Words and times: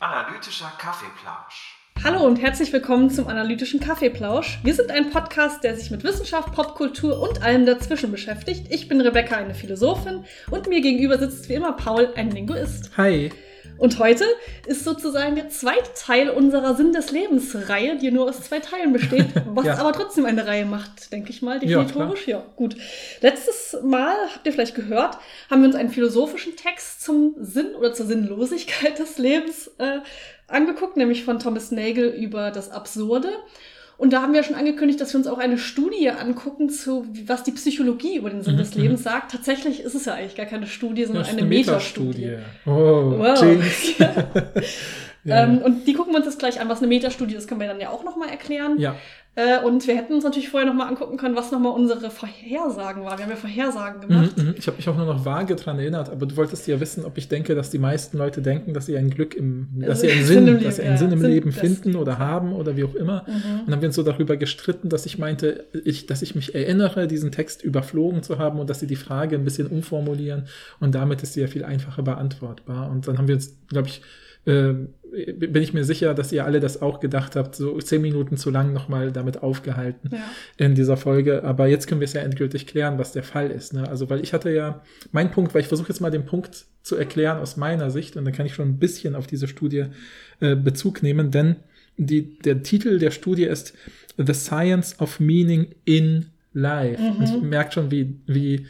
Analytischer 0.00 0.72
Kaffeeplausch. 0.78 1.78
Hallo 2.04 2.24
und 2.26 2.36
herzlich 2.42 2.72
willkommen 2.72 3.08
zum 3.08 3.28
Analytischen 3.28 3.80
Kaffeeplausch. 3.80 4.58
Wir 4.62 4.74
sind 4.74 4.90
ein 4.90 5.10
Podcast, 5.10 5.64
der 5.64 5.76
sich 5.76 5.90
mit 5.90 6.04
Wissenschaft, 6.04 6.52
Popkultur 6.52 7.20
und 7.20 7.42
allem 7.42 7.64
dazwischen 7.64 8.10
beschäftigt. 8.10 8.66
Ich 8.70 8.88
bin 8.88 9.00
Rebecca, 9.00 9.36
eine 9.36 9.54
Philosophin, 9.54 10.24
und 10.50 10.68
mir 10.68 10.82
gegenüber 10.82 11.16
sitzt 11.18 11.48
wie 11.48 11.54
immer 11.54 11.72
Paul, 11.72 12.12
ein 12.16 12.30
Linguist. 12.30 12.90
Hi. 12.96 13.30
Und 13.82 13.98
heute 13.98 14.24
ist 14.66 14.84
sozusagen 14.84 15.34
der 15.34 15.48
zweite 15.48 15.90
Teil 15.96 16.30
unserer 16.30 16.76
Sinn 16.76 16.92
des 16.92 17.10
Lebens-Reihe, 17.10 17.96
die 17.98 18.12
nur 18.12 18.28
aus 18.28 18.40
zwei 18.42 18.60
Teilen 18.60 18.92
besteht, 18.92 19.26
was 19.46 19.66
Ja. 19.66 19.74
aber 19.78 19.92
trotzdem 19.92 20.24
eine 20.24 20.46
Reihe 20.46 20.64
macht, 20.66 21.12
denke 21.12 21.30
ich 21.30 21.42
mal, 21.42 21.54
Ja, 21.64 21.82
definitorisch. 21.82 22.28
Ja, 22.28 22.44
gut. 22.54 22.76
Letztes 23.22 23.76
Mal, 23.82 24.14
habt 24.32 24.46
ihr 24.46 24.52
vielleicht 24.52 24.76
gehört, 24.76 25.18
haben 25.50 25.62
wir 25.62 25.66
uns 25.66 25.74
einen 25.74 25.88
philosophischen 25.90 26.54
Text 26.54 27.02
zum 27.02 27.34
Sinn 27.40 27.74
oder 27.74 27.92
zur 27.92 28.06
Sinnlosigkeit 28.06 29.00
des 29.00 29.18
Lebens 29.18 29.68
äh, 29.78 29.98
angeguckt, 30.46 30.96
nämlich 30.96 31.24
von 31.24 31.40
Thomas 31.40 31.72
Nagel 31.72 32.08
über 32.10 32.52
das 32.52 32.70
Absurde. 32.70 33.30
Und 34.02 34.12
da 34.12 34.20
haben 34.20 34.32
wir 34.32 34.42
schon 34.42 34.56
angekündigt, 34.56 35.00
dass 35.00 35.14
wir 35.14 35.18
uns 35.18 35.28
auch 35.28 35.38
eine 35.38 35.58
Studie 35.58 36.10
angucken, 36.10 36.68
zu 36.70 37.06
was 37.26 37.44
die 37.44 37.52
Psychologie 37.52 38.16
über 38.16 38.30
den 38.30 38.42
Sinn 38.42 38.54
Mhm, 38.54 38.58
des 38.58 38.74
Lebens 38.74 39.04
sagt. 39.04 39.30
Tatsächlich 39.30 39.78
ist 39.78 39.94
es 39.94 40.06
ja 40.06 40.14
eigentlich 40.14 40.34
gar 40.34 40.46
keine 40.46 40.66
Studie, 40.66 41.04
sondern 41.04 41.22
ist 41.22 41.30
eine 41.30 41.42
Metastudie. 41.44 42.38
Oh, 42.66 42.70
Wow. 43.16 43.40
Jinx. 43.40 43.98
ja. 45.24 45.44
Ähm, 45.44 45.58
und 45.58 45.86
die 45.86 45.92
gucken 45.92 46.12
wir 46.12 46.16
uns 46.16 46.26
jetzt 46.26 46.40
gleich 46.40 46.60
an, 46.60 46.68
was 46.68 46.78
eine 46.78 46.88
Metastudie 46.88 47.36
ist, 47.36 47.46
können 47.46 47.60
wir 47.60 47.68
dann 47.68 47.78
ja 47.80 47.90
auch 47.90 48.02
nochmal 48.02 48.28
erklären. 48.28 48.76
ja. 48.80 48.96
Äh, 49.34 49.64
und 49.64 49.86
wir 49.86 49.96
hätten 49.96 50.12
uns 50.12 50.24
natürlich 50.24 50.50
vorher 50.50 50.68
nochmal 50.68 50.88
angucken 50.88 51.16
können, 51.16 51.34
was 51.34 51.50
nochmal 51.50 51.72
unsere 51.72 52.10
Vorhersagen 52.10 53.02
waren. 53.02 53.16
Wir 53.16 53.24
haben 53.24 53.30
ja 53.30 53.36
Vorhersagen 53.36 54.02
gemacht. 54.02 54.36
Mhm, 54.36 54.48
mhm. 54.48 54.54
Ich 54.58 54.66
habe 54.66 54.76
mich 54.76 54.86
auch 54.90 54.96
nur 54.96 55.06
noch 55.06 55.24
vage 55.24 55.56
dran 55.56 55.78
erinnert, 55.78 56.10
aber 56.10 56.26
du 56.26 56.36
wolltest 56.36 56.66
ja 56.66 56.78
wissen, 56.80 57.06
ob 57.06 57.16
ich 57.16 57.28
denke, 57.28 57.54
dass 57.54 57.70
die 57.70 57.78
meisten 57.78 58.18
Leute 58.18 58.42
denken, 58.42 58.74
dass 58.74 58.84
sie 58.84 58.96
ein 58.98 59.08
Glück 59.08 59.34
im, 59.34 59.68
dass 59.74 60.02
sie 60.02 60.10
einen 60.10 60.24
Sinn 60.26 60.44
dass 60.62 60.76
sie 60.76 60.82
Leben, 60.82 60.84
einen 60.84 60.92
ja. 60.92 60.96
Sinn 60.98 61.12
im 61.12 61.20
Sinn 61.20 61.30
Leben 61.30 61.52
finden 61.52 61.96
oder 61.96 62.18
haben 62.18 62.52
oder 62.52 62.76
wie 62.76 62.84
auch 62.84 62.94
immer. 62.94 63.24
Mhm. 63.26 63.32
Und 63.32 63.66
dann 63.66 63.74
haben 63.74 63.80
wir 63.80 63.88
uns 63.88 63.96
so 63.96 64.02
darüber 64.02 64.36
gestritten, 64.36 64.90
dass 64.90 65.06
ich 65.06 65.16
meinte, 65.16 65.64
ich, 65.82 66.04
dass 66.04 66.20
ich 66.20 66.34
mich 66.34 66.54
erinnere, 66.54 67.06
diesen 67.06 67.32
Text 67.32 67.64
überflogen 67.64 68.22
zu 68.22 68.38
haben 68.38 68.60
und 68.60 68.68
dass 68.68 68.80
sie 68.80 68.86
die 68.86 68.96
Frage 68.96 69.36
ein 69.36 69.44
bisschen 69.44 69.68
umformulieren 69.68 70.44
und 70.78 70.94
damit 70.94 71.22
ist 71.22 71.32
sie 71.32 71.40
ja 71.40 71.46
viel 71.46 71.64
einfacher 71.64 72.02
beantwortbar. 72.02 72.90
Und 72.90 73.08
dann 73.08 73.16
haben 73.16 73.28
wir 73.28 73.36
uns, 73.36 73.56
glaube 73.68 73.88
ich, 73.88 74.02
äh, 74.44 74.74
bin 75.36 75.62
ich 75.62 75.74
mir 75.74 75.84
sicher, 75.84 76.14
dass 76.14 76.32
ihr 76.32 76.44
alle 76.44 76.58
das 76.60 76.80
auch 76.80 77.00
gedacht 77.00 77.36
habt, 77.36 77.54
so 77.54 77.78
zehn 77.78 78.00
Minuten 78.00 78.36
zu 78.36 78.50
lang 78.50 78.72
nochmal 78.72 79.12
damit 79.12 79.42
aufgehalten 79.42 80.10
Ja. 80.12 80.24
in 80.56 80.74
dieser 80.74 80.96
Folge. 80.96 81.44
Aber 81.44 81.66
jetzt 81.66 81.86
können 81.86 82.00
wir 82.00 82.06
es 82.06 82.14
ja 82.14 82.22
endgültig 82.22 82.66
klären, 82.66 82.98
was 82.98 83.12
der 83.12 83.22
Fall 83.22 83.50
ist. 83.50 83.74
Ne? 83.74 83.86
Also, 83.88 84.08
weil 84.08 84.20
ich 84.22 84.32
hatte 84.32 84.50
ja, 84.50 84.82
mein 85.10 85.30
Punkt, 85.30 85.54
weil 85.54 85.60
ich 85.60 85.68
versuche 85.68 85.88
jetzt 85.90 86.00
mal 86.00 86.10
den 86.10 86.24
Punkt 86.24 86.64
zu 86.82 86.96
erklären 86.96 87.38
aus 87.38 87.56
meiner 87.56 87.90
Sicht 87.90 88.16
und 88.16 88.24
dann 88.24 88.32
kann 88.32 88.46
ich 88.46 88.54
schon 88.54 88.68
ein 88.68 88.78
bisschen 88.78 89.14
auf 89.14 89.26
diese 89.26 89.48
Studie 89.48 89.84
äh, 90.40 90.56
Bezug 90.56 91.02
nehmen, 91.02 91.30
denn 91.30 91.56
die, 91.98 92.38
der 92.38 92.62
Titel 92.62 92.98
der 92.98 93.10
Studie 93.10 93.44
ist 93.44 93.74
The 94.16 94.34
Science 94.34 94.98
of 94.98 95.20
Meaning 95.20 95.74
in 95.84 96.26
Life. 96.54 97.02
Und 97.02 97.22
ich 97.22 97.42
merke 97.42 97.72
schon, 97.72 97.90
wie, 97.90 98.18
wie 98.26 98.66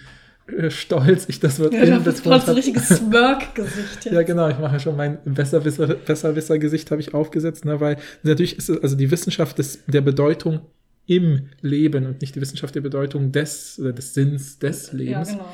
stolz 0.69 1.27
ich 1.29 1.41
das 1.41 1.59
Wort 1.61 1.73
Ja, 1.73 1.99
du 1.99 2.05
hast 2.11 2.25
so 2.25 2.31
ein 2.31 2.57
richtiges 2.57 2.89
Smirk-Gesicht. 2.89 4.05
Ja, 4.13 4.23
genau, 4.23 4.49
ich 4.49 4.59
mache 4.59 4.81
schon 4.81 4.97
mein 4.97 5.19
Besserwisser, 5.25 5.87
Besserwisser-Gesicht 5.87 6.91
habe 6.91 7.01
ich 7.01 7.15
aufgesetzt, 7.15 7.65
ne, 7.65 7.81
weil 7.81 7.97
natürlich 8.23 8.59
ist 8.59 8.69
es 8.69 8.83
also 8.83 8.97
die 8.97 9.11
Wissenschaft 9.11 9.59
des, 9.59 9.85
der 9.87 10.01
Bedeutung 10.01 10.61
im 11.07 11.49
Leben 11.61 12.07
und 12.07 12.21
nicht 12.21 12.35
die 12.35 12.41
Wissenschaft 12.41 12.75
der 12.75 12.81
Bedeutung 12.81 13.33
des, 13.33 13.77
des 13.77 14.15
Sinns 14.15 14.59
des 14.59 14.93
Ja, 14.93 14.99
Lebens. 14.99 15.29
genau. 15.31 15.49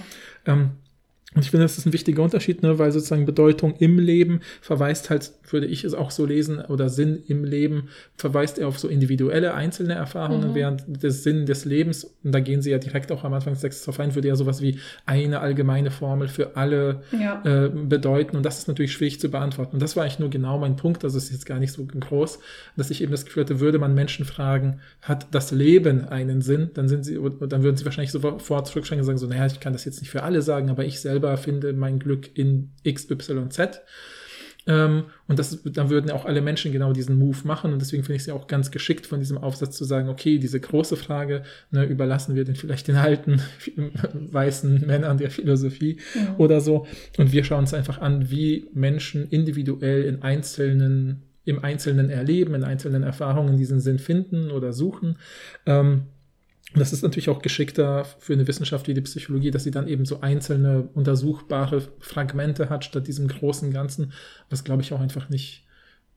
Ähm, 0.47 0.71
und 1.35 1.45
ich 1.45 1.51
finde, 1.51 1.65
das 1.65 1.77
ist 1.77 1.85
ein 1.87 1.93
wichtiger 1.93 2.23
Unterschied, 2.23 2.63
ne, 2.63 2.79
weil 2.79 2.91
sozusagen 2.91 3.27
Bedeutung 3.27 3.75
im 3.79 3.99
Leben 3.99 4.41
verweist 4.63 5.11
halt, 5.11 5.31
würde 5.51 5.67
ich 5.67 5.85
es 5.85 5.93
auch 5.95 6.11
so 6.11 6.25
lesen, 6.25 6.59
oder 6.61 6.89
Sinn 6.89 7.23
im 7.27 7.45
Leben 7.45 7.89
verweist 8.17 8.59
er 8.59 8.67
auf 8.67 8.79
so 8.79 8.89
individuelle, 8.89 9.53
einzelne 9.55 9.93
Erfahrungen, 9.95 10.51
Mhm. 10.51 10.55
während 10.55 11.03
des 11.03 11.23
Sinn 11.23 11.45
des 11.45 11.65
Lebens, 11.67 12.05
und 12.25 12.33
da 12.33 12.41
gehen 12.41 12.63
sie 12.63 12.71
ja 12.71 12.79
direkt 12.79 13.13
auch 13.13 13.25
am 13.25 13.35
Anfang 13.35 13.53
des 13.53 13.61
Textes 13.63 13.85
drauf 13.85 14.01
ein, 14.01 14.15
würde 14.15 14.29
ja 14.29 14.37
sowas 14.37 14.63
wie 14.63 14.79
eine 15.05 15.41
allgemeine 15.41 15.91
Formel 15.91 16.29
für 16.29 16.57
alle 16.57 17.03
Ja. 17.13 17.43
äh, 17.45 17.69
bedeuten. 17.69 18.37
Und 18.37 18.43
das 18.47 18.59
ist 18.59 18.69
natürlich 18.69 18.93
schwierig 18.93 19.21
zu 19.21 19.29
beantworten. 19.31 19.77
Und 19.77 19.83
das 19.83 19.97
war 19.97 20.05
eigentlich 20.05 20.19
nur 20.19 20.31
genau 20.31 20.59
mein 20.59 20.77
Punkt. 20.77 21.05
Also 21.05 21.19
es 21.19 21.25
ist 21.25 21.33
jetzt 21.33 21.47
gar 21.47 21.59
nicht 21.59 21.73
so 21.73 21.85
groß, 21.85 22.39
dass 22.77 22.91
ich 22.91 23.03
eben 23.03 23.13
das 23.13 23.27
Gefühl 23.27 23.45
hatte, 23.45 23.61
würde 23.61 23.79
man 23.79 23.95
Menschen 23.95 24.25
fragen, 24.25 24.81
hat 25.03 25.27
das 25.33 25.51
Leben 25.51 26.05
einen 26.07 26.41
Sinn? 26.41 26.71
Dann 26.75 26.89
sind 26.89 27.05
sie, 27.05 27.15
dann 27.49 27.63
würden 27.63 27.77
sie 27.77 27.85
wahrscheinlich 27.85 28.13
sofort 28.13 28.67
zurückschrecken 28.67 29.01
und 29.03 29.07
sagen 29.07 29.19
so, 29.19 29.27
naja, 29.27 29.47
ich 29.47 29.61
kann 29.61 29.73
das 29.75 29.85
jetzt 29.85 30.01
nicht 30.01 30.11
für 30.11 30.23
alle 30.23 30.41
sagen, 30.43 30.71
aber 30.71 30.85
ich 30.85 31.01
selber 31.19 31.37
finde 31.37 31.73
mein 31.73 31.99
Glück 31.99 32.31
in 32.37 32.71
X, 32.85 33.11
Y, 33.11 33.51
Z. 33.51 33.83
Ähm, 34.67 35.05
und 35.27 35.39
das, 35.39 35.63
dann 35.65 35.89
würden 35.89 36.11
auch 36.11 36.27
alle 36.27 36.43
Menschen 36.43 36.73
genau 36.73 36.93
diesen 36.93 37.19
Move 37.19 37.39
machen. 37.45 37.73
Und 37.73 37.81
deswegen 37.81 38.05
finde 38.05 38.17
ich 38.17 38.23
es 38.23 38.27
ja 38.27 38.35
auch 38.35 38.47
ganz 38.47 38.71
geschickt 38.71 39.07
von 39.07 39.19
diesem 39.19 39.39
Aufsatz 39.39 39.77
zu 39.77 39.85
sagen, 39.85 40.09
okay, 40.09 40.39
diese 40.39 40.61
große 40.61 40.97
Frage 40.97 41.43
ne, 41.71 41.85
überlassen 41.85 42.35
wir 42.35 42.45
den 42.45 42.55
vielleicht 42.55 42.87
den 42.87 42.97
alten 42.97 43.41
weißen 44.33 44.87
Männern 44.87 45.19
der 45.19 45.31
Philosophie 45.31 45.99
Mhm. 46.15 46.35
oder 46.39 46.61
so. 46.61 46.87
Und 47.17 47.33
wir 47.33 47.45
schauen 47.45 47.61
uns 47.61 47.75
einfach 47.75 47.99
an, 48.01 48.31
wie 48.31 48.69
Menschen 48.75 49.29
individuell 49.29 50.05
in 50.05 50.23
einzelnen, 50.23 51.23
im 51.45 51.65
Einzelnen 51.65 52.11
erleben, 52.11 52.55
in 52.55 52.65
einzelnen 52.65 53.03
Erfahrungen 53.03 53.57
diesen 53.57 53.81
Sinn 53.81 53.99
finden 53.99 54.51
oder 54.51 54.73
suchen. 54.73 55.17
Ähm, 55.67 56.03
und 56.75 56.81
das 56.81 56.93
ist 56.93 57.03
natürlich 57.03 57.31
auch 57.31 57.41
geschickter 57.41 58.05
für 58.19 58.35
eine 58.35 58.47
Wissenschaft 58.47 58.89
wie 58.89 58.95
die 58.95 59.01
Psychologie, 59.01 59.51
dass 59.51 59.65
sie 59.65 59.71
dann 59.71 59.89
eben 59.89 60.05
so 60.05 60.21
einzelne 60.21 60.89
untersuchbare 60.95 61.89
Fragmente 61.99 62.69
hat, 62.69 62.85
statt 62.85 63.07
diesem 63.07 63.27
großen 63.27 63.73
Ganzen, 63.73 64.13
was 64.51 64.65
glaube 64.65 64.83
ich 64.83 64.93
auch 64.93 65.01
einfach 65.01 65.31
nicht 65.31 65.65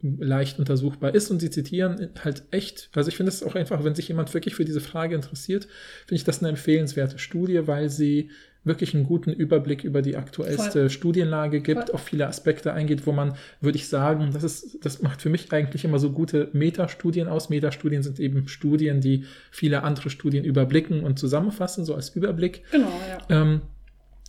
leicht 0.02 0.60
untersuchbar 0.60 1.16
ist. 1.16 1.32
Und 1.32 1.40
sie 1.40 1.50
zitieren 1.50 2.10
halt 2.24 2.44
echt, 2.52 2.90
also 2.94 3.08
ich 3.08 3.16
finde 3.16 3.30
es 3.30 3.44
auch 3.44 3.56
einfach, 3.56 3.84
wenn 3.84 3.96
sich 3.96 4.10
jemand 4.10 4.34
wirklich 4.34 4.56
für 4.56 4.66
diese 4.66 4.82
Frage 4.82 5.16
interessiert, 5.16 5.68
finde 6.06 6.16
ich 6.16 6.24
das 6.26 6.40
eine 6.40 6.50
empfehlenswerte 6.50 7.18
Studie, 7.18 7.68
weil 7.68 7.90
sie 7.90 8.30
wirklich 8.64 8.94
einen 8.94 9.06
guten 9.06 9.32
Überblick 9.32 9.84
über 9.84 10.02
die 10.02 10.16
aktuellste 10.16 10.90
Studienlage 10.90 11.62
gibt, 11.62 11.86
Voll. 11.86 11.96
auf 11.96 12.04
viele 12.04 12.28
Aspekte 12.28 12.74
eingeht, 12.74 13.08
wo 13.08 13.12
man, 13.12 13.34
würde 13.60 13.78
ich 13.78 13.88
sagen, 13.88 14.30
das 14.34 14.44
ist, 14.44 14.86
das 14.86 15.02
macht 15.02 15.22
für 15.22 15.30
mich 15.30 15.52
eigentlich 15.52 15.84
immer 15.84 15.98
so 15.98 16.12
gute 16.12 16.50
Metastudien 16.54 17.28
aus. 17.28 17.50
Metastudien 17.50 18.04
sind 18.04 18.20
eben 18.20 18.48
Studien, 18.48 19.02
die 19.02 19.26
viele 19.50 19.84
andere 19.84 20.10
Studien 20.10 20.44
überblicken 20.44 21.04
und 21.04 21.18
zusammenfassen, 21.18 21.86
so 21.86 21.96
als 21.96 22.10
Überblick. 22.10 22.64
Genau, 22.72 22.92
ja. 23.10 23.42
Ähm, 23.42 23.62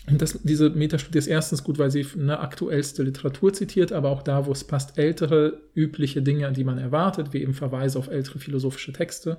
und 0.09 0.21
das, 0.21 0.41
diese 0.43 0.71
Metastudie 0.71 1.19
ist 1.19 1.29
erstens 1.29 1.63
gut, 1.63 1.79
weil 1.79 1.91
sie 1.91 2.05
eine 2.19 2.41
aktuellste 2.41 3.05
Literatur 3.05 3.53
zitiert, 3.53 3.93
aber 3.93 4.11
auch 4.11 4.23
da, 4.23 4.47
wo 4.47 4.53
es 4.53 4.65
passt, 4.65 4.99
ältere, 4.99 5.61
übliche 5.75 6.23
Dinge, 6.23 6.51
die 6.53 6.65
man 6.65 6.79
erwartet, 6.79 7.33
wie 7.33 7.43
eben 7.43 7.55
Verweise 7.55 7.99
auf 7.99 8.09
ältere 8.09 8.41
philosophische 8.41 8.93
Texte. 8.93 9.39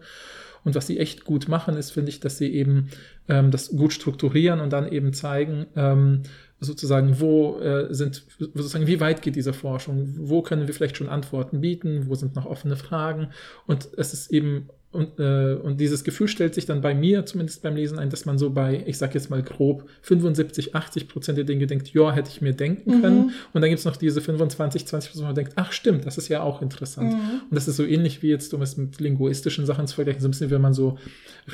Und 0.64 0.76
was 0.76 0.88
sie 0.88 1.00
echt 1.00 1.26
gut 1.26 1.48
machen, 1.48 1.76
ist, 1.76 1.92
finde 1.92 2.10
ich, 2.10 2.20
dass 2.20 2.38
sie 2.38 2.54
eben 2.54 2.90
ähm, 3.28 3.52
das 3.52 3.70
gut 3.70 3.94
strukturieren 3.94 4.60
und 4.60 4.72
dann 4.72 4.92
eben 4.92 5.14
zeigen, 5.14 5.66
ähm, 5.76 6.24
sozusagen, 6.60 7.20
wo 7.20 7.60
äh, 7.60 7.94
sind, 7.94 8.24
sozusagen, 8.40 8.88
wie 8.88 9.00
weit 9.00 9.22
geht 9.22 9.36
diese 9.36 9.54
Forschung, 9.54 10.16
wo 10.18 10.42
können 10.42 10.68
wir 10.68 10.74
vielleicht 10.74 10.98
schon 10.98 11.10
Antworten 11.10 11.62
bieten, 11.62 12.08
wo 12.08 12.16
sind 12.16 12.36
noch 12.36 12.46
offene 12.46 12.78
Fragen. 12.78 13.30
Und 13.68 13.90
es 13.98 14.14
ist 14.14 14.32
eben 14.32 14.70
und, 14.94 15.20
äh, 15.20 15.56
und 15.56 15.80
dieses 15.80 16.04
Gefühl 16.04 16.28
stellt 16.28 16.54
sich 16.54 16.66
dann 16.66 16.82
bei 16.82 16.94
mir 16.94 17.26
zumindest 17.26 17.64
beim 17.64 17.76
Lesen 17.76 17.98
ein, 17.98 18.12
dass 18.12 18.26
man 18.26 18.38
so 18.38 18.52
bei, 18.52 18.84
ich 18.86 18.98
sag 19.00 19.16
jetzt 19.16 19.30
mal 19.32 19.42
grob, 19.42 19.90
75, 20.04 20.76
80 20.76 21.08
Prozent 21.08 21.38
der 21.38 21.46
Dinge 21.46 21.66
denkt, 21.66 21.94
ja, 21.94 22.12
hätte 22.12 22.30
ich 22.30 22.42
mir 22.42 22.54
denken 22.54 23.02
können. 23.02 23.32
Und 23.54 23.62
dann 23.62 23.70
gibt's 23.70 23.86
noch 23.86 23.98
diese 23.98 24.22
25, 24.22 24.86
20 24.86 25.10
Prozent, 25.12 25.24
wo 25.24 25.28
man 25.28 25.36
denkt, 25.36 25.54
ach 25.56 25.72
stimmt, 25.72 26.06
das 26.06 26.20
ist 26.20 26.28
ja 26.28 26.44
auch 26.44 26.62
interessant. 26.62 27.14
Mhm. 27.14 27.42
Und 27.50 27.56
das 27.56 27.68
ist 27.68 27.78
so 27.78 27.86
ähnlich 27.86 28.22
wie 28.22 28.30
jetzt, 28.30 28.54
um 28.54 28.62
es 28.62 28.78
mit 28.78 29.00
linguistischen 29.00 29.66
Sachen 29.66 29.88
zu 29.88 29.96
vergleichen, 29.96 30.22
so 30.22 30.28
ein 30.28 30.32
bisschen, 30.32 30.52
wenn 30.52 30.62
man 30.62 30.74
so 30.74 31.00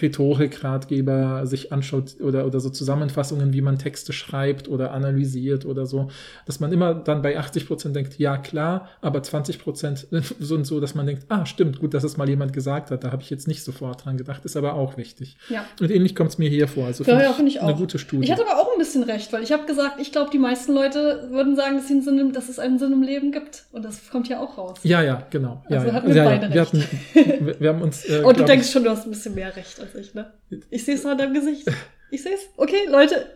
Rhetorik-Ratgeber 0.02 1.48
sich 1.48 1.72
anschaut 1.72 2.18
oder, 2.20 2.46
oder 2.46 2.60
so 2.60 2.70
Zusammenfassungen, 2.70 3.54
wie 3.54 3.62
man 3.62 3.80
Texte 3.80 4.12
schreibt 4.12 4.68
oder 4.68 4.92
analysiert 4.92 5.66
oder 5.66 5.86
so, 5.86 6.10
dass 6.46 6.60
man 6.60 6.74
immer 6.74 6.94
dann 6.94 7.22
bei 7.22 7.38
80 7.38 7.68
Prozent 7.68 7.96
denkt, 7.96 8.20
ja 8.20 8.38
klar, 8.38 8.90
aber 9.02 9.24
20 9.24 9.60
Prozent 9.60 10.08
sind 10.40 10.68
so, 10.68 10.80
dass 10.82 10.94
man 10.94 11.06
denkt, 11.06 11.26
ah 11.30 11.46
stimmt, 11.46 11.80
gut, 11.80 11.94
dass 11.94 12.04
es 12.04 12.18
mal 12.18 12.28
jemand 12.28 12.54
gesagt 12.54 12.92
hat, 12.92 13.04
da 13.04 13.12
habe 13.12 13.24
ich 13.24 13.29
jetzt 13.30 13.48
nicht 13.48 13.64
sofort 13.64 14.06
dran 14.06 14.18
gedacht, 14.18 14.46
ist 14.46 14.56
aber 14.56 14.74
auch 14.74 14.98
wichtig. 14.98 15.38
Ja. 15.50 15.66
Und 15.80 15.92
ähnlich 15.92 16.16
kommt 16.16 16.32
es 16.32 16.38
mir 16.38 16.50
hier 16.50 16.68
vor. 16.68 16.86
Also 16.86 17.04
Ja, 17.04 17.22
ja, 17.22 17.34
finde 17.34 17.52
ich 17.52 17.60
auch. 17.60 17.68
Eine 17.68 17.78
gute 17.78 18.00
Studie. 18.00 18.26
Ich 18.26 18.32
hatte 18.32 18.42
aber 18.48 18.60
auch 18.60 18.72
ein 18.72 18.78
bisschen 18.78 19.04
recht, 19.04 19.32
weil 19.34 19.44
ich 19.44 19.52
habe 19.52 19.66
gesagt, 19.66 20.00
ich 20.00 20.12
glaube, 20.12 20.32
die 20.32 20.40
meisten 20.40 20.74
Leute 20.74 21.28
würden 21.30 21.56
sagen, 21.56 21.78
dass, 21.78 21.88
sie 21.88 22.02
Sinn 22.02 22.34
dass 22.34 22.50
es 22.50 22.60
einen 22.60 22.80
Sinn 22.80 22.94
im 22.94 23.04
Leben 23.04 23.32
gibt. 23.32 23.66
Und 23.72 23.86
das 23.86 24.10
kommt 24.10 24.28
ja 24.28 24.40
auch 24.40 24.58
raus. 24.58 24.80
ja, 24.84 25.02
ja, 25.02 25.28
genau. 25.30 25.64
Also 25.70 25.88
ja. 25.88 25.94
hatten 25.94 26.08
wir 26.08 26.16
ja, 26.16 26.24
beide 26.24 26.48
ja. 26.48 26.54
Wir, 26.54 26.62
recht. 26.62 26.74
hatten, 26.74 27.46
wir, 27.46 27.60
wir 27.60 27.70
haben 27.70 27.82
uns. 27.82 28.06
Äh, 28.06 28.22
Und 28.24 28.40
du 28.40 28.46
denkst 28.46 28.68
ich, 28.68 28.72
schon, 28.72 28.84
du 28.84 28.90
hast 28.90 29.06
ein 29.06 29.12
bisschen 29.12 29.36
mehr 29.36 29.56
recht 29.56 29.80
als 29.80 29.96
ich, 29.96 30.14
ne? 30.14 30.32
Ich 30.70 30.86
sehe 30.86 30.96
es 30.96 31.06
an 31.06 31.18
deinem 31.18 31.34
Gesicht. 31.34 31.68
Ich 32.12 32.24
sehe 32.24 32.34
es. 32.34 32.42
Okay, 32.58 32.88
Leute. 32.90 33.28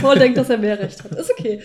Paul 0.00 0.18
denkt, 0.18 0.38
dass 0.38 0.50
er 0.50 0.58
mehr 0.58 0.78
recht 0.78 1.02
hat. 1.02 1.12
Ist 1.12 1.30
okay. 1.30 1.60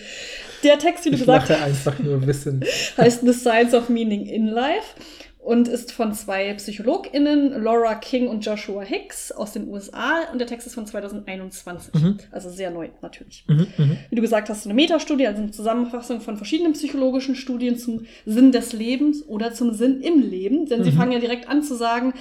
Der 0.62 0.78
Text, 0.78 1.04
wie 1.04 1.10
du 1.10 1.16
ich 1.16 1.22
gesagt 1.22 1.48
lache 1.48 1.62
einfach 1.62 1.98
nur 1.98 2.24
wissen. 2.26 2.64
heißt 2.96 3.22
The 3.22 3.32
Science 3.32 3.74
of 3.74 3.88
Meaning 3.88 4.26
in 4.26 4.46
Life. 4.46 4.94
Und 5.44 5.66
ist 5.66 5.90
von 5.90 6.14
zwei 6.14 6.54
PsychologInnen, 6.54 7.62
Laura 7.62 7.96
King 7.96 8.28
und 8.28 8.46
Joshua 8.46 8.82
Hicks 8.84 9.32
aus 9.32 9.52
den 9.52 9.68
USA. 9.68 10.30
Und 10.32 10.38
der 10.38 10.46
Text 10.46 10.68
ist 10.68 10.74
von 10.74 10.86
2021. 10.86 11.94
Mhm. 11.94 12.18
Also 12.30 12.48
sehr 12.48 12.70
neu, 12.70 12.90
natürlich. 13.02 13.44
Mhm, 13.48 13.66
mhm. 13.76 13.96
Wie 14.08 14.14
du 14.14 14.22
gesagt 14.22 14.48
hast, 14.48 14.66
eine 14.66 14.74
Metastudie, 14.74 15.26
also 15.26 15.42
eine 15.42 15.50
Zusammenfassung 15.50 16.20
von 16.20 16.36
verschiedenen 16.36 16.74
psychologischen 16.74 17.34
Studien 17.34 17.76
zum 17.76 18.06
Sinn 18.24 18.52
des 18.52 18.72
Lebens 18.72 19.26
oder 19.26 19.52
zum 19.52 19.74
Sinn 19.74 20.00
im 20.00 20.20
Leben. 20.20 20.66
Denn 20.66 20.84
sie 20.84 20.92
Mhm. 20.92 20.96
fangen 20.96 21.12
ja 21.12 21.18
direkt 21.18 21.48
an 21.48 21.64
zu 21.64 21.74
sagen, 21.74 22.14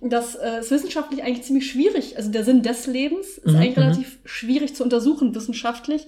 dass 0.00 0.34
äh, 0.34 0.58
es 0.58 0.70
wissenschaftlich 0.72 1.22
eigentlich 1.22 1.44
ziemlich 1.44 1.70
schwierig, 1.70 2.16
also 2.16 2.30
der 2.30 2.42
Sinn 2.44 2.62
des 2.62 2.86
Lebens 2.88 3.38
ist 3.38 3.52
Mhm, 3.52 3.56
eigentlich 3.56 3.76
relativ 3.78 4.18
schwierig 4.24 4.74
zu 4.74 4.82
untersuchen 4.82 5.32
wissenschaftlich. 5.34 6.06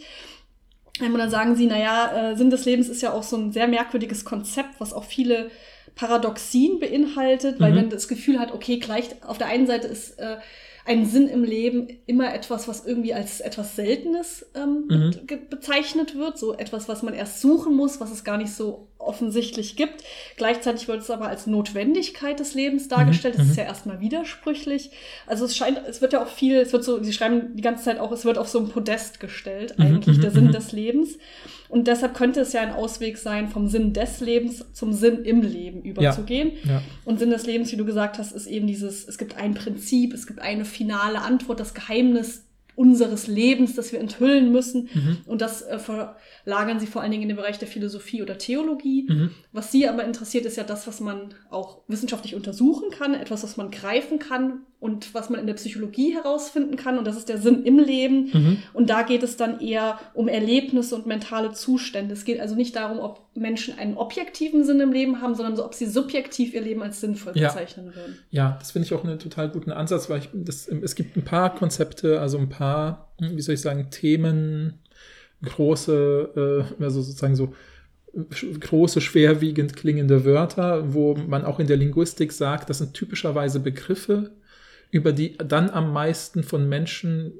Und 1.00 1.16
dann 1.16 1.30
sagen 1.30 1.54
sie, 1.56 1.66
naja, 1.66 2.32
äh, 2.32 2.36
Sinn 2.36 2.50
des 2.50 2.64
Lebens 2.64 2.88
ist 2.88 3.02
ja 3.02 3.12
auch 3.12 3.22
so 3.22 3.36
ein 3.36 3.52
sehr 3.52 3.68
merkwürdiges 3.68 4.24
Konzept, 4.24 4.80
was 4.80 4.92
auch 4.92 5.04
viele 5.04 5.50
Paradoxien 5.96 6.78
beinhaltet, 6.78 7.58
weil 7.58 7.70
Mhm. 7.72 7.76
man 7.76 7.90
das 7.90 8.06
Gefühl 8.06 8.38
hat, 8.38 8.52
okay, 8.54 8.78
gleich 8.78 9.06
auf 9.26 9.38
der 9.38 9.48
einen 9.48 9.66
Seite 9.66 9.88
ist 9.88 10.18
äh, 10.20 10.36
ein 10.88 11.04
Sinn 11.04 11.26
im 11.26 11.42
Leben 11.42 11.88
immer 12.06 12.32
etwas, 12.32 12.68
was 12.68 12.86
irgendwie 12.86 13.12
als 13.12 13.40
etwas 13.40 13.74
Seltenes 13.74 14.46
ähm, 14.54 14.84
Mhm. 14.88 15.26
ge- 15.26 15.38
bezeichnet 15.50 16.14
wird, 16.16 16.38
so 16.38 16.54
etwas, 16.54 16.88
was 16.88 17.02
man 17.02 17.12
erst 17.12 17.40
suchen 17.40 17.74
muss, 17.74 17.98
was 17.98 18.12
es 18.12 18.22
gar 18.22 18.36
nicht 18.38 18.52
so 18.52 18.86
offensichtlich 18.98 19.74
gibt. 19.76 20.04
Gleichzeitig 20.36 20.86
wird 20.86 21.00
es 21.00 21.10
aber 21.10 21.26
als 21.26 21.48
Notwendigkeit 21.48 22.38
des 22.38 22.54
Lebens 22.54 22.86
dargestellt. 22.86 23.34
Das 23.36 23.44
mhm. 23.46 23.50
ist 23.50 23.56
ja 23.56 23.64
erstmal 23.64 24.00
widersprüchlich. 24.00 24.90
Also 25.26 25.44
es 25.44 25.56
scheint, 25.56 25.80
es 25.88 26.00
wird 26.02 26.12
ja 26.12 26.22
auch 26.22 26.28
viel, 26.28 26.56
es 26.56 26.72
wird 26.72 26.84
so, 26.84 27.02
sie 27.02 27.12
schreiben 27.12 27.56
die 27.56 27.62
ganze 27.62 27.82
Zeit 27.84 27.98
auch, 27.98 28.12
es 28.12 28.24
wird 28.24 28.38
auf 28.38 28.48
so 28.48 28.60
ein 28.60 28.68
Podest 28.68 29.18
gestellt, 29.18 29.76
Mhm, 29.78 29.84
eigentlich 29.86 30.18
mhm, 30.18 30.22
der 30.22 30.30
Sinn 30.30 30.44
mhm. 30.46 30.52
des 30.52 30.70
Lebens. 30.70 31.18
Und 31.68 31.88
deshalb 31.88 32.14
könnte 32.14 32.40
es 32.40 32.52
ja 32.52 32.60
ein 32.60 32.72
Ausweg 32.72 33.18
sein, 33.18 33.48
vom 33.48 33.68
Sinn 33.68 33.92
des 33.92 34.20
Lebens 34.20 34.64
zum 34.72 34.92
Sinn 34.92 35.24
im 35.24 35.42
Leben 35.42 35.82
überzugehen. 35.82 36.52
Ja. 36.64 36.82
Und 37.04 37.18
Sinn 37.18 37.30
des 37.30 37.46
Lebens, 37.46 37.72
wie 37.72 37.76
du 37.76 37.84
gesagt 37.84 38.18
hast, 38.18 38.32
ist 38.32 38.46
eben 38.46 38.66
dieses, 38.66 39.06
es 39.06 39.18
gibt 39.18 39.36
ein 39.36 39.54
Prinzip, 39.54 40.12
es 40.12 40.26
gibt 40.26 40.40
eine 40.40 40.64
finale 40.64 41.20
Antwort, 41.22 41.60
das 41.60 41.74
Geheimnis 41.74 42.46
unseres 42.76 43.26
Lebens, 43.26 43.74
das 43.74 43.90
wir 43.90 44.00
enthüllen 44.00 44.52
müssen. 44.52 44.90
Mhm. 44.92 45.16
Und 45.24 45.40
das 45.40 45.62
äh, 45.62 45.78
verlagern 45.78 46.78
sie 46.78 46.86
vor 46.86 47.00
allen 47.00 47.10
Dingen 47.10 47.22
in 47.22 47.30
den 47.30 47.36
Bereich 47.36 47.58
der 47.58 47.68
Philosophie 47.68 48.22
oder 48.22 48.36
Theologie. 48.36 49.06
Mhm. 49.08 49.30
Was 49.52 49.72
sie 49.72 49.88
aber 49.88 50.04
interessiert, 50.04 50.44
ist 50.44 50.58
ja 50.58 50.62
das, 50.62 50.86
was 50.86 51.00
man 51.00 51.34
auch 51.50 51.78
wissenschaftlich 51.88 52.34
untersuchen 52.34 52.90
kann, 52.90 53.14
etwas, 53.14 53.42
was 53.42 53.56
man 53.56 53.70
greifen 53.70 54.18
kann 54.18 54.60
und 54.78 55.14
was 55.14 55.30
man 55.30 55.40
in 55.40 55.46
der 55.46 55.54
Psychologie 55.54 56.14
herausfinden 56.14 56.76
kann. 56.76 56.98
Und 56.98 57.06
das 57.06 57.16
ist 57.16 57.28
der 57.28 57.38
Sinn 57.38 57.64
im 57.64 57.78
Leben. 57.78 58.30
Mhm. 58.32 58.56
Und 58.74 58.90
da 58.90 59.02
geht 59.02 59.22
es 59.22 59.36
dann 59.36 59.60
eher 59.60 59.98
um 60.12 60.28
Erlebnisse 60.28 60.94
und 60.94 61.06
mentale 61.06 61.52
Zustände. 61.52 62.12
Es 62.12 62.24
geht 62.24 62.40
also 62.40 62.54
nicht 62.54 62.76
darum, 62.76 62.98
ob 62.98 63.22
Menschen 63.34 63.78
einen 63.78 63.96
objektiven 63.96 64.64
Sinn 64.64 64.80
im 64.80 64.92
Leben 64.92 65.22
haben, 65.22 65.34
sondern 65.34 65.56
so, 65.56 65.64
ob 65.64 65.72
sie 65.74 65.86
subjektiv 65.86 66.52
ihr 66.52 66.60
Leben 66.60 66.82
als 66.82 67.00
sinnvoll 67.00 67.32
Ja. 67.36 67.48
bezeichnen 67.48 67.86
würden. 67.94 68.18
Ja, 68.30 68.56
das 68.58 68.72
finde 68.72 68.86
ich 68.86 68.92
auch 68.94 69.02
einen 69.02 69.18
total 69.18 69.48
guten 69.48 69.72
Ansatz, 69.72 70.10
weil 70.10 70.18
ich, 70.20 70.28
das, 70.34 70.68
es 70.68 70.94
gibt 70.94 71.16
ein 71.16 71.24
paar 71.24 71.54
Konzepte, 71.54 72.20
also 72.20 72.36
ein 72.38 72.50
paar, 72.50 73.12
wie 73.18 73.40
soll 73.40 73.54
ich 73.54 73.62
sagen, 73.62 73.88
Themen, 73.90 74.74
große, 75.42 76.66
äh, 76.78 76.82
also 76.82 77.00
sozusagen 77.02 77.36
so 77.36 77.54
große, 78.60 79.00
schwerwiegend 79.00 79.76
klingende 79.76 80.24
Wörter, 80.24 80.94
wo 80.94 81.14
man 81.14 81.44
auch 81.44 81.60
in 81.60 81.66
der 81.66 81.76
Linguistik 81.76 82.32
sagt, 82.32 82.70
das 82.70 82.78
sind 82.78 82.94
typischerweise 82.94 83.60
Begriffe, 83.60 84.32
über 84.96 85.12
die 85.12 85.36
dann 85.38 85.68
am 85.70 85.92
meisten 85.92 86.42
von 86.42 86.68
Menschen 86.68 87.32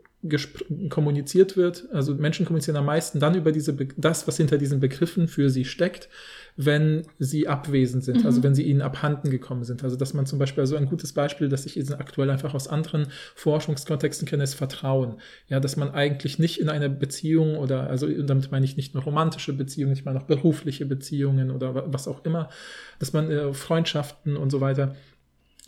kommuniziert 0.88 1.56
wird. 1.56 1.84
Also 1.92 2.14
Menschen 2.14 2.46
kommunizieren 2.46 2.76
am 2.76 2.86
meisten 2.86 3.20
dann 3.20 3.34
über 3.36 3.52
diese 3.52 3.72
Be 3.72 3.86
das, 3.96 4.26
was 4.26 4.36
hinter 4.36 4.58
diesen 4.58 4.80
Begriffen 4.80 5.28
für 5.28 5.50
sie 5.50 5.64
steckt, 5.64 6.08
wenn 6.56 7.02
sie 7.18 7.46
abwesend 7.46 8.02
sind, 8.02 8.20
Mhm. 8.20 8.26
also 8.26 8.42
wenn 8.42 8.54
sie 8.54 8.64
ihnen 8.64 8.82
abhanden 8.82 9.30
gekommen 9.30 9.62
sind. 9.62 9.84
Also 9.84 9.94
dass 9.96 10.14
man 10.14 10.26
zum 10.26 10.38
Beispiel, 10.40 10.62
also 10.62 10.74
ein 10.76 10.86
gutes 10.86 11.12
Beispiel, 11.12 11.48
das 11.48 11.64
ich 11.66 11.76
jetzt 11.76 11.92
aktuell 11.92 12.30
einfach 12.30 12.54
aus 12.54 12.66
anderen 12.66 13.06
Forschungskontexten 13.36 14.26
kenne, 14.26 14.42
ist 14.42 14.54
Vertrauen. 14.54 15.16
Ja, 15.48 15.60
dass 15.60 15.76
man 15.76 15.90
eigentlich 15.92 16.38
nicht 16.40 16.60
in 16.60 16.70
einer 16.70 16.88
Beziehung 16.88 17.56
oder, 17.58 17.88
also 17.88 18.08
damit 18.08 18.50
meine 18.50 18.64
ich 18.64 18.76
nicht 18.76 18.94
nur 18.94 19.04
romantische 19.04 19.52
Beziehungen, 19.52 19.92
ich 19.92 20.04
meine 20.04 20.18
auch 20.18 20.24
berufliche 20.26 20.86
Beziehungen 20.86 21.50
oder 21.52 21.74
wa- 21.74 21.84
was 21.86 22.08
auch 22.08 22.24
immer, 22.24 22.48
dass 22.98 23.12
man 23.12 23.30
äh, 23.30 23.52
Freundschaften 23.52 24.36
und 24.36 24.50
so 24.50 24.60
weiter, 24.60 24.96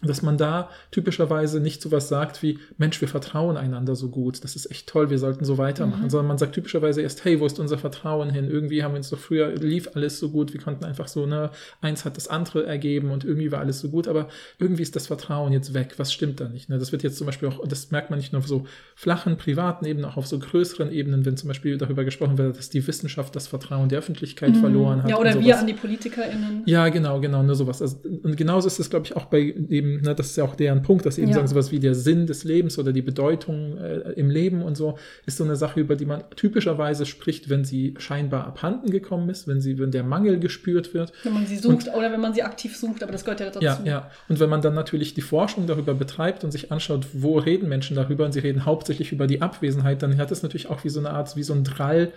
dass 0.02 0.22
man 0.22 0.36
da 0.38 0.70
typischerweise 0.92 1.58
nicht 1.60 1.82
so 1.82 1.90
was 1.90 2.08
sagt 2.08 2.42
wie, 2.42 2.58
Mensch, 2.76 3.00
wir 3.00 3.08
vertrauen 3.08 3.56
einander 3.56 3.96
so 3.96 4.08
gut, 4.10 4.44
das 4.44 4.54
ist 4.56 4.70
echt 4.70 4.88
toll, 4.88 5.10
wir 5.10 5.18
sollten 5.18 5.44
so 5.44 5.58
weitermachen, 5.58 6.04
Mhm. 6.04 6.10
sondern 6.10 6.28
man 6.28 6.38
sagt 6.38 6.54
typischerweise 6.54 7.02
erst, 7.02 7.24
hey, 7.24 7.40
wo 7.40 7.46
ist 7.46 7.58
unser 7.58 7.78
Vertrauen 7.78 8.30
hin? 8.30 8.48
Irgendwie 8.48 8.84
haben 8.84 8.92
wir 8.92 8.98
uns 8.98 9.10
doch 9.10 9.18
früher, 9.18 9.48
lief 9.56 9.90
alles 9.94 10.18
so 10.18 10.30
gut, 10.30 10.52
wir 10.52 10.60
konnten 10.60 10.84
einfach 10.84 11.08
so, 11.08 11.26
ne, 11.26 11.50
eins 11.80 12.04
hat 12.04 12.16
das 12.16 12.28
andere 12.28 12.64
ergeben 12.64 13.10
und 13.10 13.24
irgendwie 13.24 13.50
war 13.50 13.60
alles 13.60 13.80
so 13.80 13.88
gut, 13.88 14.06
aber 14.06 14.28
irgendwie 14.58 14.82
ist 14.82 14.94
das 14.94 15.08
Vertrauen 15.08 15.52
jetzt 15.52 15.74
weg, 15.74 15.94
was 15.96 16.12
stimmt 16.12 16.38
da 16.40 16.48
nicht? 16.48 16.68
Ne? 16.68 16.78
Das 16.78 16.92
wird 16.92 17.02
jetzt 17.02 17.16
zum 17.18 17.26
Beispiel 17.26 17.48
auch, 17.48 17.66
das 17.66 17.90
merkt 17.90 18.10
man 18.10 18.18
nicht 18.18 18.32
nur 18.32 18.40
auf 18.40 18.46
so 18.48 18.66
flachen, 18.94 19.36
privaten 19.36 19.84
Ebenen, 19.84 20.04
auch 20.04 20.16
auf 20.16 20.26
so 20.26 20.38
größeren 20.38 20.92
Ebenen, 20.92 21.24
wenn 21.24 21.36
zum 21.36 21.48
Beispiel 21.48 21.76
darüber 21.76 22.04
gesprochen 22.04 22.38
wird, 22.38 22.56
dass 22.56 22.70
die 22.70 22.86
Wissenschaft 22.86 23.34
das 23.34 23.48
Vertrauen 23.48 23.88
der 23.88 23.98
Öffentlichkeit 23.98 24.56
verloren 24.56 24.98
hat. 24.98 25.04
Mhm. 25.04 25.10
Ja, 25.10 25.18
oder 25.18 25.40
wir 25.40 25.58
an 25.58 25.66
die 25.66 25.72
PolitikerInnen. 25.74 26.62
Ja, 26.66 26.88
genau, 26.88 27.20
genau, 27.20 27.42
nur 27.42 27.54
sowas. 27.56 27.82
Also, 27.82 27.96
und 28.22 28.36
genauso 28.36 28.66
ist 28.68 28.78
es, 28.78 28.90
glaube 28.90 29.06
ich, 29.06 29.16
auch 29.16 29.24
bei 29.26 29.40
eben, 29.40 29.87
ne, 29.96 30.14
das 30.14 30.28
ist 30.28 30.36
ja 30.36 30.44
auch 30.44 30.54
deren 30.54 30.82
Punkt, 30.82 31.04
dass 31.06 31.16
sie 31.16 31.22
eben 31.22 31.30
Ja. 31.30 31.36
sagen, 31.36 31.48
sowas 31.48 31.72
wie 31.72 31.80
der 31.80 31.94
Sinn 31.94 32.26
des 32.26 32.44
Lebens 32.44 32.78
oder 32.78 32.92
die 32.92 33.02
Bedeutung 33.02 33.76
äh, 33.78 34.12
im 34.12 34.30
Leben 34.30 34.62
und 34.62 34.76
so, 34.76 34.98
ist 35.26 35.38
so 35.38 35.44
eine 35.44 35.56
Sache, 35.56 35.80
über 35.80 35.96
die 35.96 36.06
man 36.06 36.22
typischerweise 36.36 37.06
spricht, 37.06 37.48
wenn 37.48 37.64
sie 37.64 37.94
scheinbar 37.98 38.46
abhanden 38.46 38.90
gekommen 38.90 39.28
ist, 39.30 39.48
wenn 39.48 39.60
sie, 39.60 39.78
wenn 39.78 39.90
der 39.90 40.02
Mangel 40.04 40.38
gespürt 40.38 40.94
wird. 40.94 41.12
Wenn 41.24 41.32
man 41.32 41.46
sie 41.46 41.56
sucht 41.56 41.88
oder 41.88 42.12
wenn 42.12 42.20
man 42.20 42.34
sie 42.34 42.42
aktiv 42.42 42.76
sucht, 42.76 43.02
aber 43.02 43.12
das 43.12 43.24
gehört 43.24 43.40
ja 43.40 43.46
dazu. 43.46 43.60
Ja, 43.64 43.80
ja. 43.84 44.10
Und 44.28 44.38
wenn 44.38 44.50
man 44.50 44.60
dann 44.62 44.74
natürlich 44.74 45.14
die 45.14 45.22
Forschung 45.22 45.66
darüber 45.66 45.94
betreibt 45.94 46.44
und 46.44 46.50
sich 46.52 46.70
anschaut, 46.70 47.06
wo 47.12 47.38
reden 47.38 47.68
Menschen 47.68 47.96
darüber 47.96 48.24
und 48.24 48.32
sie 48.32 48.40
reden 48.40 48.64
hauptsächlich 48.64 49.12
über 49.12 49.26
die 49.26 49.42
Abwesenheit, 49.42 50.02
dann 50.02 50.16
hat 50.18 50.30
es 50.30 50.42
natürlich 50.42 50.68
auch 50.68 50.84
wie 50.84 50.88
so 50.90 51.00
eine 51.00 51.10
Art, 51.10 51.34
wie 51.36 51.42
so 51.42 51.54
ein 51.54 51.64
Drall 51.64 52.12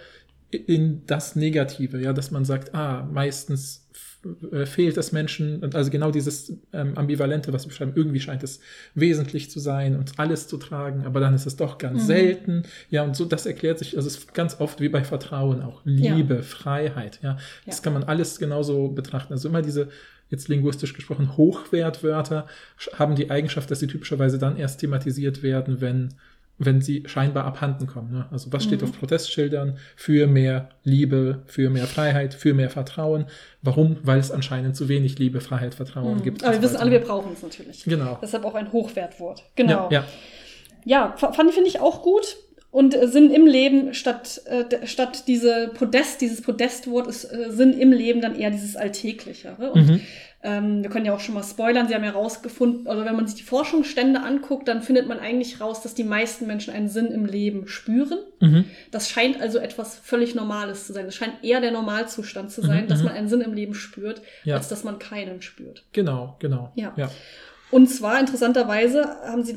in 0.52 1.04
das 1.08 1.36
Negative, 1.38 2.00
ja, 2.02 2.12
dass 2.12 2.30
man 2.32 2.44
sagt, 2.44 2.76
ah, 2.76 3.08
meistens 3.10 3.81
äh, 4.52 4.66
fehlt 4.66 4.98
es 4.98 5.12
Menschen, 5.12 5.62
und 5.64 5.76
also 5.76 5.90
genau 5.90 6.12
dieses 6.12 6.54
ähm, 6.74 6.98
Ambivalente, 6.98 7.52
was 7.54 7.66
wir 7.66 7.70
beschreiben, 7.70 7.94
irgendwie 7.96 8.20
scheint 8.20 8.44
es 8.44 8.60
wesentlich 8.94 9.50
zu 9.50 9.60
sein 9.60 9.96
und 9.98 10.20
alles 10.20 10.48
zu 10.48 10.58
tragen, 10.58 11.06
aber 11.06 11.20
dann 11.20 11.34
ist 11.34 11.46
es 11.46 11.56
doch 11.56 11.78
ganz 11.78 12.04
Mhm. 12.04 12.08
selten, 12.08 12.64
ja, 12.90 13.04
und 13.04 13.16
so, 13.16 13.26
das 13.26 13.46
erklärt 13.46 13.80
sich, 13.80 13.96
also 13.98 14.08
es 14.08 14.18
ist 14.18 14.34
ganz 14.34 14.60
oft 14.60 14.80
wie 14.82 14.90
bei 14.90 15.04
Vertrauen 15.04 15.62
auch, 15.62 15.82
Liebe, 15.86 16.44
Freiheit, 16.44 17.20
ja, 17.24 17.38
das 17.66 17.78
Ja. 17.78 17.84
kann 17.84 17.94
man 17.94 18.04
alles 18.04 18.38
genauso 18.40 18.90
betrachten, 18.90 19.34
also 19.34 19.50
immer 19.50 19.62
diese 19.62 19.90
jetzt 20.30 20.48
linguistisch 20.48 20.94
gesprochen, 20.94 21.36
Hochwertwörter 21.36 22.48
haben 22.94 23.16
die 23.16 23.30
Eigenschaft, 23.30 23.70
dass 23.70 23.80
sie 23.82 23.88
typischerweise 23.88 24.38
dann 24.40 24.56
erst 24.56 24.80
thematisiert 24.80 25.44
werden, 25.44 25.82
wenn, 25.82 26.13
wenn 26.63 26.80
sie 26.82 27.03
scheinbar 27.08 27.46
abhanden 27.46 27.88
kommen. 27.88 28.12
Ne? 28.12 28.25
Also 28.32 28.51
was 28.53 28.63
steht 28.63 28.82
Mhm. 28.82 28.89
auf 28.89 29.00
Protestschildern 29.00 29.77
für 29.96 30.27
mehr 30.27 30.70
Liebe, 30.84 31.41
für 31.48 31.70
mehr 31.70 31.88
Freiheit, 31.88 32.34
für 32.34 32.53
mehr 32.53 32.70
Vertrauen? 32.70 33.25
Warum? 33.62 33.98
Weil 34.03 34.20
es 34.20 34.32
anscheinend 34.32 34.75
zu 34.75 34.88
wenig 34.88 35.18
Liebe, 35.20 35.41
Freiheit, 35.41 35.74
Vertrauen 35.74 36.18
Mhm. 36.18 36.24
gibt. 36.24 36.44
Aber 36.44 36.53
wir 36.53 36.62
wissen 36.62 36.77
alle, 36.77 36.91
wir 36.91 37.00
brauchen 37.00 37.34
es 37.34 37.41
natürlich. 37.41 37.84
Genau. 37.86 38.20
Deshalb 38.22 38.46
auch 38.46 38.56
ein 38.56 38.72
Hochwertwort. 38.72 39.44
Genau. 39.56 39.89
Ja, 39.91 40.01
ja. 40.01 40.06
Ja, 40.84 41.15
fand 41.18 41.51
finde 41.53 41.70
ich 41.70 41.80
auch 41.80 42.01
gut. 42.01 42.38
Und 42.72 42.96
äh, 42.96 43.08
Sinn 43.08 43.32
im 43.32 43.46
Leben 43.48 43.94
statt, 43.94 44.41
äh, 44.46 44.88
statt 44.88 45.25
diese 45.27 45.72
Podest, 45.74 46.22
dieses 46.22 46.41
Podestwort 46.41 47.06
ist 47.08 47.25
äh, 47.25 47.51
Sinn 47.51 47.74
im 47.74 47.91
Leben 47.91 48.22
dann 48.22 48.34
eher 48.34 48.50
dieses 48.50 48.77
Alltäglichere. 48.77 49.72
Und 49.74 49.88
Mhm. 49.89 50.01
Ähm, 50.43 50.81
wir 50.81 50.89
können 50.89 51.05
ja 51.05 51.13
auch 51.13 51.19
schon 51.19 51.36
mal 51.36 51.43
spoilern, 51.43 51.88
sie 51.88 51.93
haben 51.95 52.03
ja 52.03 52.12
rausgefunden, 52.12 52.88
oder 52.88 53.05
wenn 53.05 53.15
man 53.15 53.27
sich 53.27 53.36
die 53.36 53.43
Forschungsstände 53.43 54.21
anguckt, 54.21 54.67
dann 54.67 54.81
findet 54.81 55.07
man 55.07 55.19
eigentlich 55.19 55.62
raus, 55.62 55.81
dass 55.81 55.93
die 55.93 56.03
meisten 56.03 56.48
Menschen 56.48 56.74
einen 56.74 56.88
Sinn 56.88 57.07
im 57.07 57.25
Leben 57.25 57.67
spüren. 57.67 58.17
Mhm. 58.39 58.65
Das 58.89 59.10
scheint 59.10 59.39
also 59.39 59.60
etwas 59.60 59.98
völlig 60.00 60.33
Normales 60.33 60.88
zu 60.88 60.93
sein. 60.93 61.05
Das 61.05 61.15
scheint 61.15 61.43
eher 61.43 61.62
der 61.62 61.71
Normalzustand 61.71 62.51
zu 62.51 62.62
sein, 62.62 62.86
Mhm, 62.86 62.88
dass 62.88 63.00
mhm. 63.00 63.05
man 63.05 63.13
einen 63.15 63.27
Sinn 63.27 63.41
im 63.41 63.53
Leben 63.53 63.75
spürt, 63.75 64.21
Ja. 64.43 64.55
als 64.55 64.67
dass 64.67 64.83
man 64.83 64.98
keinen 65.00 65.41
spürt. 65.41 65.83
Genau, 65.93 66.36
genau. 66.39 66.71
Ja. 66.75 66.93
ja. 66.95 67.12
Und 67.72 67.88
zwar 67.88 68.20
interessanterweise 68.20 69.16
haben 69.25 69.44
sie, 69.44 69.56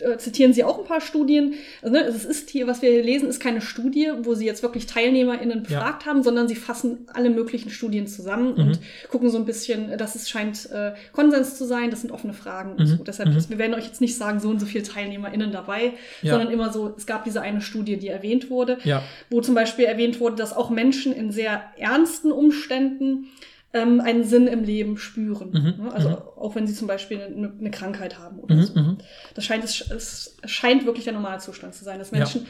äh, 0.00 0.18
zitieren 0.18 0.52
sie 0.52 0.64
auch 0.64 0.78
ein 0.78 0.84
paar 0.84 1.00
Studien. 1.00 1.54
Also, 1.82 1.94
ne, 1.94 2.02
es 2.04 2.24
ist 2.24 2.50
hier, 2.50 2.66
was 2.66 2.82
wir 2.82 2.90
hier 2.90 3.02
lesen, 3.02 3.28
ist 3.28 3.40
keine 3.40 3.60
Studie, 3.60 4.10
wo 4.22 4.34
sie 4.34 4.44
jetzt 4.46 4.62
wirklich 4.62 4.86
TeilnehmerInnen 4.86 5.62
befragt 5.62 6.04
haben, 6.06 6.22
sondern 6.22 6.46
sie 6.46 6.56
fassen 6.56 7.06
alle 7.12 7.30
möglichen 7.30 7.70
Studien 7.70 8.06
zusammen 8.06 8.52
Mhm. 8.54 8.60
und 8.60 8.80
gucken 9.10 9.30
so 9.30 9.38
ein 9.38 9.44
bisschen, 9.46 9.96
dass 9.96 10.14
es 10.14 10.28
scheint 10.28 10.70
äh, 10.70 10.92
Konsens 11.12 11.56
zu 11.56 11.64
sein, 11.64 11.90
das 11.90 12.02
sind 12.02 12.10
offene 12.12 12.34
Fragen. 12.34 12.72
Und 12.72 12.80
Mhm. 12.80 12.86
so. 12.98 13.04
Deshalb, 13.04 13.30
Mhm. 13.30 13.44
wir 13.48 13.58
werden 13.58 13.74
euch 13.74 13.86
jetzt 13.86 14.00
nicht 14.00 14.16
sagen, 14.16 14.40
so 14.40 14.48
und 14.50 14.60
so 14.60 14.66
viele 14.66 14.84
TeilnehmerInnen 14.84 15.50
dabei, 15.50 15.92
Ja. 16.22 16.32
sondern 16.34 16.52
immer 16.52 16.72
so, 16.72 16.94
es 16.96 17.06
gab 17.06 17.24
diese 17.24 17.40
eine 17.40 17.60
Studie, 17.62 17.96
die 17.96 18.08
erwähnt 18.08 18.50
wurde 18.50 18.78
Ja. 18.84 19.02
wo 19.30 19.40
zum 19.40 19.54
Beispiel 19.54 19.86
erwähnt 19.86 20.20
wurde, 20.20 20.36
dass 20.36 20.52
auch 20.54 20.70
Menschen 20.70 21.12
in 21.12 21.30
sehr 21.32 21.62
ernsten 21.78 22.30
Umständen 22.32 23.28
ähm, 23.74 24.00
einen 24.00 24.24
Sinn 24.24 24.46
im 24.46 24.64
Leben 24.64 24.96
spüren. 24.96 25.50
Mhm, 25.50 25.84
Ne? 25.84 25.92
Also 25.92 26.08
mhm. 26.08 26.14
auch 26.36 26.54
wenn 26.54 26.66
sie 26.66 26.72
zum 26.74 26.88
Beispiel 26.88 27.20
eine, 27.20 27.52
eine 27.58 27.70
Krankheit 27.70 28.18
haben 28.18 28.38
oder 28.38 28.54
Mhm, 28.54 28.62
so. 28.62 28.80
mhm. 28.80 28.98
Das 29.34 29.44
scheint, 29.44 29.64
es, 29.64 29.82
es 29.90 30.36
scheint 30.46 30.86
wirklich 30.86 31.04
der 31.04 31.12
Normalzustand 31.12 31.74
zu 31.74 31.84
sein, 31.84 31.98
dass 31.98 32.10
Ja. 32.12 32.18
Menschen 32.18 32.46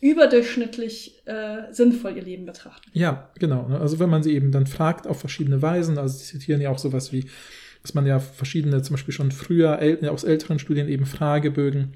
überdurchschnittlich 0.00 1.22
äh, 1.26 1.72
sinnvoll 1.72 2.16
ihr 2.16 2.22
Leben 2.22 2.46
betrachten. 2.46 2.90
Ja, 2.92 3.30
genau. 3.38 3.66
ne? 3.68 3.80
Also 3.80 3.98
wenn 3.98 4.10
man 4.10 4.22
sie 4.22 4.34
eben 4.34 4.52
dann 4.52 4.66
fragt 4.66 5.06
auf 5.06 5.18
verschiedene 5.20 5.62
Weisen, 5.62 5.98
also 5.98 6.16
sie 6.18 6.24
zitieren 6.38 6.60
ja 6.60 6.70
auch 6.70 6.78
sowas 6.78 7.12
wie, 7.12 7.26
dass 7.82 7.94
man 7.94 8.06
ja 8.06 8.18
verschiedene, 8.18 8.82
zum 8.82 8.94
Beispiel 8.94 9.14
schon 9.14 9.32
früher 9.32 9.78
äl 9.80 10.06
aus 10.08 10.24
älteren 10.24 10.58
Studien 10.58 10.88
eben 10.88 11.06
Fragebögen 11.06 11.94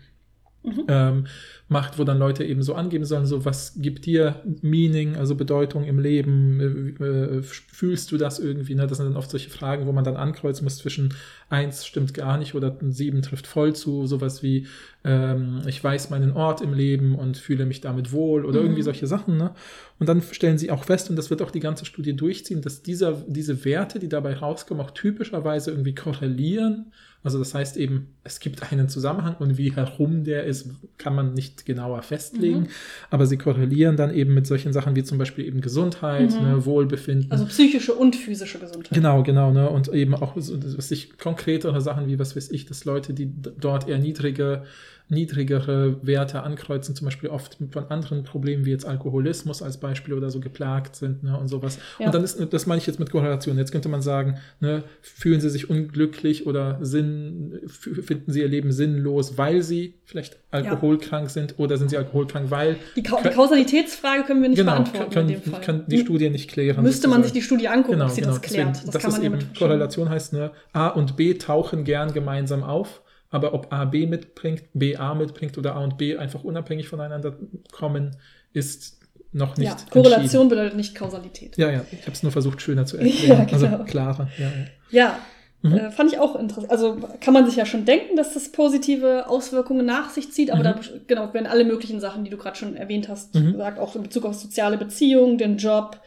Mhm. 0.62 0.84
Ähm, 0.88 1.26
macht, 1.70 2.00
wo 2.00 2.04
dann 2.04 2.18
Leute 2.18 2.44
eben 2.44 2.64
so 2.64 2.74
angeben 2.74 3.04
sollen, 3.04 3.26
so 3.26 3.44
was 3.44 3.74
gibt 3.76 4.04
dir 4.04 4.42
Meaning, 4.60 5.14
also 5.14 5.36
Bedeutung 5.36 5.84
im 5.84 6.00
Leben, 6.00 6.96
äh, 7.00 7.04
äh, 7.04 7.42
fühlst 7.42 8.10
du 8.10 8.18
das 8.18 8.40
irgendwie? 8.40 8.74
Ne? 8.74 8.88
Das 8.88 8.98
sind 8.98 9.06
dann 9.06 9.16
oft 9.16 9.30
solche 9.30 9.50
Fragen, 9.50 9.86
wo 9.86 9.92
man 9.92 10.02
dann 10.02 10.16
ankreuzen 10.16 10.64
muss 10.64 10.78
zwischen 10.78 11.14
eins 11.48 11.86
stimmt 11.86 12.12
gar 12.12 12.38
nicht 12.38 12.56
oder 12.56 12.76
sieben 12.88 13.22
trifft 13.22 13.46
voll 13.46 13.72
zu, 13.72 14.08
sowas 14.08 14.42
wie 14.42 14.66
ähm, 15.04 15.62
ich 15.64 15.82
weiß 15.82 16.10
meinen 16.10 16.32
Ort 16.32 16.60
im 16.60 16.74
Leben 16.74 17.14
und 17.14 17.36
fühle 17.36 17.66
mich 17.66 17.80
damit 17.80 18.10
wohl 18.10 18.44
oder 18.44 18.58
mhm. 18.58 18.66
irgendwie 18.66 18.82
solche 18.82 19.06
Sachen. 19.06 19.36
Ne? 19.36 19.52
Und 20.00 20.08
dann 20.08 20.22
stellen 20.22 20.58
sie 20.58 20.72
auch 20.72 20.82
fest, 20.82 21.08
und 21.08 21.14
das 21.14 21.30
wird 21.30 21.40
auch 21.40 21.52
die 21.52 21.60
ganze 21.60 21.84
Studie 21.84 22.16
durchziehen, 22.16 22.62
dass 22.62 22.82
dieser, 22.82 23.12
diese 23.28 23.64
Werte, 23.64 24.00
die 24.00 24.08
dabei 24.08 24.34
rauskommen, 24.34 24.84
auch 24.84 24.90
typischerweise 24.90 25.70
irgendwie 25.70 25.94
korrelieren 25.94 26.90
also 27.22 27.38
das 27.38 27.54
heißt 27.54 27.76
eben, 27.76 28.14
es 28.24 28.40
gibt 28.40 28.72
einen 28.72 28.88
Zusammenhang 28.88 29.36
und 29.38 29.58
wie 29.58 29.74
herum 29.74 30.24
der 30.24 30.44
ist, 30.44 30.70
kann 30.96 31.14
man 31.14 31.34
nicht 31.34 31.59
genauer 31.64 32.02
festlegen. 32.02 32.60
Mhm. 32.60 32.68
Aber 33.10 33.26
sie 33.26 33.36
korrelieren 33.36 33.96
dann 33.96 34.12
eben 34.12 34.34
mit 34.34 34.46
solchen 34.46 34.72
Sachen 34.72 34.96
wie 34.96 35.04
zum 35.04 35.18
Beispiel 35.18 35.44
eben 35.44 35.60
Gesundheit, 35.60 36.30
mhm. 36.30 36.48
ne, 36.48 36.64
Wohlbefinden. 36.64 37.30
Also 37.30 37.46
psychische 37.46 37.94
und 37.94 38.16
physische 38.16 38.58
Gesundheit. 38.58 38.92
Genau, 38.92 39.22
genau. 39.22 39.50
Ne, 39.52 39.68
und 39.68 39.88
eben 39.88 40.14
auch 40.14 40.36
was 40.36 40.90
ich 40.90 41.18
konkretere 41.18 41.80
Sachen 41.80 42.08
wie, 42.08 42.18
was 42.18 42.36
weiß 42.36 42.50
ich, 42.50 42.66
dass 42.66 42.84
Leute, 42.84 43.14
die 43.14 43.30
dort 43.58 43.88
eher 43.88 43.98
niedrige 43.98 44.64
niedrigere 45.10 45.96
Werte 46.06 46.42
ankreuzen, 46.44 46.94
zum 46.94 47.04
Beispiel 47.04 47.30
oft 47.30 47.58
von 47.70 47.84
anderen 47.88 48.22
Problemen 48.22 48.64
wie 48.64 48.70
jetzt 48.70 48.86
Alkoholismus 48.86 49.60
als 49.60 49.78
Beispiel 49.78 50.14
oder 50.14 50.30
so 50.30 50.40
geplagt 50.40 50.94
sind 50.96 51.24
ne, 51.24 51.36
und 51.36 51.48
sowas. 51.48 51.78
Ja. 51.98 52.06
Und 52.06 52.14
dann 52.14 52.22
ist, 52.22 52.40
das 52.52 52.66
meine 52.66 52.80
ich 52.80 52.86
jetzt 52.86 53.00
mit 53.00 53.10
Korrelation. 53.10 53.58
Jetzt 53.58 53.72
könnte 53.72 53.88
man 53.88 54.02
sagen, 54.02 54.38
ne, 54.60 54.84
fühlen 55.02 55.40
sie 55.40 55.50
sich 55.50 55.68
unglücklich 55.68 56.46
oder 56.46 56.78
Sinn, 56.80 57.60
finden 57.66 58.30
sie 58.32 58.40
ihr 58.40 58.48
Leben 58.48 58.70
sinnlos, 58.70 59.36
weil 59.36 59.62
sie 59.62 59.94
vielleicht 60.04 60.38
alkoholkrank 60.52 61.24
ja. 61.24 61.28
sind 61.28 61.58
oder 61.58 61.76
sind 61.76 61.90
sie 61.90 61.96
alkoholkrank, 61.96 62.50
weil. 62.50 62.76
Die, 62.94 63.02
Ka 63.02 63.20
die 63.22 63.30
Kausalitätsfrage 63.30 64.22
können 64.24 64.42
wir 64.42 64.48
nicht 64.48 64.58
genau, 64.58 64.74
beantworten. 64.74 65.10
Können, 65.10 65.28
in 65.28 65.40
dem 65.42 65.52
Fall. 65.52 65.60
kann 65.60 65.84
die 65.88 65.98
Studie 65.98 66.30
nicht 66.30 66.48
klären. 66.48 66.82
Müsste 66.82 67.02
sozusagen. 67.02 67.12
man 67.12 67.22
sich 67.24 67.32
die 67.32 67.42
Studie 67.42 67.68
angucken, 67.68 67.94
genau, 67.94 68.06
ob 68.06 68.10
sie 68.12 68.20
genau. 68.20 68.34
das 68.34 68.42
klärt. 68.42 68.68
Deswegen, 68.68 68.86
das, 68.86 68.94
das 68.94 69.02
kann 69.02 69.12
man 69.12 69.22
eben 69.24 69.38
Korrelation 69.58 70.08
heißt, 70.08 70.34
ne, 70.34 70.52
A 70.72 70.88
und 70.88 71.16
B 71.16 71.34
tauchen 71.34 71.82
gern 71.82 72.12
gemeinsam 72.12 72.62
auf 72.62 73.02
aber 73.30 73.54
ob 73.54 73.72
A 73.72 73.84
B 73.84 74.06
mitbringt, 74.06 74.64
B 74.74 74.96
A 74.96 75.14
mitbringt 75.14 75.56
oder 75.56 75.76
A 75.76 75.84
und 75.84 75.96
B 75.96 76.16
einfach 76.16 76.44
unabhängig 76.44 76.88
voneinander 76.88 77.36
kommen, 77.70 78.16
ist 78.52 79.00
noch 79.32 79.56
nicht. 79.56 79.68
Ja, 79.68 79.76
Korrelation 79.90 80.48
bedeutet 80.48 80.76
nicht 80.76 80.94
Kausalität. 80.94 81.56
Ja, 81.56 81.70
ja, 81.70 81.84
ich 81.92 82.02
habe 82.02 82.12
es 82.12 82.22
nur 82.22 82.32
versucht, 82.32 82.60
schöner 82.60 82.86
zu 82.86 82.96
erklären. 82.98 83.46
ja, 83.48 83.52
also 83.52 83.66
genau. 83.66 83.78
Also 83.78 83.84
klarer. 83.84 84.28
Ja, 84.38 84.46
ja. 84.90 85.18
ja 85.62 85.70
mhm. 85.70 85.76
äh, 85.76 85.90
fand 85.92 86.12
ich 86.12 86.18
auch 86.18 86.34
interessant. 86.34 86.72
Also 86.72 86.96
kann 87.20 87.34
man 87.34 87.46
sich 87.46 87.56
ja 87.56 87.66
schon 87.66 87.84
denken, 87.84 88.16
dass 88.16 88.34
das 88.34 88.50
positive 88.50 89.28
Auswirkungen 89.28 89.86
nach 89.86 90.10
sich 90.10 90.32
zieht, 90.32 90.50
aber 90.50 90.60
mhm. 90.60 90.64
da 90.64 90.80
genau, 91.06 91.32
werden 91.32 91.46
alle 91.46 91.64
möglichen 91.64 92.00
Sachen, 92.00 92.24
die 92.24 92.30
du 92.30 92.36
gerade 92.36 92.56
schon 92.56 92.74
erwähnt 92.74 93.08
hast, 93.08 93.34
mhm. 93.34 93.52
gesagt, 93.52 93.78
auch 93.78 93.94
in 93.94 94.02
Bezug 94.02 94.24
auf 94.24 94.34
soziale 94.34 94.76
Beziehungen, 94.76 95.38
den 95.38 95.56
Job, 95.56 96.00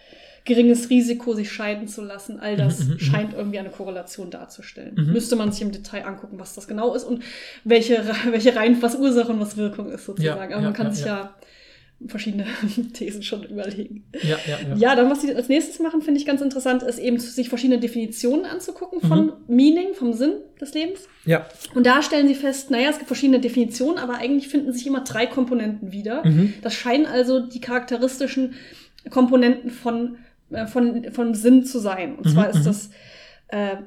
geringes 0.45 0.89
Risiko, 0.89 1.33
sich 1.33 1.51
scheiden 1.51 1.87
zu 1.87 2.01
lassen. 2.01 2.39
All 2.39 2.57
das 2.57 2.79
mhm, 2.79 2.85
mhm, 2.85 2.93
mhm. 2.93 2.99
scheint 2.99 3.33
irgendwie 3.33 3.59
eine 3.59 3.69
Korrelation 3.69 4.29
darzustellen. 4.29 4.95
Müsste 5.11 5.35
man 5.35 5.51
sich 5.51 5.61
im 5.61 5.71
Detail 5.71 6.05
angucken, 6.05 6.39
was 6.39 6.53
das 6.53 6.67
genau 6.67 6.93
ist 6.95 7.03
und 7.03 7.23
welche, 7.63 8.03
welche 8.29 8.55
Reihen, 8.55 8.81
was 8.81 8.95
Ursache 8.95 9.31
und 9.31 9.39
was 9.39 9.57
Wirkung 9.57 9.91
ist 9.91 10.05
sozusagen. 10.05 10.51
Ja, 10.51 10.57
Aber 10.57 10.63
ja, 10.63 10.69
man 10.69 10.73
kann 10.73 10.87
ja, 10.87 10.93
sich 10.93 11.05
ja 11.05 11.35
verschiedene 12.07 12.45
Thesen 12.93 13.23
schon 13.23 13.43
überlegen. 13.43 14.03
Ja, 14.21 14.37
ja, 14.45 14.59
ja. 14.69 14.75
ja, 14.75 14.95
dann 14.95 15.09
was 15.09 15.21
sie 15.21 15.33
als 15.33 15.47
nächstes 15.47 15.79
machen, 15.79 16.01
finde 16.01 16.19
ich 16.19 16.25
ganz 16.25 16.41
interessant, 16.41 16.83
ist 16.83 16.99
eben 16.99 17.19
sich 17.19 17.49
verschiedene 17.49 17.79
Definitionen 17.79 18.45
anzugucken 18.45 19.01
von 19.01 19.27
mhm. 19.27 19.33
Meaning, 19.47 19.93
vom 19.93 20.13
Sinn 20.13 20.33
des 20.59 20.73
Lebens. 20.73 21.07
Ja. 21.25 21.45
Und 21.73 21.85
da 21.85 22.01
stellen 22.01 22.27
sie 22.27 22.35
fest, 22.35 22.71
naja, 22.71 22.89
es 22.89 22.97
gibt 22.97 23.07
verschiedene 23.07 23.39
Definitionen, 23.39 23.97
aber 23.97 24.15
eigentlich 24.15 24.49
finden 24.49 24.73
sich 24.73 24.85
immer 24.85 25.01
drei 25.01 25.25
Komponenten 25.25 25.91
wieder. 25.91 26.25
Mhm. 26.25 26.53
Das 26.61 26.73
scheinen 26.73 27.05
also 27.05 27.39
die 27.39 27.61
charakteristischen 27.61 28.55
Komponenten 29.09 29.69
von 29.69 30.17
von, 30.67 31.11
von 31.11 31.33
Sinn 31.33 31.65
zu 31.65 31.79
sein. 31.79 32.15
Und 32.15 32.29
zwar 32.29 32.45
mhm, 32.45 32.51
ist 32.51 32.59
mhm. 32.59 32.63
das 32.65 32.89
äh, 33.47 33.77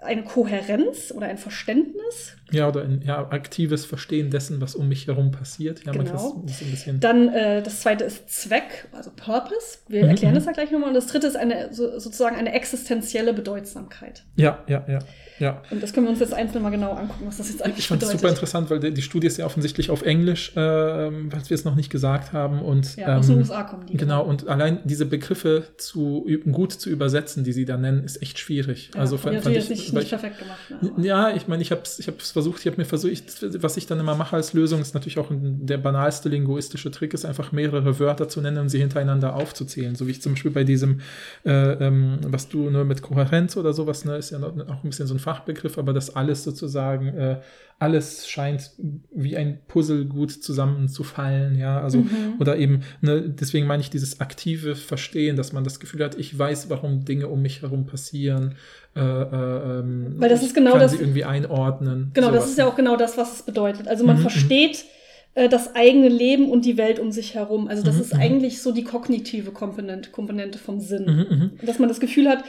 eine 0.00 0.24
Kohärenz 0.24 1.12
oder 1.12 1.26
ein 1.26 1.38
Verständnis. 1.38 2.36
Ja, 2.52 2.68
oder 2.68 2.82
ein 2.82 3.02
ja, 3.04 3.28
aktives 3.30 3.84
Verstehen 3.84 4.30
dessen, 4.30 4.60
was 4.60 4.74
um 4.74 4.88
mich 4.88 5.06
herum 5.06 5.30
passiert. 5.30 5.84
Ja, 5.84 5.92
genau. 5.92 6.44
Dann 7.00 7.28
äh, 7.28 7.62
das 7.62 7.80
zweite 7.80 8.04
ist 8.04 8.28
Zweck, 8.30 8.88
also 8.92 9.10
Purpose. 9.14 9.78
Wir 9.88 10.04
mhm, 10.04 10.10
erklären 10.10 10.34
das 10.34 10.46
ja 10.46 10.52
gleich 10.52 10.70
nochmal. 10.70 10.88
Und 10.88 10.94
das 10.94 11.06
dritte 11.06 11.26
ist 11.26 11.36
eine 11.36 11.72
so, 11.72 11.98
sozusagen 11.98 12.36
eine 12.36 12.52
existenzielle 12.52 13.32
Bedeutsamkeit. 13.32 14.24
Ja, 14.36 14.64
ja, 14.66 14.84
ja. 14.88 15.00
Ja. 15.40 15.62
Und 15.70 15.82
das 15.82 15.94
können 15.94 16.06
wir 16.06 16.10
uns 16.10 16.20
jetzt 16.20 16.34
einzeln 16.34 16.62
mal 16.62 16.68
genau 16.68 16.92
angucken, 16.92 17.24
was 17.26 17.38
das 17.38 17.48
jetzt 17.48 17.64
eigentlich 17.64 17.78
ich 17.78 17.88
bedeutet. 17.88 18.02
Ich 18.02 18.08
fand 18.08 18.14
es 18.14 18.20
super 18.20 18.28
interessant, 18.28 18.70
weil 18.70 18.78
die, 18.78 18.92
die, 18.92 19.02
Studie 19.02 19.26
ist 19.26 19.38
ja 19.38 19.46
offensichtlich 19.46 19.90
auf 19.90 20.02
Englisch, 20.02 20.54
äh, 20.54 20.60
was 20.60 21.48
wir 21.48 21.54
es 21.54 21.64
noch 21.64 21.74
nicht 21.74 21.88
gesagt 21.88 22.34
haben. 22.34 22.60
Und, 22.60 22.96
ja, 22.96 23.16
aus 23.16 23.26
den 23.26 23.36
ähm, 23.36 23.40
USA 23.40 23.62
kommen 23.62 23.86
die. 23.86 23.96
Genau, 23.96 24.22
und 24.22 24.48
allein 24.48 24.80
diese 24.84 25.06
Begriffe 25.06 25.64
zu, 25.78 26.28
gut 26.52 26.72
zu 26.72 26.90
übersetzen, 26.90 27.42
die 27.42 27.52
sie 27.52 27.64
da 27.64 27.78
nennen, 27.78 28.04
ist 28.04 28.20
echt 28.20 28.38
schwierig. 28.38 28.90
Ja, 28.94 29.00
also 29.00 29.16
fand, 29.16 29.40
fand 29.40 29.56
ich, 29.56 29.70
nicht, 29.70 29.94
nicht 29.94 30.08
perfekt 30.10 30.38
gemacht. 30.40 30.98
Ne, 30.98 31.06
ja, 31.06 31.34
ich 31.34 31.48
meine, 31.48 31.62
ich 31.62 31.70
habe 31.70 31.82
es 31.84 31.98
ich 31.98 32.08
versucht, 32.40 32.60
ich 32.60 32.66
habe 32.66 32.78
mir 32.78 32.86
versucht, 32.86 33.62
was 33.62 33.76
ich 33.76 33.86
dann 33.86 34.00
immer 34.00 34.14
mache 34.14 34.36
als 34.36 34.54
Lösung, 34.54 34.80
ist 34.80 34.94
natürlich 34.94 35.18
auch 35.18 35.28
der 35.30 35.76
banalste 35.76 36.30
linguistische 36.30 36.90
Trick, 36.90 37.12
ist 37.12 37.26
einfach 37.26 37.52
mehrere 37.52 37.98
Wörter 37.98 38.28
zu 38.28 38.40
nennen 38.40 38.58
und 38.58 38.70
sie 38.70 38.78
hintereinander 38.78 39.36
aufzuzählen. 39.36 39.94
So 39.94 40.06
wie 40.06 40.12
ich 40.12 40.22
zum 40.22 40.32
Beispiel 40.32 40.50
bei 40.50 40.64
diesem, 40.64 41.00
äh, 41.44 41.72
ähm, 41.72 42.18
was 42.26 42.48
du 42.48 42.70
nur 42.70 42.84
mit 42.84 43.02
Kohärenz 43.02 43.56
oder 43.58 43.74
sowas, 43.74 44.06
ne, 44.06 44.16
ist 44.16 44.30
ja 44.30 44.38
auch 44.42 44.54
ein 44.56 44.90
bisschen 44.90 45.06
so 45.06 45.14
ein 45.14 45.20
Fachbegriff, 45.20 45.76
aber 45.76 45.92
das 45.92 46.16
alles 46.16 46.42
sozusagen, 46.42 47.08
äh, 47.08 47.40
alles 47.80 48.28
scheint 48.28 48.72
wie 49.10 49.38
ein 49.38 49.58
Puzzle 49.66 50.04
gut 50.04 50.30
zusammenzufallen, 50.30 51.58
ja, 51.58 51.80
also, 51.80 51.98
mhm. 51.98 52.34
oder 52.38 52.58
eben, 52.58 52.82
ne, 53.00 53.22
deswegen 53.22 53.66
meine 53.66 53.80
ich 53.80 53.88
dieses 53.88 54.20
aktive 54.20 54.76
Verstehen, 54.76 55.34
dass 55.34 55.54
man 55.54 55.64
das 55.64 55.80
Gefühl 55.80 56.04
hat, 56.04 56.14
ich 56.14 56.38
weiß, 56.38 56.68
warum 56.68 57.06
Dinge 57.06 57.28
um 57.28 57.40
mich 57.40 57.62
herum 57.62 57.86
passieren, 57.86 58.54
äh, 58.94 59.00
äh, 59.00 59.80
ähm, 59.80 60.14
Weil 60.18 60.28
das 60.28 60.42
ist 60.42 60.54
genau 60.54 60.72
kann 60.72 60.80
das. 60.80 60.92
Sie 60.92 60.98
irgendwie 60.98 61.24
einordnen. 61.24 62.10
Genau, 62.12 62.28
sowas. 62.28 62.40
das 62.42 62.50
ist 62.50 62.58
ja 62.58 62.66
auch 62.66 62.76
genau 62.76 62.96
das, 62.96 63.16
was 63.16 63.34
es 63.34 63.42
bedeutet. 63.42 63.88
Also 63.88 64.04
man 64.04 64.18
mhm, 64.18 64.22
versteht 64.22 64.84
äh, 65.34 65.48
das 65.48 65.74
eigene 65.74 66.08
Leben 66.08 66.50
und 66.50 66.64
die 66.64 66.76
Welt 66.76 66.98
um 66.98 67.12
sich 67.12 67.34
herum. 67.34 67.68
Also 67.68 67.82
das 67.82 67.94
mhm, 67.94 68.00
ist 68.00 68.14
mhm. 68.14 68.20
eigentlich 68.20 68.60
so 68.60 68.72
die 68.72 68.84
kognitive 68.84 69.52
Komponente, 69.52 70.10
Komponente 70.10 70.58
vom 70.58 70.80
Sinn. 70.80 71.04
Mhm, 71.04 71.36
mhm. 71.36 71.66
Dass 71.66 71.78
man 71.78 71.88
das 71.88 72.00
Gefühl 72.00 72.28
hat, 72.28 72.44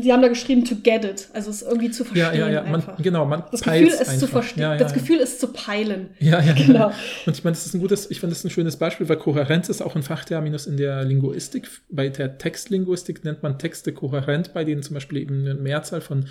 sie 0.00 0.12
haben 0.12 0.22
da 0.22 0.28
geschrieben 0.28 0.64
to 0.64 0.76
get 0.82 1.04
it, 1.04 1.28
also 1.32 1.50
es 1.50 1.62
irgendwie 1.62 1.90
zu 1.90 2.04
verstehen. 2.04 2.38
Ja, 2.38 2.48
ja, 2.48 2.64
ja. 2.64 2.70
Man, 2.70 2.82
genau, 2.98 3.24
man 3.24 3.44
das 3.50 3.62
Gefühl 3.62 3.88
ist 3.88 4.00
einfach. 4.00 4.14
zu 4.14 4.26
verstehen. 4.26 4.62
Ja, 4.62 4.72
ja, 4.72 4.78
das 4.78 4.94
Gefühl 4.94 5.18
ist 5.18 5.40
zu 5.40 5.48
peilen. 5.48 6.10
Ja, 6.18 6.40
ja, 6.40 6.52
genau. 6.66 6.92
Und 7.26 7.36
ich 7.36 7.44
meine, 7.44 7.54
das 7.54 7.66
ist 7.66 7.74
ein 7.74 7.80
gutes, 7.80 8.10
ich 8.10 8.20
finde 8.20 8.34
das 8.34 8.44
ein 8.44 8.50
schönes 8.50 8.76
Beispiel, 8.76 9.08
weil 9.08 9.16
Kohärenz 9.16 9.68
ist 9.68 9.82
auch 9.82 9.96
ein 9.96 10.02
Fachterminus 10.02 10.66
in 10.66 10.76
der 10.76 11.04
Linguistik. 11.04 11.68
Bei 11.90 12.08
der 12.08 12.38
Textlinguistik 12.38 13.24
nennt 13.24 13.42
man 13.42 13.58
Texte 13.58 13.92
kohärent, 13.92 14.54
bei 14.54 14.64
denen 14.64 14.82
zum 14.82 14.94
Beispiel 14.94 15.18
eben 15.18 15.40
eine 15.40 15.54
Mehrzahl 15.54 16.00
von 16.00 16.26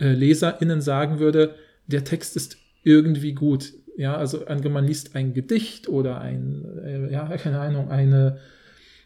äh, 0.00 0.12
LeserInnen 0.12 0.80
sagen 0.80 1.18
würde, 1.18 1.54
der 1.86 2.04
Text 2.04 2.36
ist 2.36 2.56
irgendwie 2.82 3.32
gut. 3.32 3.72
Ja, 3.96 4.16
also 4.16 4.44
man 4.70 4.86
liest 4.86 5.14
ein 5.14 5.34
Gedicht 5.34 5.88
oder 5.88 6.20
ein, 6.20 6.64
äh, 6.84 7.12
ja, 7.12 7.26
keine 7.36 7.60
Ahnung, 7.60 7.90
eine 7.90 8.38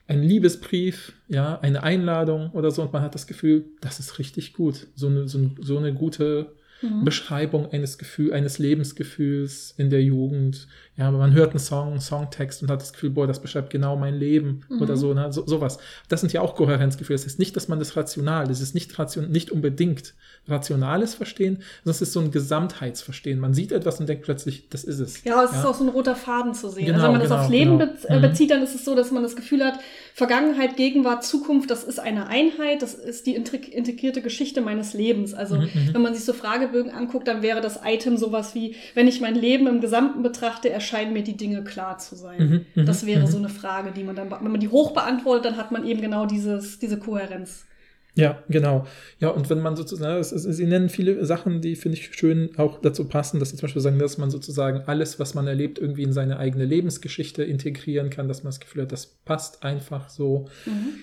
ein 0.06 0.22
Liebesbrief, 0.22 1.12
ja, 1.28 1.58
eine 1.60 1.82
Einladung 1.82 2.50
oder 2.50 2.70
so 2.70 2.82
und 2.82 2.92
man 2.92 3.02
hat 3.02 3.14
das 3.14 3.26
Gefühl, 3.26 3.64
das 3.80 4.00
ist 4.00 4.18
richtig 4.18 4.52
gut. 4.52 4.86
So 4.94 5.06
eine, 5.06 5.28
so, 5.28 5.50
so 5.60 5.78
eine 5.78 5.94
gute 5.94 6.52
mhm. 6.82 7.04
Beschreibung 7.04 7.72
eines 7.72 7.96
Gefühl, 7.96 8.32
eines 8.34 8.58
Lebensgefühls 8.58 9.74
in 9.78 9.88
der 9.88 10.02
Jugend. 10.02 10.68
Ja, 10.96 11.10
man 11.10 11.32
hört 11.32 11.50
einen 11.50 11.58
Song, 11.58 11.92
einen 11.92 12.00
Songtext 12.00 12.62
und 12.62 12.70
hat 12.70 12.82
das 12.82 12.92
Gefühl, 12.92 13.10
boah, 13.10 13.26
das 13.26 13.40
beschreibt 13.40 13.70
genau 13.70 13.96
mein 13.96 14.14
Leben 14.14 14.60
mhm. 14.68 14.82
oder 14.82 14.96
so, 14.96 15.14
ne? 15.14 15.32
so, 15.32 15.46
sowas. 15.46 15.78
Das 16.08 16.20
sind 16.20 16.32
ja 16.32 16.42
auch 16.42 16.54
Kohärenzgefühle. 16.54 17.16
Das 17.16 17.26
ist 17.26 17.38
nicht, 17.38 17.56
dass 17.56 17.68
man 17.68 17.78
das 17.78 17.96
rational, 17.96 18.46
das 18.46 18.60
ist 18.60 18.74
nicht 18.74 18.96
ration, 18.98 19.30
nicht 19.30 19.50
unbedingt 19.50 20.14
rationales 20.48 21.14
Verstehen, 21.14 21.56
sondern 21.84 21.96
es 21.96 22.02
ist 22.02 22.12
so 22.12 22.20
ein 22.20 22.30
Gesamtheitsverstehen. 22.30 23.40
Man 23.40 23.54
sieht 23.54 23.72
etwas 23.72 24.00
und 24.00 24.08
denkt 24.08 24.24
plötzlich, 24.24 24.68
das 24.68 24.84
ist 24.84 25.00
es. 25.00 25.24
Ja, 25.24 25.42
es 25.42 25.52
ja? 25.52 25.58
ist 25.58 25.66
auch 25.66 25.74
so 25.74 25.84
ein 25.84 25.90
roter 25.90 26.16
Faden 26.16 26.54
zu 26.54 26.68
sehen. 26.70 26.86
Genau, 26.86 26.96
also 26.96 27.06
wenn 27.06 27.12
man 27.12 27.20
genau, 27.22 27.34
das 27.34 27.44
aufs 27.44 27.50
Leben 27.50 27.78
genau. 27.78 27.92
be 27.92 28.08
äh, 28.08 28.16
mhm. 28.16 28.22
bezieht, 28.22 28.50
dann 28.50 28.62
ist 28.62 28.74
es 28.74 28.84
so, 28.84 28.94
dass 28.94 29.10
man 29.10 29.22
das 29.22 29.36
Gefühl 29.36 29.64
hat, 29.64 29.78
Vergangenheit, 30.14 30.76
Gegenwart, 30.76 31.24
Zukunft, 31.24 31.70
das 31.70 31.82
ist 31.84 31.98
eine 31.98 32.28
Einheit, 32.28 32.82
das 32.82 32.94
ist 32.94 33.26
die 33.26 33.34
integrierte 33.34 34.22
Geschichte 34.22 34.60
meines 34.60 34.94
Lebens. 34.94 35.34
Also 35.34 35.56
mhm, 35.56 35.62
mhm, 35.62 35.94
wenn 35.94 36.02
man 36.02 36.14
sich 36.14 36.24
so 36.24 36.32
Fragebögen 36.32 36.92
anguckt, 36.92 37.26
dann 37.26 37.42
wäre 37.42 37.60
das 37.60 37.80
Item 37.84 38.16
sowas 38.16 38.54
wie, 38.54 38.76
wenn 38.94 39.08
ich 39.08 39.20
mein 39.20 39.34
Leben 39.34 39.66
im 39.66 39.80
Gesamten 39.80 40.22
betrachte, 40.22 40.70
erscheinen 40.70 41.12
mir 41.12 41.22
die 41.22 41.36
Dinge 41.36 41.64
klar 41.64 41.98
zu 41.98 42.14
sein. 42.14 42.66
Mhm 42.74 42.84
das 42.84 43.06
wäre 43.06 43.26
so 43.26 43.38
eine 43.38 43.48
Frage, 43.48 43.92
die 43.92 44.04
man 44.04 44.16
dann, 44.16 44.30
wenn 44.30 44.50
man 44.50 44.60
die 44.60 44.68
hoch 44.68 44.92
beantwortet, 44.92 45.46
dann 45.46 45.56
hat 45.56 45.72
man 45.72 45.86
eben 45.86 46.00
genau 46.00 46.26
dieses, 46.26 46.78
diese 46.78 46.98
Kohärenz. 46.98 47.66
Ja, 48.16 48.44
genau. 48.48 48.86
Ja, 49.18 49.30
und 49.30 49.50
wenn 49.50 49.60
man 49.60 49.74
sozusagen, 49.74 50.20
ist, 50.20 50.30
sie 50.30 50.66
nennen 50.66 50.88
viele 50.88 51.24
Sachen, 51.26 51.60
die 51.60 51.74
finde 51.74 51.98
ich 51.98 52.14
schön 52.14 52.50
auch 52.56 52.80
dazu 52.80 53.08
passen, 53.08 53.40
dass 53.40 53.50
sie 53.50 53.56
zum 53.56 53.66
Beispiel 53.66 53.82
sagen, 53.82 53.98
dass 53.98 54.18
man 54.18 54.30
sozusagen 54.30 54.82
alles, 54.86 55.18
was 55.18 55.34
man 55.34 55.48
erlebt, 55.48 55.80
irgendwie 55.80 56.04
in 56.04 56.12
seine 56.12 56.38
eigene 56.38 56.64
Lebensgeschichte 56.64 57.42
integrieren 57.42 58.10
kann, 58.10 58.28
dass 58.28 58.44
man 58.44 58.52
das 58.52 58.60
Gefühl 58.60 58.82
hat, 58.82 58.92
das 58.92 59.06
passt 59.06 59.64
einfach 59.64 60.08
so. 60.08 60.48
Mhm. 60.64 60.94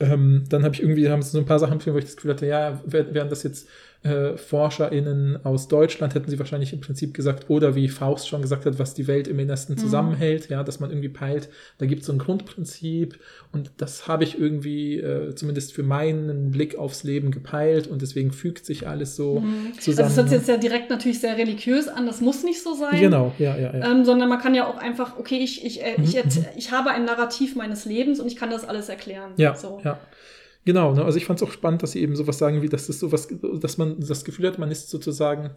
Ähm, 0.00 0.44
dann 0.48 0.64
habe 0.64 0.74
ich 0.74 0.82
irgendwie, 0.82 1.08
haben 1.10 1.20
sie 1.20 1.30
so 1.30 1.38
ein 1.38 1.44
paar 1.44 1.58
Sachen, 1.58 1.84
wo 1.84 1.98
ich 1.98 2.04
das 2.04 2.16
Gefühl 2.16 2.32
hatte, 2.32 2.46
ja, 2.46 2.80
wären 2.86 3.28
das 3.28 3.42
jetzt 3.42 3.68
äh, 4.04 4.36
ForscherInnen 4.36 5.44
aus 5.44 5.68
Deutschland 5.68 6.14
hätten 6.14 6.28
sie 6.30 6.38
wahrscheinlich 6.38 6.72
im 6.72 6.80
Prinzip 6.80 7.14
gesagt, 7.14 7.48
oder 7.50 7.74
wie 7.76 7.88
Faust 7.88 8.28
schon 8.28 8.42
gesagt 8.42 8.66
hat, 8.66 8.78
was 8.78 8.94
die 8.94 9.06
Welt 9.06 9.28
im 9.28 9.38
Innersten 9.38 9.76
zusammenhält, 9.78 10.48
ja, 10.48 10.64
dass 10.64 10.80
man 10.80 10.90
irgendwie 10.90 11.08
peilt, 11.08 11.48
da 11.78 11.86
gibt 11.86 12.00
es 12.00 12.06
so 12.06 12.12
ein 12.12 12.18
Grundprinzip 12.18 13.18
und 13.52 13.70
das 13.76 14.08
habe 14.08 14.24
ich 14.24 14.38
irgendwie 14.38 14.98
äh, 14.98 15.34
zumindest 15.34 15.72
für 15.72 15.82
meinen 15.84 16.50
Blick 16.50 16.76
aufs 16.76 17.04
Leben 17.04 17.30
gepeilt 17.30 17.86
und 17.86 18.02
deswegen 18.02 18.32
fügt 18.32 18.66
sich 18.66 18.88
alles 18.88 19.14
so 19.14 19.42
zusammen. 19.78 19.78
Also 19.78 19.92
das 20.02 20.16
hört 20.16 20.28
sich 20.30 20.38
jetzt 20.38 20.48
ja 20.48 20.56
direkt 20.56 20.90
natürlich 20.90 21.20
sehr 21.20 21.36
religiös 21.38 21.86
an, 21.88 22.06
das 22.06 22.20
muss 22.20 22.42
nicht 22.42 22.60
so 22.62 22.74
sein. 22.74 23.00
Genau, 23.00 23.32
ja, 23.38 23.56
ja, 23.56 23.76
ja. 23.76 23.90
Ähm, 23.90 24.04
sondern 24.04 24.28
man 24.28 24.40
kann 24.40 24.54
ja 24.54 24.66
auch 24.66 24.76
einfach, 24.78 25.16
okay, 25.18 25.38
ich, 25.38 25.64
ich, 25.64 25.82
äh, 25.82 25.94
ich, 26.02 26.14
Mhm, 26.14 26.20
erz- 26.20 26.44
ich 26.56 26.72
habe 26.72 26.90
ein 26.90 27.04
Narrativ 27.04 27.54
meines 27.56 27.84
Lebens 27.84 28.18
und 28.20 28.26
ich 28.26 28.36
kann 28.36 28.50
das 28.50 28.64
alles 28.64 28.88
erklären. 28.88 29.32
Ja, 29.36 29.54
so. 29.54 29.80
ja. 29.84 29.98
Genau, 30.64 30.94
ne? 30.94 31.04
also 31.04 31.18
ich 31.18 31.24
fand 31.24 31.40
es 31.40 31.48
auch 31.48 31.52
spannend, 31.52 31.82
dass 31.82 31.92
sie 31.92 32.00
eben 32.00 32.16
sowas 32.16 32.38
sagen, 32.38 32.62
wie 32.62 32.68
dass 32.68 32.86
das 32.86 32.98
sowas, 32.98 33.28
dass 33.60 33.78
man 33.78 34.00
das 34.00 34.24
Gefühl 34.24 34.46
hat, 34.46 34.58
man 34.58 34.70
ist 34.70 34.90
sozusagen 34.90 35.50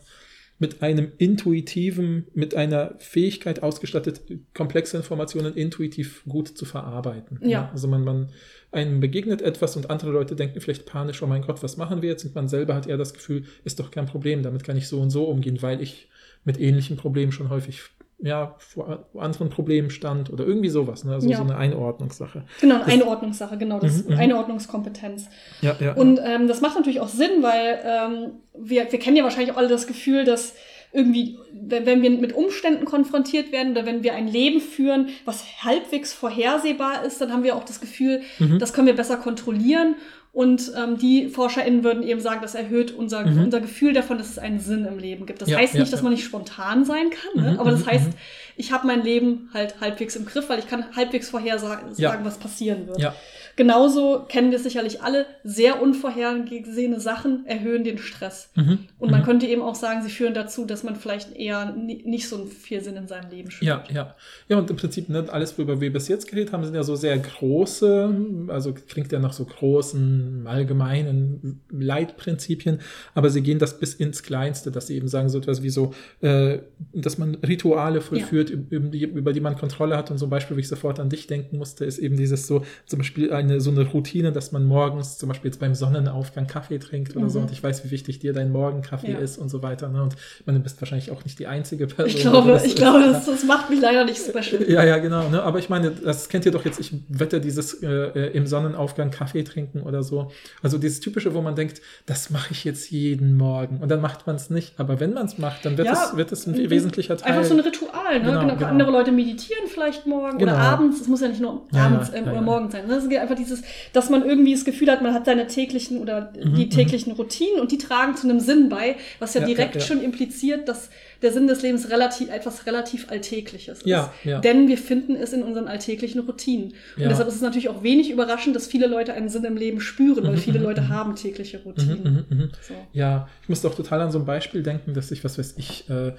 mit 0.57 0.81
einem 0.81 1.11
intuitiven, 1.17 2.27
mit 2.33 2.55
einer 2.55 2.95
Fähigkeit 2.99 3.61
ausgestattet, 3.61 4.21
komplexe 4.53 4.95
Informationen 4.95 5.53
intuitiv 5.53 6.23
gut 6.27 6.47
zu 6.47 6.63
verarbeiten. 6.63 7.39
ne? 7.41 7.49
Ja. 7.49 7.69
Also 7.73 7.87
man, 7.87 8.05
man 8.05 8.29
einem 8.71 9.01
begegnet 9.01 9.41
etwas 9.41 9.75
und 9.75 9.89
andere 9.89 10.11
Leute 10.11 10.35
denken 10.35 10.61
vielleicht 10.61 10.85
panisch, 10.85 11.21
oh 11.21 11.27
mein 11.27 11.41
Gott, 11.41 11.61
was 11.61 11.75
machen 11.75 12.01
wir 12.01 12.09
jetzt? 12.09 12.23
Und 12.23 12.35
man 12.35 12.47
selber 12.47 12.73
hat 12.73 12.87
eher 12.87 12.97
das 12.97 13.13
Gefühl, 13.13 13.43
ist 13.65 13.79
doch 13.79 13.91
kein 13.91 14.05
Problem, 14.05 14.43
damit 14.43 14.63
kann 14.63 14.77
ich 14.77 14.87
so 14.87 15.01
und 15.01 15.09
so 15.09 15.25
umgehen, 15.25 15.61
weil 15.61 15.81
ich 15.81 16.07
mit 16.45 16.59
ähnlichen 16.59 16.95
Problemen 16.95 17.31
schon 17.33 17.49
häufig 17.49 17.81
ja, 18.25 18.55
vor 18.57 19.05
anderen 19.17 19.49
Problemen 19.51 19.91
stand 19.91 20.31
oder 20.33 20.45
irgendwie 20.45 20.69
sowas, 20.69 21.03
ne? 21.03 21.13
also 21.13 21.29
Ja. 21.29 21.37
so 21.37 21.43
eine 21.43 21.55
Einordnungssache. 21.57 22.43
Genau, 22.59 22.75
eine 22.81 22.85
Einordnungssache, 22.85 23.55
genau, 23.57 23.79
das 23.79 24.03
Mhm, 24.05 24.13
mhm. 24.13 24.19
Einordnungskompetenz. 24.19 25.29
Ja, 25.61 25.75
ja. 25.79 25.93
Und 25.93 26.19
ähm, 26.25 26.47
das 26.47 26.59
macht 26.61 26.75
natürlich 26.75 26.99
auch 27.01 27.07
Sinn, 27.07 27.41
weil 27.43 27.79
ähm, 27.85 28.31
wir, 28.57 28.91
wir 28.91 28.99
kennen 28.99 29.15
ja 29.15 29.23
wahrscheinlich 29.23 29.51
auch 29.53 29.57
alle 29.57 29.67
das 29.67 29.85
Gefühl, 29.87 30.23
dass 30.25 30.55
irgendwie, 30.91 31.37
wenn, 31.53 31.85
wenn 31.85 32.01
wir 32.01 32.09
mit 32.09 32.33
Umständen 32.33 32.85
konfrontiert 32.85 33.51
werden 33.51 33.73
oder 33.73 33.85
wenn 33.85 34.01
wir 34.03 34.15
ein 34.15 34.27
Leben 34.27 34.61
führen, 34.61 35.09
was 35.25 35.43
halbwegs 35.63 36.13
vorhersehbar 36.13 37.03
ist, 37.03 37.19
dann 37.21 37.31
haben 37.31 37.43
wir 37.43 37.55
auch 37.55 37.65
das 37.65 37.79
Gefühl, 37.81 38.21
Mhm. 38.39 38.57
das 38.59 38.73
können 38.73 38.87
wir 38.87 38.95
besser 38.95 39.17
kontrollieren. 39.17 39.95
Und 40.35 40.73
ähm, 40.75 40.97
die 40.97 41.29
ForscherInnen 41.29 41.85
würden 41.85 42.03
eben 42.03 42.19
sagen, 42.19 42.41
das 42.41 42.55
erhöht 42.55 42.91
unser, 42.91 43.25
Mhm. 43.25 43.45
unser 43.45 43.61
Gefühl 43.61 43.93
davon, 43.93 44.17
dass 44.17 44.29
es 44.29 44.37
einen 44.37 44.59
Sinn 44.59 44.83
im 44.83 44.99
Leben 44.99 45.25
gibt. 45.25 45.41
Das 45.41 45.47
Ja, 45.47 45.57
heißt 45.57 45.73
ja, 45.75 45.79
nicht, 45.79 45.93
dass 45.93 46.01
ja. 46.01 46.03
man 46.03 46.11
nicht 46.11 46.25
spontan 46.25 46.83
sein 46.83 47.09
kann, 47.09 47.41
ne? 47.41 47.53
Mhm, 47.53 47.59
aber 47.59 47.71
das 47.71 47.85
mhm, 47.85 47.89
heißt, 47.91 48.07
mhm. 48.07 48.13
ich 48.57 48.73
habe 48.73 48.85
mein 48.85 49.01
Leben 49.01 49.49
halt 49.53 49.79
halbwegs 49.79 50.13
im 50.17 50.25
Griff, 50.25 50.49
weil 50.49 50.59
ich 50.59 50.67
kann 50.67 50.93
halbwegs 50.93 51.29
vorhersagen, 51.29 51.95
was 52.25 52.37
passieren 52.37 52.85
wird. 52.85 52.99
ja. 52.99 53.15
Genauso 53.55 54.25
kennen 54.27 54.51
wir 54.51 54.59
sicherlich 54.59 55.01
alle, 55.01 55.25
sehr 55.43 55.81
unvorhergesehene 55.81 56.99
Sachen 56.99 57.45
erhöhen 57.45 57.83
den 57.83 57.97
Stress. 57.97 58.49
Mhm. 58.55 58.79
Und 58.99 59.11
man 59.11 59.21
Mhm. 59.21 59.25
könnte 59.25 59.45
eben 59.47 59.61
auch 59.61 59.75
sagen, 59.75 60.01
sie 60.03 60.09
führen 60.09 60.33
dazu, 60.33 60.65
dass 60.65 60.83
man 60.83 60.95
vielleicht 60.95 61.35
eher 61.35 61.73
ni- 61.75 62.01
nicht 62.05 62.27
so 62.27 62.45
viel 62.45 62.81
Sinn 62.81 62.95
in 62.97 63.07
seinem 63.07 63.29
Leben 63.31 63.51
spürt. 63.51 63.67
Ja, 63.67 63.83
ja. 63.93 64.15
Ja, 64.49 64.57
und 64.57 64.69
im 64.69 64.75
Prinzip, 64.75 65.07
ne, 65.09 65.25
alles, 65.31 65.57
worüber 65.57 65.79
wir 65.79 65.93
bis 65.93 66.07
jetzt 66.07 66.27
geredet 66.27 66.51
haben, 66.53 66.63
sind 66.65 66.75
ja 66.75 66.83
so 66.83 66.95
sehr 66.95 67.17
große, 67.17 68.15
also 68.49 68.73
klingt 68.73 69.11
ja 69.11 69.19
nach 69.19 69.33
so 69.33 69.45
großen, 69.45 70.45
allgemeinen 70.47 71.61
Leitprinzipien, 71.69 72.79
aber 73.13 73.29
sie 73.29 73.41
gehen 73.41 73.59
das 73.59 73.79
bis 73.79 73.93
ins 73.93 74.23
Kleinste, 74.23 74.71
dass 74.71 74.87
sie 74.87 74.95
eben 74.95 75.07
sagen, 75.07 75.29
so 75.29 75.37
etwas 75.37 75.63
wie 75.63 75.69
so, 75.69 75.93
äh, 76.21 76.59
dass 76.93 77.17
man 77.17 77.35
Rituale 77.35 78.01
vollführt, 78.01 78.49
über, 78.49 78.89
die, 78.89 79.03
über 79.03 79.33
die 79.33 79.39
man 79.39 79.55
Kontrolle 79.57 79.97
hat. 79.97 80.11
Und 80.11 80.21
ein 80.21 80.29
Beispiel, 80.29 80.57
wie 80.57 80.61
ich 80.61 80.67
sofort 80.67 80.99
an 80.99 81.09
dich 81.09 81.27
denken 81.27 81.57
musste, 81.57 81.85
ist 81.85 81.99
eben 81.99 82.17
dieses 82.17 82.47
so, 82.47 82.63
zum 82.85 82.99
Beispiel 82.99 83.31
eine, 83.45 83.61
so 83.61 83.71
eine 83.71 83.81
Routine, 83.83 84.31
dass 84.31 84.51
man 84.51 84.65
morgens 84.65 85.17
zum 85.17 85.29
Beispiel 85.29 85.49
jetzt 85.51 85.59
beim 85.59 85.73
Sonnenaufgang 85.75 86.47
Kaffee 86.47 86.77
trinkt 86.79 87.15
oder 87.15 87.29
so. 87.29 87.39
Mhm. 87.39 87.45
Und 87.45 87.51
ich 87.51 87.63
weiß, 87.63 87.85
wie 87.85 87.91
wichtig 87.91 88.19
dir 88.19 88.33
dein 88.33 88.51
Morgenkaffee 88.51 89.13
Ja. 89.13 89.17
ist 89.19 89.37
und 89.37 89.49
so 89.49 89.63
weiter. 89.63 89.87
Ne? 89.89 90.03
Und 90.03 90.15
meine, 90.45 90.59
du 90.59 90.63
bist 90.63 90.81
wahrscheinlich 90.81 91.11
auch 91.11 91.23
nicht 91.23 91.39
die 91.39 91.47
einzige 91.47 91.87
Person. 91.87 92.15
Ich 92.15 92.21
glaube, 92.21 92.51
das 92.51 92.63
ich 92.63 92.69
ist. 92.73 92.77
glaube 92.77 92.99
das, 93.01 93.25
das 93.25 93.43
macht 93.45 93.69
mich 93.69 93.79
leider 93.81 94.05
nicht 94.05 94.17
special. 94.17 94.69
Ja, 94.69 94.83
ja, 94.83 94.97
genau. 94.97 95.29
Ne? 95.29 95.41
Aber 95.41 95.59
ich 95.59 95.69
meine, 95.69 95.91
das 95.91 96.29
kennt 96.29 96.45
ihr 96.45 96.51
doch 96.51 96.65
jetzt. 96.65 96.79
Ich 96.79 96.93
wette, 97.07 97.39
dieses 97.39 97.81
äh, 97.81 97.87
äh, 97.87 98.31
im 98.35 98.47
Sonnenaufgang 98.47 99.11
Kaffee 99.11 99.43
trinken 99.43 99.81
oder 99.81 100.03
so. 100.03 100.31
Also 100.61 100.77
dieses 100.77 100.99
typische, 100.99 101.33
wo 101.33 101.41
man 101.41 101.55
denkt, 101.55 101.81
das 102.05 102.29
mache 102.29 102.51
ich 102.51 102.63
jetzt 102.63 102.91
jeden 102.91 103.37
Morgen. 103.37 103.77
Und 103.81 103.89
dann 103.89 104.01
macht 104.01 104.27
man 104.27 104.35
es 104.35 104.49
nicht. 104.49 104.73
Aber 104.79 104.99
wenn 104.99 105.13
man 105.13 105.25
es 105.25 105.37
macht, 105.37 105.65
dann 105.65 105.77
wird, 105.77 105.87
Ja, 105.87 105.93
es, 106.11 106.17
wird 106.17 106.31
es 106.31 106.47
ein 106.47 106.69
wesentlicher 106.69 107.17
Teil. 107.17 107.33
Einfach 107.33 107.45
so 107.45 107.53
ein 107.53 107.59
Ritual, 107.61 108.19
ne? 108.19 108.25
Genau, 108.25 108.41
Genau, 108.41 108.55
genau. 108.55 108.67
Andere 108.67 108.91
Leute 108.91 109.11
meditieren 109.11 109.65
vielleicht 109.67 110.05
morgen 110.07 110.37
Genau. 110.37 110.53
oder 110.53 110.61
abends. 110.61 111.01
Es 111.01 111.07
muss 111.07 111.21
ja 111.21 111.27
nicht 111.27 111.41
nur 111.41 111.63
abends 111.73 112.09
ja, 112.09 112.15
ähm, 112.15 112.25
ja, 112.25 112.31
oder 112.31 112.39
ja. 112.39 112.41
morgens 112.41 112.71
sein. 112.73 112.87
Ne? 112.87 112.93
Es 112.95 113.07
geht 113.09 113.19
einfach 113.35 113.43
dieses, 113.43 113.63
dass 113.93 114.09
man 114.09 114.25
irgendwie 114.25 114.53
das 114.53 114.65
Gefühl 114.65 114.89
hat, 114.91 115.01
man 115.01 115.13
hat 115.13 115.25
seine 115.25 115.47
täglichen 115.47 115.99
oder 115.99 116.31
Mhm, 116.35 116.55
die 116.55 116.65
mhm. 116.65 116.69
täglichen 116.69 117.13
Routinen 117.13 117.59
und 117.59 117.71
die 117.71 117.77
tragen 117.77 118.15
zu 118.15 118.27
einem 118.27 118.39
Sinn 118.39 118.69
bei, 118.69 118.95
was 119.19 119.33
ja, 119.33 119.41
Ja, 119.41 119.47
direkt 119.47 119.75
ja. 119.75 119.81
schon 119.81 120.01
impliziert, 120.01 120.67
dass 120.67 120.89
der 121.25 121.33
Sinn 121.33 121.47
des 121.47 121.61
Lebens 121.61 121.89
relativ 121.89 122.29
etwas 122.29 122.65
relativ 122.65 123.09
Alltägliches 123.11 123.79
ist. 123.79 123.85
Ja, 123.87 124.13
ja. 124.23 124.39
Denn 124.39 124.67
wir 124.69 124.77
finden 124.77 125.15
es 125.17 125.33
in 125.33 125.43
unseren 125.43 125.67
alltäglichen 125.67 126.21
Routinen. 126.21 126.67
Und 126.95 127.01
Ja. 127.03 127.09
deshalb 127.09 127.27
ist 127.27 127.35
es 127.35 127.41
natürlich 127.41 127.67
auch 127.67 127.83
wenig 127.83 128.09
überraschend, 128.11 128.55
dass 128.55 128.67
viele 128.67 128.87
Leute 128.87 129.13
einen 129.13 129.27
Sinn 129.29 129.43
im 129.43 129.57
Leben 129.57 129.81
spüren, 129.81 130.23
weil 130.23 130.33
Mhm, 130.33 130.37
viele 130.37 130.59
mhm, 130.59 130.65
Leute 130.65 130.81
mhm. 130.81 130.89
haben 130.89 131.15
tägliche 131.15 131.61
Routinen. 131.63 132.25
mhm. 132.29 132.49
So. 132.61 132.73
Ja, 132.93 133.27
ich 133.43 133.49
musste 133.49 133.67
auch 133.67 133.75
total 133.75 133.99
an 134.01 134.11
so 134.11 134.19
ein 134.19 134.25
Beispiel 134.25 134.63
denken, 134.63 134.93
dass 134.93 135.11
ich, 135.11 135.23
was 135.23 135.37
weiß 135.37 135.55
ich, 135.57 135.89
äh, 135.89 136.13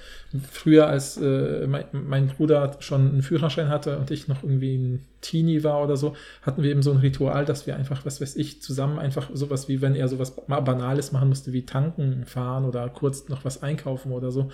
früher 0.50 0.86
als 0.88 1.16
äh, 1.16 1.66
mein, 1.66 1.84
mein 1.92 2.26
Bruder 2.28 2.76
schon 2.80 3.08
einen 3.12 3.22
Führerschein 3.22 3.68
hatte 3.68 3.98
und 3.98 4.10
ich 4.10 4.28
noch 4.28 4.42
irgendwie 4.42 4.76
ein 4.76 5.04
Teenie 5.22 5.64
war 5.64 5.82
oder 5.82 5.96
so, 5.96 6.14
hatten 6.42 6.62
wir 6.62 6.70
eben 6.70 6.82
so 6.82 6.92
ein 6.92 6.98
Ritual, 6.98 7.44
dass 7.44 7.66
wir 7.66 7.74
einfach, 7.76 8.04
was 8.04 8.20
weiß 8.20 8.36
ich, 8.36 8.62
zusammen 8.62 8.98
einfach 8.98 9.30
sowas 9.32 9.68
wie, 9.68 9.80
wenn 9.80 9.94
er 9.96 10.08
sowas 10.08 10.36
Banales 10.46 11.10
machen 11.12 11.28
musste, 11.28 11.52
wie 11.52 11.62
tanken 11.62 12.24
fahren 12.26 12.64
oder 12.64 12.88
kurz 12.88 13.28
noch 13.28 13.44
was 13.44 13.62
einkaufen 13.62 14.12
oder 14.12 14.30
so, 14.30 14.50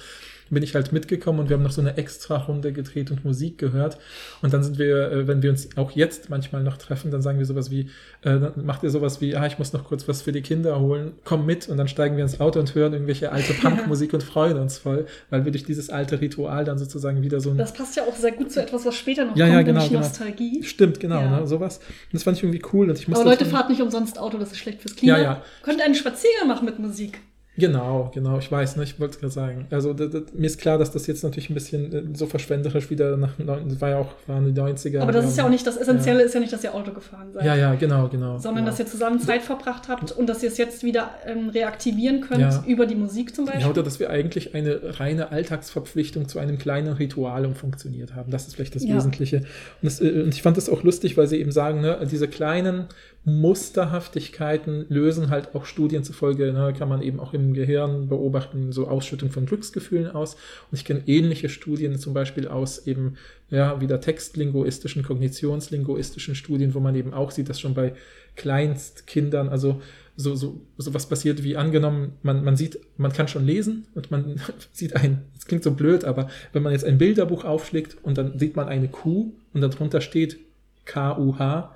bin 0.54 0.62
ich 0.62 0.74
halt 0.74 0.92
mitgekommen 0.92 1.40
und 1.40 1.48
wir 1.48 1.56
haben 1.56 1.62
noch 1.62 1.72
so 1.72 1.80
eine 1.80 1.96
extra 1.96 2.36
Runde 2.36 2.72
gedreht 2.72 3.10
und 3.10 3.24
Musik 3.24 3.58
gehört. 3.58 3.98
Und 4.42 4.52
dann 4.52 4.62
sind 4.62 4.78
wir, 4.78 5.10
äh, 5.10 5.26
wenn 5.26 5.42
wir 5.42 5.50
uns 5.50 5.68
auch 5.76 5.90
jetzt 5.92 6.30
manchmal 6.30 6.62
noch 6.62 6.76
treffen, 6.76 7.10
dann 7.10 7.22
sagen 7.22 7.38
wir 7.38 7.46
sowas 7.46 7.70
wie, 7.70 7.88
äh, 8.22 8.38
dann 8.38 8.64
macht 8.64 8.82
ihr 8.82 8.90
sowas 8.90 9.20
wie, 9.20 9.34
ah, 9.34 9.46
ich 9.46 9.58
muss 9.58 9.72
noch 9.72 9.84
kurz 9.84 10.06
was 10.08 10.22
für 10.22 10.32
die 10.32 10.42
Kinder 10.42 10.78
holen, 10.78 11.12
komm 11.24 11.46
mit 11.46 11.68
und 11.68 11.76
dann 11.78 11.88
steigen 11.88 12.16
wir 12.16 12.22
ins 12.22 12.38
Auto 12.40 12.60
und 12.60 12.74
hören 12.74 12.92
irgendwelche 12.92 13.32
alte 13.32 13.52
Punkmusik 13.62 14.12
und 14.12 14.22
freuen 14.22 14.58
uns 14.58 14.78
voll, 14.78 15.06
weil 15.30 15.44
wir 15.44 15.52
durch 15.52 15.64
dieses 15.64 15.90
alte 15.90 16.20
Ritual 16.20 16.64
dann 16.64 16.78
sozusagen 16.78 17.22
wieder 17.22 17.40
so 17.40 17.50
ein 17.50 17.58
Das 17.58 17.72
passt 17.72 17.96
ja 17.96 18.02
auch 18.04 18.14
sehr 18.16 18.32
gut 18.32 18.52
zu 18.52 18.60
etwas, 18.62 18.84
was 18.84 18.94
später 18.94 19.24
noch 19.24 19.36
Ja, 19.36 19.46
kommt, 19.46 19.54
ja, 19.56 19.62
genau, 19.62 19.80
nämlich 19.80 19.88
genau. 19.90 20.00
Nostalgie. 20.02 20.62
Stimmt, 20.62 21.00
genau, 21.00 21.20
Ja. 21.20 21.40
ne, 21.40 21.46
sowas. 21.46 21.78
Und 21.78 22.12
das 22.12 22.22
fand 22.24 22.36
ich 22.36 22.42
irgendwie 22.44 22.62
cool. 22.72 22.90
Und 22.90 22.98
ich 22.98 23.04
Aber 23.06 23.12
musste 23.16 23.24
Leute, 23.28 23.44
dann- 23.44 23.52
fahrt 23.52 23.70
nicht 23.70 23.80
umsonst 23.80 24.18
Auto, 24.18 24.38
das 24.38 24.52
ist 24.52 24.58
schlecht 24.58 24.82
fürs 24.82 24.96
Klima. 24.96 25.16
Ja, 25.16 25.22
ja. 25.22 25.42
Könnt 25.62 25.80
einen 25.80 25.94
Spaziergang 25.94 26.48
machen 26.48 26.66
mit 26.66 26.78
Musik. 26.78 27.20
Genau, 27.54 28.10
genau, 28.14 28.38
ich 28.38 28.50
weiß, 28.50 28.76
ne, 28.76 28.84
ich 28.84 28.98
wollte 28.98 29.14
es 29.14 29.20
gerade 29.20 29.32
sagen. 29.32 29.66
Also 29.70 29.92
da, 29.92 30.06
da, 30.06 30.20
mir 30.32 30.46
ist 30.46 30.58
klar, 30.58 30.78
dass 30.78 30.90
das 30.90 31.06
jetzt 31.06 31.22
natürlich 31.22 31.50
ein 31.50 31.54
bisschen 31.54 31.92
äh, 31.92 32.02
so 32.16 32.24
verschwenderisch 32.26 32.88
wieder 32.88 33.18
nach, 33.18 33.34
das 33.36 33.78
war 33.78 33.90
ja 33.90 33.98
auch, 33.98 34.14
waren 34.26 34.46
die 34.46 34.58
90er. 34.58 35.00
Aber 35.00 35.12
das 35.12 35.24
wir 35.24 35.28
ist 35.28 35.36
ja 35.36 35.44
auch 35.44 35.50
nicht 35.50 35.66
das 35.66 35.76
Essentielle, 35.76 36.22
ist 36.22 36.32
ja 36.32 36.40
nicht, 36.40 36.52
dass 36.52 36.64
ihr 36.64 36.74
Auto 36.74 36.92
gefahren 36.92 37.30
seid. 37.34 37.44
Ja, 37.44 37.54
ja, 37.54 37.74
genau, 37.74 38.08
genau. 38.08 38.38
Sondern 38.38 38.64
genau. 38.64 38.70
dass 38.70 38.78
ihr 38.78 38.86
zusammen 38.86 39.20
Zeit 39.20 39.42
verbracht 39.42 39.88
habt 39.88 40.12
und 40.12 40.28
dass 40.28 40.42
ihr 40.42 40.48
es 40.48 40.56
jetzt 40.56 40.82
wieder 40.82 41.10
ähm, 41.26 41.50
reaktivieren 41.50 42.22
könnt 42.22 42.40
Ja. 42.40 42.64
über 42.66 42.86
die 42.86 42.94
Musik 42.94 43.34
zum 43.34 43.44
Beispiel. 43.44 43.62
Ja, 43.64 43.68
oder 43.70 43.82
dass 43.82 44.00
wir 44.00 44.08
eigentlich 44.08 44.54
eine 44.54 44.98
reine 44.98 45.30
Alltagsverpflichtung 45.30 46.28
zu 46.28 46.38
einem 46.38 46.56
kleinen 46.56 46.94
Ritual 46.94 47.44
umfunktioniert 47.44 48.14
haben. 48.14 48.30
Das 48.30 48.46
ist 48.46 48.56
vielleicht 48.56 48.76
das 48.76 48.84
Ja. 48.84 48.96
Wesentliche. 48.96 49.36
Und, 49.36 49.44
das, 49.82 50.00
äh, 50.00 50.22
und 50.22 50.34
ich 50.34 50.40
fand 50.40 50.56
das 50.56 50.70
auch 50.70 50.82
lustig, 50.84 51.18
weil 51.18 51.26
sie 51.26 51.36
eben 51.36 51.52
sagen, 51.52 51.82
ne, 51.82 51.98
diese 52.10 52.28
kleinen 52.28 52.86
Musterhaftigkeiten 53.24 54.86
lösen 54.88 55.30
halt 55.30 55.54
auch 55.54 55.64
Studien 55.64 56.02
zufolge, 56.02 56.52
ne, 56.52 56.74
kann 56.76 56.88
man 56.88 57.02
eben 57.02 57.20
auch 57.20 57.32
im 57.34 57.54
Gehirn 57.54 58.08
beobachten, 58.08 58.72
so 58.72 58.88
Ausschüttung 58.88 59.30
von 59.30 59.46
Glücksgefühlen 59.46 60.10
aus. 60.10 60.34
Und 60.34 60.78
ich 60.78 60.84
kenne 60.84 61.02
ähnliche 61.06 61.48
Studien 61.48 61.98
zum 61.98 62.14
Beispiel 62.14 62.48
aus 62.48 62.86
eben, 62.86 63.16
ja, 63.48 63.80
wieder 63.80 64.00
textlinguistischen, 64.00 65.04
kognitionslinguistischen 65.04 66.34
Studien, 66.34 66.74
wo 66.74 66.80
man 66.80 66.96
eben 66.96 67.14
auch 67.14 67.30
sieht, 67.30 67.48
dass 67.48 67.60
schon 67.60 67.74
bei 67.74 67.94
Kleinstkindern, 68.34 69.48
also 69.48 69.80
so, 70.16 70.34
so, 70.34 70.60
so 70.76 70.92
was 70.92 71.08
passiert 71.08 71.44
wie 71.44 71.56
angenommen, 71.56 72.14
man, 72.22 72.42
man 72.42 72.56
sieht, 72.56 72.80
man 72.96 73.12
kann 73.12 73.28
schon 73.28 73.46
lesen 73.46 73.86
und 73.94 74.10
man 74.10 74.40
sieht 74.72 74.96
ein, 74.96 75.22
das 75.34 75.46
klingt 75.46 75.62
so 75.62 75.70
blöd, 75.70 76.04
aber 76.04 76.28
wenn 76.52 76.62
man 76.64 76.72
jetzt 76.72 76.84
ein 76.84 76.98
Bilderbuch 76.98 77.44
aufschlägt 77.44 77.98
und 78.02 78.18
dann 78.18 78.36
sieht 78.38 78.56
man 78.56 78.68
eine 78.68 78.88
Kuh 78.88 79.32
und 79.52 79.60
darunter 79.60 80.00
steht 80.00 80.38
K-U-H, 80.86 81.72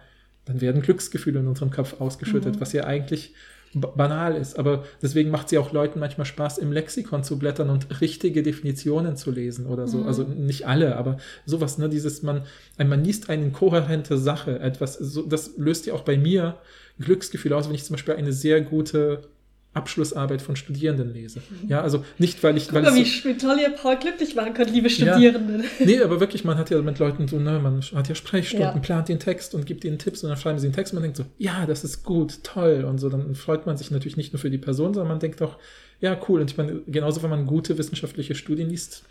dann 0.47 0.61
werden 0.61 0.81
Glücksgefühle 0.83 1.41
in 1.41 1.47
unserem 1.47 1.71
Kopf 1.71 2.01
ausgeschüttet, 2.01 2.57
Mhm. 2.57 2.61
was 2.61 2.73
ja 2.73 2.85
eigentlich 2.85 3.35
ba- 3.75 3.93
banal 3.95 4.35
ist. 4.37 4.59
Aber 4.59 4.85
deswegen 5.03 5.31
macht 5.31 5.47
es 5.47 5.53
ja 5.53 5.61
auch 5.61 5.73
Leuten 5.73 6.01
manchmal 6.01 6.25
Spaß, 6.25 6.59
im 6.59 6.73
Lexikon 6.73 7.23
zu 7.25 7.39
blättern 7.39 7.69
und 7.69 8.01
richtige 8.01 8.43
Definitionen 8.43 9.17
zu 9.17 9.31
lesen 9.31 9.67
oder 9.67 9.87
so. 9.87 9.99
Mhm. 9.99 10.07
Also 10.07 10.23
nicht 10.23 10.67
alle, 10.67 10.97
aber 10.97 11.19
sowas, 11.45 11.77
ne, 11.79 11.89
dieses, 11.89 12.23
man, 12.23 12.43
man 12.79 13.05
liest 13.05 13.29
eine 13.29 13.51
kohärente 13.51 14.17
Sache, 14.17 14.59
etwas, 14.61 14.95
so, 14.95 15.23
das 15.27 15.57
löst 15.59 15.85
ja 15.87 15.95
auch 15.95 16.03
bei 16.03 16.17
mir 16.17 16.57
Glücksgefühle 16.99 17.55
aus, 17.55 17.69
wenn 17.69 17.75
ich 17.75 17.85
zum 17.85 17.95
Beispiel 17.95 18.15
eine 18.15 18.33
sehr 18.33 18.61
gute 18.63 19.23
Abschlussarbeit 19.77 20.43
von 20.43 20.57
Studierenden 20.57 21.13
lese. 21.13 21.41
Ja, 21.69 21.83
also 21.83 22.05
nicht, 22.19 22.43
weil 22.43 22.57
ich. 22.57 22.67
Guck 22.67 22.75
Weil 22.77 22.83
mal, 22.83 22.99
es 23.01 23.25
wie, 23.25 23.29
wie 23.29 23.37
toll 23.37 23.57
ihr 23.63 23.71
Paul 23.71 23.97
glücklich 23.97 24.35
machen 24.35 24.55
könnt, 24.55 24.71
liebe 24.71 24.89
Ja. 24.89 24.95
Studierenden. 25.13 25.63
so, 25.63 25.69
nee, 25.85 26.01
aber 26.01 26.19
wirklich, 26.21 26.45
man 26.45 26.59
hat 26.59 26.71
ja 26.71 26.81
mit 26.83 26.99
Leuten 26.99 27.29
so, 27.29 27.39
ne, 27.39 27.59
man 27.59 27.81
hat 27.95 28.09
ja 28.09 28.15
Sprechstunden, 28.15 28.67
Ja. 28.75 28.79
plant 28.81 29.09
den 29.09 29.19
Text 29.19 29.55
und 29.55 29.67
gibt 29.67 29.85
ihnen 29.85 29.99
Tipps 29.99 30.23
und 30.25 30.31
dann 30.31 30.39
schreiben 30.39 30.59
sie 30.59 30.67
den 30.69 30.75
Text 30.75 30.93
und 30.93 30.97
man 30.97 31.03
denkt 31.05 31.17
so, 31.19 31.25
ja, 31.39 31.67
das 31.67 31.85
ist 31.85 32.03
gut, 32.05 32.43
toll 32.43 32.85
und 32.89 32.99
so. 32.99 33.09
Dann 33.09 33.35
freut 33.35 33.67
man 33.67 33.77
sich 33.77 33.91
natürlich 33.91 34.17
nicht 34.17 34.33
nur 34.33 34.41
für 34.41 34.51
die 34.51 34.59
Person, 34.59 34.95
sondern 34.95 35.09
man 35.09 35.21
denkt 35.21 35.43
auch, 35.43 35.57
ja, 36.01 36.19
cool. 36.29 36.41
Und 36.41 36.51
ich 36.51 36.57
meine, 36.57 36.81
genauso, 36.87 37.23
wenn 37.23 37.31
man 37.31 37.47
gute 37.47 37.79
wissenschaftliche 37.79 38.35
Studien 38.35 38.69
liest, 38.69 39.05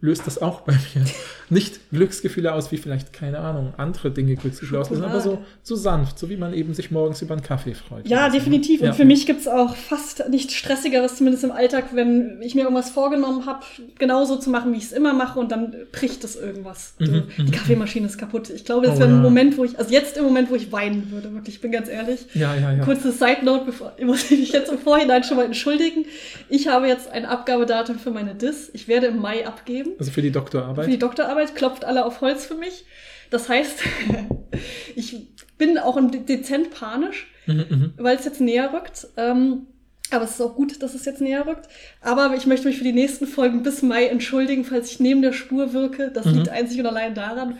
löst 0.00 0.26
das 0.26 0.40
auch 0.42 0.60
bei 0.60 0.72
mir 0.72 1.04
nicht 1.48 1.80
Glücksgefühle 1.90 2.52
aus, 2.52 2.70
wie 2.70 2.76
vielleicht, 2.76 3.12
keine 3.14 3.38
Ahnung, 3.38 3.72
andere 3.78 4.10
Dinge 4.10 4.34
Glücksgefühle 4.36 4.80
auslösen, 4.80 5.04
aber 5.04 5.20
so, 5.20 5.38
so 5.62 5.74
sanft, 5.74 6.18
so 6.18 6.28
wie 6.28 6.36
man 6.36 6.52
eben 6.52 6.74
sich 6.74 6.90
morgens 6.90 7.22
über 7.22 7.32
einen 7.34 7.42
Kaffee 7.42 7.74
freut. 7.74 8.06
Ja, 8.06 8.18
oder 8.18 8.26
so, 8.26 8.32
ne? 8.32 8.38
definitiv. 8.40 8.80
Und 8.82 8.88
Ja. 8.88 8.92
für 8.92 9.04
mich 9.06 9.24
gibt's 9.26 9.48
auch 9.48 9.74
fast 9.74 10.28
nichts 10.28 10.52
Stressigeres, 10.54 11.16
zumindest 11.16 11.44
im 11.44 11.50
Alltag, 11.52 11.86
wenn 11.94 12.40
ich 12.42 12.54
mir 12.54 12.62
irgendwas 12.62 12.90
vorgenommen 12.90 13.46
habe, 13.46 13.60
genauso 13.98 14.36
zu 14.36 14.50
machen, 14.50 14.72
wie 14.74 14.76
ich 14.76 14.84
es 14.84 14.92
immer 14.92 15.14
mache, 15.14 15.38
und 15.40 15.50
dann 15.50 15.74
bricht 15.92 16.22
es 16.24 16.36
irgendwas. 16.36 16.94
Mhm, 16.98 17.24
die 17.38 17.50
Kaffeemaschine 17.52 18.06
ist 18.06 18.18
kaputt. 18.18 18.50
Ich 18.50 18.64
glaube, 18.66 18.86
das 18.86 18.96
Oh 18.96 19.00
wäre 19.00 19.10
ja. 19.10 19.16
ein 19.16 19.22
Moment, 19.22 19.56
wo 19.56 19.64
ich, 19.64 19.78
also 19.78 19.90
jetzt 19.92 20.18
im 20.18 20.24
Moment, 20.24 20.50
wo 20.50 20.56
ich 20.56 20.70
weinen 20.72 21.10
würde, 21.10 21.32
wirklich, 21.32 21.54
ich 21.56 21.60
bin 21.62 21.72
ganz 21.72 21.88
ehrlich. 21.88 22.26
Ja, 22.34 22.54
ja, 22.54 22.72
ja. 22.72 22.84
Kurze 22.84 23.12
Side 23.12 23.44
Note, 23.44 23.64
bevor, 23.64 23.92
ich 23.98 24.04
muss 24.04 24.30
mich 24.30 24.52
jetzt 24.52 24.70
im 24.70 24.78
Vorhinein 24.78 25.24
schon 25.24 25.38
mal 25.38 25.46
entschuldigen. 25.46 26.04
Ich 26.50 26.68
habe 26.68 26.86
jetzt 26.86 27.08
ein 27.10 27.24
Abgabedatum 27.24 27.98
für 27.98 28.10
meine 28.10 28.34
Dis. 28.34 28.68
Ich 28.74 28.88
werde 28.88 29.06
im 29.06 29.20
Mai 29.20 29.46
abgeben. 29.46 29.85
Also 29.98 30.10
für 30.10 30.22
die 30.22 30.30
Doktorarbeit. 30.32 30.84
Für 30.84 30.90
die 30.90 30.98
Doktorarbeit 30.98 31.54
klopft 31.54 31.84
alle 31.84 32.04
auf 32.04 32.20
Holz 32.20 32.44
für 32.46 32.54
mich. 32.56 32.84
Das 33.30 33.48
heißt, 33.48 33.78
ich 34.96 35.16
bin 35.58 35.78
auch 35.78 35.96
ein 35.96 36.26
dezent 36.26 36.70
panisch, 36.70 37.28
Mhm, 37.46 37.64
mhm. 37.68 37.92
weil 37.96 38.16
es 38.16 38.24
jetzt 38.24 38.40
näher 38.40 38.72
rückt. 38.72 39.06
Ähm, 39.16 39.66
aber 40.10 40.24
es 40.24 40.32
ist 40.32 40.40
auch 40.40 40.54
gut, 40.56 40.82
dass 40.82 40.94
es 40.94 41.04
jetzt 41.04 41.20
näher 41.20 41.46
rückt. 41.46 41.68
Aber 42.00 42.34
ich 42.36 42.46
möchte 42.46 42.66
mich 42.66 42.78
für 42.78 42.84
die 42.84 42.92
nächsten 42.92 43.26
Folgen 43.26 43.62
bis 43.62 43.82
Mai 43.82 44.06
entschuldigen, 44.06 44.64
falls 44.64 44.90
ich 44.90 44.98
neben 45.00 45.22
der 45.22 45.32
Spur 45.32 45.72
wirke. 45.72 46.10
Das 46.12 46.26
Mhm. 46.26 46.34
liegt 46.34 46.48
einzig 46.48 46.80
und 46.80 46.86
allein 46.86 47.14
daran, 47.14 47.58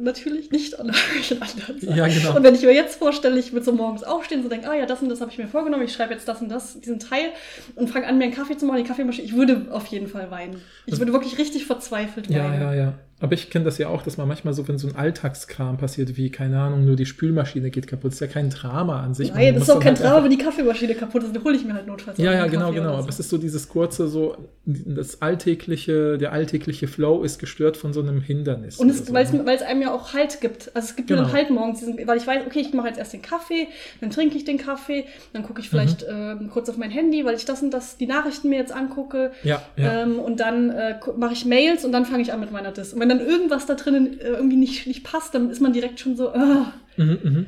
natürlich 0.00 0.50
nicht 0.50 0.78
an 0.78 0.86
irgendwelchen 0.94 1.40
anderen 1.42 1.80
Sachen. 1.80 1.96
Ja, 1.96 2.06
genau. 2.06 2.36
Und 2.36 2.42
wenn 2.42 2.54
ich 2.54 2.62
mir 2.62 2.72
jetzt 2.74 2.96
vorstelle, 2.98 3.38
ich 3.38 3.52
würde 3.52 3.64
so 3.64 3.72
morgens 3.72 4.04
aufstehen, 4.04 4.42
so 4.42 4.48
denke, 4.48 4.68
ah 4.70 4.74
ja, 4.74 4.86
das 4.86 5.00
und 5.02 5.08
das 5.08 5.20
habe 5.20 5.30
ich 5.30 5.38
mir 5.38 5.48
vorgenommen, 5.48 5.84
ich 5.84 5.92
schreibe 5.92 6.12
jetzt 6.14 6.28
das 6.28 6.40
und 6.42 6.48
das, 6.48 6.80
diesen 6.80 6.98
Teil 6.98 7.30
und 7.74 7.88
fange 7.90 8.06
an, 8.06 8.18
mir 8.18 8.24
einen 8.24 8.34
Kaffee 8.34 8.56
zu 8.56 8.66
machen, 8.66 8.78
die 8.78 8.88
Kaffeemaschine, 8.88 9.26
ich 9.26 9.34
würde 9.36 9.66
auf 9.70 9.86
jeden 9.86 10.06
Fall 10.08 10.30
weinen. 10.30 10.60
Ich 10.86 10.92
Also- 10.92 11.00
würde 11.00 11.12
wirklich 11.12 11.38
richtig 11.38 11.66
verzweifelt 11.66 12.28
Ja, 12.30 12.44
weinen. 12.44 12.62
ja, 12.62 12.74
ja. 12.74 12.94
Aber 13.20 13.32
ich 13.32 13.50
kenne 13.50 13.64
das 13.64 13.78
ja 13.78 13.88
auch, 13.88 14.02
dass 14.02 14.16
man 14.16 14.28
manchmal 14.28 14.54
so, 14.54 14.68
wenn 14.68 14.78
so 14.78 14.86
ein 14.88 14.94
Alltagskram 14.96 15.76
passiert, 15.76 16.16
wie, 16.16 16.30
keine 16.30 16.60
Ahnung, 16.60 16.84
nur 16.84 16.94
die 16.94 17.06
Spülmaschine 17.06 17.70
geht 17.70 17.86
kaputt, 17.88 18.12
ist 18.12 18.20
ja 18.20 18.28
kein 18.28 18.48
Drama 18.50 19.02
an 19.02 19.14
sich. 19.14 19.32
Nein, 19.34 19.54
das 19.54 19.64
ist 19.64 19.70
auch 19.70 19.80
kein 19.80 19.94
halt 19.96 20.04
Drama, 20.04 20.22
wenn 20.24 20.30
die 20.30 20.38
Kaffeemaschine 20.38 20.94
kaputt 20.94 21.24
ist, 21.24 21.34
dann 21.34 21.42
hole 21.42 21.56
ich 21.56 21.64
mir 21.64 21.74
halt 21.74 21.86
notfalls 21.88 22.16
Ja, 22.18 22.32
ja, 22.32 22.42
einen 22.42 22.50
genau, 22.52 22.66
Kaffee 22.66 22.74
genau. 22.76 22.88
oder 22.90 22.98
Aber 22.98 23.02
so. 23.04 23.08
es 23.08 23.20
ist 23.20 23.30
so 23.30 23.38
dieses 23.38 23.68
kurze, 23.68 24.06
so, 24.08 24.36
das 24.64 25.20
alltägliche, 25.20 26.18
der 26.18 26.32
alltägliche 26.32 26.86
Flow 26.88 27.22
ist 27.22 27.38
gestört 27.38 27.76
von 27.76 27.92
so 27.92 28.00
einem 28.00 28.20
Hindernis. 28.20 28.76
Und 28.78 28.90
es, 28.90 29.06
so, 29.06 29.12
weil 29.12 29.24
es 29.24 29.32
ne? 29.32 29.44
einem 29.66 29.82
ja 29.82 29.92
auch 29.92 30.12
Halt 30.14 30.40
gibt. 30.40 30.70
Also 30.74 30.88
es 30.90 30.96
gibt 30.96 31.10
mir 31.10 31.16
Genau. 31.16 31.28
dann 31.28 31.36
Halt 31.36 31.50
morgens, 31.50 31.80
diesen, 31.80 32.06
weil 32.06 32.18
ich 32.18 32.26
weiß, 32.26 32.42
okay, 32.46 32.60
ich 32.60 32.72
mache 32.72 32.88
jetzt 32.88 32.98
erst 32.98 33.12
den 33.12 33.22
Kaffee, 33.22 33.66
dann 34.00 34.10
trinke 34.10 34.36
ich 34.36 34.44
den 34.44 34.58
Kaffee, 34.58 35.04
dann 35.32 35.42
gucke 35.42 35.60
ich 35.60 35.68
vielleicht 35.68 36.02
Mhm. 36.02 36.38
ähm, 36.42 36.50
kurz 36.52 36.68
auf 36.68 36.76
mein 36.76 36.90
Handy, 36.90 37.24
weil 37.24 37.34
ich 37.34 37.44
das 37.44 37.62
und 37.62 37.70
das, 37.72 37.96
die 37.96 38.06
Nachrichten 38.06 38.48
mir 38.48 38.58
jetzt 38.58 38.72
angucke. 38.72 39.32
Ja, 39.42 39.62
ja. 39.76 40.02
Ähm, 40.02 40.18
und 40.18 40.38
dann 40.40 40.70
äh, 40.70 40.94
mache 41.16 41.32
ich 41.32 41.44
Mails 41.44 41.84
und 41.84 41.92
dann 41.92 42.04
fange 42.04 42.22
ich 42.22 42.32
an 42.32 42.40
mit 42.40 42.52
meiner 42.52 42.70
Dis. 42.72 42.92
Und 42.92 43.07
wenn 43.08 43.18
dann 43.18 43.26
irgendwas 43.26 43.66
da 43.66 43.74
drinnen 43.74 44.20
äh, 44.20 44.28
irgendwie 44.28 44.56
nicht, 44.56 44.86
nicht 44.86 45.04
passt, 45.04 45.34
dann 45.34 45.50
ist 45.50 45.60
man 45.60 45.72
direkt 45.72 46.00
schon 46.00 46.16
so, 46.16 46.30
ah, 46.30 46.72
Mhm, 46.96 47.18
mhm. 47.22 47.46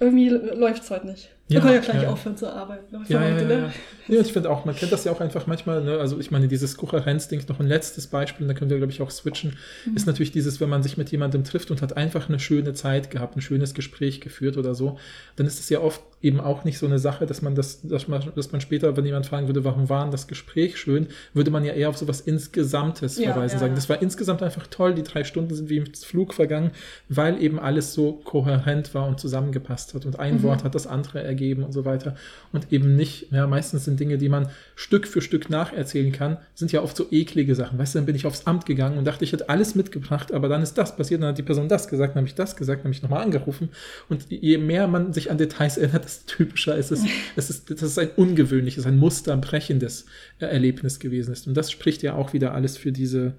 irgendwie 0.00 0.28
läuft 0.28 0.82
es 0.82 0.90
heute 0.90 1.06
nicht. 1.06 1.30
Ja, 1.48 1.54
wir 1.54 1.60
können 1.60 1.74
ja 1.74 1.80
gleich 1.80 2.02
ja. 2.02 2.10
aufhören 2.10 2.36
zu 2.36 2.52
arbeiten. 2.52 3.04
Ja, 3.08 3.20
ja, 3.22 3.38
ja, 3.38 3.44
ne? 3.44 3.72
Ja. 4.08 4.20
ich 4.20 4.32
finde 4.32 4.50
auch, 4.50 4.64
man 4.64 4.74
kennt 4.74 4.92
das 4.92 5.04
ja 5.04 5.12
auch 5.12 5.20
einfach 5.20 5.46
manchmal, 5.46 5.82
ne? 5.84 5.98
also 5.98 6.18
ich 6.18 6.30
meine, 6.30 6.48
dieses 6.48 6.76
Kohärenzding, 6.76 7.42
noch 7.48 7.60
ein 7.60 7.66
letztes 7.66 8.06
Beispiel, 8.06 8.46
da 8.46 8.54
können 8.54 8.70
wir, 8.70 8.78
glaube 8.78 8.92
ich, 8.92 9.00
auch 9.02 9.10
switchen, 9.10 9.56
Mhm. 9.86 9.96
ist 9.96 10.06
natürlich 10.06 10.32
dieses, 10.32 10.60
wenn 10.60 10.68
man 10.68 10.82
sich 10.82 10.96
mit 10.96 11.10
jemandem 11.10 11.44
trifft 11.44 11.70
und 11.70 11.82
hat 11.82 11.96
einfach 11.96 12.28
eine 12.28 12.38
schöne 12.38 12.72
Zeit 12.74 13.10
gehabt, 13.10 13.36
ein 13.36 13.40
schönes 13.40 13.74
Gespräch 13.74 14.20
geführt 14.20 14.56
oder 14.56 14.74
so, 14.74 14.98
dann 15.36 15.46
ist 15.46 15.60
es 15.60 15.68
ja 15.68 15.80
oft 15.80 16.00
eben 16.20 16.40
auch 16.40 16.64
nicht 16.64 16.78
so 16.78 16.86
eine 16.86 16.98
Sache, 16.98 17.26
dass 17.26 17.42
man 17.42 17.54
das, 17.54 17.80
dass 17.82 18.08
man, 18.08 18.22
dass 18.34 18.50
man 18.50 18.60
später, 18.60 18.96
wenn 18.96 19.06
jemand 19.06 19.26
fragen 19.26 19.46
würde, 19.46 19.62
warum 19.64 19.88
war 19.88 20.02
denn 20.02 20.10
das 20.10 20.26
Gespräch 20.26 20.76
schön, 20.76 21.06
würde 21.32 21.52
man 21.52 21.64
ja 21.64 21.74
eher 21.74 21.88
auf 21.90 21.96
sowas 21.96 22.20
Insgesamtes 22.20 23.18
Ja, 23.18 23.32
verweisen, 23.32 23.54
ja, 23.56 23.60
sagen, 23.60 23.74
das 23.76 23.88
war 23.88 24.02
insgesamt 24.02 24.42
einfach 24.42 24.66
toll, 24.66 24.94
die 24.94 25.04
drei 25.04 25.22
Stunden 25.22 25.54
sind 25.54 25.68
wie 25.68 25.76
im 25.76 25.86
Flug 25.94 26.34
vergangen, 26.34 26.72
weil 27.08 27.40
eben 27.40 27.60
alles 27.60 27.94
so 27.94 28.14
kohärent 28.24 28.94
war 28.94 29.06
und 29.06 29.20
zusammengepasst 29.20 29.94
hat 29.94 30.06
und 30.06 30.18
ein 30.18 30.36
Mhm. 30.38 30.42
Wort 30.42 30.64
hat 30.64 30.74
das 30.74 30.86
andere 30.86 31.22
ergeben 31.22 31.62
und 31.62 31.72
so 31.72 31.84
weiter 31.84 32.16
und 32.52 32.72
eben 32.72 32.96
nicht, 32.96 33.30
ja, 33.30 33.46
meistens 33.46 33.84
sind 33.84 33.97
Dinge, 33.98 34.18
die 34.18 34.28
man 34.28 34.48
Stück 34.74 35.06
für 35.06 35.20
Stück 35.20 35.50
nacherzählen 35.50 36.12
kann, 36.12 36.38
sind 36.54 36.72
ja 36.72 36.82
oft 36.82 36.96
so 36.96 37.06
eklige 37.10 37.54
Sachen. 37.54 37.78
Weißt 37.78 37.94
du, 37.94 37.98
dann 37.98 38.06
bin 38.06 38.14
ich 38.14 38.26
aufs 38.26 38.46
Amt 38.46 38.66
gegangen 38.66 38.96
und 38.96 39.04
dachte, 39.04 39.24
ich 39.24 39.32
hätte 39.32 39.48
alles 39.48 39.74
mitgebracht, 39.74 40.32
aber 40.32 40.48
dann 40.48 40.62
ist 40.62 40.74
das 40.74 40.96
passiert, 40.96 41.20
dann 41.22 41.30
hat 41.30 41.38
die 41.38 41.42
Person 41.42 41.68
das 41.68 41.88
gesagt, 41.88 42.14
dann 42.14 42.22
habe 42.22 42.28
ich 42.28 42.34
das 42.34 42.56
gesagt, 42.56 42.80
dann 42.80 42.84
habe 42.84 42.94
ich 42.94 43.02
nochmal 43.02 43.22
angerufen 43.22 43.68
und 44.08 44.30
je 44.30 44.58
mehr 44.58 44.88
man 44.88 45.12
sich 45.12 45.30
an 45.30 45.38
Details 45.38 45.76
erinnert, 45.76 46.04
desto 46.04 46.36
typischer 46.36 46.76
ist 46.76 46.90
es, 46.90 47.02
es 47.36 47.50
ist, 47.50 47.70
das 47.70 47.82
ist 47.82 47.98
ein 47.98 48.10
ungewöhnliches, 48.16 48.86
ein 48.86 48.98
musterbrechendes 48.98 50.06
äh, 50.38 50.46
Erlebnis 50.46 50.98
gewesen 50.98 51.32
ist 51.32 51.46
und 51.46 51.54
das 51.54 51.70
spricht 51.70 52.02
ja 52.02 52.14
auch 52.14 52.32
wieder 52.32 52.54
alles 52.54 52.76
für 52.76 52.92
diese, 52.92 53.34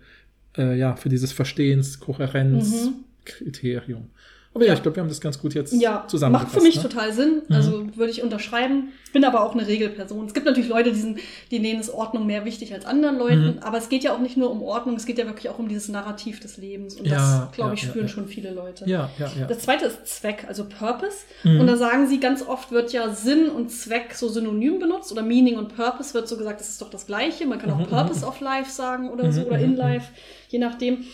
äh, 0.57 0.77
ja, 0.77 0.95
für 0.95 1.09
dieses 1.09 1.31
Verstehens, 1.31 1.99
Kohärenz, 1.99 2.89
Kriterium. 3.25 4.09
Aber 4.51 4.65
ja, 4.65 4.73
ich 4.73 4.81
glaube, 4.81 4.97
wir 4.97 5.01
haben 5.03 5.09
das 5.09 5.21
ganz 5.21 5.39
gut 5.39 5.53
jetzt 5.53 5.73
Ja, 5.73 6.05
zusammengefasst. 6.07 6.55
macht 6.55 6.61
für 6.61 6.67
mich 6.67 6.75
ne? 6.77 6.81
total 6.81 7.13
Sinn. 7.13 7.43
Also 7.49 7.85
würde 7.95 8.11
ich 8.11 8.23
unterschreiben. 8.23 8.89
Bin 9.13 9.23
aber 9.23 9.43
auch 9.43 9.53
eine 9.53 9.67
Regelperson. 9.67 10.25
Es 10.25 10.33
gibt 10.33 10.45
natürlich 10.47 10.69
Leute, 10.69 10.91
die, 10.91 10.99
sind, 10.99 11.19
die 11.51 11.59
nehmen 11.59 11.79
es 11.79 11.89
Ordnung 11.91 12.25
mehr 12.25 12.45
wichtig 12.45 12.73
als 12.73 12.83
anderen 12.85 13.17
Leuten. 13.19 13.45
Mhm. 13.55 13.59
Aber 13.61 13.77
es 13.77 13.89
geht 13.89 14.03
ja 14.03 14.13
auch 14.13 14.19
nicht 14.19 14.37
nur 14.37 14.49
um 14.51 14.61
Ordnung, 14.63 14.95
es 14.95 15.05
geht 15.05 15.19
ja 15.19 15.25
wirklich 15.27 15.49
auch 15.49 15.59
um 15.59 15.67
dieses 15.67 15.87
Narrativ 15.87 16.39
des 16.39 16.57
Lebens. 16.57 16.95
Und 16.95 17.05
Ja, 17.05 17.45
das, 17.45 17.51
glaube 17.55 17.75
ich, 17.75 17.81
ja, 17.81 17.87
ja, 17.87 17.91
spüren 17.93 18.09
schon 18.09 18.27
viele 18.27 18.51
Leute. 18.51 18.85
Ja, 18.89 19.09
ja, 19.19 19.31
ja. 19.39 19.45
Das 19.45 19.59
zweite 19.59 19.85
ist 19.85 20.07
Zweck, 20.07 20.45
also 20.47 20.65
Purpose. 20.65 21.17
Mhm. 21.43 21.59
Und 21.61 21.67
da 21.67 21.77
sagen 21.77 22.07
sie, 22.07 22.19
ganz 22.19 22.41
oft 22.41 22.71
wird 22.71 22.91
ja 22.91 23.13
Sinn 23.13 23.49
und 23.49 23.69
Zweck 23.69 24.13
so 24.15 24.29
synonym 24.29 24.79
benutzt 24.79 25.11
oder 25.11 25.21
Meaning 25.21 25.57
und 25.57 25.75
Purpose 25.75 26.13
wird 26.15 26.27
so 26.27 26.37
gesagt, 26.37 26.59
das 26.59 26.69
ist 26.69 26.81
doch 26.81 26.89
das 26.89 27.05
Gleiche. 27.05 27.45
Man 27.45 27.59
kann 27.59 27.69
auch 27.71 27.77
Mhm, 27.77 27.85
Purpose 27.85 28.25
of 28.25 28.39
Life 28.41 28.71
sagen 28.71 29.09
oder 29.11 29.31
so 29.31 29.41
Mhm, 29.41 29.47
oder 29.47 29.57
mhm, 29.57 29.63
in 29.63 29.71
mhm. 29.71 29.77
Life, 29.77 30.07
je 30.49 30.57
nachdem. 30.59 31.05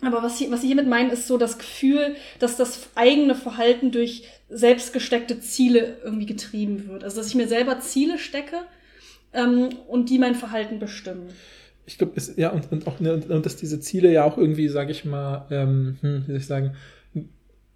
Aber 0.00 0.22
was 0.22 0.38
sie, 0.38 0.50
was 0.50 0.60
sie 0.60 0.68
hiermit 0.68 0.86
meinen, 0.86 1.10
ist 1.10 1.26
so 1.26 1.38
das 1.38 1.58
Gefühl, 1.58 2.14
dass 2.38 2.56
das 2.56 2.88
eigene 2.94 3.34
Verhalten 3.34 3.90
durch 3.90 4.24
selbst 4.48 4.92
gesteckte 4.92 5.40
Ziele 5.40 5.96
irgendwie 6.04 6.26
getrieben 6.26 6.86
wird. 6.88 7.02
Also 7.04 7.16
dass 7.16 7.26
ich 7.26 7.34
mir 7.34 7.48
selber 7.48 7.80
Ziele 7.80 8.16
stecke 8.18 8.56
ähm, 9.32 9.70
und 9.88 10.08
die 10.10 10.18
mein 10.18 10.34
Verhalten 10.36 10.78
bestimmen. 10.78 11.28
ich 11.84 11.98
glaube, 11.98 12.12
ja, 12.36 12.50
und, 12.50 12.70
und 12.70 12.86
auch, 12.86 13.00
ne, 13.00 13.14
und 13.28 13.44
dass 13.44 13.56
diese 13.56 13.80
Ziele 13.80 14.12
ja 14.12 14.22
auch 14.24 14.38
irgendwie, 14.38 14.68
sage 14.68 14.92
ich 14.92 15.04
mal, 15.04 15.46
ähm, 15.50 15.98
hm, 16.00 16.22
wie 16.26 16.32
soll 16.32 16.36
ich 16.40 16.46
sagen, 16.46 16.76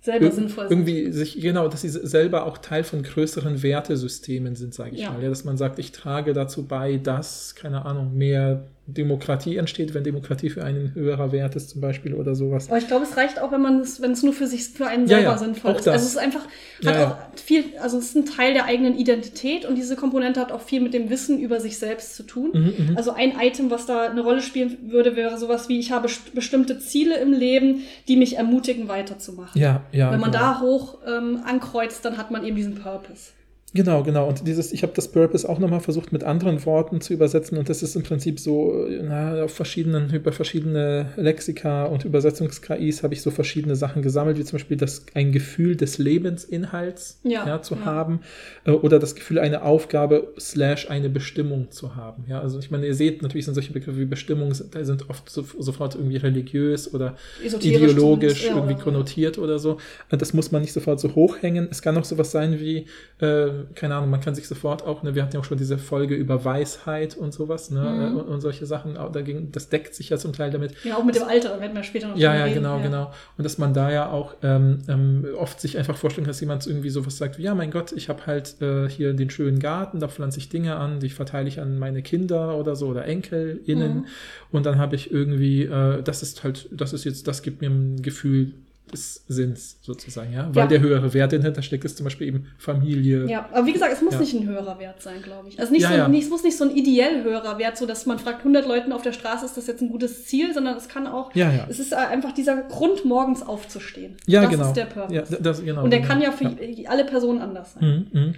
Selber 0.01 0.27
ir- 0.27 0.33
sinnvoll 0.33 0.69
sind. 0.69 0.79
irgendwie 0.79 1.13
sich, 1.13 1.41
genau, 1.41 1.69
dass 1.69 1.83
sie 1.83 1.89
selber 1.89 2.45
auch 2.47 2.59
Teil 2.59 2.83
von 2.85 3.03
größeren 3.05 3.63
Wertesystemen 3.63 4.57
sind, 4.57 4.75
sage 4.75 4.95
ich 4.95 5.03
Ja. 5.03 5.13
mal. 5.13 5.23
Ja, 5.23 5.29
dass 5.29 5.45
man 5.45 5.57
sagt, 5.57 5.79
ich 5.79 5.93
trage 5.93 6.33
dazu 6.33 6.67
bei, 6.67 6.97
dass, 6.97 7.55
keine 7.55 7.85
Ahnung, 7.85 8.17
mehr 8.17 8.65
Demokratie 8.87 9.57
entsteht, 9.59 9.95
wenn 9.95 10.03
Demokratie 10.03 10.51
für 10.51 10.65
einen 10.65 10.93
höherer 10.95 11.31
Wert 11.31 11.55
ist, 11.55 11.71
zum 11.71 11.81
Beispiel 11.81 12.15
oder 12.15 12.35
sowas. 12.35 12.69
Aber 12.69 12.79
ich 12.79 12.89
glaube, 12.89 13.05
es 13.05 13.17
reicht 13.17 13.41
auch, 13.41 13.53
wenn 13.53 13.63
man 13.63 13.79
es, 13.81 14.03
wenn 14.03 14.11
es 14.11 14.25
nur 14.25 14.33
für 14.33 14.49
sich, 14.49 14.65
für 14.65 14.87
einen 14.87 15.07
Ja, 15.07 15.19
selber 15.19 15.31
ja, 15.33 15.39
sinnvoll 15.39 15.71
auch 15.73 15.79
ist. 15.79 15.87
das. 15.87 15.93
Also 15.95 16.07
es 16.07 16.11
ist 16.13 16.19
einfach, 16.19 16.47
Ja, 16.81 16.91
hat 16.91 16.97
ja. 16.99 17.11
auch 17.33 17.39
viel, 17.39 17.65
also 17.81 17.99
es 17.99 18.07
ist 18.07 18.17
ein 18.17 18.27
Teil 18.27 18.55
der 18.55 18.65
eigenen 18.65 18.99
Identität 18.99 19.65
und 19.65 19.77
diese 19.77 19.95
Komponente 19.95 20.41
hat 20.41 20.51
auch 20.51 20.61
viel 20.63 20.81
mit 20.81 20.95
dem 20.95 21.11
Wissen 21.11 21.39
über 21.39 21.61
sich 21.61 21.79
selbst 21.79 22.17
zu 22.17 22.25
tun. 22.25 22.51
Mhm, 22.53 22.75
mhm. 22.91 22.97
Also 22.97 23.13
ein 23.13 23.35
Item, 23.41 23.71
was 23.71 23.87
da 23.87 24.03
eine 24.11 24.21
Rolle 24.21 24.43
spielen 24.43 24.77
würde, 24.91 25.15
wäre 25.15 25.39
sowas 25.39 25.69
wie, 25.69 25.79
ich 25.79 25.93
habe 25.93 26.09
st- 26.09 26.35
bestimmte 26.35 26.79
Ziele 26.81 27.19
im 27.19 27.33
Leben, 27.33 27.83
die 28.09 28.17
mich 28.17 28.37
ermutigen, 28.37 28.89
weiterzumachen. 28.89 29.61
Ja, 29.61 29.83
ja. 29.93 30.11
Wenn 30.11 30.21
man 30.21 30.33
genau. 30.33 30.43
da 30.45 30.61
hoch 30.61 30.99
ähm, 31.07 31.41
ankreuzt, 31.47 32.05
dann 32.05 32.17
hat 32.19 32.33
man 32.33 32.45
eben 32.45 32.57
diesen 32.57 32.75
Purpose. 32.75 33.31
Genau, 33.75 34.03
genau. 34.03 34.29
Und 34.29 34.47
dieses, 34.47 34.71
ich 34.73 34.83
habe 34.83 34.93
das 34.95 35.09
Purpose 35.09 35.49
auch 35.49 35.59
nochmal 35.59 35.81
versucht 35.81 36.13
mit 36.13 36.25
anderen 36.25 36.65
Worten 36.67 37.01
zu 37.01 37.15
übersetzen 37.15 37.57
und 37.57 37.71
das 37.71 37.83
ist 37.83 37.97
im 37.97 38.03
Prinzip 38.03 38.39
so, 38.39 38.87
na, 39.03 39.43
auf 39.45 39.55
verschiedenen, 39.55 40.13
über 40.13 40.31
verschiedene 40.31 41.13
Lexika 41.17 41.87
und 41.87 42.05
Übersetzungs-KIs 42.05 43.03
habe 43.03 43.15
ich 43.15 43.23
so 43.23 43.31
verschiedene 43.31 43.75
Sachen 43.75 44.03
gesammelt, 44.03 44.37
wie 44.37 44.45
zum 44.45 44.59
Beispiel 44.59 44.77
das, 44.77 45.07
ein 45.15 45.33
Gefühl 45.33 45.77
des 45.77 45.97
Lebensinhalts 45.97 47.21
Ja, 47.25 47.63
zu 47.63 47.77
ja. 47.77 47.85
haben 47.87 48.21
äh, 48.65 48.73
oder 48.73 48.99
das 48.99 49.15
Gefühl, 49.15 49.39
eine 49.39 49.63
Aufgabe 49.63 50.35
slash 50.39 50.91
eine 50.91 51.09
Bestimmung 51.09 51.71
zu 51.71 51.97
haben. 51.97 52.25
Ja, 52.29 52.41
also 52.41 52.59
ich 52.59 52.71
meine, 52.71 52.87
ihr 52.87 52.95
seht, 52.95 53.23
natürlich 53.23 53.47
sind 53.47 53.55
solche 53.55 53.73
Begriffe 53.73 53.99
wie 53.99 54.05
Bestimmung, 54.05 54.53
sind, 54.53 54.75
da 54.75 54.85
sind 54.85 55.09
oft 55.09 55.31
so, 55.31 55.47
sofort 55.59 55.95
irgendwie 55.95 56.19
religiös 56.19 56.93
oder 56.93 57.17
ideologisch 57.61 58.47
ja, 58.47 58.55
irgendwie 58.57 58.75
konnotiert 58.75 59.39
oder 59.39 59.59
so. 59.59 59.79
Äh, 60.11 60.19
Das 60.19 60.35
muss 60.35 60.53
man 60.53 60.61
nicht 60.61 60.75
sofort 60.75 61.01
so 61.01 61.15
hochhängen. 61.15 61.69
Es 61.71 61.81
kann 61.81 61.97
auch 61.97 62.05
sowas 62.05 62.31
sein 62.33 62.61
wie, 62.61 62.87
äh, 63.21 63.62
äh, 63.71 63.75
keine 63.75 63.95
Ahnung, 63.97 64.11
man 64.11 64.21
kann 64.21 64.35
sich 64.35 64.49
sofort 64.49 64.85
auch, 64.85 65.03
ne, 65.03 65.15
wir 65.15 65.23
hatten 65.23 65.35
ja 65.35 65.41
auch 65.41 65.45
schon 65.45 65.59
diese 65.59 65.79
Folge 65.79 66.15
über 66.15 66.45
Weisheit 66.45 67.17
und 67.17 67.33
sowas, 67.33 67.71
ne, 67.71 67.81
Mhm. 67.81 68.01
äh, 68.17 68.21
und, 68.21 68.29
und 68.29 68.41
solche 68.41 68.67
Sachen, 68.67 68.97
auch 68.97 69.13
dagegen, 69.13 69.51
das 69.53 69.69
deckt 69.69 69.95
sich 69.95 70.09
ja 70.11 70.19
zum 70.19 70.33
Teil 70.33 70.51
damit. 70.51 70.75
Ja, 70.85 70.97
auch 70.97 71.05
mit 71.05 71.15
dem 71.17 71.25
Alter, 71.25 71.61
werden 71.61 71.75
wir 71.75 71.83
später 71.83 72.09
noch 72.09 72.17
Ja, 72.17 72.35
ja, 72.35 72.45
reden. 72.45 72.55
genau, 72.57 72.81
genau. 72.81 73.13
Und 73.39 73.45
dass 73.45 73.59
man 73.59 73.75
da 73.75 73.91
ja 73.91 74.11
auch 74.11 74.35
ähm, 74.43 74.79
ähm, 74.89 75.27
oft 75.39 75.61
sich 75.61 75.79
einfach 75.79 75.97
vorstellen 75.97 76.25
kann, 76.25 76.31
dass 76.31 76.41
jemand 76.41 76.67
irgendwie 76.67 76.91
sowas 76.91 77.17
sagt, 77.19 77.39
wie, 77.39 77.43
ja, 77.43 77.55
mein 77.55 77.71
Gott, 77.71 77.93
ich 77.93 78.09
habe 78.09 78.27
halt 78.27 78.61
äh, 78.61 78.89
hier 78.89 79.13
den 79.15 79.31
schönen 79.31 79.59
Garten, 79.59 80.01
da 80.01 80.09
pflanze 80.09 80.39
ich 80.39 80.49
Dinge 80.49 80.77
an, 80.77 81.01
die 81.01 81.09
verteile 81.11 81.49
ich 81.49 81.61
an 81.61 81.79
meine 81.79 82.03
Kinder 82.03 82.57
oder 82.57 82.77
so 82.77 82.89
oder 82.89 83.05
EnkelInnen. 83.05 83.95
Mhm. 83.99 84.07
Und 84.51 84.67
dann 84.67 84.79
habe 84.79 84.97
ich 84.97 85.11
irgendwie, 85.11 85.65
äh, 85.65 86.03
das 86.03 86.23
ist 86.23 86.45
halt, 86.45 86.69
das 86.73 86.93
ist 86.93 87.05
jetzt, 87.05 87.27
das 87.29 87.43
gibt 87.43 87.61
mir 87.61 87.71
ein 87.71 88.03
Gefühl 88.03 88.53
des 88.91 89.25
Sinns 89.29 89.79
sozusagen, 89.81 90.33
ja. 90.33 90.49
Weil 90.55 90.65
Ja. 90.65 90.67
der 90.67 90.81
höhere 90.81 91.15
Wert, 91.15 91.33
dahinter 91.33 91.63
steckt, 91.63 91.85
ist 91.85 91.97
zum 91.97 92.05
Beispiel 92.05 92.27
eben 92.27 92.47
Familie. 92.59 93.27
Ja, 93.27 93.49
aber 93.53 93.67
wie 93.67 93.73
gesagt, 93.73 93.93
es 93.93 94.03
muss 94.03 94.15
Ja. 94.15 94.21
nicht 94.21 94.35
ein 94.35 94.47
höherer 94.47 94.79
Wert 94.79 95.01
sein, 95.01 95.23
glaube 95.23 95.49
ich. 95.49 95.59
Also 95.59 95.73
nicht 95.73 95.83
Ja, 95.83 96.05
so. 96.05 96.11
Nicht, 96.11 96.25
es 96.25 96.31
muss 96.31 96.43
nicht 96.43 96.57
so 96.59 96.65
ein 96.65 96.77
ideell 96.77 97.23
höherer 97.23 97.59
Wert, 97.59 97.77
so 97.79 97.87
dass 97.87 98.05
man 98.07 98.19
fragt 98.19 98.45
100 98.45 98.67
Leuten 98.67 98.93
auf 98.93 99.03
der 99.03 99.13
Straße, 99.13 99.47
ist 99.47 99.57
das 99.57 99.67
jetzt 99.67 99.81
ein 99.83 99.89
gutes 99.89 100.27
Ziel, 100.27 100.53
sondern 100.53 100.77
es 100.77 100.89
kann 100.89 101.07
auch, 101.07 101.35
Ja, 101.35 101.51
ja. 101.53 101.67
es 101.71 101.79
ist 101.79 101.95
einfach 101.95 102.33
dieser 102.33 102.57
Grund, 102.63 103.05
morgens 103.05 103.43
aufzustehen. 103.43 104.17
Ja, 104.27 104.43
das 104.43 104.51
genau. 104.51 104.67
ist 104.67 104.75
der 104.75 104.85
Purpose. 104.87 105.15
Ja, 105.15 105.23
das, 105.41 105.65
genau 105.65 105.85
Und 105.85 105.91
der 105.91 106.01
genau. 106.01 106.13
kann 106.13 106.21
ja 106.23 106.33
für 106.33 106.51
alle 106.89 107.05
Personen 107.05 107.41
anders 107.41 107.75
sein. 107.75 108.09
Mhm, 108.13 108.21
mhm. 108.21 108.35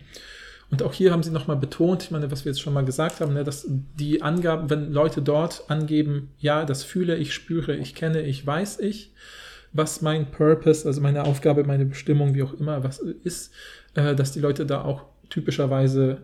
Und 0.71 0.83
auch 0.83 0.93
hier 0.93 1.13
haben 1.13 1.23
sie 1.23 1.31
nochmal 1.31 1.57
betont, 1.57 2.03
ich 2.05 2.11
meine, 2.11 2.31
was 2.31 2.45
wir 2.45 2.51
jetzt 2.53 2.61
schon 2.61 2.73
mal 2.73 2.85
gesagt 2.85 3.21
haben, 3.21 3.35
ne, 3.35 3.45
dass 3.45 3.67
die 3.69 4.23
Angaben, 4.23 4.71
wenn 4.71 4.93
Leute 4.93 5.23
dort 5.23 5.65
angeben, 5.69 6.31
ja, 6.39 6.65
das 6.65 6.83
fühle 6.83 7.17
ich, 7.17 7.33
spüre 7.35 7.77
ich, 7.77 7.95
kenne 7.95 8.23
ich, 8.23 8.45
weiß 8.47 8.81
ich, 8.81 9.13
was 9.75 10.01
mein 10.01 10.31
Purpose, 10.31 10.87
also 10.87 11.01
meine 11.03 11.25
Aufgabe, 11.25 11.65
meine 11.65 11.85
Bestimmung, 11.85 12.35
wie 12.35 12.43
auch 12.43 12.55
immer, 12.55 12.83
was 12.85 12.99
ist, 13.01 13.53
äh, 13.95 14.15
dass 14.15 14.33
die 14.33 14.41
Leute 14.41 14.65
da 14.65 14.83
auch 14.83 15.05
typischerweise 15.29 16.19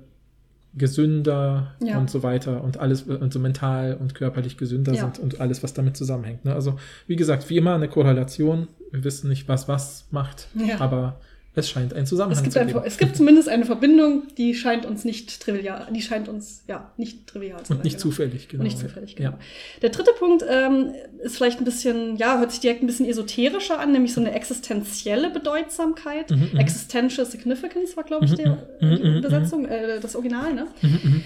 gesünder 0.75 1.75
Ja. 1.83 1.99
und 1.99 2.09
so 2.11 2.23
weiter 2.23 2.63
und 2.63 2.79
alles 2.79 3.03
und 3.03 3.33
so 3.33 3.41
mental 3.41 3.95
und 4.01 4.15
körperlich 4.15 4.57
gesünder 4.57 4.93
Ja. 4.95 5.01
sind 5.01 5.19
und 5.19 5.41
alles, 5.41 5.63
was 5.65 5.75
damit 5.75 5.97
zusammenhängt. 5.97 6.45
Ne? 6.45 6.55
Also 6.55 6.79
wie 7.09 7.17
gesagt, 7.17 7.51
wie 7.51 7.57
immer 7.57 7.75
eine 7.75 7.89
Korrelation. 7.89 8.69
Wir 8.93 9.03
wissen 9.05 9.29
nicht, 9.29 9.49
was 9.49 9.67
was 9.69 10.07
macht, 10.13 10.47
Ja. 10.55 10.81
aber 10.81 11.21
es 11.55 11.69
scheint 11.69 11.93
einen 11.95 12.07
Zusammenhang 12.07 12.39
Es 12.39 12.43
gibt, 12.43 12.53
zu 12.53 12.61
ein, 12.61 12.69
geben. 12.69 12.83
es 12.85 12.97
gibt 12.97 13.17
zumindest 13.17 13.49
eine 13.49 13.65
Verbindung, 13.65 14.23
die 14.39 14.55
scheint 14.55 14.87
uns 14.87 15.05
nicht 15.05 15.41
trivial, 15.41 15.89
die 15.91 16.01
scheint 16.01 16.29
uns 16.29 16.63
ja 16.69 16.93
nicht 16.97 17.27
trivial 17.27 17.61
zu 17.63 17.67
sein. 17.69 17.77
Und 17.79 17.85
nicht 17.85 17.95
genau. 17.95 18.03
zufällig, 18.03 18.49
genau. 18.49 18.61
Und 18.61 18.65
nicht 18.67 18.79
zufällig, 18.79 19.17
genau. 19.17 19.31
Ja. 19.31 19.39
Der 19.83 19.91
dritte 19.91 20.13
Punkt 20.17 20.45
ähm, 20.49 20.93
ist 21.23 21.37
vielleicht 21.37 21.59
ein 21.59 21.65
bisschen, 21.65 22.17
ja, 22.17 22.39
hört 22.39 22.53
sich 22.53 22.61
direkt 22.61 22.83
ein 22.83 22.87
bisschen 22.87 23.07
esoterischer 23.07 23.81
an, 23.81 23.91
nämlich 23.91 24.15
so 24.15 24.21
eine 24.21 24.33
existenzielle 24.33 25.31
Bedeutsamkeit. 25.31 26.31
Mhm, 26.31 26.51
mhm. 26.53 26.59
Existential 26.59 27.27
Significance 27.27 27.97
war, 27.97 28.05
glaube 28.05 28.27
ich, 28.27 28.31
Mhm, 28.31 28.37
die, 28.37 28.47
mhm, 28.47 28.57
die 28.81 29.09
mhm, 29.09 29.17
Übersetzung, 29.17 29.65
äh, 29.67 29.99
das 30.01 30.15
Original, 30.15 30.55
ne? 30.55 30.67
Mhm. 30.83 31.25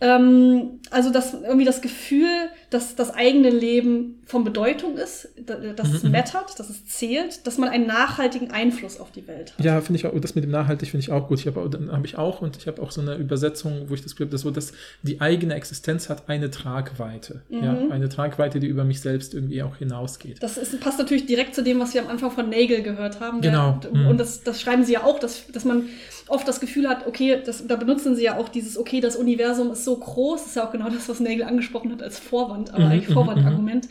Ähm, 0.00 0.80
also 0.90 1.10
das 1.10 1.34
irgendwie 1.34 1.64
das 1.64 1.80
Gefühl, 1.80 2.28
dass 2.74 2.94
das 2.96 3.10
eigene 3.14 3.50
Leben 3.50 4.20
von 4.26 4.42
Bedeutung 4.44 4.96
ist, 4.96 5.28
da- 5.46 5.54
dass 5.56 5.92
es 5.92 6.02
Mhm, 6.02 6.08
mhm. 6.10 6.16
mattert, 6.16 6.58
dass 6.58 6.68
es 6.70 6.86
zählt, 6.86 7.46
dass 7.46 7.56
man 7.58 7.68
einen 7.68 7.86
nachhaltigen 7.86 8.50
Einfluss 8.50 8.98
auf 8.98 9.10
die 9.12 9.26
Welt 9.28 9.52
hat. 9.56 9.64
Ja, 9.64 9.80
finde 9.80 9.98
ich 10.00 10.06
auch, 10.06 10.12
das 10.20 10.34
mit 10.34 10.44
dem 10.44 10.50
nachhaltig 10.50 10.90
finde 10.90 11.02
ich 11.02 11.12
auch 11.12 11.28
gut. 11.28 11.38
Ich 11.40 11.46
habe 11.46 11.68
dann 11.70 11.92
habe 11.92 12.06
ich 12.06 12.18
auch 12.18 12.40
und 12.42 12.56
ich 12.56 12.66
habe 12.66 12.82
auch 12.82 12.90
so 12.90 13.00
eine 13.00 13.14
Übersetzung, 13.16 13.86
wo 13.88 13.94
ich 13.94 14.02
das 14.02 14.12
Gefühl 14.12 14.26
habe, 14.26 14.32
dass 14.32 14.40
so, 14.42 14.50
dass 14.50 14.72
die 15.02 15.20
eigene 15.20 15.54
Existenz 15.54 16.08
hat 16.08 16.28
eine 16.28 16.50
Tragweite. 16.50 17.42
Ja, 17.48 17.72
Mhm. 17.72 17.92
eine 17.92 18.08
Tragweite, 18.08 18.58
die 18.60 18.66
über 18.66 18.84
mich 18.84 19.00
selbst 19.00 19.34
irgendwie 19.34 19.62
auch 19.62 19.76
hinausgeht. 19.76 20.42
Das 20.42 20.56
ist, 20.58 20.80
passt 20.80 20.98
natürlich 20.98 21.26
direkt 21.26 21.54
zu 21.54 21.62
dem, 21.62 21.78
was 21.78 21.94
wir 21.94 22.02
am 22.02 22.08
Anfang 22.08 22.30
von 22.30 22.48
Nagel 22.50 22.82
gehört 22.82 23.20
haben. 23.20 23.40
Genau. 23.40 23.78
Der, 23.82 23.92
Mhm. 23.94 24.06
Und 24.08 24.18
das, 24.18 24.42
das 24.42 24.60
schreiben 24.60 24.84
sie 24.84 24.94
ja 24.94 25.04
auch, 25.04 25.18
dass, 25.18 25.46
dass 25.52 25.64
man 25.64 25.84
oft 26.28 26.48
das 26.48 26.58
Gefühl 26.60 26.88
hat, 26.88 27.06
okay, 27.06 27.38
das, 27.44 27.66
da 27.66 27.76
benutzen 27.76 28.16
sie 28.16 28.24
ja 28.24 28.36
auch 28.38 28.48
dieses, 28.48 28.76
okay, 28.78 29.00
das 29.00 29.14
Universum 29.14 29.70
ist 29.72 29.84
so 29.84 29.96
groß, 29.96 30.40
das 30.40 30.46
ist 30.50 30.56
ja 30.56 30.66
auch 30.66 30.72
genau 30.72 30.88
das, 30.88 31.08
was 31.08 31.20
Nagel 31.20 31.44
angesprochen 31.44 31.92
hat 31.92 32.02
als 32.02 32.18
Vorwand, 32.18 32.63
aber 32.72 32.86
Mhm, 32.86 32.90
eigentlich 32.92 33.08
mhm, 33.08 33.12
Vorwandargument. 33.14 33.88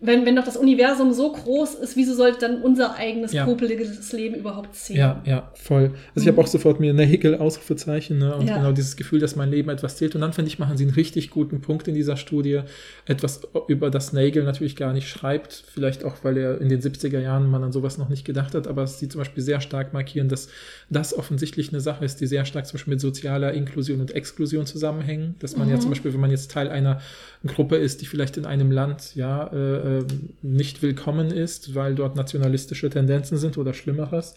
Wenn, 0.00 0.26
wenn 0.26 0.36
doch 0.36 0.44
das 0.44 0.56
Universum 0.56 1.14
so 1.14 1.32
groß 1.32 1.76
ist, 1.76 1.96
wieso 1.96 2.14
sollte 2.14 2.40
dann 2.40 2.60
unser 2.62 2.96
eigenes 2.96 3.32
Ja. 3.32 3.46
popeliges 3.46 4.12
Leben 4.12 4.34
überhaupt 4.34 4.74
zählen? 4.74 4.98
Ja, 4.98 5.22
ja, 5.24 5.50
voll. 5.54 5.92
Also 6.14 6.26
ich 6.26 6.28
habe 6.28 6.40
auch 6.42 6.46
sofort 6.46 6.78
mir 6.80 6.90
eine 6.90 7.04
Hickel 7.04 7.36
Ausrufezeichen 7.36 8.18
ne? 8.18 8.34
und 8.36 8.46
Ja. 8.46 8.56
genau 8.58 8.72
dieses 8.72 8.96
Gefühl, 8.96 9.20
dass 9.20 9.34
mein 9.36 9.50
Leben 9.50 9.70
etwas 9.70 9.96
zählt. 9.96 10.14
Und 10.14 10.20
dann 10.20 10.32
finde 10.32 10.48
ich, 10.48 10.58
machen 10.58 10.76
sie 10.76 10.84
einen 10.84 10.92
richtig 10.94 11.30
guten 11.30 11.60
Punkt 11.60 11.88
in 11.88 11.94
dieser 11.94 12.16
Studie. 12.16 12.60
Etwas, 13.06 13.42
über 13.68 13.88
das 13.90 14.12
Nagel 14.12 14.42
natürlich 14.44 14.76
gar 14.76 14.92
nicht 14.92 15.08
schreibt. 15.08 15.64
Vielleicht 15.72 16.04
auch, 16.04 16.16
weil 16.22 16.36
er 16.36 16.60
in 16.60 16.68
den 16.68 16.80
70er 16.82 17.20
Jahren 17.20 17.48
man 17.50 17.62
an 17.64 17.72
sowas 17.72 17.96
noch 17.96 18.08
nicht 18.08 18.24
gedacht 18.24 18.54
hat. 18.54 18.66
Aber 18.66 18.86
sie 18.86 19.08
zum 19.08 19.20
Beispiel 19.20 19.42
sehr 19.42 19.60
stark 19.60 19.92
markieren, 19.94 20.28
dass 20.28 20.48
das 20.90 21.16
offensichtlich 21.16 21.70
eine 21.70 21.80
Sache 21.80 22.04
ist, 22.04 22.20
die 22.20 22.26
sehr 22.26 22.44
stark 22.44 22.66
zum 22.66 22.74
Beispiel 22.78 22.92
mit 22.94 23.00
sozialer 23.00 23.52
Inklusion 23.54 24.00
und 24.00 24.10
Exklusion 24.14 24.66
zusammenhängen. 24.66 25.36
Dass 25.38 25.56
man 25.56 25.68
ja 25.70 25.76
Mhm. 25.76 25.80
zum 25.80 25.90
Beispiel, 25.90 26.12
wenn 26.12 26.20
man 26.20 26.30
jetzt 26.30 26.50
Teil 26.50 26.68
einer 26.68 27.00
Gruppe 27.46 27.76
ist, 27.76 28.02
die 28.02 28.06
vielleicht 28.06 28.36
in 28.36 28.44
einem 28.44 28.70
Land 28.70 29.14
ja 29.14 29.46
äh, 29.52 29.83
äh, 29.84 30.04
nicht 30.42 30.82
willkommen 30.82 31.30
ist, 31.30 31.74
weil 31.74 31.94
dort 31.94 32.16
nationalistische 32.16 32.88
Tendenzen 32.90 33.38
sind 33.38 33.58
oder 33.58 33.74
Schlimmeres, 33.74 34.36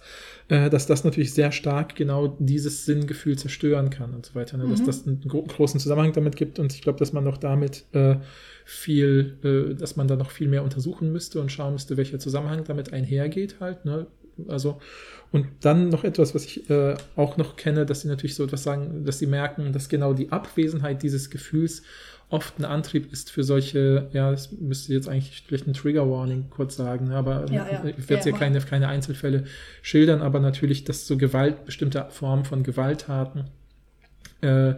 äh, 0.50 0.70
dass 0.70 0.86
das 0.88 1.04
natürlich 1.04 1.34
sehr 1.34 1.52
stark 1.52 1.96
genau 1.96 2.36
dieses 2.40 2.86
Sinngefühl 2.86 3.38
zerstören 3.38 3.90
kann 3.90 4.14
und 4.14 4.26
so 4.26 4.36
weiter. 4.36 4.58
Ne? 4.58 4.68
Dass 4.68 4.82
Mhm. 4.82 4.86
das 4.86 5.08
einen 5.08 5.22
gro 5.22 5.44
großen 5.44 5.80
Zusammenhang 5.80 6.14
damit 6.14 6.36
gibt 6.36 6.60
und 6.60 6.74
ich 6.74 6.82
glaube, 6.82 7.00
dass 7.00 7.14
man 7.14 7.24
noch 7.24 7.38
damit 7.38 7.86
äh, 7.94 8.18
viel, 8.66 9.38
äh, 9.44 9.76
dass 9.76 9.96
man 9.96 10.08
da 10.08 10.16
noch 10.16 10.32
viel 10.32 10.50
mehr 10.50 10.64
untersuchen 10.64 11.12
müsste 11.12 11.40
und 11.40 11.52
schauen 11.52 11.74
müsste, 11.74 11.96
welcher 11.98 12.20
Zusammenhang 12.20 12.64
damit 12.66 12.92
einhergeht 12.94 13.56
halt. 13.60 13.86
Ne? 13.86 14.08
Also 14.48 14.80
und 15.32 15.48
dann 15.62 15.90
noch 15.90 16.04
etwas, 16.04 16.36
was 16.36 16.46
ich 16.46 16.70
äh, 16.70 16.96
auch 17.16 17.38
noch 17.38 17.56
kenne, 17.58 17.86
dass 17.86 18.02
sie 18.02 18.08
natürlich 18.08 18.36
so 18.36 18.44
etwas 18.44 18.64
sagen, 18.64 19.04
dass 19.04 19.20
sie 19.20 19.28
merken, 19.28 19.74
dass 19.74 19.90
genau 19.90 20.14
die 20.14 20.32
Abwesenheit 20.32 21.04
dieses 21.04 21.30
Gefühls 21.30 21.84
oft 22.30 22.60
ein 22.60 22.66
Antrieb 22.66 23.12
ist 23.14 23.32
für 23.32 23.44
solche, 23.44 24.10
ja, 24.12 24.32
das 24.32 24.52
müsste 24.52 24.94
jetzt 24.94 25.08
eigentlich 25.08 25.44
vielleicht 25.48 25.68
ein 25.68 25.74
Trigger 25.74 26.10
Warning 26.10 26.50
kurz 26.50 26.76
sagen, 26.76 27.08
ne, 27.08 27.16
aber 27.16 27.46
Ja, 27.50 27.66
ja. 27.72 27.86
ich 27.86 28.10
werde 28.10 28.16
Ja, 28.16 28.24
hier 28.24 28.32
mach. 28.34 28.40
keine, 28.40 28.60
keine 28.60 28.88
Einzelfälle 28.90 29.46
schildern, 29.82 30.22
aber 30.22 30.40
natürlich, 30.40 30.84
dass 30.84 31.08
so 31.08 31.18
Gewalt, 31.18 31.66
bestimmte 31.66 32.06
Formen 32.10 32.44
von 32.44 32.64
Gewalttaten, 32.64 33.46
äh, 34.42 34.76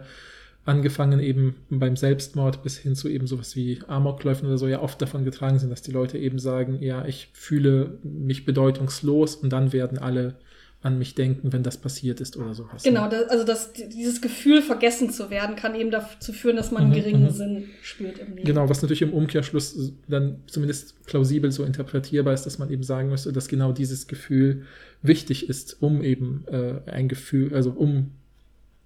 angefangen 0.64 1.18
eben 1.20 1.56
beim 1.70 1.96
Selbstmord 1.96 2.62
bis 2.62 2.78
hin 2.78 2.94
zu 2.94 3.08
eben 3.08 3.26
sowas 3.26 3.56
wie 3.56 3.80
Amokläufen 3.88 4.46
oder 4.46 4.58
so, 4.58 4.68
ja 4.68 4.80
oft 4.80 5.02
davon 5.02 5.24
getragen 5.24 5.58
sind, 5.58 5.70
dass 5.70 5.82
die 5.82 5.90
Leute 5.90 6.18
eben 6.18 6.38
sagen, 6.38 6.80
ja, 6.80 7.04
ich 7.04 7.30
fühle 7.32 7.98
mich 8.04 8.44
bedeutungslos 8.44 9.34
und 9.36 9.50
dann 9.50 9.72
werden 9.72 9.98
alle 9.98 10.36
an 10.82 10.98
mich 10.98 11.14
denken, 11.14 11.52
wenn 11.52 11.62
das 11.62 11.76
passiert 11.76 12.22
ist 12.22 12.38
oder 12.38 12.54
sowas. 12.54 12.82
Genau, 12.82 13.04
ne? 13.04 13.10
da, 13.10 13.20
also 13.30 13.44
das, 13.44 13.72
dieses 13.72 14.22
Gefühl, 14.22 14.62
vergessen 14.62 15.10
zu 15.10 15.28
werden, 15.28 15.54
kann 15.54 15.74
eben 15.74 15.90
dazu 15.90 16.32
führen, 16.32 16.56
dass 16.56 16.70
man 16.70 16.88
Mhm, 16.88 16.92
geringen 16.94 17.22
mhm. 17.24 17.30
Sinn 17.30 17.64
spürt 17.82 18.18
im 18.18 18.34
Leben. 18.34 18.46
Genau, 18.46 18.68
was 18.68 18.80
natürlich 18.80 19.02
im 19.02 19.12
Umkehrschluss 19.12 19.92
dann 20.08 20.36
zumindest 20.46 21.04
plausibel 21.04 21.52
so 21.52 21.64
interpretierbar 21.64 22.32
ist, 22.32 22.46
dass 22.46 22.58
man 22.58 22.70
eben 22.70 22.82
sagen 22.82 23.10
müsste, 23.10 23.32
dass 23.32 23.48
genau 23.48 23.72
dieses 23.72 24.06
Gefühl 24.06 24.62
wichtig 25.02 25.50
ist, 25.50 25.82
um 25.82 26.02
eben 26.02 26.44
äh, 26.50 26.80
ein 26.90 27.08
Gefühl, 27.08 27.54
also 27.54 27.70
um 27.72 28.12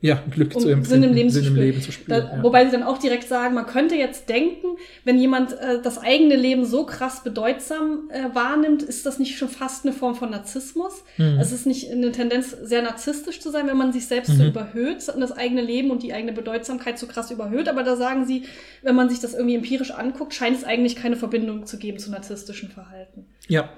ja, 0.04 0.22
Glück 0.30 0.54
Um 0.54 0.60
zu 0.60 0.68
empfinden, 0.68 0.84
Sinn 0.84 1.02
im 1.02 1.14
Leben 1.14 1.30
zu 1.30 1.36
Sinn 1.36 1.44
im 1.46 1.52
spüren. 1.54 1.66
Leben 1.66 1.80
zu 1.80 1.90
spüren. 1.92 2.26
Da, 2.28 2.36
ja. 2.36 2.42
Wobei 2.42 2.66
sie 2.66 2.72
dann 2.72 2.82
auch 2.82 2.98
direkt 2.98 3.26
sagen, 3.26 3.54
man 3.54 3.64
könnte 3.64 3.94
jetzt 3.94 4.28
denken, 4.28 4.76
wenn 5.04 5.18
jemand 5.18 5.54
äh, 5.54 5.80
das 5.82 5.96
eigene 5.96 6.36
Leben 6.36 6.66
so 6.66 6.84
krass 6.84 7.24
bedeutsam 7.24 8.10
äh, 8.10 8.34
wahrnimmt, 8.34 8.82
ist 8.82 9.06
das 9.06 9.18
nicht 9.18 9.38
schon 9.38 9.48
fast 9.48 9.86
eine 9.86 9.94
Form 9.94 10.14
von 10.14 10.28
Narzissmus? 10.30 11.04
Mhm. 11.16 11.38
Es 11.40 11.52
ist 11.52 11.64
nicht 11.66 11.90
eine 11.90 12.12
Tendenz, 12.12 12.50
sehr 12.50 12.82
narzisstisch 12.82 13.40
zu 13.40 13.50
sein, 13.50 13.66
wenn 13.66 13.78
man 13.78 13.94
sich 13.94 14.06
selbst 14.06 14.36
so 14.36 14.42
Mhm. 14.42 14.50
überhöht 14.50 15.08
und 15.08 15.20
das 15.22 15.32
eigene 15.32 15.62
Leben 15.62 15.90
und 15.90 16.02
die 16.02 16.12
eigene 16.12 16.32
Bedeutsamkeit 16.34 16.98
so 16.98 17.06
krass 17.06 17.30
überhöht. 17.30 17.66
Aber 17.70 17.82
da 17.82 17.96
sagen 17.96 18.26
sie, 18.26 18.42
wenn 18.82 18.94
man 18.94 19.08
sich 19.08 19.20
das 19.20 19.32
irgendwie 19.32 19.54
empirisch 19.54 19.90
anguckt, 19.90 20.34
scheint 20.34 20.58
es 20.58 20.64
eigentlich 20.64 20.96
keine 20.96 21.16
Verbindung 21.16 21.64
zu 21.64 21.78
geben 21.78 21.98
zu 21.98 22.10
narzisstischen 22.10 22.68
Verhalten. 22.68 23.24
ja, 23.48 23.70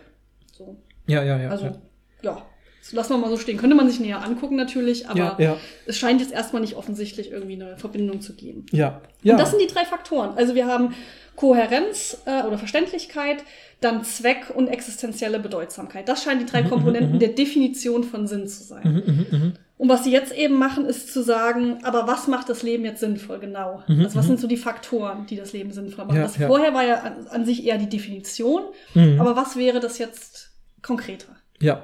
So. 0.52 0.76
ja, 1.06 1.22
ja, 1.22 1.38
ja. 1.40 1.50
Also, 1.50 1.66
ja. 1.66 1.72
ja. 2.22 2.42
Das 2.86 2.92
lassen 2.92 3.10
wir 3.14 3.18
mal 3.18 3.30
so 3.30 3.36
stehen. 3.36 3.56
Könnte 3.58 3.74
man 3.74 3.88
sich 3.88 3.98
näher 3.98 4.22
angucken 4.22 4.54
natürlich, 4.56 5.08
aber 5.08 5.18
ja, 5.18 5.36
ja, 5.38 5.56
es 5.86 5.98
scheint 5.98 6.20
jetzt 6.20 6.32
erstmal 6.32 6.62
nicht 6.62 6.76
offensichtlich 6.76 7.32
irgendwie 7.32 7.54
eine 7.54 7.76
Verbindung 7.76 8.20
zu 8.20 8.34
geben. 8.34 8.66
ja, 8.70 9.00
ja. 9.22 9.32
Und 9.34 9.40
das 9.40 9.50
sind 9.50 9.60
die 9.60 9.66
drei 9.66 9.84
Faktoren. 9.84 10.36
Also 10.36 10.54
wir 10.54 10.66
haben 10.66 10.94
Kohärenz 11.34 12.18
äh, 12.26 12.42
oder 12.44 12.58
Verständlichkeit, 12.58 13.38
dann 13.80 14.04
Zweck 14.04 14.52
und 14.54 14.68
existenzielle 14.68 15.38
Bedeutsamkeit. 15.38 16.08
Das 16.08 16.22
scheinen 16.22 16.40
die 16.40 16.46
drei 16.46 16.62
Mhm, 16.62 16.68
Komponenten 16.70 17.14
mhm. 17.16 17.18
der 17.18 17.30
Definition 17.30 18.04
von 18.04 18.26
Sinn 18.26 18.46
zu 18.48 18.62
sein. 18.62 18.82
Mhm, 18.84 19.14
mhm, 19.14 19.26
mhm. 19.38 19.52
Und 19.78 19.90
was 19.90 20.04
sie 20.04 20.10
jetzt 20.12 20.32
eben 20.32 20.54
machen, 20.54 20.86
ist 20.86 21.12
zu 21.12 21.22
sagen, 21.22 21.80
aber 21.82 22.06
was 22.06 22.28
macht 22.28 22.48
das 22.48 22.62
Leben 22.62 22.84
jetzt 22.86 23.00
sinnvoll 23.00 23.38
genau? 23.40 23.82
Mhm, 23.86 24.04
also 24.04 24.16
was 24.16 24.24
mhm. 24.24 24.28
sind 24.28 24.40
so 24.40 24.46
die 24.48 24.56
Faktoren, 24.56 25.26
die 25.26 25.36
das 25.36 25.52
Leben 25.52 25.72
sinnvoll 25.72 26.06
machen? 26.06 26.16
Ja, 26.16 26.22
das 26.22 26.38
ja. 26.38 26.46
vorher 26.46 26.72
war 26.72 26.84
ja 26.84 27.00
an, 27.00 27.26
an 27.26 27.44
sich 27.44 27.66
eher 27.66 27.76
die 27.76 27.88
Definition, 27.88 28.62
Mhm. 28.94 29.20
aber 29.20 29.36
was 29.36 29.56
wäre 29.56 29.80
das 29.80 29.98
jetzt 29.98 30.52
konkreter? 30.80 31.28
Ja. 31.60 31.82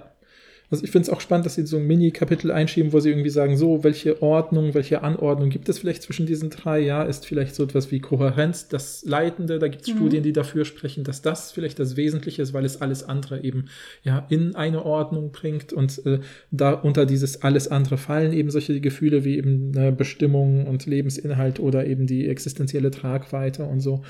Also 0.73 0.85
ich 0.85 0.91
finde 0.91 1.07
es 1.07 1.11
auch 1.11 1.21
spannend, 1.21 1.45
dass 1.45 1.57
sie 1.57 1.67
so 1.67 1.77
ein 1.77 1.87
Mini-Kapitel 1.87 2.51
einschieben, 2.51 2.95
wo 2.95 3.01
sie 3.01 3.11
irgendwie 3.11 3.29
sagen, 3.29 3.59
so, 3.59 3.85
welche 3.85 4.23
Ordnung, 4.23 4.73
welche 4.73 5.03
Anordnung 5.03 5.51
gibt 5.51 5.69
es 5.69 5.79
vielleicht 5.79 6.03
zwischen 6.03 6.25
diesen 6.25 6.49
drei? 6.49 6.81
Ja, 6.81 7.03
ist 7.03 7.27
vielleicht 7.27 7.55
so 7.55 7.63
etwas 7.63 7.91
wie 7.91 8.01
Kohärenz 8.01 8.69
das 8.69 9.05
Leitende. 9.05 9.59
Da 9.59 9.69
gibt 9.69 9.83
es 9.83 9.93
mhm. 9.93 9.99
Studien, 9.99 10.23
die 10.23 10.33
dafür 10.33 10.65
sprechen, 10.65 11.05
dass 11.05 11.21
das 11.21 11.53
vielleicht 11.53 11.79
das 11.79 11.97
Wesentliche 11.97 12.41
ist, 12.41 12.55
weil 12.55 12.65
es 12.65 12.81
alles 12.81 13.07
andere 13.07 13.45
eben 13.45 13.67
ja 14.03 14.27
in 14.31 14.57
eine 14.57 14.83
Ordnung 14.83 15.31
bringt 15.31 15.75
und 15.75 16.05
äh, 16.07 16.21
da 16.51 16.73
unter 16.73 17.05
dieses 17.05 17.43
alles 17.43 17.69
andere 17.69 17.99
fallen 17.99 18.33
eben 18.33 18.51
solche 18.51 18.81
Gefühle 18.81 19.25
wie 19.25 19.37
eben 19.37 19.77
äh, 19.77 19.93
Bestimmung 19.93 20.67
und 20.67 20.87
Lebensinhalt 20.87 21.61
oder 21.61 21.87
eben 21.87 22.07
die 22.07 22.27
existenzielle 22.27 22.91
Tragweite 22.91 23.65
und 23.65 23.81
so. 23.81 24.03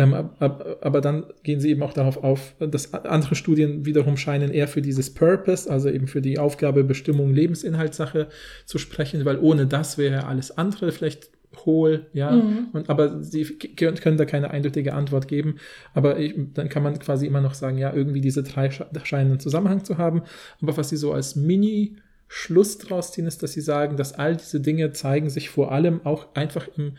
Ähm, 0.00 0.14
ab, 0.14 0.78
aber 0.80 1.00
dann 1.00 1.26
gehen 1.42 1.60
sie 1.60 1.70
eben 1.70 1.82
auch 1.82 1.92
darauf 1.92 2.22
auf, 2.22 2.54
dass 2.58 2.94
andere 2.94 3.34
Studien 3.34 3.84
wiederum 3.84 4.16
scheinen 4.16 4.50
eher 4.50 4.68
für 4.68 4.82
dieses 4.82 5.12
Purpose, 5.12 5.70
also 5.70 5.88
eben 5.90 6.06
für 6.06 6.22
die 6.22 6.38
Aufgabe, 6.38 6.84
Bestimmung, 6.84 7.34
Lebensinhaltssache 7.34 8.28
zu 8.64 8.78
sprechen, 8.78 9.24
weil 9.24 9.38
ohne 9.38 9.66
das 9.66 9.98
wäre 9.98 10.26
alles 10.26 10.56
andere 10.56 10.92
vielleicht 10.92 11.30
hohl, 11.66 12.06
ja, 12.12 12.30
mhm. 12.30 12.68
und 12.72 12.88
aber 12.88 13.22
sie 13.22 13.44
können 13.44 14.16
da 14.16 14.24
keine 14.24 14.50
eindeutige 14.50 14.94
Antwort 14.94 15.28
geben, 15.28 15.56
aber 15.94 16.18
ich, 16.18 16.34
dann 16.54 16.68
kann 16.68 16.82
man 16.82 16.98
quasi 16.98 17.26
immer 17.26 17.40
noch 17.40 17.54
sagen, 17.54 17.76
ja, 17.76 17.92
irgendwie 17.92 18.20
diese 18.20 18.42
drei 18.42 18.70
scheinen 18.70 19.30
einen 19.30 19.40
Zusammenhang 19.40 19.84
zu 19.84 19.98
haben, 19.98 20.22
aber 20.62 20.76
was 20.76 20.88
sie 20.88 20.96
so 20.96 21.12
als 21.12 21.36
Mini 21.36 21.96
Schluss 22.28 22.78
draus 22.78 23.10
ziehen, 23.10 23.26
ist, 23.26 23.42
dass 23.42 23.52
sie 23.52 23.60
sagen, 23.60 23.96
dass 23.96 24.12
all 24.12 24.36
diese 24.36 24.60
Dinge 24.60 24.92
zeigen 24.92 25.28
sich 25.28 25.50
vor 25.50 25.72
allem 25.72 26.06
auch 26.06 26.34
einfach 26.34 26.68
im 26.76 26.92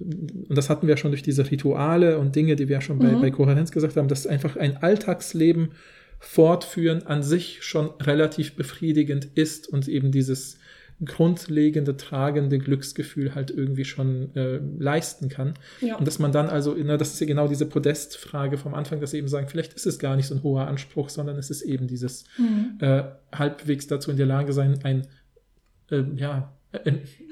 und 0.00 0.56
das 0.56 0.70
hatten 0.70 0.88
wir 0.88 0.96
schon 0.96 1.10
durch 1.10 1.22
diese 1.22 1.50
Rituale 1.50 2.18
und 2.18 2.34
Dinge, 2.34 2.56
die 2.56 2.68
wir 2.68 2.74
ja 2.74 2.80
schon 2.80 2.98
bei, 2.98 3.12
mhm. 3.12 3.20
bei 3.20 3.30
Kohärenz 3.30 3.72
gesagt 3.72 3.96
haben, 3.96 4.08
dass 4.08 4.26
einfach 4.26 4.56
ein 4.56 4.78
Alltagsleben 4.78 5.72
fortführen 6.18 7.06
an 7.06 7.22
sich 7.22 7.62
schon 7.62 7.90
relativ 8.00 8.54
befriedigend 8.54 9.28
ist 9.34 9.68
und 9.68 9.88
eben 9.88 10.12
dieses 10.12 10.58
grundlegende, 11.04 11.96
tragende 11.96 12.58
Glücksgefühl 12.58 13.34
halt 13.34 13.50
irgendwie 13.50 13.84
schon 13.84 14.34
äh, 14.36 14.60
leisten 14.78 15.28
kann. 15.28 15.54
Ja. 15.80 15.96
Und 15.96 16.06
dass 16.06 16.20
man 16.20 16.30
dann 16.30 16.48
also, 16.48 16.76
na, 16.78 16.96
das 16.96 17.12
ist 17.12 17.20
ja 17.20 17.26
genau 17.26 17.48
diese 17.48 17.66
Podestfrage 17.66 18.56
vom 18.56 18.74
Anfang, 18.74 19.00
dass 19.00 19.10
sie 19.10 19.18
eben 19.18 19.28
sagen, 19.28 19.48
vielleicht 19.48 19.72
ist 19.74 19.86
es 19.86 19.98
gar 19.98 20.14
nicht 20.14 20.26
so 20.26 20.34
ein 20.34 20.42
hoher 20.44 20.68
Anspruch, 20.68 21.08
sondern 21.08 21.36
es 21.38 21.50
ist 21.50 21.62
eben 21.62 21.88
dieses 21.88 22.24
mhm. 22.38 22.78
äh, 22.80 23.02
halbwegs 23.32 23.88
dazu 23.88 24.12
in 24.12 24.16
der 24.16 24.26
Lage 24.26 24.52
sein, 24.52 24.78
ein 24.84 25.06
äh, 25.90 26.04
ja, 26.16 26.52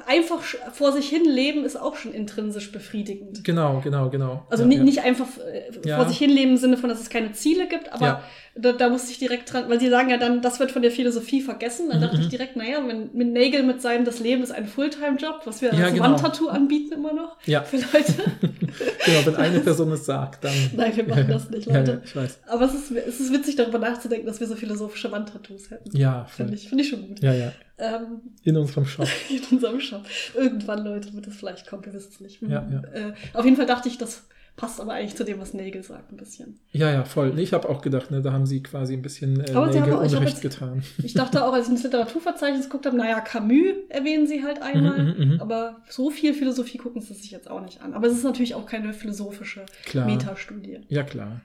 einfach 0.06 0.42
vor 0.72 0.92
sich 0.92 1.08
hin 1.08 1.24
leben 1.24 1.64
ist 1.64 1.76
auch 1.76 1.96
schon 1.96 2.12
intrinsisch 2.12 2.72
befriedigend. 2.72 3.42
Genau, 3.42 3.80
genau, 3.82 4.10
genau. 4.10 4.46
Also 4.50 4.64
ja, 4.64 4.68
nicht, 4.68 4.78
ja. 4.78 4.84
nicht 4.84 5.02
einfach 5.02 5.28
äh, 5.38 5.88
ja. 5.88 5.96
vor 5.96 6.08
sich 6.08 6.18
hin 6.18 6.30
leben 6.30 6.52
im 6.52 6.56
Sinne 6.58 6.76
von, 6.76 6.90
dass 6.90 7.00
es 7.00 7.08
keine 7.08 7.32
Ziele 7.32 7.66
gibt, 7.66 7.90
aber 7.92 8.22
da, 8.56 8.72
da 8.72 8.88
musste 8.88 9.12
ich 9.12 9.18
direkt 9.18 9.52
dran, 9.52 9.68
weil 9.68 9.78
sie 9.78 9.88
sagen 9.88 10.10
ja 10.10 10.16
dann, 10.16 10.42
das 10.42 10.58
wird 10.58 10.72
von 10.72 10.82
der 10.82 10.90
Philosophie 10.90 11.40
vergessen. 11.40 11.88
Dann 11.88 11.98
mhm. 11.98 12.02
dachte 12.02 12.20
ich 12.20 12.28
direkt, 12.28 12.56
naja, 12.56 12.82
wenn 12.86 13.10
mit 13.12 13.32
Nagel 13.32 13.62
mit 13.62 13.80
seinem 13.80 14.04
Das 14.04 14.18
Leben 14.18 14.42
ist 14.42 14.50
ein 14.50 14.66
Fulltime-Job, 14.66 15.42
was 15.44 15.62
wir 15.62 15.72
als 15.72 15.92
genau. 15.92 16.04
Wandtattoo 16.04 16.48
anbieten 16.48 16.94
immer 16.94 17.12
noch 17.12 17.36
ja. 17.46 17.62
für 17.62 17.76
Leute. 17.76 18.14
genau, 18.40 19.26
wenn 19.26 19.36
eine 19.36 19.60
Person 19.60 19.92
es 19.92 20.04
sagt, 20.04 20.44
dann. 20.44 20.52
Nein, 20.76 20.96
wir 20.96 21.06
machen 21.06 21.28
das 21.28 21.48
nicht, 21.50 21.66
Leute. 21.66 22.02
ich 22.04 22.16
weiß. 22.16 22.40
Aber 22.48 22.64
es 22.64 22.74
ist, 22.74 22.90
es 22.90 23.20
ist 23.20 23.32
witzig, 23.32 23.56
darüber 23.56 23.78
nachzudenken, 23.78 24.26
dass 24.26 24.40
wir 24.40 24.48
so 24.48 24.56
philosophische 24.56 25.12
Wandtattoos 25.12 25.70
hätten. 25.70 25.96
Ja, 25.96 26.24
finde 26.24 26.54
ich, 26.54 26.68
find 26.68 26.80
ich 26.80 26.88
schon 26.88 27.06
gut. 27.06 27.20
Ja, 27.20 27.32
ja. 27.32 27.52
Ähm, 27.78 28.20
in 28.42 28.56
unserem 28.56 28.84
Shop. 28.84 29.06
in 29.30 29.42
unserem 29.56 29.80
Shop. 29.80 30.02
Irgendwann, 30.34 30.84
Leute, 30.84 31.14
wird 31.14 31.26
es 31.28 31.36
vielleicht 31.36 31.68
kommen, 31.68 31.84
wir 31.84 31.94
wissen 31.94 32.10
es 32.12 32.20
nicht. 32.20 32.42
Ja, 32.42 32.68
ja. 32.70 32.82
Äh, 32.92 33.12
auf 33.32 33.44
jeden 33.44 33.56
Fall 33.56 33.66
dachte 33.66 33.88
ich, 33.88 33.96
das 33.96 34.24
passt 34.60 34.78
aber 34.78 34.92
eigentlich 34.92 35.16
zu 35.16 35.24
dem, 35.24 35.40
was 35.40 35.54
Nägel 35.54 35.82
sagt, 35.82 36.12
ein 36.12 36.18
bisschen. 36.18 36.60
Ja, 36.72 36.90
ja, 36.92 37.04
voll. 37.04 37.38
Ich 37.38 37.54
habe 37.54 37.66
auch 37.70 37.80
gedacht, 37.80 38.10
ne, 38.10 38.20
da 38.20 38.32
haben 38.32 38.44
sie 38.44 38.62
quasi 38.62 38.92
ein 38.92 39.00
bisschen 39.00 39.40
äh, 39.40 39.52
Nägel 39.54 39.94
auch, 39.94 40.02
Unrecht 40.02 40.28
jetzt, 40.28 40.42
getan. 40.42 40.82
Ich 41.02 41.14
dachte 41.14 41.46
auch, 41.46 41.54
als 41.54 41.66
ich 41.66 41.72
ins 41.72 41.82
Literaturverzeichnis 41.82 42.64
geguckt 42.66 42.84
habe, 42.84 42.96
naja, 42.96 43.20
Camus 43.20 43.76
erwähnen 43.88 44.26
sie 44.26 44.44
halt 44.44 44.60
einmal, 44.60 45.02
mhm, 45.02 45.14
mhm, 45.16 45.32
mhm, 45.32 45.40
aber 45.40 45.76
so 45.88 46.10
viel 46.10 46.34
Philosophie 46.34 46.76
gucken 46.76 47.00
sie 47.00 47.14
sich 47.14 47.30
jetzt 47.30 47.50
auch 47.50 47.62
nicht 47.62 47.80
an. 47.80 47.94
Aber 47.94 48.06
es 48.06 48.12
ist 48.12 48.24
natürlich 48.24 48.54
auch 48.54 48.66
keine 48.66 48.92
philosophische 48.92 49.64
klar. 49.86 50.04
Metastudie. 50.04 50.80
Ja, 50.88 51.04
klar. 51.04 51.40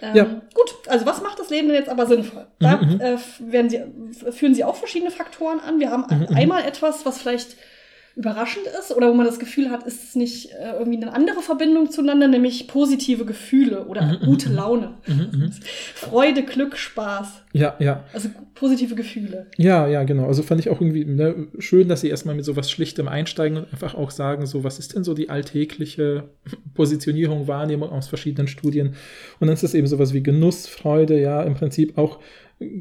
Ähm, 0.00 0.14
ja. 0.14 0.24
Gut, 0.54 0.72
also 0.86 1.04
was 1.04 1.22
macht 1.22 1.40
das 1.40 1.50
Leben 1.50 1.66
denn 1.66 1.76
jetzt 1.76 1.88
aber 1.88 2.06
sinnvoll? 2.06 2.46
Da 2.60 2.76
mhm, 2.76 2.94
mhm. 2.94 3.00
äh, 3.00 3.68
sie, 3.68 3.82
führen 4.30 4.54
sie 4.54 4.62
auch 4.62 4.76
verschiedene 4.76 5.10
Faktoren 5.10 5.58
an. 5.58 5.80
Wir 5.80 5.90
haben 5.90 6.04
mhm, 6.08 6.26
mhm, 6.30 6.36
einmal 6.36 6.64
etwas, 6.64 7.04
was 7.04 7.18
vielleicht 7.18 7.56
überraschend 8.16 8.66
ist 8.66 8.96
oder 8.96 9.10
wo 9.10 9.14
man 9.14 9.26
das 9.26 9.38
Gefühl 9.38 9.70
hat, 9.70 9.86
ist 9.86 10.02
es 10.02 10.16
nicht 10.16 10.50
äh, 10.52 10.72
irgendwie 10.78 10.96
eine 10.96 11.12
andere 11.12 11.42
Verbindung 11.42 11.90
zueinander, 11.90 12.28
nämlich 12.28 12.66
positive 12.66 13.26
Gefühle 13.26 13.84
oder 13.86 14.02
mhm, 14.02 14.24
gute 14.24 14.48
Laune. 14.48 14.94
Mhm, 15.06 15.52
Freude, 15.94 16.42
Glück, 16.42 16.78
Spaß. 16.78 17.42
Ja, 17.52 17.76
ja. 17.78 18.04
Also 18.14 18.30
positive 18.54 18.94
Gefühle. 18.94 19.48
Ja, 19.58 19.86
ja, 19.86 20.02
genau. 20.04 20.26
Also 20.26 20.42
fand 20.42 20.60
ich 20.60 20.70
auch 20.70 20.80
irgendwie 20.80 21.04
ne, 21.04 21.48
schön, 21.58 21.88
dass 21.88 22.00
sie 22.00 22.08
erstmal 22.08 22.34
mit 22.34 22.46
sowas 22.46 22.70
Schlichtem 22.70 23.06
einsteigen 23.06 23.58
und 23.58 23.70
einfach 23.70 23.94
auch 23.94 24.10
sagen, 24.10 24.46
so, 24.46 24.64
was 24.64 24.78
ist 24.78 24.96
denn 24.96 25.04
so 25.04 25.12
die 25.12 25.28
alltägliche 25.28 26.24
Positionierung, 26.72 27.48
Wahrnehmung 27.48 27.90
aus 27.90 28.08
verschiedenen 28.08 28.48
Studien? 28.48 28.94
Und 29.40 29.48
dann 29.48 29.54
ist 29.54 29.62
es 29.62 29.74
eben 29.74 29.86
sowas 29.86 30.14
wie 30.14 30.22
Genuss, 30.22 30.66
Freude, 30.66 31.20
ja, 31.20 31.42
im 31.42 31.54
Prinzip 31.54 31.98
auch 31.98 32.18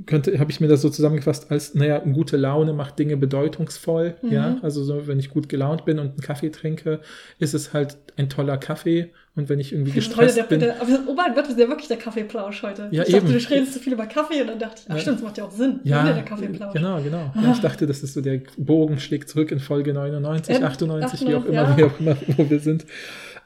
könnte, 0.06 0.40
habe 0.40 0.52
ich 0.52 0.62
mir 0.62 0.68
das 0.68 0.82
so 0.82 0.90
zusammengefasst 0.90 1.52
als, 1.52 1.76
naja, 1.76 2.00
gute 2.00 2.38
Laune 2.38 2.72
macht 2.72 2.98
Dinge 2.98 3.18
bedeutungsvoll, 3.18 4.16
mhm. 4.22 4.32
ja, 4.32 4.58
also 4.62 4.84
so, 4.84 5.06
wenn 5.08 5.20
ich 5.20 5.30
gut 5.30 5.50
gelaunt 5.50 5.84
bin 5.84 6.00
und 6.00 6.12
einen 6.12 6.22
Kaffee 6.22 6.50
trinke, 6.50 7.02
ist 7.40 7.54
es 7.54 7.74
halt 7.74 7.98
ein 8.16 8.30
toller 8.30 8.58
Kaffee 8.58 9.12
und 9.36 9.50
wenn 9.50 9.60
ich 9.60 9.74
irgendwie 9.74 9.92
gestresst 9.92 10.38
heute, 10.38 10.48
bin. 10.48 10.60
Der, 10.62 10.82
aber 10.82 11.00
oh 11.08 11.14
mein 11.14 11.34
Gott, 11.34 11.44
das 11.44 11.52
ist 11.52 11.60
ja 11.60 11.68
wirklich 11.68 11.90
der 11.90 11.98
Kaffeeplausch 11.98 12.64
heute. 12.64 12.88
Ja, 12.92 13.04
ich 13.04 13.10
eben. 13.10 13.28
dachte, 13.28 13.38
du 13.38 13.54
redest 13.54 13.74
zu 13.74 13.80
viel 13.80 13.92
über 13.92 14.06
Kaffee 14.06 14.40
und 14.40 14.48
dann 14.48 14.60
dachte 14.60 14.84
ich, 14.86 14.92
ach 14.92 14.98
stimmt, 14.98 15.18
das 15.18 15.24
macht 15.26 15.38
ja 15.38 15.44
auch 15.44 15.52
Sinn. 15.52 15.82
Ja, 15.84 16.06
der 16.06 16.24
Kaffeeplausch. 16.24 16.74
genau, 16.74 17.02
genau. 17.02 17.34
Ja, 17.36 17.52
ich 17.52 17.60
dachte, 17.60 17.86
das 17.86 18.02
ist 18.02 18.14
so 18.14 18.22
der 18.22 18.40
Bogen 18.56 18.98
schlägt 18.98 19.28
zurück 19.28 19.52
in 19.52 19.60
Folge 19.60 19.94
99, 19.94 20.56
ähm, 20.56 20.64
98, 20.64 21.06
98, 21.14 21.28
wie 21.28 21.36
auch 21.36 21.46
immer, 21.46 21.54
ja. 21.54 21.78
wie 21.78 21.84
auch 21.84 22.00
immer, 22.00 22.16
wo 22.38 22.50
wir 22.50 22.62
sind. 22.62 22.86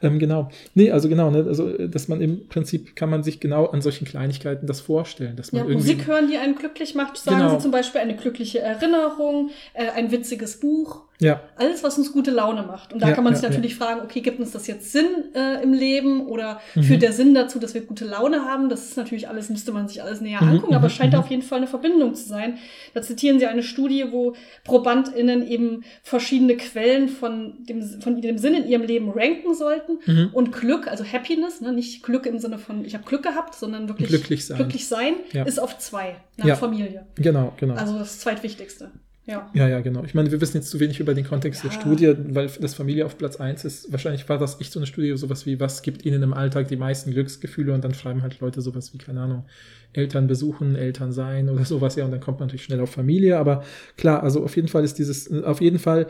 Ähm, 0.02 0.18
genau. 0.18 0.50
Nee, 0.74 0.90
also 0.90 1.08
genau, 1.08 1.30
ne, 1.30 1.44
also 1.46 1.86
dass 1.86 2.08
man 2.08 2.20
im 2.20 2.48
Prinzip 2.48 2.96
kann 2.96 3.10
man 3.10 3.22
sich 3.22 3.40
genau 3.40 3.66
an 3.66 3.82
solchen 3.82 4.06
Kleinigkeiten 4.06 4.66
das 4.66 4.80
vorstellen, 4.80 5.36
dass 5.36 5.52
man 5.52 5.62
ja, 5.62 5.68
irgendwie 5.68 5.92
Musik 5.92 6.06
hören, 6.06 6.28
die 6.28 6.38
einen 6.38 6.54
glücklich 6.54 6.94
macht, 6.94 7.16
sagen 7.18 7.38
genau. 7.38 7.56
Sie 7.56 7.62
zum 7.62 7.70
Beispiel 7.70 8.00
eine 8.00 8.16
glückliche 8.16 8.60
Erinnerung, 8.60 9.50
äh, 9.74 9.90
ein 9.90 10.10
witziges 10.10 10.58
Buch. 10.58 11.02
Ja. 11.20 11.42
Alles, 11.56 11.84
was 11.84 11.98
uns 11.98 12.12
gute 12.12 12.30
Laune 12.30 12.62
macht. 12.62 12.92
Und 12.92 13.02
da 13.02 13.08
ja, 13.08 13.14
kann 13.14 13.24
man 13.24 13.34
sich 13.34 13.42
ja, 13.42 13.50
natürlich 13.50 13.76
fragen, 13.76 14.00
okay, 14.00 14.20
gibt 14.20 14.40
uns 14.40 14.52
das 14.52 14.66
jetzt 14.66 14.90
Sinn 14.90 15.06
äh, 15.34 15.62
im 15.62 15.72
Leben 15.72 16.26
oder 16.26 16.60
mhm. 16.74 16.82
führt 16.82 17.02
der 17.02 17.12
Sinn 17.12 17.34
dazu, 17.34 17.58
dass 17.58 17.74
wir 17.74 17.82
gute 17.82 18.06
Laune 18.06 18.44
haben? 18.44 18.68
Das 18.70 18.86
ist 18.86 18.96
natürlich 18.96 19.28
alles, 19.28 19.50
müsste 19.50 19.70
man 19.72 19.86
sich 19.86 20.02
alles 20.02 20.20
näher 20.20 20.42
mhm. 20.42 20.48
angucken, 20.48 20.74
aber 20.74 20.86
es 20.86 20.94
scheint 20.94 21.12
mhm. 21.12 21.18
auf 21.18 21.28
jeden 21.28 21.42
Fall 21.42 21.58
eine 21.58 21.66
Verbindung 21.66 22.14
zu 22.14 22.26
sein. 22.26 22.58
Da 22.94 23.02
zitieren 23.02 23.38
sie 23.38 23.46
eine 23.46 23.62
Studie, 23.62 24.06
wo 24.10 24.34
ProbandInnen 24.64 25.46
eben 25.46 25.84
verschiedene 26.02 26.56
Quellen 26.56 27.08
von 27.08 27.64
dem, 27.66 27.82
von 28.00 28.20
dem 28.20 28.38
Sinn 28.38 28.54
in 28.54 28.66
ihrem 28.66 28.82
Leben 28.82 29.10
ranken 29.10 29.54
sollten. 29.54 29.98
Mhm. 30.06 30.30
Und 30.32 30.52
Glück, 30.52 30.88
also 30.88 31.04
Happiness, 31.04 31.60
ne, 31.60 31.72
nicht 31.72 32.02
Glück 32.02 32.24
im 32.24 32.38
Sinne 32.38 32.58
von, 32.58 32.84
ich 32.84 32.94
habe 32.94 33.04
Glück 33.04 33.22
gehabt, 33.22 33.54
sondern 33.54 33.88
wirklich 33.88 34.08
glücklich 34.08 34.46
sein, 34.46 34.56
glücklich 34.56 34.88
sein 34.88 35.14
ist 35.44 35.60
auf 35.60 35.78
zwei 35.78 36.16
nach 36.38 36.56
Familie. 36.56 37.06
Genau, 37.16 37.52
genau. 37.58 37.74
Also 37.74 37.98
das 37.98 38.18
zweitwichtigste. 38.20 38.90
Ja. 39.26 39.50
ja, 39.54 39.68
ja, 39.68 39.80
genau. 39.80 40.02
Ich 40.04 40.14
meine, 40.14 40.30
wir 40.32 40.40
wissen 40.40 40.56
jetzt 40.56 40.70
zu 40.70 40.80
wenig 40.80 40.98
über 40.98 41.14
den 41.14 41.24
Kontext 41.24 41.62
ja. 41.62 41.70
der 41.70 41.78
Studie, 41.78 42.14
weil 42.30 42.48
das 42.60 42.74
Familie 42.74 43.06
auf 43.06 43.16
Platz 43.16 43.36
1 43.36 43.64
ist. 43.64 43.92
Wahrscheinlich 43.92 44.28
war 44.28 44.38
das 44.38 44.60
echt 44.60 44.72
so 44.72 44.80
eine 44.80 44.86
Studie, 44.86 45.16
sowas 45.16 45.46
wie, 45.46 45.60
was 45.60 45.82
gibt 45.82 46.04
ihnen 46.04 46.22
im 46.22 46.32
Alltag 46.32 46.68
die 46.68 46.76
meisten 46.76 47.12
Glücksgefühle? 47.12 47.72
Und 47.72 47.84
dann 47.84 47.94
schreiben 47.94 48.22
halt 48.22 48.40
Leute 48.40 48.60
sowas 48.60 48.92
wie, 48.92 48.98
keine 48.98 49.20
Ahnung, 49.20 49.44
Eltern 49.92 50.26
besuchen, 50.26 50.74
Eltern 50.74 51.12
sein 51.12 51.48
oder 51.48 51.64
sowas, 51.64 51.96
ja. 51.96 52.04
Und 52.04 52.10
dann 52.10 52.20
kommt 52.20 52.40
man 52.40 52.48
natürlich 52.48 52.64
schnell 52.64 52.80
auf 52.80 52.90
Familie. 52.90 53.38
Aber 53.38 53.62
klar, 53.96 54.22
also 54.22 54.42
auf 54.42 54.56
jeden 54.56 54.68
Fall 54.68 54.84
ist 54.84 54.98
dieses, 54.98 55.30
auf 55.30 55.60
jeden 55.60 55.78
Fall 55.78 56.08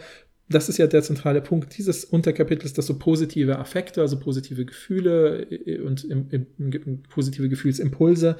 das 0.50 0.68
ist 0.68 0.78
ja 0.78 0.88
der 0.88 1.02
zentrale 1.02 1.40
Punkt 1.40 1.78
dieses 1.78 2.04
Unterkapitels, 2.04 2.72
dass 2.72 2.86
so 2.86 2.98
positive 2.98 3.58
Affekte, 3.58 4.00
also 4.00 4.18
positive 4.18 4.64
Gefühle 4.64 5.42
äh, 5.48 5.78
und 5.78 6.04
im, 6.04 6.26
im, 6.30 7.02
positive 7.08 7.48
Gefühlsimpulse 7.48 8.36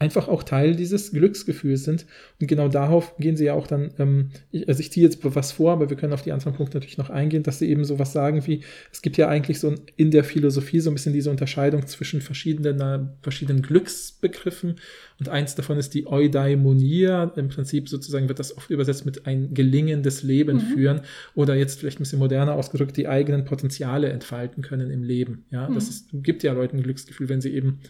einfach 0.00 0.28
auch 0.28 0.42
Teil 0.42 0.74
dieses 0.74 1.12
Glücksgefühls 1.12 1.84
sind. 1.84 2.06
Und 2.40 2.46
genau 2.46 2.68
darauf 2.68 3.14
gehen 3.18 3.36
sie 3.36 3.44
ja 3.44 3.54
auch 3.54 3.66
dann, 3.66 3.90
ähm, 3.98 4.30
ich, 4.50 4.66
also 4.66 4.80
ich 4.80 4.90
ziehe 4.90 5.04
jetzt 5.04 5.18
was 5.22 5.52
vor, 5.52 5.72
aber 5.72 5.90
wir 5.90 5.96
können 5.98 6.14
auf 6.14 6.22
die 6.22 6.32
anderen 6.32 6.54
Punkte 6.54 6.78
natürlich 6.78 6.96
noch 6.96 7.10
eingehen, 7.10 7.42
dass 7.42 7.58
sie 7.58 7.68
eben 7.68 7.84
so 7.84 7.98
was 7.98 8.14
sagen 8.14 8.46
wie, 8.46 8.62
es 8.90 9.02
gibt 9.02 9.18
ja 9.18 9.28
eigentlich 9.28 9.60
so 9.60 9.74
in 9.96 10.10
der 10.10 10.24
Philosophie 10.24 10.80
so 10.80 10.90
ein 10.90 10.94
bisschen 10.94 11.12
diese 11.12 11.30
Unterscheidung 11.30 11.86
zwischen 11.86 12.22
verschiedenen, 12.22 12.80
äh, 12.80 13.00
verschiedenen 13.20 13.60
Glücksbegriffen. 13.60 14.76
Und 15.18 15.28
eins 15.28 15.54
davon 15.54 15.76
ist 15.76 15.92
die 15.92 16.06
Eudaimonia. 16.06 17.24
Im 17.36 17.50
Prinzip 17.50 17.90
sozusagen 17.90 18.26
wird 18.28 18.38
das 18.38 18.56
oft 18.56 18.70
übersetzt 18.70 19.04
mit 19.04 19.26
ein 19.26 19.52
gelingendes 19.52 20.22
Leben 20.22 20.56
mhm. 20.56 20.74
führen 20.74 21.00
oder 21.34 21.54
jetzt 21.54 21.78
vielleicht 21.78 21.98
ein 21.98 22.04
bisschen 22.04 22.20
moderner 22.20 22.54
ausgedrückt, 22.54 22.96
die 22.96 23.06
eigenen 23.06 23.44
Potenziale 23.44 24.08
entfalten 24.08 24.62
können 24.62 24.90
im 24.90 25.02
Leben. 25.02 25.44
Ja, 25.50 25.68
mhm. 25.68 25.74
das 25.74 25.90
ist, 25.90 26.06
gibt 26.14 26.42
ja 26.42 26.54
Leuten 26.54 26.78
ein 26.78 26.82
Glücksgefühl, 26.84 27.28
wenn 27.28 27.42
sie 27.42 27.52
eben 27.52 27.80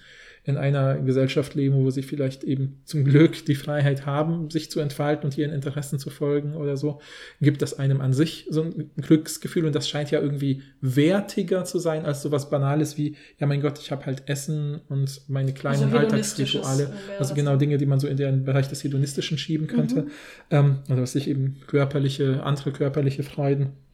in 0.50 0.58
einer 0.58 0.98
Gesellschaft 0.98 1.54
leben, 1.54 1.76
wo 1.76 1.90
sie 1.90 2.02
vielleicht 2.02 2.44
eben 2.44 2.80
zum 2.84 3.04
Glück 3.04 3.46
die 3.46 3.54
Freiheit 3.54 4.04
haben, 4.04 4.50
sich 4.50 4.70
zu 4.70 4.80
entfalten 4.80 5.24
und 5.24 5.38
ihren 5.38 5.52
Interessen 5.52 5.98
zu 5.98 6.10
folgen 6.10 6.54
oder 6.54 6.76
so, 6.76 7.00
gibt 7.40 7.62
das 7.62 7.78
einem 7.78 8.00
an 8.00 8.12
sich 8.12 8.46
so 8.50 8.62
ein 8.62 8.90
Glücksgefühl. 8.96 9.64
Und 9.64 9.74
das 9.74 9.88
scheint 9.88 10.10
ja 10.10 10.20
irgendwie 10.20 10.62
wertiger 10.80 11.64
zu 11.64 11.78
sein 11.78 12.04
als 12.04 12.22
so 12.22 12.30
was 12.30 12.50
Banales 12.50 12.98
wie, 12.98 13.16
ja 13.38 13.46
mein 13.46 13.60
Gott, 13.62 13.78
ich 13.78 13.90
habe 13.90 14.04
halt 14.06 14.28
Essen 14.28 14.80
und 14.88 15.22
meine 15.28 15.54
kleinen 15.54 15.84
Also 15.84 15.96
Alltagsrituale, 15.96 16.92
also 17.18 17.34
genau 17.34 17.56
Dinge, 17.56 17.78
die 17.78 17.86
man 17.86 18.00
so 18.00 18.06
in 18.06 18.16
den 18.16 18.44
Bereich 18.44 18.68
des 18.68 18.84
Hedonistischen 18.84 19.38
schieben 19.38 19.66
könnte, 19.66 20.06
ähm, 20.50 20.80
also 20.88 21.02
was 21.02 21.12
sich 21.12 21.28
eben 21.28 21.56
körperliche, 21.66 22.42
andere 22.42 22.72
körperliche 22.72 23.22
Freuden 23.22 23.64
äh, 23.66 23.89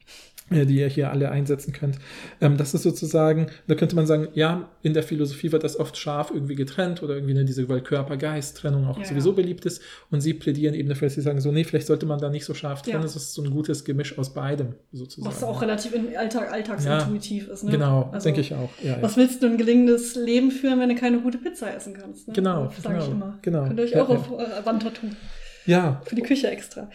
die 0.49 0.77
ihr 0.79 0.87
hier 0.87 1.11
alle 1.11 1.29
einsetzen 1.31 1.73
könnt. 1.73 1.97
Ähm, 2.39 2.57
das 2.57 2.73
ist 2.73 2.83
sozusagen, 2.83 3.47
da 3.67 3.75
könnte 3.75 3.95
man 3.95 4.07
sagen, 4.07 4.29
ja, 4.33 4.69
in 4.81 4.93
der 4.93 5.03
Philosophie 5.03 5.51
wird 5.51 5.63
das 5.63 5.79
oft 5.79 5.97
scharf 5.97 6.31
irgendwie 6.33 6.55
getrennt 6.55 7.03
oder 7.03 7.15
irgendwie 7.15 7.33
eine, 7.33 7.45
diese 7.45 7.65
Körper-Geist-Trennung 7.65 8.87
auch 8.87 8.97
Ja, 8.97 9.05
sowieso 9.05 9.29
ja. 9.31 9.35
beliebt 9.35 9.65
ist. 9.65 9.81
Und 10.09 10.21
sie 10.21 10.33
plädieren 10.33 10.73
eben 10.73 10.87
dafür, 10.89 11.07
dass 11.07 11.15
sie 11.15 11.21
sagen, 11.21 11.41
so, 11.41 11.51
nee, 11.51 11.63
vielleicht 11.63 11.87
sollte 11.87 12.05
man 12.05 12.19
da 12.19 12.29
nicht 12.29 12.45
so 12.45 12.53
scharf 12.53 12.81
trennen. 12.81 12.99
Ja. 13.01 13.05
Es 13.05 13.15
ist 13.15 13.33
so 13.33 13.41
ein 13.43 13.51
gutes 13.51 13.83
Gemisch 13.83 14.17
aus 14.17 14.33
beidem, 14.33 14.75
sozusagen. 14.91 15.33
Was 15.35 15.43
auch 15.43 15.61
relativ 15.61 15.93
in 15.93 16.15
Alltag, 16.15 16.51
alltagsintuitiv 16.51 17.49
ist. 17.49 17.63
Ne? 17.63 17.71
Genau, 17.71 18.09
Also, 18.11 18.25
denke 18.25 18.41
ich 18.41 18.53
auch. 18.53 18.69
Ja. 18.81 18.97
Was 19.01 19.17
willst 19.17 19.43
du 19.43 19.47
ein 19.47 19.57
gelingendes 19.57 20.15
Leben 20.15 20.51
führen, 20.51 20.79
wenn 20.79 20.89
du 20.89 20.95
keine 20.95 21.19
gute 21.19 21.37
Pizza 21.37 21.75
essen 21.75 21.93
kannst? 21.93 22.27
Ne? 22.27 22.33
Genau, 22.33 22.71
Sage 22.81 22.99
ich 22.99 23.05
genau, 23.05 23.15
immer. 23.15 23.39
genau. 23.41 23.65
Könnt 23.65 23.79
ihr 23.79 23.85
euch 23.85 23.97
auch 23.97 24.09
auf 24.09 24.31
äh, 24.31 24.65
Wandtattoo 24.65 25.07
ja, 25.67 26.01
für 26.05 26.15
die 26.15 26.23
Küche 26.23 26.49
extra. 26.49 26.89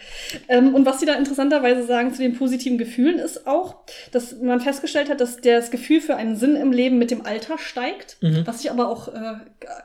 Ähm, 0.49 0.75
und 0.75 0.85
was 0.85 0.99
sie 0.99 1.05
da 1.05 1.13
interessanterweise 1.13 1.85
sagen 1.85 2.13
zu 2.13 2.21
den 2.21 2.33
positiven 2.37 2.77
Gefühlen 2.77 3.19
ist 3.19 3.47
auch, 3.47 3.75
dass 4.11 4.35
man 4.41 4.59
festgestellt 4.59 5.09
hat, 5.09 5.21
dass 5.21 5.37
das 5.37 5.71
Gefühl 5.71 6.01
für 6.01 6.15
einen 6.17 6.35
Sinn 6.35 6.55
im 6.57 6.71
Leben 6.73 6.97
mit 6.97 7.11
dem 7.11 7.25
Alter 7.25 7.57
steigt, 7.57 8.17
Mhm. 8.21 8.45
was 8.45 8.61
ich 8.63 8.69
aber 8.71 8.89
auch 8.89 9.07
äh, 9.07 9.35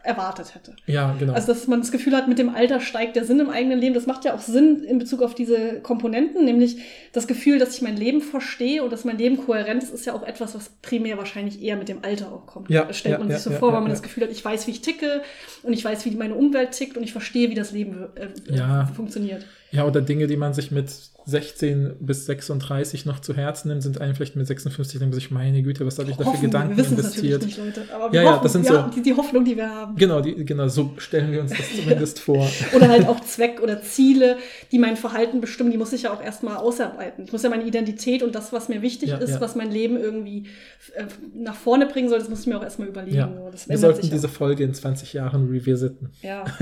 erwartet 0.02 0.54
hätte. 0.54 0.74
ja, 0.86 1.14
genau. 1.18 1.34
Also, 1.34 1.48
dass 1.52 1.66
man 1.68 1.80
das 1.80 1.92
Gefühl 1.92 2.16
hat, 2.16 2.26
mit 2.28 2.38
dem 2.38 2.48
Alter 2.54 2.80
steigt 2.80 3.14
der 3.16 3.24
Sinn 3.24 3.38
im 3.40 3.50
eigenen 3.50 3.78
Leben. 3.78 3.94
Das 3.94 4.06
macht 4.06 4.24
ja 4.24 4.34
auch 4.34 4.40
Sinn 4.40 4.82
in 4.82 4.98
Bezug 4.98 5.22
auf 5.22 5.34
diese 5.34 5.80
Komponenten, 5.82 6.44
nämlich 6.44 6.78
das 7.12 7.26
Gefühl, 7.26 7.58
dass 7.58 7.74
ich 7.76 7.82
mein 7.82 7.96
Leben 7.96 8.20
verstehe 8.20 8.82
und 8.82 8.92
dass 8.92 9.04
mein 9.04 9.18
Leben 9.18 9.36
kohärent 9.36 9.82
ist, 9.82 9.92
ist 9.92 10.06
ja 10.06 10.14
auch 10.14 10.22
etwas, 10.22 10.54
was 10.54 10.70
primär 10.82 11.18
wahrscheinlich 11.18 11.62
eher 11.62 11.76
mit 11.76 11.88
dem 11.88 12.02
Alter 12.02 12.32
auch 12.32 12.46
kommt. 12.46 12.70
Ja, 12.70 12.84
das 12.84 12.96
stellt 12.98 13.12
ja, 13.14 13.18
man 13.18 13.28
ja, 13.28 13.34
sich 13.36 13.44
so 13.44 13.50
ja, 13.50 13.58
vor, 13.58 13.68
ja, 13.68 13.74
weil 13.74 13.82
man 13.82 13.90
das 13.90 14.02
Gefühl 14.02 14.24
hat, 14.24 14.30
ich 14.30 14.44
weiß, 14.44 14.66
wie 14.66 14.70
ich 14.72 14.80
ticke 14.80 15.22
und 15.62 15.72
ich 15.72 15.84
weiß, 15.84 16.04
wie 16.06 16.10
meine 16.12 16.34
Umwelt 16.34 16.72
tickt 16.72 16.96
und 16.96 17.02
ich 17.02 17.12
verstehe, 17.12 17.50
wie 17.50 17.54
das 17.54 17.72
Leben 17.72 18.06
äh, 18.14 18.54
Ja. 18.54 18.77
Äh, 18.82 18.86
funktioniert. 18.94 19.44
Ja, 19.70 19.84
oder 19.86 20.00
Dinge, 20.00 20.26
die 20.26 20.36
man 20.36 20.54
sich 20.54 20.70
mit 20.70 20.90
16 21.26 21.96
bis 22.00 22.24
36 22.24 23.04
noch 23.04 23.20
zu 23.20 23.34
Herzen 23.36 23.68
nimmt, 23.68 23.82
sind 23.82 24.00
einem 24.00 24.14
vielleicht 24.14 24.34
mit 24.34 24.46
56, 24.46 24.98
denkt 24.98 25.12
man 25.12 25.20
sich, 25.20 25.30
meine 25.30 25.62
Güte, 25.62 25.84
was 25.84 25.98
habe 25.98 26.10
ich 26.10 26.16
da 26.16 26.24
für. 26.24 26.40
Gedanken 26.40 26.74
wir 26.78 26.86
investiert? 26.86 27.44
nicht, 27.44 27.58
Leute. 27.58 27.82
Aber 27.94 28.10
wir 28.10 28.20
Ja, 28.22 28.24
ja, 28.24 28.32
hoffen, 28.36 28.42
das 28.44 28.52
sind 28.54 28.64
ja, 28.64 28.84
so- 28.86 28.90
die, 28.96 29.02
die 29.02 29.12
Hoffnung, 29.14 29.44
die 29.44 29.54
wir 29.54 29.68
haben. 29.68 29.94
Genau, 29.96 30.22
die, 30.22 30.42
genau, 30.46 30.68
so 30.68 30.94
stellen 30.96 31.30
wir 31.30 31.42
uns 31.42 31.50
das 31.50 31.66
zumindest 31.76 32.18
vor. 32.20 32.48
Oder 32.74 32.88
halt 32.88 33.06
auch 33.06 33.20
Zweck 33.20 33.60
oder 33.62 33.82
Ziele, 33.82 34.38
die 34.72 34.78
mein 34.78 34.96
Verhalten 34.96 35.42
bestimmen, 35.42 35.70
die 35.70 35.76
muss 35.76 35.92
ich 35.92 36.04
ja 36.04 36.14
auch 36.14 36.22
erstmal 36.22 36.56
ausarbeiten. 36.56 37.24
Ich 37.26 37.32
muss 37.32 37.42
ja 37.42 37.50
meine 37.50 37.64
Identität 37.64 38.22
und 38.22 38.34
das, 38.34 38.54
was 38.54 38.70
mir 38.70 38.80
wichtig 38.80 39.10
Ja, 39.10 39.18
ist, 39.18 39.32
ja. 39.32 39.40
was 39.42 39.54
mein 39.54 39.70
Leben 39.70 39.98
irgendwie 39.98 40.46
äh, 40.94 41.04
nach 41.34 41.56
vorne 41.56 41.84
bringen 41.84 42.08
soll, 42.08 42.20
das 42.20 42.30
muss 42.30 42.40
ich 42.40 42.46
mir 42.46 42.56
auch 42.58 42.64
erstmal 42.64 42.88
überlegen. 42.88 43.16
Ja. 43.18 43.30
Wir 43.66 43.76
sollten 43.76 44.08
diese 44.08 44.30
Folge 44.30 44.64
in 44.64 44.72
20 44.72 45.12
Jahren 45.12 45.50
revisiten. 45.50 46.08
Ja. 46.22 46.44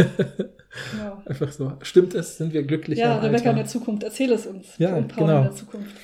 genau. 0.92 1.22
Einfach 1.24 1.52
so. 1.52 1.72
Stimmt 1.82 2.14
es? 2.14 2.36
Sind 2.38 2.52
wir 2.52 2.64
glücklicher? 2.97 3.22
Ja, 3.22 3.26
Rebecca 3.26 3.51
in 3.51 3.57
der 3.57 3.66
Zukunft, 3.66 4.03
erzähl 4.03 4.32
es 4.32 4.47
uns. 4.47 4.66
Ja, 4.78 4.94
und 4.94 5.09
Paul 5.09 5.26
genau. 5.26 5.38
in 5.38 5.44
der 5.44 5.55
Zukunft. 5.55 5.97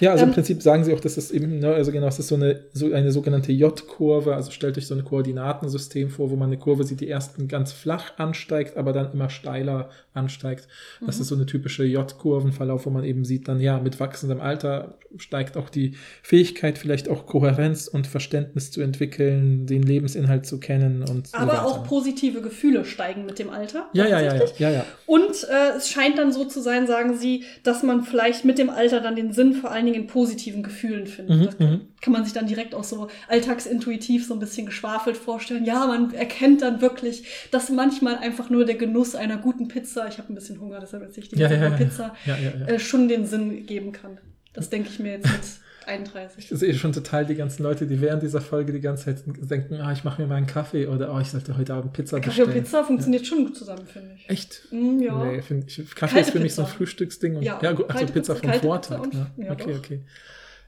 Ja, 0.00 0.12
also 0.12 0.24
im 0.24 0.30
Ähm, 0.30 0.34
Prinzip 0.34 0.62
sagen 0.62 0.84
sie 0.84 0.92
auch, 0.94 1.00
dass 1.00 1.16
es 1.16 1.30
eben, 1.30 1.58
ne, 1.58 1.68
also 1.74 1.92
genau, 1.92 2.06
es 2.06 2.18
ist 2.18 2.28
so 2.28 2.34
eine, 2.34 2.60
so 2.72 2.92
eine 2.92 3.10
sogenannte 3.12 3.52
J-Kurve, 3.52 4.34
also 4.34 4.50
stellt 4.50 4.76
euch 4.78 4.86
so 4.86 4.94
ein 4.94 5.04
Koordinatensystem 5.04 6.10
vor, 6.10 6.30
wo 6.30 6.36
man 6.36 6.48
eine 6.48 6.58
Kurve 6.58 6.84
sieht, 6.84 7.00
die 7.00 7.08
erst 7.08 7.36
ganz 7.48 7.72
flach 7.72 8.12
ansteigt, 8.18 8.76
aber 8.76 8.92
dann 8.92 9.12
immer 9.12 9.30
steiler 9.30 9.90
ansteigt. 10.14 10.68
Das 11.04 11.16
Mhm. 11.16 11.22
ist 11.22 11.28
so 11.28 11.34
eine 11.34 11.46
typische 11.46 11.84
J-Kurvenverlauf, 11.84 12.86
wo 12.86 12.90
man 12.90 13.04
eben 13.04 13.24
sieht, 13.24 13.48
dann 13.48 13.60
ja, 13.60 13.78
mit 13.78 14.00
wachsendem 14.00 14.40
Alter 14.40 14.98
steigt 15.16 15.56
auch 15.56 15.70
die 15.70 15.94
Fähigkeit, 16.22 16.76
vielleicht 16.78 17.08
auch 17.08 17.26
Kohärenz 17.26 17.88
und 17.88 18.06
Verständnis 18.06 18.70
zu 18.70 18.80
entwickeln, 18.82 19.66
den 19.66 19.82
Lebensinhalt 19.82 20.44
zu 20.46 20.58
kennen 20.60 21.02
und 21.08 21.28
so 21.28 21.36
Aber 21.36 21.52
weiter. 21.52 21.66
auch 21.66 21.84
positive 21.86 22.40
Gefühle 22.42 22.84
steigen 22.84 23.24
mit 23.24 23.38
dem 23.38 23.50
Alter. 23.50 23.86
ja, 23.92 24.06
ja, 24.06 24.20
ja, 24.20 24.34
ja, 24.34 24.44
ja, 24.58 24.70
ja. 24.70 24.84
Und 25.06 25.44
äh, 25.48 25.76
es 25.76 25.88
scheint 25.88 26.18
dann 26.18 26.32
so 26.32 26.44
zu 26.44 26.60
sein, 26.60 26.86
sagen 26.86 27.16
sie, 27.16 27.44
dass 27.62 27.82
man 27.82 28.02
vielleicht 28.02 28.44
mit 28.44 28.58
dem 28.58 28.70
Alter 28.70 29.00
dann 29.00 29.16
den 29.16 29.32
Sinn 29.32 29.54
vor 29.54 29.70
allen 29.70 29.86
Dingen 29.88 30.02
in 30.02 30.06
positiven 30.06 30.62
Gefühlen 30.62 31.06
findet. 31.06 31.38
Mhm, 31.38 31.44
das 31.44 31.58
mhm. 31.58 31.80
kann 32.00 32.12
man 32.12 32.24
sich 32.24 32.32
dann 32.32 32.46
direkt 32.46 32.74
auch 32.74 32.84
so 32.84 33.08
alltagsintuitiv 33.28 34.26
so 34.26 34.34
ein 34.34 34.40
bisschen 34.40 34.66
geschwafelt 34.66 35.16
vorstellen. 35.16 35.64
Ja, 35.64 35.86
man 35.86 36.12
erkennt 36.14 36.62
dann 36.62 36.80
wirklich, 36.80 37.24
dass 37.50 37.70
manchmal 37.70 38.18
einfach 38.18 38.50
nur 38.50 38.64
der 38.64 38.76
Genuss 38.76 39.14
einer 39.14 39.38
guten 39.38 39.68
Pizza, 39.68 40.08
ich 40.08 40.18
habe 40.18 40.32
ein 40.32 40.34
bisschen 40.34 40.60
Hunger, 40.60 40.80
deshalb 40.80 41.02
erzähle 41.02 41.24
ich 41.24 41.30
die 41.30 41.38
Ja, 41.38 41.52
ja, 41.52 41.70
Pizza, 41.70 42.14
ja. 42.26 42.36
Äh, 42.66 42.78
schon 42.78 43.08
den 43.08 43.26
Sinn 43.26 43.66
geben 43.66 43.92
kann. 43.92 44.18
Das 44.52 44.70
denke 44.70 44.88
ich 44.90 44.98
mir 44.98 45.12
jetzt 45.12 45.26
mit 45.26 45.40
31. 45.88 46.50
Ich 46.52 46.58
sehe 46.58 46.74
schon 46.74 46.92
total 46.92 47.26
die 47.26 47.34
ganzen 47.34 47.62
Leute, 47.62 47.86
die 47.86 48.00
während 48.00 48.22
dieser 48.22 48.40
Folge 48.40 48.72
die 48.72 48.80
ganze 48.80 49.06
Zeit 49.06 49.24
denken, 49.26 49.80
ah, 49.80 49.90
ich 49.92 50.04
mache 50.04 50.22
mir 50.22 50.28
mal 50.28 50.36
einen 50.36 50.46
Kaffee 50.46 50.86
oder 50.86 51.12
oh, 51.14 51.18
ich 51.18 51.28
sollte 51.30 51.56
heute 51.56 51.74
Abend 51.74 51.92
Pizza 51.92 52.20
Kaffee 52.20 52.42
und 52.42 52.46
bestellen. 52.48 52.64
Pizza 52.64 52.84
funktioniert 52.84 53.26
schon 53.26 53.46
gut 53.46 53.56
zusammen, 53.56 53.86
finde 53.86 54.10
ich. 54.16 54.28
Echt? 54.30 54.68
Mm, 54.70 55.00
ja. 55.00 55.24
Nee, 55.24 55.38
ich, 55.38 55.76
Kaffee 55.76 55.94
Kalte 55.94 56.20
ist 56.20 56.30
für 56.30 56.40
mich 56.40 56.54
so 56.54 56.62
ein. 56.62 56.68
Frühstücksding. 56.68 57.36
Und, 57.36 57.42
ja, 57.42 57.58
Ja, 57.62 57.72
gut, 57.72 57.90
also 57.90 58.06
Pizza 58.12 58.36
vom 58.36 58.52
Vortag. 58.52 59.00
Und- 59.00 59.14
ne? 59.14 59.26
ja, 59.38 59.52
okay, 59.52 59.72
doch. 59.72 59.78
okay. 59.78 60.00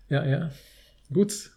Ja, 0.09 0.25
ja. 0.27 0.51
Gut. 1.12 1.51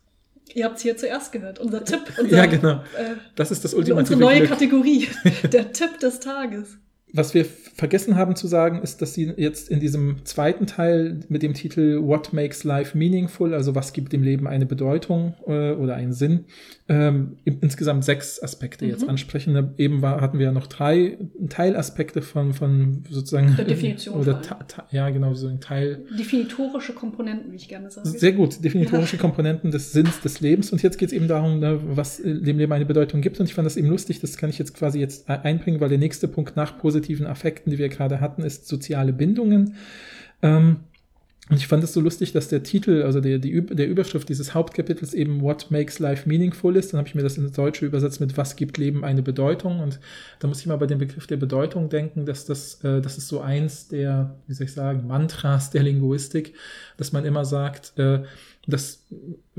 Ihr 0.54 0.66
habt 0.66 0.76
es 0.78 0.84
hier 0.84 0.96
zuerst 0.98 1.32
gehört. 1.32 1.60
Unser 1.60 1.84
Tipp. 1.84 2.02
Unser, 2.20 2.36
Ja, 2.38 2.46
genau. 2.46 2.74
Äh, 2.98 3.16
Das 3.36 3.50
ist 3.50 3.64
das 3.64 3.74
unsere 3.74 3.98
ultimative 3.98 4.20
neue 4.20 4.38
Glück. 4.40 4.50
Kategorie. 4.50 5.08
Der 5.52 5.72
Tipp 5.72 6.00
des 6.00 6.20
Tages. 6.20 6.78
Was 7.16 7.36
wir 7.36 7.46
vergessen 7.46 8.16
haben 8.16 8.36
zu 8.36 8.48
sagen, 8.48 8.82
ist, 8.82 9.02
dass 9.04 9.14
sie 9.14 9.32
jetzt 9.38 9.70
in 9.70 9.80
diesem 9.80 10.26
zweiten 10.26 10.66
Teil 10.66 11.20
mit 11.30 11.44
dem 11.44 11.54
Titel 11.54 12.02
What 12.02 12.34
Makes 12.34 12.64
Life 12.64 12.98
Meaningful, 12.98 13.54
also 13.54 13.76
was 13.76 13.94
gibt 13.94 14.14
dem 14.14 14.24
Leben 14.24 14.48
eine 14.48 14.66
Bedeutung 14.66 15.36
äh, 15.46 15.72
oder 15.74 15.94
einen 15.96 16.12
Sinn, 16.14 16.46
ähm, 16.90 17.38
insgesamt 17.46 18.04
sechs 18.04 18.42
Aspekte 18.42 18.86
jetzt 18.88 19.04
Mhm. 19.04 19.10
ansprechen. 19.10 19.54
Da 19.54 19.72
Eben 19.78 20.02
war, 20.02 20.22
hatten 20.22 20.40
wir 20.40 20.48
ja 20.48 20.52
noch 20.52 20.66
drei 20.68 21.18
Teilaspekte 21.50 22.22
von, 22.24 22.54
von 22.54 23.04
sozusagen 23.10 23.56
Der 23.58 23.66
Definition 23.66 24.16
oder 24.20 24.42
ta, 24.42 24.66
ja 24.92 25.10
genau 25.12 25.34
so 25.36 25.48
ein 25.48 25.60
Teil 25.62 26.06
Definitorische 26.18 26.94
Komponenten, 26.94 27.52
wie 27.52 27.58
ich 27.58 27.70
gerne 27.70 27.92
sage. 27.92 28.10
Sehr 28.10 28.32
gut, 28.34 28.64
definitorische 28.64 29.18
Komponenten 29.18 29.70
des 29.72 29.92
Sinns 29.92 30.20
des 30.22 30.42
Lebens. 30.42 30.72
Und 30.72 30.82
jetzt 30.82 30.98
geht 30.98 31.10
es 31.10 31.14
eben 31.14 31.28
darum, 31.28 31.60
ne, 31.60 31.80
was 31.84 32.20
äh, 32.20 32.42
dem 32.42 32.58
Leben 32.58 32.72
eine 32.74 32.86
Bedeutung 32.86 33.22
gibt. 33.22 33.40
Und 33.40 33.46
ich 33.46 33.54
fand 33.54 33.66
das 33.68 33.78
eben 33.78 33.88
lustig, 33.88 34.20
das 34.20 34.36
kann 34.38 34.50
ich 34.50 34.58
jetzt 34.58 34.74
quasi 34.74 35.00
jetzt 35.00 35.30
e- 35.30 35.34
einbringen, 35.34 35.80
weil 35.80 35.90
der 35.90 35.98
nächste 36.00 36.28
Punkt 36.28 36.56
nach 36.56 36.78
positiven 37.04 37.28
Affekten, 37.28 37.72
die 37.72 37.78
wir 37.78 37.90
gerade 37.90 38.22
hatten, 38.22 38.44
ist 38.44 38.68
soziale 38.68 39.14
Bindungen. 39.14 39.76
Ähm, 40.42 40.78
und 41.50 41.58
ich 41.58 41.68
fand 41.68 41.84
es 41.84 41.92
so 41.92 42.00
lustig, 42.00 42.32
dass 42.32 42.48
der 42.48 42.64
Titel, 42.64 43.04
also 43.04 43.20
der, 43.20 43.38
die, 43.38 43.66
der 43.66 43.90
Überschrift 43.90 44.30
dieses 44.30 44.54
Hauptkapitels 44.54 45.14
eben 45.14 45.42
What 45.42 45.72
Makes 45.72 46.00
Life 46.00 46.28
Meaningful 46.28 46.78
ist. 46.78 46.94
Dann 46.94 47.00
habe 47.00 47.10
ich 47.10 47.16
mir 47.16 47.22
das 47.22 47.38
ins 47.38 47.52
Deutsche 47.52 47.86
übersetzt 47.86 48.22
mit 48.22 48.38
Was 48.38 48.56
gibt 48.56 48.78
Leben 48.78 49.04
eine 49.04 49.22
Bedeutung? 49.22 49.82
Und 49.82 50.00
da 50.40 50.48
muss 50.48 50.62
ich 50.62 50.68
mal 50.68 50.78
bei 50.78 50.86
dem 50.86 51.00
Begriff 51.00 51.28
der 51.28 51.36
Bedeutung 51.36 51.90
denken, 51.90 52.26
dass 52.26 52.46
das, 52.46 52.82
äh, 52.86 53.02
das 53.02 53.18
ist 53.18 53.28
so 53.28 53.42
eins 53.42 53.90
der, 53.90 54.34
wie 54.48 54.54
soll 54.54 54.68
ich 54.68 54.74
sagen, 54.74 55.06
Mantras 55.06 55.70
der 55.70 55.84
Linguistik, 55.84 56.54
dass 56.96 57.12
man 57.12 57.26
immer 57.26 57.44
sagt, 57.44 58.00
äh, 58.00 58.24
dass 58.66 59.06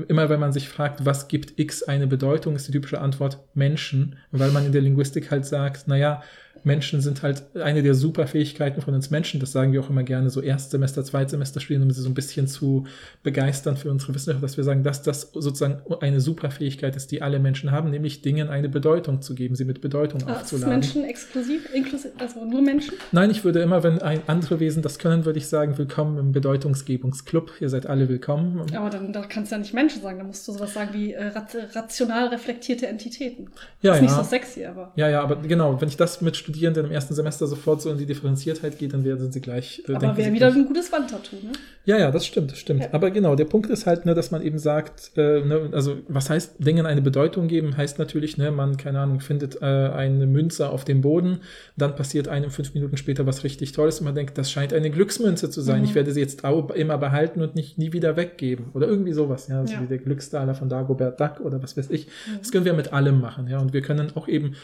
immer 0.07 0.29
wenn 0.29 0.39
man 0.39 0.53
sich 0.53 0.67
fragt, 0.67 1.05
was 1.05 1.27
gibt 1.27 1.59
X 1.59 1.83
eine 1.83 2.07
Bedeutung, 2.07 2.55
ist 2.55 2.67
die 2.67 2.71
typische 2.71 2.99
Antwort 2.99 3.37
Menschen, 3.53 4.15
weil 4.31 4.49
man 4.49 4.65
in 4.65 4.71
der 4.71 4.81
Linguistik 4.81 5.29
halt 5.29 5.45
sagt, 5.45 5.87
naja, 5.87 6.23
Menschen 6.65 6.99
sind 6.99 7.21
halt 7.21 7.43
eine 7.55 7.83
der 7.83 7.93
Superfähigkeiten 7.93 8.81
von 8.81 8.95
uns 8.95 9.11
Menschen. 9.11 9.39
Das 9.39 9.51
sagen 9.51 9.71
wir 9.71 9.81
auch 9.81 9.89
immer 9.89 10.03
gerne 10.03 10.29
so 10.31 10.41
Erstsemester, 10.41 11.03
Zweitsemester 11.03 11.59
Studien, 11.59 11.83
um 11.83 11.91
sie 11.91 12.01
so 12.01 12.09
ein 12.09 12.15
bisschen 12.15 12.47
zu 12.47 12.85
begeistern 13.23 13.77
für 13.77 13.91
unsere 13.91 14.15
Wissenschaft, 14.15 14.43
dass 14.43 14.57
wir 14.57 14.63
sagen, 14.63 14.83
dass 14.83 15.03
das 15.03 15.31
sozusagen 15.33 15.81
eine 16.01 16.19
Superfähigkeit 16.19 16.95
ist, 16.95 17.11
die 17.11 17.21
alle 17.21 17.39
Menschen 17.39 17.71
haben, 17.71 17.91
nämlich 17.91 18.23
Dingen 18.23 18.49
eine 18.49 18.67
Bedeutung 18.67 19.21
zu 19.21 19.35
geben, 19.35 19.55
sie 19.55 19.63
mit 19.63 19.79
Bedeutung 19.79 20.23
Ah, 20.25 20.33
ist 20.33 20.37
aufzuladen. 20.41 20.73
Menschen 20.73 21.03
exklusiv, 21.05 21.73
inklusiv, 21.73 22.11
also 22.17 22.43
nur 22.43 22.61
Menschen? 22.61 22.95
Nein, 23.11 23.29
ich 23.29 23.43
würde 23.43 23.59
immer, 23.59 23.83
wenn 23.83 24.01
ein 24.01 24.21
andere 24.25 24.59
Wesen 24.59 24.81
das 24.81 24.97
können, 24.97 25.25
würde 25.25 25.37
ich 25.37 25.47
sagen, 25.47 25.77
willkommen 25.77 26.17
im 26.17 26.31
Bedeutungsgebungsclub. 26.31 27.53
Ihr 27.59 27.69
seid 27.69 27.85
alle 27.85 28.09
willkommen. 28.09 28.61
Aber 28.75 28.89
dann 28.89 29.13
da 29.13 29.21
kannst 29.21 29.51
du 29.51 29.55
ja 29.55 29.59
nicht 29.59 29.73
Menschen 29.75 30.01
sagen, 30.01 30.17
da 30.17 30.23
musst 30.23 30.47
du 30.47 30.51
sowas 30.51 30.73
sagen 30.73 30.89
wie 30.93 31.13
äh, 31.13 31.27
rat 31.27 31.55
rational 31.73 32.29
reflektierte 32.29 32.87
Entitäten. 32.87 33.49
Ja, 33.81 33.93
ist 33.93 34.01
nicht 34.01 34.11
ja. 34.11 34.23
so 34.23 34.27
sexy, 34.27 34.65
aber. 34.65 34.91
Ja, 34.95 35.09
ja, 35.09 35.21
aber 35.21 35.35
genau, 35.35 35.79
wenn 35.79 35.89
ich 35.89 35.97
das 35.97 36.21
mit 36.21 36.54
Studierenden 36.55 36.85
im 36.85 36.91
ersten 36.91 37.13
Semester 37.13 37.47
sofort 37.47 37.81
so 37.81 37.91
in 37.91 37.97
die 37.97 38.05
Differenziertheit 38.05 38.77
gehe, 38.79 38.87
dann 38.87 39.03
werden 39.03 39.29
sie 39.31 39.41
gleich. 39.41 39.83
äh, 39.89 39.93
Aber 39.93 40.15
wäre 40.15 40.31
wieder 40.31 40.47
ein 40.47 40.65
gutes 40.65 40.89
Wandtattoo, 40.91 41.35
ne? 41.43 41.51
Ja, 41.83 41.97
ja, 41.99 42.09
das 42.11 42.25
stimmt, 42.25 42.51
das 42.51 42.57
stimmt. 42.59 42.81
Ja. 42.81 42.87
Aber 42.93 43.11
genau, 43.11 43.35
der 43.35 43.45
Punkt 43.45 43.69
ist 43.69 43.85
halt, 43.85 44.05
ne, 44.05 44.15
dass 44.15 44.31
man 44.31 44.41
eben 44.41 44.57
sagt, 44.57 45.11
äh, 45.17 45.41
ne, 45.41 45.69
also 45.73 45.97
was 46.07 46.29
heißt 46.29 46.55
Dingen 46.65 46.85
eine 46.85 47.01
Bedeutung 47.01 47.47
geben, 47.47 47.75
heißt 47.77 47.99
natürlich, 47.99 48.37
ne, 48.37 48.51
man, 48.51 48.77
keine 48.77 48.99
Ahnung, 49.01 49.19
findet 49.19 49.61
äh, 49.61 49.65
eine 49.65 50.25
Münze 50.25 50.69
auf 50.69 50.85
dem 50.85 51.01
Boden, 51.01 51.41
dann 51.77 51.95
passiert 51.95 52.27
einem 52.27 52.49
fünf 52.49 52.73
Minuten 52.73 52.97
später 52.97 53.27
was 53.27 53.43
richtig 53.43 53.73
Tolles 53.73 53.99
und 53.99 54.05
man 54.05 54.15
denkt, 54.15 54.37
das 54.37 54.49
scheint 54.49 54.73
eine 54.73 54.89
Glücksmünze 54.89 55.49
zu 55.49 55.61
sein. 55.61 55.79
Mhm. 55.79 55.85
Ich 55.85 55.95
werde 55.95 56.11
sie 56.11 56.21
jetzt 56.21 56.41
immer 56.75 56.97
behalten 56.97 57.41
und 57.41 57.55
nicht 57.55 57.77
nie 57.77 57.91
wieder 57.93 58.15
weggeben. 58.15 58.67
Oder 58.73 58.87
irgendwie 58.87 59.13
sowas, 59.13 59.47
ja, 59.49 59.59
also 59.59 59.73
Ja. 59.73 59.81
wie 59.81 59.87
der 59.87 59.97
Glückstaler 59.97 60.55
von 60.55 60.69
Dagobert 60.69 61.19
Duck 61.19 61.41
oder 61.41 61.61
was 61.61 61.75
weiß 61.77 61.89
ich. 61.89 62.07
Mhm. 62.07 62.37
Das 62.39 62.51
können 62.51 62.65
wir 62.65 62.73
mit 62.73 62.93
allem 62.93 63.19
machen, 63.19 63.47
ja, 63.47 63.59
und 63.59 63.73
wir 63.73 63.81
können 63.81 64.11
auch 64.15 64.27
eben 64.27 64.55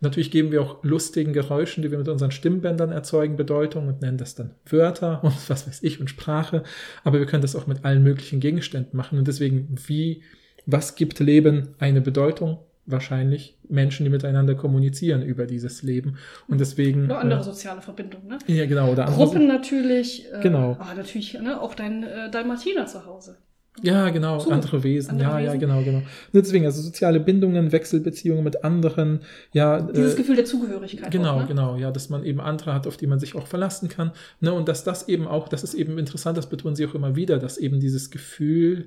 Natürlich 0.00 0.30
geben 0.30 0.52
wir 0.52 0.62
auch 0.62 0.82
lustigen 0.82 1.32
Geräuschen, 1.32 1.82
die 1.82 1.90
wir 1.90 1.98
mit 1.98 2.08
unseren 2.08 2.30
Stimmbändern 2.30 2.92
erzeugen, 2.92 3.36
Bedeutung 3.36 3.88
und 3.88 4.02
nennen 4.02 4.18
das 4.18 4.34
dann 4.34 4.54
Wörter 4.66 5.20
und 5.24 5.34
was 5.48 5.66
weiß 5.66 5.82
ich 5.82 6.00
und 6.00 6.10
Sprache. 6.10 6.62
Aber 7.04 7.18
wir 7.18 7.26
können 7.26 7.42
das 7.42 7.56
auch 7.56 7.66
mit 7.66 7.84
allen 7.84 8.02
möglichen 8.02 8.40
Gegenständen 8.40 8.96
machen. 8.96 9.18
Und 9.18 9.28
deswegen, 9.28 9.74
wie, 9.86 10.22
was 10.66 10.94
gibt 10.94 11.20
Leben 11.20 11.74
eine 11.78 12.00
Bedeutung? 12.00 12.58
Wahrscheinlich 12.86 13.56
Menschen, 13.66 14.04
die 14.04 14.10
miteinander 14.10 14.54
kommunizieren 14.54 15.22
über 15.22 15.46
dieses 15.46 15.82
Leben. 15.82 16.18
Und 16.48 16.60
deswegen. 16.60 17.06
Oder 17.06 17.20
andere 17.20 17.40
äh, 17.40 17.44
soziale 17.44 17.80
Verbindungen, 17.80 18.26
ne? 18.26 18.38
ja, 18.46 18.66
genau. 18.66 18.92
Oder 18.92 19.06
andere 19.06 19.24
Gruppen 19.24 19.46
natürlich. 19.46 20.30
Äh, 20.30 20.40
Genau. 20.42 20.76
Natürlich 20.94 21.32
ne, 21.40 21.58
auch 21.58 21.74
dein 21.74 22.02
äh, 22.02 22.30
Dalmatiner 22.30 22.84
zu 22.84 23.06
Hause. 23.06 23.38
Ja, 23.82 24.10
genau, 24.10 24.38
Zu. 24.38 24.50
andere 24.50 24.84
Wesen. 24.84 25.12
Andere 25.12 25.28
ja, 25.28 25.38
ja, 25.40 25.46
Wesen. 25.48 25.60
genau, 25.60 25.82
genau. 25.82 26.02
Deswegen, 26.32 26.64
also 26.64 26.80
soziale 26.80 27.18
Bindungen, 27.18 27.72
Wechselbeziehungen 27.72 28.44
mit 28.44 28.62
anderen, 28.62 29.20
ja. 29.52 29.80
Dieses 29.80 30.14
äh, 30.14 30.18
Gefühl 30.18 30.36
der 30.36 30.44
Zugehörigkeit. 30.44 31.10
Genau, 31.10 31.34
auch, 31.34 31.40
ne? 31.40 31.46
genau, 31.48 31.76
ja, 31.76 31.90
dass 31.90 32.08
man 32.08 32.24
eben 32.24 32.40
andere 32.40 32.72
hat, 32.72 32.86
auf 32.86 32.96
die 32.96 33.08
man 33.08 33.18
sich 33.18 33.34
auch 33.34 33.48
verlassen 33.48 33.88
kann. 33.88 34.12
Ne, 34.40 34.52
und 34.52 34.68
dass 34.68 34.84
das 34.84 35.08
eben 35.08 35.26
auch, 35.26 35.48
das 35.48 35.64
ist 35.64 35.74
eben 35.74 35.98
interessant, 35.98 36.38
das 36.38 36.48
betonen 36.48 36.76
sie 36.76 36.86
auch 36.86 36.94
immer 36.94 37.16
wieder, 37.16 37.38
dass 37.38 37.58
eben 37.58 37.80
dieses 37.80 38.10
Gefühl 38.10 38.86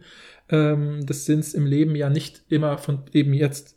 ähm, 0.50 1.06
des 1.06 1.26
Sinns 1.26 1.54
im 1.54 1.66
Leben 1.66 1.96
ja 1.96 2.10
nicht 2.10 2.44
immer 2.48 2.78
von 2.78 3.00
eben 3.12 3.34
jetzt 3.34 3.77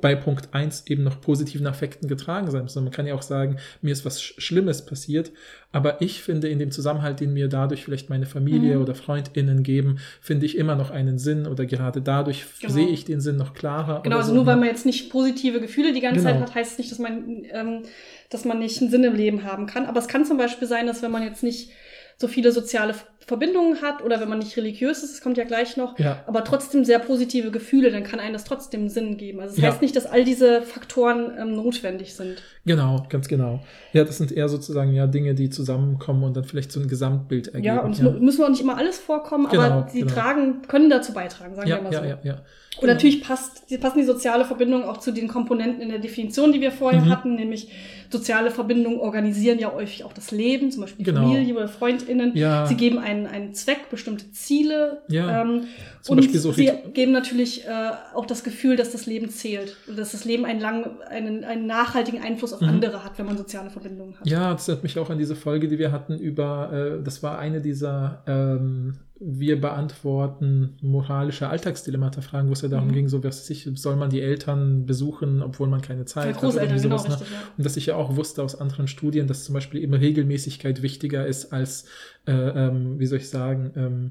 bei 0.00 0.14
Punkt 0.14 0.48
eins 0.54 0.86
eben 0.86 1.02
noch 1.02 1.20
positiven 1.20 1.66
Affekten 1.66 2.08
getragen 2.08 2.50
sein, 2.50 2.66
sondern 2.68 2.84
man 2.84 2.92
kann 2.96 3.06
ja 3.06 3.14
auch 3.14 3.20
sagen, 3.22 3.58
mir 3.82 3.92
ist 3.92 4.04
was 4.06 4.18
Sch- 4.20 4.40
Schlimmes 4.40 4.86
passiert, 4.86 5.30
aber 5.72 6.00
ich 6.00 6.22
finde 6.22 6.48
in 6.48 6.58
dem 6.58 6.70
Zusammenhalt, 6.70 7.20
den 7.20 7.34
mir 7.34 7.48
dadurch 7.48 7.84
vielleicht 7.84 8.08
meine 8.08 8.24
Familie 8.24 8.76
Mhm. 8.76 8.82
oder 8.82 8.94
FreundInnen 8.94 9.62
geben, 9.62 9.98
finde 10.22 10.46
ich 10.46 10.56
immer 10.56 10.74
noch 10.74 10.90
einen 10.90 11.18
Sinn 11.18 11.46
oder 11.46 11.66
gerade 11.66 12.00
dadurch 12.00 12.44
Genau. 12.60 12.72
sehe 12.72 12.88
ich 12.88 13.04
den 13.04 13.20
Sinn 13.20 13.36
noch 13.36 13.52
klarer. 13.52 14.02
Genau, 14.02 14.16
also 14.16 14.30
so. 14.30 14.34
nur 14.36 14.46
weil 14.46 14.56
man 14.56 14.68
jetzt 14.68 14.86
nicht 14.86 15.10
positive 15.10 15.60
Gefühle 15.60 15.92
die 15.92 16.00
ganze 16.00 16.20
Genau. 16.20 16.32
Zeit 16.32 16.40
hat, 16.40 16.54
heißt 16.54 16.72
es 16.72 16.78
nicht, 16.78 16.90
dass 16.90 16.98
man, 16.98 17.44
ähm, 17.52 17.82
dass 18.30 18.46
man 18.46 18.58
nicht 18.60 18.80
einen 18.80 18.90
Sinn 18.90 19.04
im 19.04 19.14
Leben 19.14 19.44
haben 19.44 19.66
kann. 19.66 19.84
Aber 19.84 19.98
es 20.00 20.08
kann 20.08 20.24
zum 20.24 20.38
Beispiel 20.38 20.66
sein, 20.66 20.86
dass 20.86 21.02
wenn 21.02 21.10
man 21.10 21.22
jetzt 21.22 21.42
nicht 21.42 21.70
so 22.16 22.28
viele 22.28 22.52
soziale 22.52 22.94
Verbindungen 23.26 23.80
hat 23.80 24.02
oder 24.04 24.20
wenn 24.20 24.28
man 24.28 24.38
nicht 24.38 24.54
religiös 24.58 25.02
ist, 25.02 25.14
das 25.14 25.20
kommt 25.22 25.38
ja 25.38 25.44
gleich 25.44 25.78
noch, 25.78 25.98
Ja. 25.98 26.22
aber 26.26 26.44
trotzdem 26.44 26.84
sehr 26.84 26.98
positive 26.98 27.50
Gefühle, 27.50 27.90
dann 27.90 28.04
kann 28.04 28.20
einem 28.20 28.34
das 28.34 28.44
trotzdem 28.44 28.90
Sinn 28.90 29.16
geben. 29.16 29.40
Also 29.40 29.54
das 29.56 29.62
Ja. 29.62 29.70
heißt 29.70 29.80
nicht, 29.80 29.96
dass 29.96 30.04
all 30.04 30.24
diese 30.24 30.60
Faktoren 30.60 31.32
ähm, 31.38 31.54
notwendig 31.54 32.14
sind. 32.14 32.42
Genau, 32.66 33.06
ganz 33.08 33.26
genau. 33.26 33.60
Ja, 33.94 34.04
das 34.04 34.18
sind 34.18 34.30
eher 34.30 34.50
sozusagen 34.50 34.92
ja 34.92 35.06
Dinge, 35.06 35.34
die 35.34 35.48
zusammenkommen 35.48 36.22
und 36.22 36.36
dann 36.36 36.44
vielleicht 36.44 36.70
so 36.70 36.80
ein 36.80 36.86
Gesamtbild 36.88 37.48
ergeben. 37.48 37.64
Ja, 37.64 37.80
und 37.80 37.92
es 37.92 38.02
mu- 38.02 38.10
müssen 38.10 38.44
auch 38.44 38.50
nicht 38.50 38.60
immer 38.60 38.76
alles 38.76 38.98
vorkommen, 38.98 39.48
Genau, 39.50 39.62
aber 39.62 39.88
sie 39.90 40.00
genau. 40.00 40.12
tragen, 40.12 40.62
können 40.68 40.90
dazu 40.90 41.14
beitragen, 41.14 41.54
sagen 41.54 41.66
wir 41.68 41.76
ja, 41.76 41.82
mal 41.82 41.92
ja, 41.94 41.98
so. 42.00 42.04
ja, 42.06 42.18
ja. 42.22 42.42
Und 42.80 42.88
natürlich 42.88 43.22
passt, 43.22 43.70
die- 43.70 43.78
passen 43.78 43.98
die 43.98 44.04
soziale 44.04 44.44
Verbindungen 44.44 44.84
auch 44.88 44.96
zu 44.98 45.12
den 45.12 45.28
Komponenten 45.28 45.80
in 45.80 45.88
der 45.90 45.98
Definition, 46.00 46.52
die 46.52 46.60
wir 46.60 46.72
vorher 46.72 47.02
Mhm. 47.02 47.08
hatten, 47.10 47.34
nämlich 47.36 47.68
soziale 48.10 48.50
Verbindungen 48.50 49.00
organisieren 49.00 49.58
ja 49.58 49.72
häufig 49.72 50.04
auch 50.04 50.12
das 50.12 50.30
Leben, 50.30 50.70
zum 50.70 50.82
Beispiel 50.82 51.04
Genau. 51.04 51.22
Familie 51.22 51.54
oder 51.54 51.68
FreundInnen. 51.68 52.36
Ja. 52.36 52.66
Sie 52.66 52.76
geben 52.76 52.98
einen, 52.98 53.26
einen 53.26 53.54
Zweck, 53.54 53.90
bestimmte 53.90 54.30
Ziele. 54.32 55.02
Ja. 55.08 55.42
Ähm, 55.42 55.62
Zum 56.02 56.12
und 56.12 56.22
Beispiel 56.22 56.38
so 56.40 56.52
sie 56.52 56.70
geben 56.92 57.12
natürlich 57.12 57.64
äh, 57.66 57.70
auch 58.14 58.26
das 58.26 58.44
Gefühl, 58.44 58.76
dass 58.76 58.92
das 58.92 59.06
Leben 59.06 59.30
zählt 59.30 59.76
und 59.88 59.98
dass 59.98 60.12
das 60.12 60.24
Leben 60.24 60.44
einen, 60.44 60.60
lang, 60.60 61.00
einen, 61.08 61.44
einen 61.44 61.66
nachhaltigen 61.66 62.22
Einfluss 62.22 62.52
auf 62.52 62.60
Mhm. 62.60 62.68
andere 62.68 63.04
hat, 63.04 63.18
wenn 63.18 63.26
man 63.26 63.36
soziale 63.36 63.70
Verbindungen 63.70 64.14
hat. 64.18 64.26
Ja, 64.28 64.52
das 64.52 64.68
erinnert 64.68 64.84
mich 64.84 64.98
auch 64.98 65.10
an 65.10 65.18
diese 65.18 65.34
Folge, 65.34 65.66
die 65.68 65.78
wir 65.78 65.90
hatten 65.92 66.18
über, 66.18 66.98
äh, 67.00 67.02
das 67.02 67.22
war 67.22 67.38
eine 67.38 67.60
dieser 67.60 68.22
ähm, 68.26 68.94
wir 69.26 69.58
beantworten 69.60 70.76
moralische 70.82 71.48
Alltagsdilemmata-Fragen, 71.48 72.48
wo 72.48 72.52
es 72.52 72.60
ja 72.60 72.68
darum 72.68 72.88
Mhm. 72.88 72.92
ging, 72.92 73.08
so 73.08 73.24
was 73.24 73.48
ich, 73.48 73.68
soll 73.74 73.96
man 73.96 74.10
die 74.10 74.20
Eltern 74.20 74.84
besuchen, 74.84 75.42
obwohl 75.42 75.66
man 75.68 75.80
keine 75.80 76.04
Zeit 76.04 76.34
hat. 76.36 76.42
oder 76.42 76.52
Großeltern, 76.52 76.68
irgendwie 76.68 76.82
genau, 76.82 76.98
sowas, 76.98 77.08
ne? 77.08 77.20
richtig. 77.20 77.32
Ja. 77.32 77.42
Und 77.56 77.64
dass 77.66 77.76
ich 77.78 77.86
ja 77.86 77.96
auch 77.96 78.16
wusste 78.16 78.42
aus 78.42 78.60
anderen 78.60 78.86
Studien, 78.86 79.26
dass 79.26 79.44
zum 79.44 79.54
Beispiel 79.54 79.82
eben 79.82 79.94
Regelmäßigkeit 79.94 80.82
wichtiger 80.82 81.26
ist 81.26 81.52
als, 81.52 81.86
äh, 82.26 82.32
ähm, 82.32 82.98
wie 82.98 83.06
soll 83.06 83.18
ich 83.18 83.28
sagen, 83.30 83.70
ähm, 83.76 84.10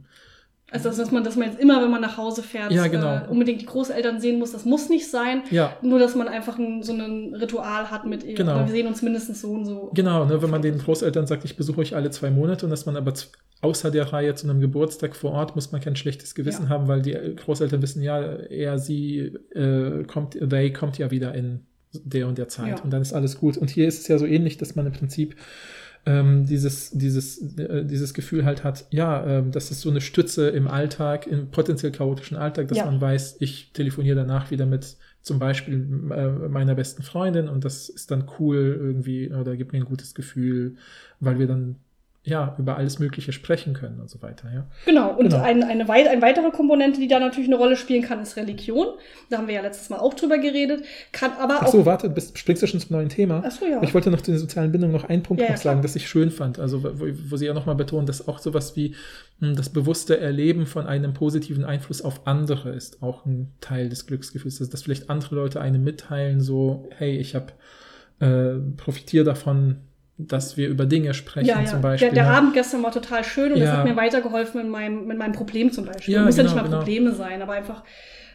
Also, 0.74 0.90
dass 0.90 1.12
man, 1.12 1.24
dass 1.24 1.36
man 1.36 1.48
jetzt 1.50 1.60
immer, 1.60 1.82
wenn 1.84 1.92
man 1.92 2.02
nach 2.02 2.18
Hause 2.18 2.42
fährt, 2.44 2.72
Ja, 2.72 2.88
genau. 2.88 3.16
äh, 3.18 3.22
unbedingt 3.30 3.62
die 3.62 3.66
Großeltern 3.68 4.20
sehen 4.20 4.40
muss, 4.40 4.52
das 4.52 4.66
muss 4.66 4.90
nicht 4.90 5.10
sein. 5.10 5.44
ja, 5.52 5.78
Nur, 5.82 6.00
dass 6.00 6.16
man 6.16 6.28
einfach 6.28 6.58
ein, 6.58 6.82
so 6.84 6.94
ein 6.94 7.36
Ritual 7.36 7.92
hat 7.92 8.06
mit 8.06 8.24
ihr. 8.24 8.34
Genau. 8.36 8.58
Wir 8.66 8.68
sehen 8.68 8.88
uns 8.88 9.02
mindestens 9.04 9.40
so 9.42 9.52
und 9.52 9.66
so. 9.66 9.92
Genau, 9.94 10.26
ne, 10.26 10.42
wenn 10.42 10.50
man 10.50 10.62
den 10.64 10.80
Großeltern 10.80 11.28
sagt, 11.28 11.46
ich 11.46 11.56
besuche 11.56 11.80
euch 11.82 11.96
alle 11.96 12.10
zwei 12.10 12.32
Monate 12.32 12.66
und 12.66 12.72
dass 12.72 12.86
man 12.88 12.98
aber 12.98 13.14
außer 13.62 13.92
der 13.92 14.12
Reihe 14.12 14.34
zu 14.36 14.50
einem 14.50 14.60
Geburtstag 14.60 15.16
vor 15.16 15.32
Ort, 15.32 15.56
muss 15.56 15.72
man 15.72 15.80
kein 15.80 15.96
schlechtes 15.96 16.34
Gewissen 16.36 16.64
Ja. 16.64 16.70
haben, 16.70 16.88
weil 16.88 17.02
die 17.04 17.14
äh, 17.14 17.34
Großeltern 17.36 17.82
wissen, 17.82 18.02
ja, 18.02 18.20
er, 18.22 18.80
sie 18.80 19.32
äh, 19.54 20.04
kommt, 20.06 20.38
they 20.50 20.74
kommt 20.74 20.98
ja 20.98 21.12
wieder 21.12 21.34
in 21.36 21.68
der 21.94 22.28
und 22.28 22.40
der 22.40 22.48
Zeit 22.48 22.84
und 22.84 22.92
dann 22.92 23.04
ist 23.04 23.14
alles 23.14 23.38
gut. 23.38 23.56
Und 23.58 23.70
hier 23.70 23.88
ist 23.88 24.00
es 24.00 24.08
ja 24.08 24.18
so 24.18 24.26
ähnlich, 24.26 24.58
dass 24.58 24.76
man 24.76 24.88
im 24.88 24.94
Prinzip 24.94 25.36
ähm, 26.06 26.46
dieses, 26.46 26.92
dieses, 26.92 27.58
äh, 27.58 27.86
dieses 27.86 28.14
Gefühl 28.14 28.44
halt 28.46 28.64
hat, 28.64 28.86
ja, 28.90 29.26
ähm, 29.26 29.52
das 29.52 29.72
ist 29.72 29.82
so 29.82 29.90
eine 29.90 30.02
Stütze 30.02 30.50
im 30.50 30.68
Alltag, 30.68 31.28
im 31.28 31.50
potenziell 31.50 31.92
chaotischen 31.92 32.36
Alltag, 32.38 32.68
dass 32.68 32.80
Ja. 32.80 32.86
man 32.86 33.00
weiß, 33.00 33.38
ich 33.40 33.72
telefoniere 33.74 34.16
danach 34.18 34.52
wieder 34.52 34.66
mit 34.66 34.98
zum 35.22 35.40
Beispiel 35.40 35.76
äh, 36.12 36.28
meiner 36.50 36.76
besten 36.76 37.04
Freundin 37.04 37.48
und 37.48 37.64
das 37.64 37.88
ist 37.88 38.12
dann 38.12 38.30
cool 38.40 38.78
irgendwie 38.80 39.32
oder 39.32 39.56
gibt 39.56 39.72
mir 39.72 39.80
ein 39.80 39.86
gutes 39.86 40.14
Gefühl, 40.14 40.76
weil 41.22 41.40
wir 41.40 41.48
dann 41.48 41.78
ja 42.26 42.56
über 42.58 42.78
alles 42.78 43.00
Mögliche 43.00 43.34
sprechen 43.34 43.74
können 43.74 44.00
und 44.00 44.10
so 44.10 44.22
weiter, 44.22 44.50
ja. 44.54 44.66
Genau. 44.86 45.10
Und 45.14 45.30
Genau. 45.32 45.42
Ein, 45.44 45.62
eine, 45.62 45.90
wei 45.90 46.10
eine 46.10 46.22
weitere 46.22 46.52
Komponente, 46.52 47.02
die 47.02 47.10
da 47.10 47.20
natürlich 47.20 47.50
eine 47.50 47.58
Rolle 47.58 47.76
spielen 47.76 48.02
kann, 48.02 48.22
ist 48.22 48.38
Religion. 48.38 48.88
Da 49.30 49.40
haben 49.40 49.48
wir 49.48 49.56
ja 49.56 49.62
letztes 49.62 49.90
Mal 49.90 49.98
auch 50.00 50.14
drüber 50.14 50.38
geredet. 50.38 50.86
Kann 51.12 51.32
aber 51.38 51.58
Ach 51.60 51.64
auch. 51.68 51.72
so, 51.74 51.86
warte, 51.86 52.10
bist, 52.10 52.38
springst 52.38 52.64
du 52.64 52.68
schon 52.68 52.80
zum 52.80 52.96
neuen 52.96 53.10
Thema? 53.10 53.44
Ach 53.46 53.52
so, 53.52 53.66
ja. 53.66 53.84
Ich 53.84 53.94
wollte 53.94 54.10
noch 54.10 54.22
zu 54.22 54.32
den 54.32 54.40
sozialen 54.40 54.72
Bindungen 54.72 54.96
noch 54.96 55.04
einen 55.10 55.22
Punkt 55.22 55.42
Ja, 55.42 55.48
ja, 55.48 55.54
noch 55.54 55.62
sagen, 55.62 55.76
klar. 55.80 55.84
das 55.84 55.98
ich 55.98 56.08
schön 56.08 56.32
fand. 56.32 56.60
Also, 56.60 56.82
wo, 56.84 57.06
wo 57.30 57.36
sie 57.36 57.46
ja 57.46 57.54
nochmal 57.54 57.76
betonen, 57.76 58.06
dass 58.08 58.26
auch 58.26 58.40
sowas 58.40 58.78
wie 58.78 58.96
mh, 59.42 59.56
das 59.56 59.68
bewusste 59.70 60.18
Erleben 60.18 60.66
von 60.66 60.88
einem 60.88 61.14
positiven 61.14 61.66
Einfluss 61.66 62.02
auf 62.02 62.26
andere 62.26 62.70
ist 62.70 63.04
auch 63.04 63.26
ein 63.26 63.52
Teil 63.60 63.90
des 63.90 64.06
Glücksgefühls. 64.08 64.60
Dass, 64.60 64.70
dass 64.70 64.84
vielleicht 64.84 65.10
andere 65.10 65.36
Leute 65.36 65.60
einem 65.60 65.84
mitteilen, 65.84 66.40
so, 66.40 66.88
hey, 66.98 67.18
ich 67.18 67.36
habe 67.36 67.48
äh, 68.20 68.60
profitiere 68.78 69.26
davon, 69.26 69.78
dass 70.18 70.58
wir 70.58 70.70
über 70.70 70.86
Dinge 70.86 71.14
sprechen, 71.14 71.48
ja, 71.48 71.62
ja. 71.62 71.66
zum 71.66 71.82
Beispiel. 71.82 72.10
der 72.10 72.24
der 72.24 72.32
ja. 72.32 72.38
Abend 72.38 72.54
gestern 72.54 72.84
war 72.84 72.92
total 72.92 73.24
schön 73.24 73.54
und 73.54 73.60
das 73.60 73.72
hat 73.72 73.86
mir 73.86 73.96
weitergeholfen 73.96 74.62
in 74.62 74.70
meinem, 74.70 75.08
mit 75.08 75.18
meinem 75.18 75.34
Problem 75.34 75.72
zum 75.72 75.86
Beispiel. 75.86 76.14
Ja, 76.14 76.24
Muss 76.24 76.38
ja 76.38 76.44
nicht 76.44 76.52
genau, 76.52 76.64
mal 76.64 76.68
genau. 76.70 76.78
Probleme 76.80 77.12
sein, 77.14 77.42
aber 77.42 77.54
einfach, 77.54 77.84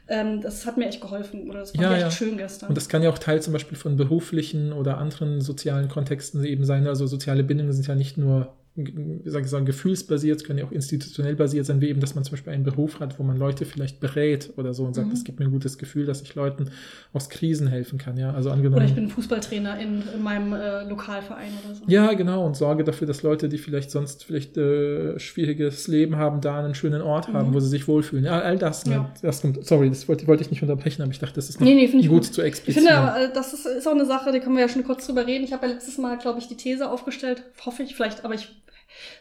ähm, 0.09 0.41
das 0.41 0.66
hat 0.66 0.76
mir 0.76 0.89
echt 0.89 1.01
geholfen. 1.01 1.49
Oder 1.49 1.61
das 1.61 1.76
war 1.79 1.97
echt 1.97 2.12
schön 2.14 2.37
gestern. 2.37 2.70
Und 2.70 2.76
das 2.76 2.89
kann 2.89 3.03
ja 3.03 3.11
auch 3.11 3.18
Teil 3.18 3.41
zum 3.43 3.53
Beispiel 3.53 3.79
von 3.79 3.97
beruflichen 3.97 4.72
oder 4.72 4.99
anderen 4.99 5.41
sozialen 5.41 5.89
Kontexten 5.89 6.45
eben 6.45 6.64
sein. 6.64 6.87
Also 6.87 7.07
soziale 7.07 7.45
Bindungen 7.45 7.72
sind 7.72 7.87
ja 7.87 7.95
nicht 7.95 8.18
nur 8.18 8.57
wie 8.87 9.29
soll 9.29 9.41
ich 9.43 9.49
sagen, 9.49 9.66
gefühlsbasiert, 9.66 10.45
können 10.45 10.59
ja 10.61 10.64
auch 10.64 10.70
institutionell 10.72 11.35
basiert 11.35 11.66
sein, 11.66 11.81
wie 11.81 11.89
eben, 11.89 12.01
dass 12.01 12.14
man 12.14 12.24
zum 12.24 12.33
Beispiel 12.33 12.53
einen 12.53 12.62
Beruf 12.64 13.01
hat, 13.01 13.18
wo 13.18 13.22
man 13.24 13.37
Leute 13.37 13.64
vielleicht 13.64 14.01
berät 14.01 14.51
oder 14.57 14.72
so 14.74 14.85
und 14.85 14.95
sagt, 14.95 15.09
Mhm. 15.09 15.12
es 15.14 15.24
gibt 15.24 15.39
mir 15.41 15.47
ein 15.47 15.51
gutes 15.51 15.79
Gefühl, 15.79 16.07
dass 16.07 16.22
ich 16.22 16.35
Leuten 16.35 16.70
aus 17.12 17.29
Krisen 17.29 17.66
helfen 17.66 17.99
kann. 17.99 18.16
Ja, 18.16 18.33
also 18.33 18.51
oder 18.51 18.59
ich 18.61 18.66
angenommen. 18.66 18.95
bin 18.95 19.09
Fußballtrainer 19.09 19.79
in, 19.81 20.03
in 20.14 20.22
meinem 20.22 20.53
äh, 20.53 20.85
Lokalverein 20.89 21.51
oder 21.66 21.74
so. 21.74 21.83
Ja, 21.89 22.12
genau, 22.14 22.47
und 22.47 22.57
sorge 22.57 22.85
dafür, 22.85 23.07
dass 23.07 23.22
Leute, 23.22 23.49
die 23.49 23.59
vielleicht 23.59 23.91
sonst 23.91 24.24
vielleicht 24.24 24.57
äh, 24.57 25.18
schwieriges 25.18 25.89
Leben 25.89 26.16
haben, 26.16 26.41
da 26.41 26.59
einen 26.64 26.74
schönen 26.74 27.03
Ort 27.03 27.29
haben, 27.33 27.51
Mhm. 27.51 27.55
wo 27.55 27.61
sie 27.61 27.68
sich 27.68 27.89
wohlfühlen. 27.89 28.24
Ja, 28.24 28.41
all 28.41 28.59
das. 28.59 28.87
Ne? 28.87 28.95
Ja. 28.95 29.14
das 29.22 29.43
kommt, 29.43 29.64
sorry, 29.66 29.89
das 29.89 30.09
wollte, 30.09 30.26
wollte 30.26 30.43
ich 30.45 30.51
nicht 30.51 30.62
unterbrechen, 30.62 31.03
aber 31.03 31.11
ich 31.12 31.18
dachte, 31.18 31.35
das 31.35 31.49
ist 31.49 31.61
noch 31.61 31.66
Nee, 31.66 31.74
nee, 31.74 31.85
ich 31.85 32.09
gut, 32.09 32.22
gut. 32.22 32.24
zu 32.35 32.41
Ich 32.43 32.47
explizieren. 32.49 32.87
finde 32.87 33.01
aber, 33.01 33.20
äh, 33.20 33.33
das 33.33 33.53
ist, 33.53 33.66
ist 33.66 33.87
auch 33.89 33.93
eine 33.93 34.07
Sache, 34.07 34.33
die 34.33 34.41
können 34.41 34.55
wir 34.55 34.62
ja 34.62 34.68
schon 34.68 34.85
kurz 34.85 35.07
drüber 35.07 35.26
reden. 35.26 35.45
Ich 35.45 35.53
habe 35.53 35.66
ja 35.66 35.72
letztes 35.72 35.99
Mal, 35.99 36.16
glaube 36.18 36.39
ich, 36.39 36.49
die 36.49 36.57
These 36.57 36.89
aufgestellt, 36.91 37.43
hoffe 37.64 37.83
ich 37.83 37.95
vielleicht, 37.97 38.24
aber 38.24 38.35
ich 38.35 38.49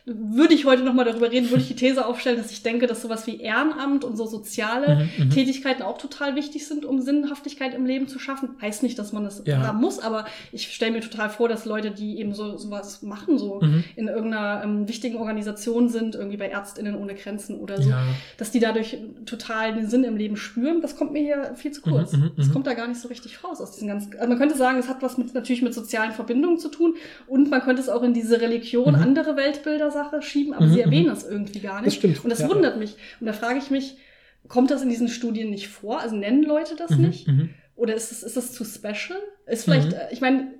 würde 0.05 0.53
ich 0.53 0.65
heute 0.65 0.83
nochmal 0.83 1.05
darüber 1.05 1.31
reden, 1.31 1.49
würde 1.49 1.61
ich 1.61 1.67
die 1.67 1.75
These 1.75 2.05
aufstellen, 2.05 2.37
dass 2.37 2.51
ich 2.51 2.63
denke, 2.63 2.87
dass 2.87 3.01
sowas 3.01 3.27
wie 3.27 3.41
Ehrenamt 3.41 4.03
und 4.03 4.15
so 4.17 4.25
soziale 4.25 4.95
Mhm, 5.17 5.25
mhm. 5.25 5.29
Tätigkeiten 5.31 5.83
auch 5.83 5.97
total 5.97 6.35
wichtig 6.35 6.67
sind, 6.67 6.85
um 6.85 7.01
Sinnhaftigkeit 7.01 7.73
im 7.73 7.85
Leben 7.85 8.07
zu 8.07 8.19
schaffen. 8.19 8.49
Heißt 8.61 8.83
nicht, 8.83 8.97
dass 8.99 9.11
man 9.13 9.23
das 9.25 9.43
Ja. 9.45 9.59
haben 9.67 9.79
muss, 9.81 9.99
aber 9.99 10.25
ich 10.51 10.73
stelle 10.73 10.91
mir 10.93 11.01
total 11.01 11.29
vor, 11.29 11.49
dass 11.49 11.65
Leute, 11.65 11.91
die 11.91 12.19
eben 12.19 12.33
so 12.33 12.57
sowas 12.57 13.01
machen, 13.01 13.37
so 13.37 13.59
Mhm. 13.61 13.83
in 13.95 14.07
irgendeiner 14.07 14.61
ähm, 14.63 14.87
wichtigen 14.87 15.17
Organisation 15.17 15.89
sind, 15.89 16.15
irgendwie 16.15 16.37
bei 16.37 16.47
Ärztinnen 16.47 16.95
ohne 16.95 17.13
Grenzen 17.15 17.59
oder 17.59 17.81
so, 17.81 17.89
Ja. 17.89 18.03
dass 18.37 18.51
die 18.51 18.59
dadurch 18.59 18.97
total 19.25 19.73
den 19.73 19.89
Sinn 19.89 20.03
im 20.03 20.15
Leben 20.17 20.37
spüren. 20.37 20.81
Das 20.81 20.95
kommt 20.95 21.11
mir 21.13 21.19
hier 21.21 21.53
viel 21.55 21.71
zu 21.71 21.81
kurz. 21.81 22.13
Mhm, 22.13 22.19
mhm, 22.23 22.31
das 22.37 22.47
mhm. 22.47 22.53
kommt 22.53 22.67
da 22.67 22.73
gar 22.73 22.87
nicht 22.87 22.99
so 23.01 23.07
richtig 23.09 23.43
raus 23.43 23.59
aus 23.61 23.71
diesen 23.73 23.87
ganzen. 23.87 24.13
Also 24.15 24.27
man 24.29 24.37
könnte 24.37 24.57
sagen, 24.57 24.79
es 24.79 24.87
hat 24.87 25.01
was 25.01 25.17
mit 25.17 25.33
natürlich 25.33 25.61
mit 25.61 25.73
sozialen 25.73 26.11
Verbindungen 26.13 26.57
zu 26.59 26.69
tun 26.69 26.95
und 27.27 27.49
man 27.49 27.61
könnte 27.61 27.81
es 27.81 27.89
auch 27.89 28.03
in 28.03 28.13
diese 28.13 28.39
Religion, 28.41 28.95
Mhm. 28.95 29.01
andere 29.01 29.35
Weltbilder-Sache 29.67 30.21
schieben, 30.21 30.53
aber 30.53 30.65
Mhm, 30.65 30.73
sie 30.73 30.81
erwähnen 30.81 31.05
mhm. 31.05 31.09
das 31.09 31.23
irgendwie 31.27 31.59
gar 31.59 31.81
nicht. 31.81 31.87
Das 31.87 31.93
stimmt, 31.95 32.23
Und 32.23 32.29
das 32.29 32.39
ja. 32.39 32.49
wundert 32.49 32.77
mich. 32.79 32.95
Und 33.19 33.27
da 33.27 33.33
frage 33.33 33.59
ich 33.59 33.69
mich, 33.69 33.97
kommt 34.47 34.71
das 34.71 34.81
in 34.81 34.89
diesen 34.89 35.07
Studien 35.09 35.49
nicht 35.49 35.67
vor? 35.67 35.99
Also 35.99 36.15
nennen 36.15 36.43
Leute 36.43 36.75
das 36.75 36.91
Mhm, 36.91 37.01
nicht? 37.05 37.27
mhm. 37.27 37.49
Oder 37.75 37.93
ist 37.95 38.11
das, 38.11 38.23
ist 38.23 38.35
das 38.37 38.53
zu 38.53 38.63
special? 38.65 39.19
Ist 39.45 39.65
vielleicht, 39.65 39.89
Mhm. 39.89 39.93
äh, 39.93 40.11
ich 40.13 40.21
meine, 40.21 40.53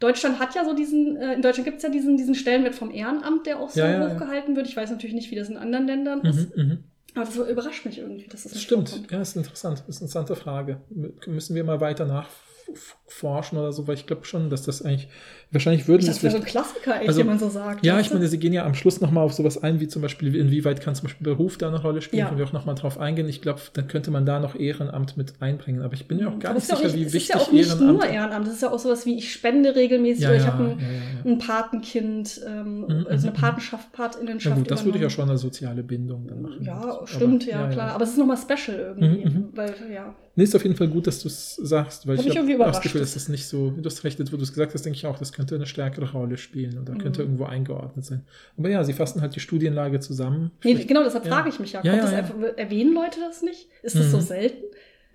Deutschland 0.00 0.38
hat 0.38 0.54
ja 0.54 0.64
so 0.64 0.74
diesen, 0.74 1.16
äh, 1.16 1.34
in 1.34 1.42
Deutschland 1.42 1.64
gibt 1.66 1.78
es 1.78 1.82
ja 1.82 1.88
diesen, 1.88 2.16
diesen 2.16 2.34
Stellenwert 2.34 2.74
vom 2.74 2.90
Ehrenamt, 2.90 3.46
der 3.46 3.58
auch 3.60 3.70
so 3.70 3.80
Ja, 3.80 4.10
hochgehalten 4.10 4.56
wird. 4.56 4.66
Ich 4.68 4.76
weiß 4.76 4.90
natürlich 4.90 5.14
nicht, 5.14 5.30
wie 5.30 5.36
das 5.36 5.48
in 5.48 5.56
anderen 5.56 5.86
Ländern 5.86 6.20
ist. 6.22 6.56
Mhm, 6.56 6.62
mhm. 6.66 6.78
Aber 7.14 7.24
das 7.26 7.36
überrascht 7.36 7.84
mich 7.86 7.98
irgendwie, 7.98 8.26
dass 8.26 8.42
das 8.42 8.60
stimmt, 8.60 8.88
vorkommt. 8.88 9.10
ja, 9.12 9.20
ist 9.22 9.36
interessant. 9.36 9.78
Das 9.86 9.88
ist 9.96 10.02
eine 10.02 10.06
interessante 10.08 10.34
Frage. 10.36 10.80
Müssen 11.26 11.54
wir 11.54 11.62
mal 11.62 11.80
weiter 11.80 12.06
nachforschen 12.06 13.56
oder 13.58 13.72
so, 13.72 13.86
weil 13.86 13.94
ich 13.94 14.06
glaube 14.06 14.24
schon, 14.24 14.50
dass 14.50 14.62
das 14.62 14.82
eigentlich, 14.82 15.08
wahrscheinlich 15.54 15.88
würden 15.88 16.00
dachte, 16.06 16.10
es 16.10 16.16
das 16.16 16.22
wäre 16.24 16.32
so 16.32 16.38
ein 16.38 16.42
vielleicht. 16.46 16.66
Klassiker, 16.74 17.00
echt, 17.00 17.08
Also, 17.08 17.20
den 17.20 17.26
man 17.28 17.38
so 17.38 17.48
sagt. 17.48 17.84
Ja, 17.86 17.98
ich 18.00 18.12
meine, 18.12 18.26
sie 18.28 18.38
gehen 18.38 18.52
ja 18.52 18.64
am 18.66 18.74
Schluss 18.74 19.00
nochmal 19.00 19.24
auf 19.24 19.32
sowas 19.32 19.62
ein, 19.62 19.80
wie 19.80 19.88
zum 19.88 20.02
Beispiel, 20.02 20.34
inwieweit 20.34 20.80
kann 20.80 20.94
zum 20.94 21.04
Beispiel 21.04 21.24
Beruf 21.24 21.56
da 21.58 21.68
eine 21.68 21.80
Rolle 21.80 22.02
spielen, 22.02 22.20
Ja. 22.20 22.26
können 22.26 22.38
wir 22.38 22.46
auch 22.46 22.52
nochmal 22.52 22.74
drauf 22.74 22.98
eingehen. 22.98 23.28
Ich 23.28 23.40
glaube, 23.40 23.60
dann 23.72 23.86
könnte 23.88 24.10
man 24.10 24.26
da 24.26 24.40
noch 24.40 24.54
Ehrenamt 24.54 25.16
mit 25.16 25.34
einbringen. 25.40 25.82
Aber 25.82 25.94
ich 25.94 26.06
bin 26.08 26.18
mir 26.18 26.28
auch 26.28 26.38
gar 26.38 26.50
Aber 26.50 26.54
nicht 26.58 26.64
ist 26.64 26.70
ja 26.70 26.76
sicher, 26.76 26.94
wie 26.94 27.04
wichtig 27.12 27.20
ist 27.22 27.28
ja 27.28 27.36
auch 27.36 27.52
nicht 27.52 27.68
Ehrenamt 27.70 27.92
nur 27.98 28.06
Ehrenamt. 28.06 28.46
Das 28.46 28.54
ist 28.54 28.62
ja 28.62 28.70
auch 28.70 28.78
sowas 28.78 29.06
wie, 29.06 29.16
ich 29.18 29.32
spende 29.32 29.74
regelmäßig 29.74 30.22
Ja, 30.24 30.28
oder 30.30 30.36
ich 30.38 30.44
ja, 30.44 30.52
habe 30.52 30.64
ein, 30.64 30.78
ja, 30.78 30.86
ja, 30.86 30.92
ja. 31.24 31.30
ein 31.32 31.38
Patenkind, 31.38 32.40
ähm, 32.46 32.80
Mhm, 32.80 33.06
also 33.08 33.28
eine 33.28 33.36
mhm, 33.36 33.40
Patenschaft, 33.40 33.88
Na 33.96 34.04
Patinnenschaft. 34.08 34.56
gut, 34.56 34.70
das 34.70 34.84
würde 34.84 34.98
ich 34.98 35.02
ja 35.02 35.10
schon 35.10 35.28
eine 35.28 35.38
soziale 35.38 35.82
Bindung 35.82 36.26
dann 36.26 36.42
machen. 36.42 36.62
Ja, 36.64 36.74
Aber- 36.80 37.06
stimmt, 37.06 37.46
ja, 37.46 37.66
klar. 37.68 37.92
Aber 37.92 38.04
es 38.04 38.10
ist 38.10 38.18
nochmal 38.18 38.36
special 38.36 38.78
irgendwie. 38.78 39.24
Mhm, 39.28 39.32
mhm. 39.34 39.48
Weil, 39.54 39.74
ja. 39.92 40.14
Nee, 40.36 40.44
ist 40.44 40.56
auf 40.56 40.64
jeden 40.64 40.74
Fall 40.74 40.88
gut, 40.88 41.06
dass 41.06 41.20
du 41.20 41.28
es 41.28 41.54
sagst, 41.54 42.08
weil 42.08 42.18
Hab 42.18 42.26
ich 42.26 42.36
habe 42.36 42.56
das 42.58 42.80
Gefühl, 42.80 43.00
dass- 43.00 43.14
das 43.14 43.28
nicht 43.28 43.46
so, 43.46 43.70
du 43.70 43.84
hast 43.84 44.02
recht, 44.02 44.18
wo 44.32 44.36
du 44.36 44.42
es 44.42 44.52
gesagt 44.52 44.74
hast, 44.74 44.84
denke 44.84 44.96
ich 44.96 45.06
auch, 45.06 45.16
das 45.18 45.32
könnte 45.32 45.43
eine 45.52 45.66
stärkere 45.66 46.10
Rolle 46.12 46.36
spielen 46.36 46.78
oder 46.78 46.94
könnte 46.94 47.20
Mhm. 47.22 47.26
irgendwo 47.26 47.44
eingeordnet 47.44 48.04
sein. 48.04 48.22
Aber 48.56 48.68
ja, 48.70 48.84
sie 48.84 48.92
fassen 48.92 49.20
halt 49.20 49.34
die 49.36 49.40
Studienlage 49.40 50.00
zusammen. 50.00 50.50
Nee, 50.64 50.74
genau, 50.84 51.02
deshalb 51.04 51.26
ja. 51.26 51.32
frage 51.32 51.48
ich 51.48 51.58
mich 51.60 51.72
ja. 51.72 51.82
Ja, 51.82 51.96
ja, 51.96 52.04
einfach, 52.06 52.34
erwähnen 52.56 52.94
Leute 52.94 53.20
das 53.20 53.42
nicht? 53.42 53.68
Ist 53.82 53.96
das 53.96 54.10
so 54.10 54.18
Mhm. 54.18 54.22
selten? 54.22 54.64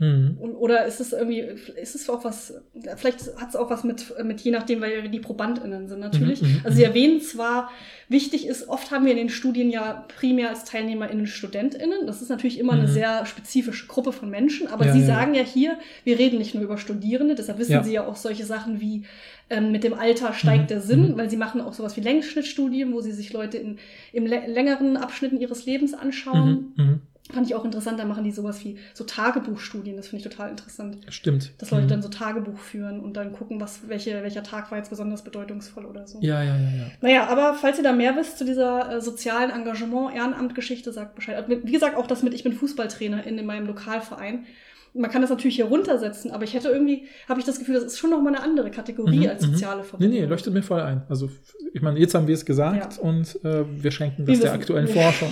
Mhm. 0.01 0.37
Und, 0.39 0.55
oder 0.55 0.85
ist 0.85 1.01
es 1.01 1.11
irgendwie, 1.11 1.39
ist 1.39 1.93
es 1.93 2.09
auch 2.09 2.23
was, 2.23 2.53
vielleicht 2.95 3.19
hat 3.35 3.49
es 3.49 3.57
auch 3.57 3.69
was 3.69 3.83
mit, 3.83 4.05
mit 4.23 4.39
je 4.39 4.51
nachdem, 4.51 4.79
weil 4.79 5.09
die 5.09 5.19
ProbandInnen 5.19 5.89
sind 5.89 5.99
natürlich. 5.99 6.41
Mhm, 6.41 6.47
mhm, 6.47 6.61
also 6.63 6.77
sie 6.77 6.85
erwähnen 6.85 7.19
zwar, 7.19 7.69
wichtig 8.07 8.47
ist, 8.47 8.69
oft 8.69 8.91
haben 8.91 9.03
wir 9.03 9.11
in 9.11 9.17
den 9.17 9.27
Studien 9.27 9.69
ja 9.69 10.05
primär 10.17 10.51
als 10.51 10.63
TeilnehmerInnen 10.63 11.27
StudentInnen. 11.27 12.07
Das 12.07 12.21
ist 12.21 12.29
natürlich 12.29 12.59
immer 12.59 12.73
eine 12.73 12.83
Mhm. 12.83 12.93
sehr 12.93 13.25
spezifische 13.25 13.87
Gruppe 13.87 14.13
von 14.13 14.29
Menschen, 14.29 14.67
aber 14.67 14.85
Ja, 14.85 14.93
sie 14.93 15.01
ja. 15.01 15.05
sagen 15.05 15.33
ja 15.35 15.43
hier, 15.43 15.77
wir 16.05 16.17
reden 16.17 16.37
nicht 16.37 16.55
nur 16.55 16.63
über 16.63 16.77
Studierende, 16.77 17.35
deshalb 17.35 17.59
wissen 17.59 17.73
Ja. 17.73 17.83
sie 17.83 17.91
ja 17.91 18.07
auch 18.07 18.15
solche 18.15 18.45
Sachen 18.45 18.79
wie 18.79 19.03
ähm, 19.49 19.71
mit 19.71 19.83
dem 19.83 19.93
Alter 19.93 20.33
steigt 20.33 20.63
Mhm, 20.63 20.67
der 20.67 20.81
Sinn, 20.81 21.11
mhm. 21.11 21.17
weil 21.17 21.29
sie 21.29 21.37
machen 21.37 21.61
auch 21.61 21.73
sowas 21.73 21.95
wie 21.97 22.01
Längsschnittstudien, 22.01 22.93
wo 22.93 23.01
sie 23.01 23.11
sich 23.11 23.33
Leute 23.33 23.57
in, 23.57 23.77
in 24.13 24.27
lä- 24.27 24.47
längeren 24.47 24.97
Abschnitten 24.97 25.39
ihres 25.39 25.65
Lebens 25.65 25.93
anschauen. 25.93 26.73
Mhm. 26.75 26.83
Mhm. 26.85 27.01
Fand 27.31 27.45
ich 27.45 27.53
auch 27.53 27.63
interessant, 27.63 27.99
da 27.99 28.05
machen 28.05 28.23
die 28.23 28.31
sowas 28.31 28.65
wie 28.65 28.77
so 28.95 29.03
Tagebuchstudien, 29.03 29.95
das 29.95 30.07
finde 30.07 30.25
ich 30.25 30.31
total 30.31 30.49
interessant. 30.49 30.97
Stimmt. 31.09 31.51
Dass 31.59 31.69
Leute 31.69 31.83
Mhm. 31.83 31.89
dann 31.89 32.01
so 32.01 32.09
Tagebuch 32.09 32.57
führen 32.57 32.99
und 32.99 33.13
dann 33.17 33.33
gucken, 33.33 33.61
was, 33.61 33.87
welche, 33.87 34.23
welcher 34.23 34.41
Tag 34.41 34.71
war 34.71 34.79
jetzt 34.79 34.89
besonders 34.89 35.23
bedeutungsvoll 35.23 35.85
oder 35.85 36.07
so. 36.07 36.17
Ja, 36.21 36.41
ja, 36.41 36.55
ja, 36.55 36.61
ja. 36.77 36.85
Naja, 37.01 37.27
aber 37.27 37.53
falls 37.53 37.77
ihr 37.77 37.83
da 37.83 37.93
mehr 37.93 38.15
wisst 38.15 38.39
zu 38.39 38.45
dieser 38.45 38.93
äh, 38.95 39.01
sozialen 39.01 39.51
Engagement, 39.51 40.15
Ehrenamt-Geschichte, 40.15 40.91
sagt 40.91 41.13
Bescheid. 41.13 41.45
Wie 41.47 41.71
gesagt, 41.71 41.95
auch 41.97 42.07
das 42.07 42.23
mit, 42.23 42.33
ich 42.33 42.43
bin 42.43 42.53
Fußballtrainerin 42.53 43.37
in 43.37 43.45
meinem 43.45 43.67
Lokalverein. 43.67 44.45
Man 44.93 45.11
kann 45.11 45.21
das 45.21 45.29
natürlich 45.29 45.55
hier 45.55 45.65
runtersetzen, 45.65 46.31
aber 46.31 46.43
ich 46.43 46.53
hätte 46.53 46.69
irgendwie, 46.69 47.03
habe 47.27 47.39
ich 47.39 47.45
das 47.45 47.59
Gefühl, 47.59 47.75
das 47.75 47.83
ist 47.83 47.99
schon 47.99 48.09
nochmal 48.09 48.33
eine 48.35 48.43
andere 48.43 48.71
Kategorie 48.71 49.19
Mhm, 49.19 49.29
als 49.29 49.45
mhm. 49.45 49.51
soziale 49.53 49.81
Nee, 49.81 49.87
Verbindung. 49.87 50.19
nee, 50.19 50.25
leuchtet 50.25 50.53
mir 50.53 50.63
voll 50.63 50.81
ein. 50.81 51.03
Also, 51.09 51.29
ich 51.73 51.81
meine, 51.81 51.99
jetzt 51.99 52.15
haben 52.15 52.27
wir 52.27 52.33
es 52.33 52.43
gesagt 52.45 52.97
Ja. 52.97 53.01
und 53.03 53.39
äh, 53.45 53.63
wir 53.83 53.91
schenken 53.91 54.25
Wir 54.25 54.33
das 54.33 54.41
der 54.41 54.51
wissen- 54.51 54.61
aktuellen 54.61 54.87
wir- 54.87 54.95
Forschung. 55.03 55.31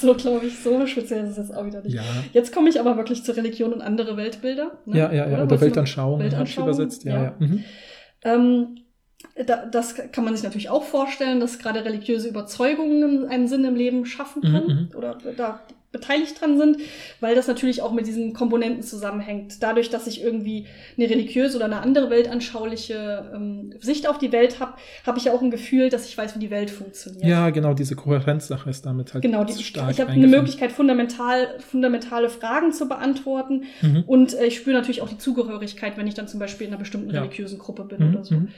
so, 0.00 0.14
glaube 0.14 0.46
ich, 0.46 0.58
so 0.60 0.86
speziell 0.86 1.24
ist 1.24 1.30
es 1.32 1.36
jetzt 1.38 1.54
auch 1.56 1.66
wieder 1.66 1.82
nicht. 1.82 1.94
ja. 1.94 2.02
Jetzt 2.32 2.54
komme 2.54 2.68
ich 2.68 2.78
aber 2.78 2.96
wirklich 2.96 3.24
zur 3.24 3.36
Religion 3.36 3.72
und 3.72 3.80
andere 3.80 4.16
Weltbilder. 4.16 4.78
ne? 4.86 4.98
Ja, 4.98 5.12
ja, 5.12 5.28
ja. 5.28 5.34
Oder? 5.34 5.42
Oder 5.44 5.60
Weltanschauung, 5.60 6.20
Weltanschauung, 6.20 6.68
übersetzt. 6.68 7.04
Ja, 7.04 7.14
ja. 7.14 7.22
ja. 7.24 7.34
Mhm. 7.38 7.64
Ähm, 8.22 8.76
da, 9.46 9.66
das 9.66 9.96
kann 10.12 10.24
man 10.24 10.34
sich 10.34 10.44
natürlich 10.44 10.70
auch 10.70 10.84
vorstellen, 10.84 11.40
dass 11.40 11.58
gerade 11.58 11.84
religiöse 11.84 12.28
Überzeugungen 12.28 13.26
einen 13.28 13.48
Sinn 13.48 13.64
im 13.64 13.74
Leben 13.74 14.06
schaffen 14.06 14.42
Mhm, 14.42 14.52
können 14.52 14.88
mhm. 14.92 14.96
oder 14.96 15.18
da 15.36 15.60
beteiligt 15.90 16.40
dran 16.40 16.58
sind, 16.58 16.76
weil 17.20 17.34
das 17.34 17.46
natürlich 17.48 17.80
auch 17.82 17.92
mit 17.92 18.06
diesen 18.06 18.34
Komponenten 18.34 18.82
zusammenhängt. 18.82 19.62
Dadurch, 19.62 19.88
dass 19.88 20.06
ich 20.06 20.22
irgendwie 20.22 20.66
eine 20.98 21.08
religiöse 21.08 21.56
oder 21.56 21.64
eine 21.64 21.80
andere 21.80 22.10
weltanschauliche 22.10 23.30
ähm, 23.34 23.72
Sicht 23.80 24.06
auf 24.08 24.18
die 24.18 24.32
Welt 24.32 24.60
habe, 24.60 24.74
habe 25.06 25.18
ich 25.18 25.24
ja 25.24 25.32
auch 25.32 25.42
ein 25.42 25.50
Gefühl, 25.50 25.88
dass 25.88 26.06
ich 26.06 26.16
weiß, 26.16 26.34
wie 26.34 26.38
die 26.40 26.50
Welt 26.50 26.70
funktioniert. 26.70 27.24
ja, 27.24 27.50
genau, 27.50 27.74
diese 27.74 27.96
Kohärenzsache 27.96 28.68
ist 28.70 28.84
damit 28.86 29.14
halt 29.14 29.22
Genau, 29.22 29.44
die, 29.44 29.52
ich 29.54 29.66
stark 29.66 29.98
habe 29.98 30.10
eine. 30.10 30.26
Möglichkeit, 30.26 30.72
fundamental, 30.72 31.58
fundamentale 31.60 32.28
Fragen 32.28 32.72
zu 32.72 32.88
beantworten. 32.88 33.64
Mhm. 33.82 34.04
Und 34.06 34.34
äh, 34.34 34.46
ich 34.46 34.56
spüre 34.56 34.76
natürlich 34.76 35.02
auch 35.02 35.08
die 35.08 35.18
Zugehörigkeit, 35.18 35.96
wenn 35.96 36.06
ich 36.06 36.14
dann 36.14 36.28
zum 36.28 36.38
Beispiel 36.40 36.66
in 36.66 36.72
einer 36.72 36.78
bestimmten 36.80 37.10
Ja. 37.14 37.22
religiösen 37.22 37.58
Gruppe 37.58 37.84
bin 37.84 38.06
Mhm, 38.08 38.14
oder 38.14 38.24
so. 38.24 38.34
mhm. 38.34 38.48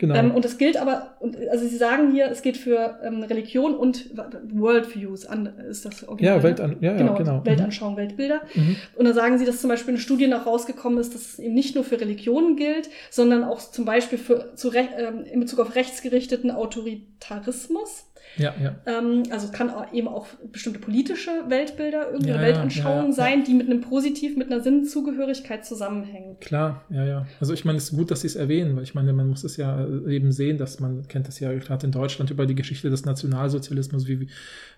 Genau. 0.00 0.14
Ähm, 0.14 0.30
und 0.30 0.46
es 0.46 0.56
gilt 0.56 0.78
aber, 0.78 1.16
und, 1.20 1.36
also 1.50 1.68
Sie 1.68 1.76
sagen 1.76 2.10
hier, 2.10 2.30
es 2.30 2.40
geht 2.40 2.56
für 2.56 2.98
ähm, 3.04 3.22
Religion 3.22 3.74
und 3.74 4.06
Worldviews 4.50 5.26
an, 5.26 5.44
ist 5.68 5.84
das 5.84 6.08
Original, 6.08 6.32
ja, 6.32 6.38
ne? 6.38 6.42
Weltan 6.42 6.76
ja, 6.80 6.92
genau, 6.94 7.12
ja, 7.12 7.18
genau. 7.18 7.44
Weltanschauung, 7.44 7.98
Weltbilder. 7.98 8.40
Mhm. 8.54 8.76
Und 8.96 9.04
da 9.04 9.12
sagen 9.12 9.36
Sie, 9.36 9.44
dass 9.44 9.60
zum 9.60 9.68
Beispiel 9.68 9.92
in 9.92 10.00
Studien 10.00 10.32
auch 10.32 10.46
rausgekommen 10.46 10.98
ist, 10.98 11.14
dass 11.14 11.32
es 11.32 11.38
eben 11.38 11.52
nicht 11.52 11.74
nur 11.74 11.84
für 11.84 12.00
Religionen 12.00 12.56
gilt, 12.56 12.88
sondern 13.10 13.44
auch 13.44 13.60
zum 13.60 13.84
Beispiel 13.84 14.16
für, 14.16 14.54
zu 14.54 14.72
ähm, 14.74 15.24
in 15.30 15.40
Bezug 15.40 15.58
auf 15.58 15.74
rechtsgerichteten 15.74 16.50
Autoritarismus. 16.50 18.06
Ja, 18.36 18.54
ja. 18.62 18.76
Ähm, 18.86 19.24
also 19.30 19.46
es 19.46 19.52
kann 19.52 19.72
eben 19.92 20.08
auch 20.08 20.26
bestimmte 20.52 20.78
politische 20.78 21.30
Weltbilder, 21.48 22.12
irgendeine 22.12 22.36
Ja, 22.36 22.42
Weltanschauung 22.42 23.06
ja, 23.06 23.12
sein, 23.12 23.44
die 23.44 23.54
mit 23.54 23.66
einem 23.68 23.80
positiv, 23.80 24.36
mit 24.36 24.50
einer 24.50 24.62
Sinnzugehörigkeit 24.62 25.64
zusammenhängen. 25.64 26.38
Klar, 26.40 26.84
ja, 26.90 27.04
ja. 27.04 27.26
Also 27.40 27.52
ich 27.52 27.64
meine, 27.64 27.78
es 27.78 27.90
ist 27.90 27.96
gut, 27.96 28.10
dass 28.10 28.22
Sie 28.22 28.28
es 28.28 28.36
erwähnen, 28.36 28.76
weil 28.76 28.82
ich 28.84 28.94
meine, 28.94 29.12
man 29.12 29.28
muss 29.28 29.44
es 29.44 29.56
ja 29.56 29.86
eben 30.08 30.32
sehen, 30.32 30.58
dass 30.58 30.80
man 30.80 31.06
kennt 31.08 31.28
das 31.28 31.40
ja 31.40 31.52
gerade 31.52 31.86
in 31.86 31.92
Deutschland 31.92 32.30
über 32.30 32.46
die 32.46 32.54
Geschichte 32.54 32.90
des 32.90 33.04
Nationalsozialismus, 33.04 34.06
wie, 34.06 34.28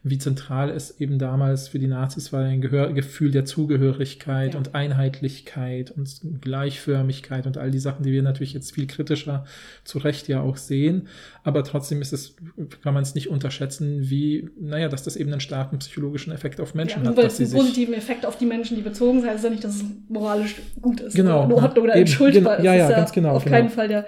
wie 0.02 0.18
zentral 0.18 0.70
es 0.70 1.00
eben 1.00 1.18
damals 1.18 1.68
für 1.68 1.78
die 1.78 1.86
Nazis 1.86 2.32
war, 2.32 2.42
ein 2.42 2.60
Gehör, 2.60 2.92
Gefühl 2.92 3.30
der 3.30 3.44
Zugehörigkeit 3.44 4.54
und 4.54 4.74
Einheitlichkeit 4.74 5.90
und 5.90 6.20
Gleichförmigkeit 6.40 7.46
und 7.46 7.58
all 7.58 7.70
die 7.70 7.78
Sachen, 7.78 8.02
die 8.02 8.12
wir 8.12 8.22
natürlich 8.22 8.52
jetzt 8.54 8.74
viel 8.74 8.86
kritischer 8.86 9.44
zu 9.84 9.98
Recht 9.98 10.28
ja 10.28 10.40
auch 10.40 10.56
sehen. 10.56 11.08
Aber 11.44 11.64
trotzdem 11.64 12.00
ist 12.00 12.12
es, 12.12 12.36
kann 12.82 12.94
man 12.94 13.02
es 13.02 13.14
nicht 13.16 13.28
unterschätzen, 13.28 14.08
wie, 14.08 14.48
naja, 14.60 14.88
dass 14.88 15.02
das 15.02 15.16
eben 15.16 15.32
einen 15.32 15.40
starken 15.40 15.78
psychologischen 15.80 16.32
Effekt 16.32 16.60
auf 16.60 16.74
Menschen 16.74 17.02
ja, 17.02 17.10
hat, 17.10 17.16
weil 17.16 17.26
es 17.26 17.40
einen 17.40 17.50
positiven 17.50 17.94
Effekt 17.94 18.24
auf 18.24 18.36
die 18.38 18.46
Menschen, 18.46 18.76
die 18.76 18.82
bezogen 18.82 19.20
sind, 19.20 19.30
heißt 19.30 19.42
ja 19.44 19.50
nicht, 19.50 19.64
dass 19.64 19.76
es 19.76 19.84
moralisch 20.08 20.56
gut 20.80 21.00
ist. 21.00 21.16
Genau. 21.16 21.44
In 21.44 21.52
Ordnung 21.52 21.84
oder 21.84 21.94
Eben, 21.94 22.00
entschuldbar 22.06 22.58
genau. 22.58 22.64
Ja, 22.64 22.84
ist. 22.84 22.90
ja, 22.90 22.96
ganz 22.96 23.12
genau, 23.12 23.30
Auf 23.34 23.44
genau. 23.44 23.56
keinen 23.56 23.70
Fall 23.70 23.88
der, 23.88 24.06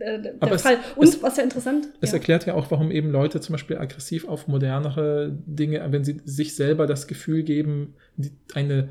der, 0.00 0.18
der 0.18 0.34
Aber 0.40 0.54
es- 0.54 0.62
Fall. 0.62 0.78
Und 0.96 1.06
es- 1.08 1.22
was 1.22 1.36
ja 1.36 1.42
interessant 1.42 1.88
Es 2.00 2.10
ja. 2.12 2.16
erklärt 2.16 2.46
ja 2.46 2.54
auch, 2.54 2.70
warum 2.70 2.90
eben 2.90 3.10
Leute 3.10 3.40
zum 3.40 3.52
Beispiel 3.52 3.76
aggressiv 3.76 4.26
auf 4.26 4.48
modernere 4.48 5.36
Dinge, 5.46 5.84
wenn 5.90 6.04
sie 6.04 6.20
sich 6.24 6.54
selber 6.56 6.86
das 6.86 7.06
Gefühl 7.06 7.42
geben, 7.42 7.94
die, 8.16 8.32
eine 8.54 8.88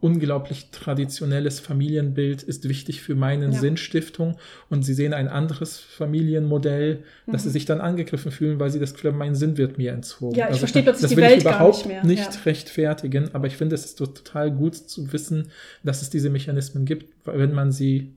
unglaublich 0.00 0.70
traditionelles 0.72 1.58
Familienbild 1.58 2.42
ist 2.42 2.68
wichtig 2.68 3.00
für 3.00 3.14
meine 3.14 3.46
Ja. 3.46 3.52
Sinnstiftung 3.52 4.36
und 4.68 4.82
sie 4.82 4.92
sehen 4.94 5.14
ein 5.14 5.26
anderes 5.28 5.78
Familienmodell, 5.78 7.02
dass 7.26 7.42
sie 7.44 7.48
Mhm. 7.48 7.52
sich 7.52 7.64
dann 7.64 7.80
angegriffen 7.80 8.30
fühlen, 8.30 8.58
weil 8.60 8.70
sie 8.70 8.78
das 8.78 8.92
Gefühl 8.94 9.12
haben, 9.12 9.18
mein 9.18 9.34
Sinn 9.34 9.56
wird 9.56 9.78
mir 9.78 9.92
entzogen. 9.92 10.34
Also 10.40 10.48
Ja, 10.48 10.50
ich 10.52 10.58
verstehe 10.58 10.82
plötzlich 10.82 11.02
das 11.02 11.10
die 11.10 11.16
will 11.16 11.24
Welt 11.24 11.38
ich 11.38 11.44
gar 11.44 11.54
überhaupt 11.54 11.76
nicht 11.86 12.04
mehr, 12.04 12.14
ja. 12.14 12.28
rechtfertigen, 12.44 13.34
aber 13.34 13.46
ich 13.46 13.56
finde, 13.56 13.74
es 13.74 13.84
ist 13.84 13.96
total 13.96 14.50
gut 14.50 14.74
zu 14.74 15.12
wissen, 15.12 15.50
dass 15.82 16.02
es 16.02 16.10
diese 16.10 16.30
Mechanismen 16.30 16.84
gibt, 16.84 17.14
wenn 17.26 17.52
man 17.52 17.72
sie 17.72 18.12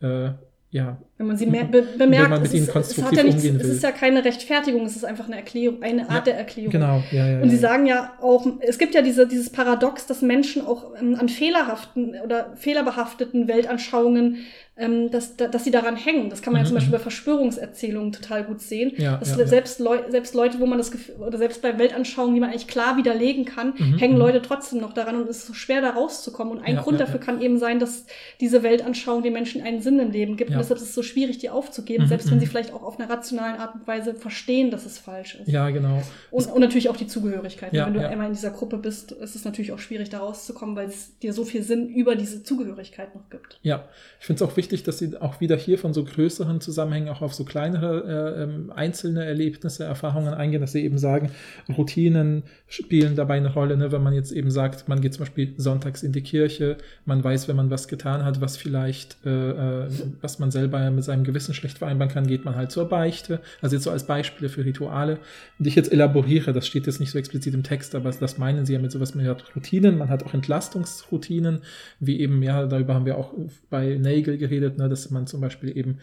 äh, 0.00 0.30
ja, 0.70 1.02
Wenn 1.18 1.26
man 1.26 1.36
sie 1.36 1.46
mehr 1.54 1.64
be 1.64 1.82
bemerkt, 1.82 2.30
man 2.30 2.42
es, 2.44 2.54
ist, 2.54 2.68
es, 2.74 3.02
hat 3.02 3.12
ja 3.16 3.22
nichts, 3.24 3.44
es 3.44 3.66
ist 3.68 3.82
ja 3.82 3.90
keine 3.90 4.24
Rechtfertigung, 4.24 4.86
es 4.86 4.96
ist 4.96 5.04
einfach 5.04 5.26
eine 5.26 5.36
Erklärung, 5.36 5.82
eine 5.82 6.02
Art 6.08 6.26
Ja, 6.26 6.32
der 6.32 6.38
Erklärung. 6.38 6.70
genau, 6.70 7.02
ja, 7.10 7.28
ja. 7.28 7.40
Und 7.42 7.50
sie 7.50 7.56
ja. 7.56 7.62
sagen 7.62 7.86
ja 7.86 8.12
auch, 8.20 8.46
es 8.60 8.78
gibt 8.78 8.94
ja 8.94 9.02
diese, 9.02 9.26
dieses 9.26 9.50
Paradox, 9.50 10.06
dass 10.06 10.22
Menschen 10.22 10.64
auch 10.64 10.94
ähm, 11.00 11.16
an 11.18 11.28
fehlerhaften 11.28 12.14
oder 12.24 12.52
fehlerbehafteten 12.56 13.48
Weltanschauungen, 13.48 14.36
ähm, 14.80 15.10
dass, 15.10 15.34
da- 15.36 15.48
dass 15.48 15.64
sie 15.64 15.72
daran 15.72 15.96
hängen. 15.96 16.30
Das 16.30 16.40
kann 16.40 16.52
man 16.52 16.60
ja 16.60 16.64
Mhm, 16.64 16.68
zum 16.68 16.74
Beispiel 16.76 16.90
mhm. 16.90 16.98
bei 16.98 17.02
Verschwörungserzählungen 17.02 18.12
total 18.12 18.44
gut 18.44 18.60
sehen. 18.60 18.92
Ja, 18.96 19.16
dass 19.16 19.30
ja, 19.32 19.38
ja. 19.38 19.46
selbst, 19.46 19.80
Leu 19.80 19.98
selbst 20.08 20.34
Leute, 20.36 20.60
wo 20.60 20.66
man 20.66 20.78
das 20.78 20.92
Gefühl, 20.92 21.16
oder 21.16 21.36
selbst 21.36 21.62
bei 21.62 21.78
Weltanschauungen, 21.78 22.34
die 22.34 22.40
man 22.40 22.50
eigentlich 22.50 22.68
klar 22.68 22.96
widerlegen 22.96 23.44
kann, 23.44 23.74
Mhm, 23.76 23.98
hängen 23.98 24.14
mhm. 24.14 24.20
Leute 24.20 24.40
trotzdem 24.42 24.80
noch 24.80 24.92
daran 24.92 25.16
und 25.16 25.28
es 25.28 25.38
ist 25.38 25.46
so 25.48 25.52
schwer, 25.54 25.80
da 25.80 25.90
rauszukommen. 25.90 26.56
Und 26.58 26.64
ein 26.64 26.76
Ja, 26.76 26.82
Grund 26.82 27.00
ja, 27.00 27.06
dafür 27.06 27.18
ja. 27.20 27.26
kann 27.26 27.40
eben 27.40 27.58
sein, 27.58 27.80
dass 27.80 28.06
diese 28.40 28.62
Weltanschauung 28.62 29.22
den 29.24 29.32
Menschen 29.32 29.62
einen 29.62 29.80
Sinn 29.80 29.98
im 29.98 30.12
Leben 30.12 30.36
gibt. 30.36 30.50
Ja. 30.50 30.56
Und 30.56 30.62
deshalb 30.62 30.78
ist 30.80 30.86
es 30.90 30.94
so 30.94 31.02
schwierig, 31.08 31.38
die 31.38 31.50
aufzugeben, 31.50 32.04
Mhm, 32.04 32.08
selbst 32.08 32.30
wenn 32.30 32.36
mhm. 32.36 32.40
sie 32.40 32.46
vielleicht 32.46 32.72
auch 32.72 32.82
auf 32.82 32.98
einer 32.98 33.08
rationalen 33.10 33.60
Art 33.60 33.74
und 33.74 33.86
Weise 33.86 34.14
verstehen, 34.14 34.70
dass 34.70 34.86
es 34.86 34.98
falsch 34.98 35.36
ist. 35.36 35.48
ja, 35.48 35.70
genau. 35.70 36.02
Und, 36.30 36.46
und 36.46 36.60
natürlich 36.60 36.88
auch 36.88 36.96
die 36.96 37.06
Zugehörigkeit. 37.06 37.72
Ja, 37.72 37.86
Wenn 37.86 37.94
du 37.94 38.00
ja. 38.00 38.08
einmal 38.08 38.28
in 38.28 38.32
dieser 38.32 38.50
Gruppe 38.50 38.78
bist, 38.78 39.12
ist 39.12 39.34
es 39.34 39.44
natürlich 39.44 39.72
auch 39.72 39.78
schwierig, 39.78 40.10
da 40.10 40.18
rauszukommen, 40.18 40.76
weil 40.76 40.88
es 40.88 41.18
dir 41.18 41.32
so 41.32 41.44
viel 41.44 41.62
Sinn 41.62 41.88
über 41.88 42.16
diese 42.16 42.42
Zugehörigkeit 42.42 43.14
noch 43.14 43.28
gibt. 43.30 43.58
Ja, 43.62 43.84
ich 44.20 44.26
finde 44.26 44.44
es 44.44 44.50
auch 44.50 44.56
wichtig, 44.56 44.82
dass 44.82 44.98
sie 44.98 45.16
auch 45.20 45.40
wieder 45.40 45.56
hier 45.56 45.78
von 45.78 45.92
so 45.92 46.04
größeren 46.04 46.60
Zusammenhängen 46.60 47.08
auch 47.08 47.22
auf 47.22 47.34
so 47.34 47.44
kleinere 47.44 48.36
äh, 48.38 48.42
ähm, 48.42 48.72
einzelne 48.74 49.24
Erlebnisse, 49.24 49.84
Erfahrungen 49.84 50.34
eingehen, 50.34 50.60
dass 50.60 50.72
sie 50.72 50.84
eben 50.84 50.98
sagen, 50.98 51.30
Routinen 51.76 52.44
spielen 52.66 53.16
dabei 53.16 53.36
eine 53.36 53.52
Rolle, 53.52 53.76
ne? 53.76 53.92
wenn 53.92 54.02
man 54.02 54.14
jetzt 54.14 54.32
eben 54.32 54.50
sagt, 54.50 54.88
man 54.88 55.00
geht 55.00 55.14
zum 55.14 55.24
Beispiel 55.24 55.54
sonntags 55.56 56.02
in 56.02 56.12
die 56.12 56.22
Kirche, 56.22 56.78
man 57.04 57.22
weiß, 57.22 57.48
wenn 57.48 57.56
man 57.56 57.70
was 57.70 57.88
getan 57.88 58.24
hat, 58.24 58.40
was 58.40 58.56
vielleicht, 58.56 59.16
äh, 59.24 59.30
äh, 59.30 59.88
was 60.20 60.38
man 60.38 60.50
selber 60.50 60.78
mit 60.98 61.04
seinem 61.04 61.24
Gewissen 61.24 61.54
schlecht 61.54 61.78
vereinbaren 61.78 62.12
kann, 62.12 62.26
geht 62.26 62.44
man 62.44 62.54
halt 62.56 62.70
zur 62.70 62.88
Beichte. 62.88 63.40
Also 63.62 63.76
jetzt 63.76 63.84
so 63.84 63.90
als 63.90 64.06
Beispiele 64.06 64.48
für 64.48 64.64
Rituale, 64.64 65.18
die 65.58 65.68
ich 65.68 65.74
jetzt 65.74 65.92
elaboriere, 65.92 66.52
das 66.52 66.66
steht 66.66 66.86
jetzt 66.86 67.00
nicht 67.00 67.10
so 67.10 67.18
explizit 67.18 67.54
im 67.54 67.62
Text, 67.62 67.94
aber 67.94 68.10
das 68.10 68.38
meinen 68.38 68.66
sie 68.66 68.74
ja 68.74 68.78
mit 68.78 68.92
sowas, 68.92 69.14
mit 69.14 69.26
Routinen. 69.56 69.96
Man 69.98 70.10
hat 70.10 70.24
auch 70.24 70.34
Entlastungsroutinen, 70.34 71.62
wie 72.00 72.20
eben, 72.20 72.42
ja, 72.42 72.66
darüber 72.66 72.94
haben 72.94 73.06
wir 73.06 73.16
auch 73.16 73.32
bei 73.70 73.96
Nagel 73.96 74.38
geredet, 74.38 74.78
ne, 74.78 74.88
dass 74.88 75.10
man 75.10 75.26
zum 75.26 75.40
Beispiel 75.40 75.76
eben 75.76 75.98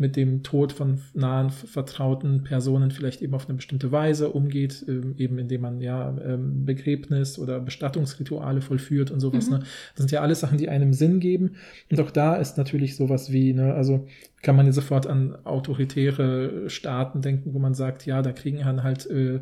mit 0.00 0.16
dem 0.16 0.42
Tod 0.42 0.72
von 0.72 0.98
nahen, 1.12 1.50
vertrauten 1.50 2.42
Personen 2.42 2.90
vielleicht 2.90 3.20
eben 3.20 3.34
auf 3.34 3.48
eine 3.48 3.56
bestimmte 3.56 3.92
Weise 3.92 4.30
umgeht, 4.30 4.84
ähm, 4.88 5.14
eben 5.18 5.38
indem 5.38 5.60
man 5.60 5.80
ja 5.80 6.16
ähm, 6.24 6.64
Begräbnis 6.64 7.38
oder 7.38 7.60
Bestattungsrituale 7.60 8.62
vollführt 8.62 9.10
und 9.10 9.20
sowas. 9.20 9.46
Mhm. 9.46 9.58
Ne? 9.58 9.58
Das 9.60 9.98
sind 9.98 10.10
ja 10.10 10.22
alles 10.22 10.40
Sachen, 10.40 10.56
die 10.56 10.70
einem 10.70 10.94
Sinn 10.94 11.20
geben. 11.20 11.56
Und 11.90 12.00
auch 12.00 12.10
da 12.10 12.36
ist 12.36 12.56
natürlich 12.56 12.96
sowas 12.96 13.30
wie, 13.30 13.52
ne, 13.52 13.74
also 13.74 14.06
kann 14.42 14.56
man 14.56 14.64
ja 14.64 14.72
sofort 14.72 15.06
an 15.06 15.36
autoritäre 15.44 16.70
Staaten 16.70 17.20
denken, 17.20 17.52
wo 17.52 17.58
man 17.58 17.74
sagt, 17.74 18.06
ja, 18.06 18.22
da 18.22 18.32
kriegen 18.32 18.60
dann 18.60 18.82
halt 18.82 19.04
äh, 19.10 19.40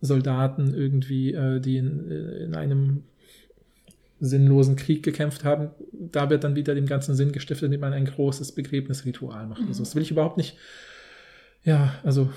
Soldaten 0.00 0.74
irgendwie, 0.74 1.34
äh, 1.34 1.60
die 1.60 1.76
in, 1.76 2.08
äh, 2.08 2.44
in 2.44 2.54
einem 2.54 3.02
sinnlosen 4.24 4.76
Krieg 4.76 5.02
gekämpft 5.02 5.44
haben, 5.44 5.70
da 5.92 6.30
wird 6.30 6.44
dann 6.44 6.54
wieder 6.54 6.74
dem 6.74 6.86
ganzen 6.86 7.16
Sinn 7.16 7.32
gestiftet, 7.32 7.66
indem 7.66 7.80
man 7.80 7.92
ein 7.92 8.04
großes 8.04 8.52
Begräbnisritual 8.52 9.46
macht. 9.48 9.62
Mhm. 9.62 9.68
Also 9.68 9.82
das 9.82 9.94
will 9.96 10.02
ich 10.02 10.12
überhaupt 10.12 10.36
nicht, 10.36 10.56
ja, 11.64 11.94
also 12.04 12.30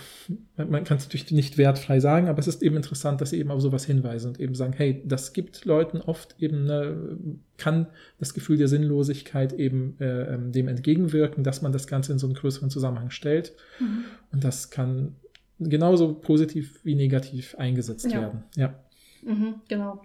man, 0.57 0.83
kann 0.83 0.97
es 0.97 1.05
natürlich 1.05 1.31
nicht 1.31 1.57
wertfrei 1.57 1.99
sagen, 1.99 2.27
aber 2.27 2.39
es 2.39 2.47
ist 2.47 2.63
eben 2.63 2.75
interessant, 2.75 3.21
dass 3.21 3.31
sie 3.31 3.39
eben 3.39 3.51
auf 3.51 3.61
sowas 3.61 3.85
hinweisen 3.85 4.29
und 4.29 4.39
eben 4.39 4.55
sagen, 4.55 4.73
hey, 4.73 5.03
das 5.05 5.33
gibt 5.33 5.65
Leuten 5.65 6.01
oft 6.01 6.35
eben, 6.39 6.65
ne, 6.65 7.17
kann 7.57 7.87
das 8.19 8.33
Gefühl 8.33 8.57
der 8.57 8.67
Sinnlosigkeit 8.67 9.53
eben 9.53 9.95
äh, 9.99 10.33
ähm, 10.33 10.51
dem 10.51 10.67
entgegenwirken, 10.67 11.43
dass 11.43 11.61
man 11.61 11.71
das 11.71 11.87
Ganze 11.87 12.13
in 12.13 12.19
so 12.19 12.27
einen 12.27 12.35
größeren 12.35 12.69
Zusammenhang 12.69 13.11
stellt. 13.11 13.53
Mhm. 13.79 14.05
Und 14.31 14.43
das 14.43 14.69
kann 14.69 15.15
genauso 15.59 16.13
positiv 16.13 16.79
wie 16.83 16.95
negativ 16.95 17.55
eingesetzt 17.55 18.11
ja. 18.11 18.21
werden. 18.21 18.43
Ja. 18.55 18.75
Mhm, 19.23 19.55
genau. 19.67 20.03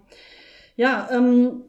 Ja, 0.75 1.09
ähm, 1.11 1.63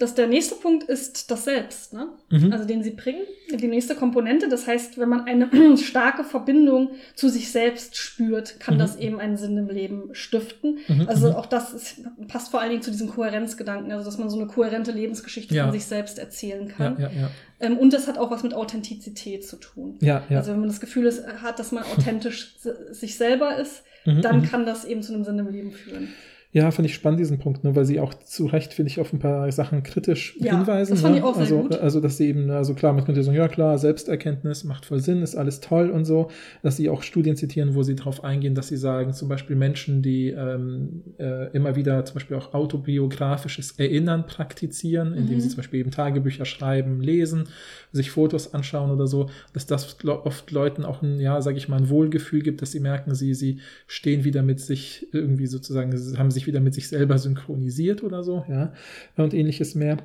dass 0.00 0.14
der 0.14 0.26
nächste 0.26 0.54
Punkt 0.54 0.84
ist 0.84 1.30
das 1.30 1.44
Selbst, 1.44 1.92
ne? 1.92 2.08
Mhm. 2.30 2.52
also 2.52 2.64
den 2.64 2.82
sie 2.82 2.92
bringen, 2.92 3.20
die 3.52 3.68
nächste 3.68 3.94
Komponente. 3.94 4.48
Das 4.48 4.66
heißt, 4.66 4.96
wenn 4.98 5.10
man 5.10 5.26
eine 5.26 5.50
starke 5.76 6.24
Verbindung 6.24 6.92
zu 7.14 7.28
sich 7.28 7.52
selbst 7.52 7.96
spürt, 7.96 8.60
kann 8.60 8.74
mhm. 8.74 8.78
das 8.78 8.96
eben 8.96 9.20
einen 9.20 9.36
Sinn 9.36 9.58
im 9.58 9.68
Leben 9.68 10.08
stiften. 10.12 10.78
Mhm. 10.88 11.06
Also 11.06 11.28
mhm. 11.28 11.34
auch 11.34 11.44
das 11.44 11.74
ist, 11.74 12.00
passt 12.28 12.50
vor 12.50 12.60
allen 12.60 12.70
Dingen 12.70 12.82
zu 12.82 12.90
diesem 12.90 13.10
Kohärenzgedanken, 13.10 13.92
also 13.92 14.04
dass 14.06 14.16
man 14.16 14.30
so 14.30 14.38
eine 14.38 14.46
kohärente 14.46 14.90
Lebensgeschichte 14.90 15.54
ja. 15.54 15.64
von 15.64 15.72
sich 15.72 15.84
selbst 15.84 16.18
erzählen 16.18 16.68
kann. 16.68 16.98
Ja, 16.98 17.10
ja, 17.10 17.30
ähm, 17.60 17.76
und 17.76 17.92
das 17.92 18.08
hat 18.08 18.16
auch 18.16 18.30
was 18.30 18.42
mit 18.42 18.54
Authentizität 18.54 19.46
zu 19.46 19.56
tun. 19.56 19.98
Also 20.38 20.52
wenn 20.52 20.60
man 20.60 20.68
das 20.70 20.80
Gefühl 20.80 21.04
ist, 21.04 21.26
hat, 21.42 21.58
dass 21.58 21.72
man 21.72 21.84
authentisch 21.84 22.54
sich 22.90 23.16
selber 23.16 23.56
ist, 23.56 23.82
mhm, 24.06 24.22
dann 24.22 24.40
mhm. 24.40 24.44
kann 24.44 24.64
das 24.64 24.86
eben 24.86 25.02
zu 25.02 25.12
einem 25.12 25.24
Sinn 25.24 25.38
im 25.38 25.48
Leben 25.48 25.72
führen. 25.72 26.08
Ja, 26.52 26.72
finde 26.72 26.88
ich 26.88 26.96
spannend, 26.96 27.20
diesen 27.20 27.38
Punkt, 27.38 27.62
ne, 27.62 27.76
weil 27.76 27.84
sie 27.84 28.00
auch 28.00 28.12
zu 28.12 28.46
Recht, 28.46 28.74
finde 28.74 28.90
ich, 28.90 28.98
auf 28.98 29.12
ein 29.12 29.20
paar 29.20 29.52
Sachen 29.52 29.84
kritisch 29.84 30.36
ja, 30.40 30.56
hinweisen. 30.56 30.92
Das 30.92 31.02
fand 31.02 31.14
ne? 31.14 31.20
ich 31.20 31.24
auch 31.24 31.34
sehr 31.34 31.42
also, 31.42 31.62
gut. 31.62 31.76
also, 31.76 32.00
dass 32.00 32.16
sie 32.16 32.26
eben, 32.26 32.50
also 32.50 32.74
klar, 32.74 32.92
man 32.92 33.04
könnte 33.04 33.22
sagen, 33.22 33.36
ja 33.36 33.46
klar, 33.46 33.78
Selbsterkenntnis 33.78 34.64
macht 34.64 34.84
voll 34.84 34.98
Sinn, 34.98 35.22
ist 35.22 35.36
alles 35.36 35.60
toll 35.60 35.90
und 35.90 36.06
so, 36.06 36.28
dass 36.64 36.76
sie 36.76 36.88
auch 36.90 37.04
Studien 37.04 37.36
zitieren, 37.36 37.76
wo 37.76 37.84
sie 37.84 37.94
darauf 37.94 38.24
eingehen, 38.24 38.56
dass 38.56 38.66
sie 38.66 38.76
sagen, 38.76 39.12
zum 39.12 39.28
Beispiel 39.28 39.54
Menschen, 39.54 40.02
die 40.02 40.30
ähm, 40.30 41.02
äh, 41.18 41.52
immer 41.52 41.76
wieder 41.76 42.04
zum 42.04 42.14
Beispiel 42.14 42.36
auch 42.36 42.52
autobiografisches 42.52 43.78
Erinnern 43.78 44.26
praktizieren, 44.26 45.14
indem 45.14 45.36
mhm. 45.36 45.40
sie 45.42 45.48
zum 45.50 45.58
Beispiel 45.58 45.78
eben 45.78 45.92
Tagebücher 45.92 46.46
schreiben, 46.46 47.00
lesen, 47.00 47.44
sich 47.92 48.10
Fotos 48.10 48.54
anschauen 48.54 48.90
oder 48.90 49.06
so, 49.06 49.30
dass 49.52 49.66
das 49.66 49.96
oft 50.04 50.50
Leuten 50.50 50.84
auch 50.84 51.00
ein, 51.00 51.20
ja, 51.20 51.40
sage 51.42 51.58
ich 51.58 51.68
mal, 51.68 51.76
ein 51.76 51.90
Wohlgefühl 51.90 52.42
gibt, 52.42 52.60
dass 52.60 52.72
sie 52.72 52.80
merken, 52.80 53.14
sie, 53.14 53.34
sie 53.34 53.60
stehen 53.86 54.24
wieder 54.24 54.42
mit 54.42 54.58
sich 54.58 55.06
irgendwie 55.12 55.46
sozusagen, 55.46 55.92
haben 56.18 56.30
sich 56.32 56.39
wieder 56.46 56.60
mit 56.60 56.74
sich 56.74 56.88
selber 56.88 57.18
synchronisiert 57.18 58.02
oder 58.02 58.22
so, 58.22 58.44
ja, 58.48 58.72
und 59.16 59.34
ähnliches 59.34 59.74
mehr. 59.74 59.98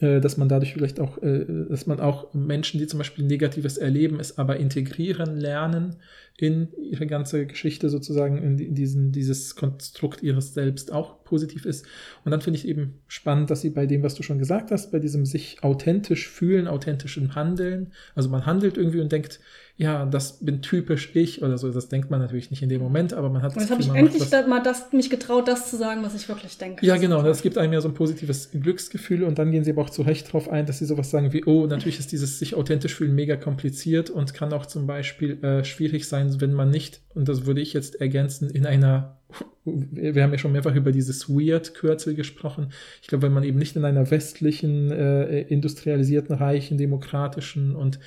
Äh, 0.00 0.20
dass 0.20 0.36
man 0.36 0.50
dadurch 0.50 0.74
vielleicht 0.74 1.00
auch, 1.00 1.22
äh, 1.22 1.46
dass 1.68 1.86
man 1.86 1.98
auch 1.98 2.34
Menschen, 2.34 2.78
die 2.78 2.86
zum 2.86 2.98
Beispiel 2.98 3.24
Negatives 3.24 3.78
erleben, 3.78 4.20
es 4.20 4.36
aber 4.36 4.58
integrieren 4.58 5.36
lernen 5.36 5.96
in 6.36 6.68
ihre 6.76 7.06
ganze 7.06 7.46
Geschichte 7.46 7.88
sozusagen, 7.88 8.38
in 8.38 8.74
diesen, 8.74 9.12
dieses 9.12 9.56
Konstrukt 9.56 10.22
ihres 10.22 10.52
Selbst 10.52 10.92
auch 10.92 11.24
positiv 11.24 11.64
ist. 11.64 11.86
Und 12.24 12.32
dann 12.32 12.42
finde 12.42 12.58
ich 12.58 12.68
eben 12.68 13.00
spannend, 13.08 13.50
dass 13.50 13.62
sie 13.62 13.70
bei 13.70 13.86
dem, 13.86 14.02
was 14.02 14.14
du 14.14 14.22
schon 14.22 14.38
gesagt 14.38 14.70
hast, 14.70 14.92
bei 14.92 14.98
diesem 14.98 15.24
sich 15.24 15.64
authentisch 15.64 16.28
fühlen, 16.28 16.68
authentischen 16.68 17.34
Handeln, 17.34 17.92
also 18.14 18.28
man 18.28 18.44
handelt 18.44 18.76
irgendwie 18.76 19.00
und 19.00 19.10
denkt, 19.10 19.40
ja, 19.80 20.04
das 20.06 20.44
bin 20.44 20.60
typisch 20.60 21.14
ich 21.14 21.40
oder 21.40 21.56
so. 21.56 21.70
Das 21.70 21.88
denkt 21.88 22.10
man 22.10 22.18
natürlich 22.18 22.50
nicht 22.50 22.64
in 22.64 22.68
dem 22.68 22.82
Moment, 22.82 23.14
aber 23.14 23.30
man 23.30 23.42
hat 23.42 23.54
das. 23.54 23.62
Jetzt 23.62 23.70
habe 23.70 23.80
ich 23.80 23.88
endlich 23.88 24.28
das, 24.28 24.46
mal 24.48 24.60
das, 24.60 24.92
mich 24.92 25.08
getraut, 25.08 25.46
das 25.46 25.70
zu 25.70 25.76
sagen, 25.76 26.02
was 26.02 26.16
ich 26.16 26.28
wirklich 26.28 26.58
denke. 26.58 26.84
Ja, 26.84 26.96
genau. 26.96 27.22
Das 27.22 27.42
gibt 27.42 27.56
einem 27.56 27.72
ja 27.72 27.80
so 27.80 27.86
ein 27.86 27.94
positives 27.94 28.50
Glücksgefühl 28.50 29.22
und 29.22 29.38
dann 29.38 29.52
gehen 29.52 29.62
sie 29.62 29.70
aber 29.70 29.82
auch 29.82 29.90
zu 29.90 30.02
Recht 30.02 30.32
drauf 30.32 30.48
ein, 30.48 30.66
dass 30.66 30.80
sie 30.80 30.84
sowas 30.84 31.12
sagen 31.12 31.32
wie, 31.32 31.44
oh, 31.44 31.66
natürlich 31.66 32.00
ist 32.00 32.10
dieses 32.10 32.40
sich 32.40 32.56
authentisch 32.56 32.96
fühlen 32.96 33.14
mega 33.14 33.36
kompliziert 33.36 34.10
und 34.10 34.34
kann 34.34 34.52
auch 34.52 34.66
zum 34.66 34.88
Beispiel 34.88 35.42
äh, 35.44 35.64
schwierig 35.64 36.08
sein, 36.08 36.40
wenn 36.40 36.54
man 36.54 36.70
nicht, 36.70 37.00
und 37.14 37.28
das 37.28 37.46
würde 37.46 37.60
ich 37.60 37.72
jetzt 37.72 38.00
ergänzen, 38.00 38.50
in 38.50 38.66
einer 38.66 39.18
wir 39.64 40.22
haben 40.22 40.32
ja 40.32 40.38
schon 40.38 40.52
mehrfach 40.52 40.74
über 40.74 40.92
dieses 40.92 41.28
Weird-Kürzel 41.28 42.14
gesprochen. 42.14 42.72
Ich 43.02 43.08
glaube, 43.08 43.26
wenn 43.26 43.32
man 43.32 43.44
eben 43.44 43.58
nicht 43.58 43.76
in 43.76 43.84
einer 43.84 44.10
westlichen, 44.10 44.90
äh, 44.90 45.42
industrialisierten, 45.42 46.34
reichen, 46.34 46.78
demokratischen 46.78 47.76
und 47.76 48.00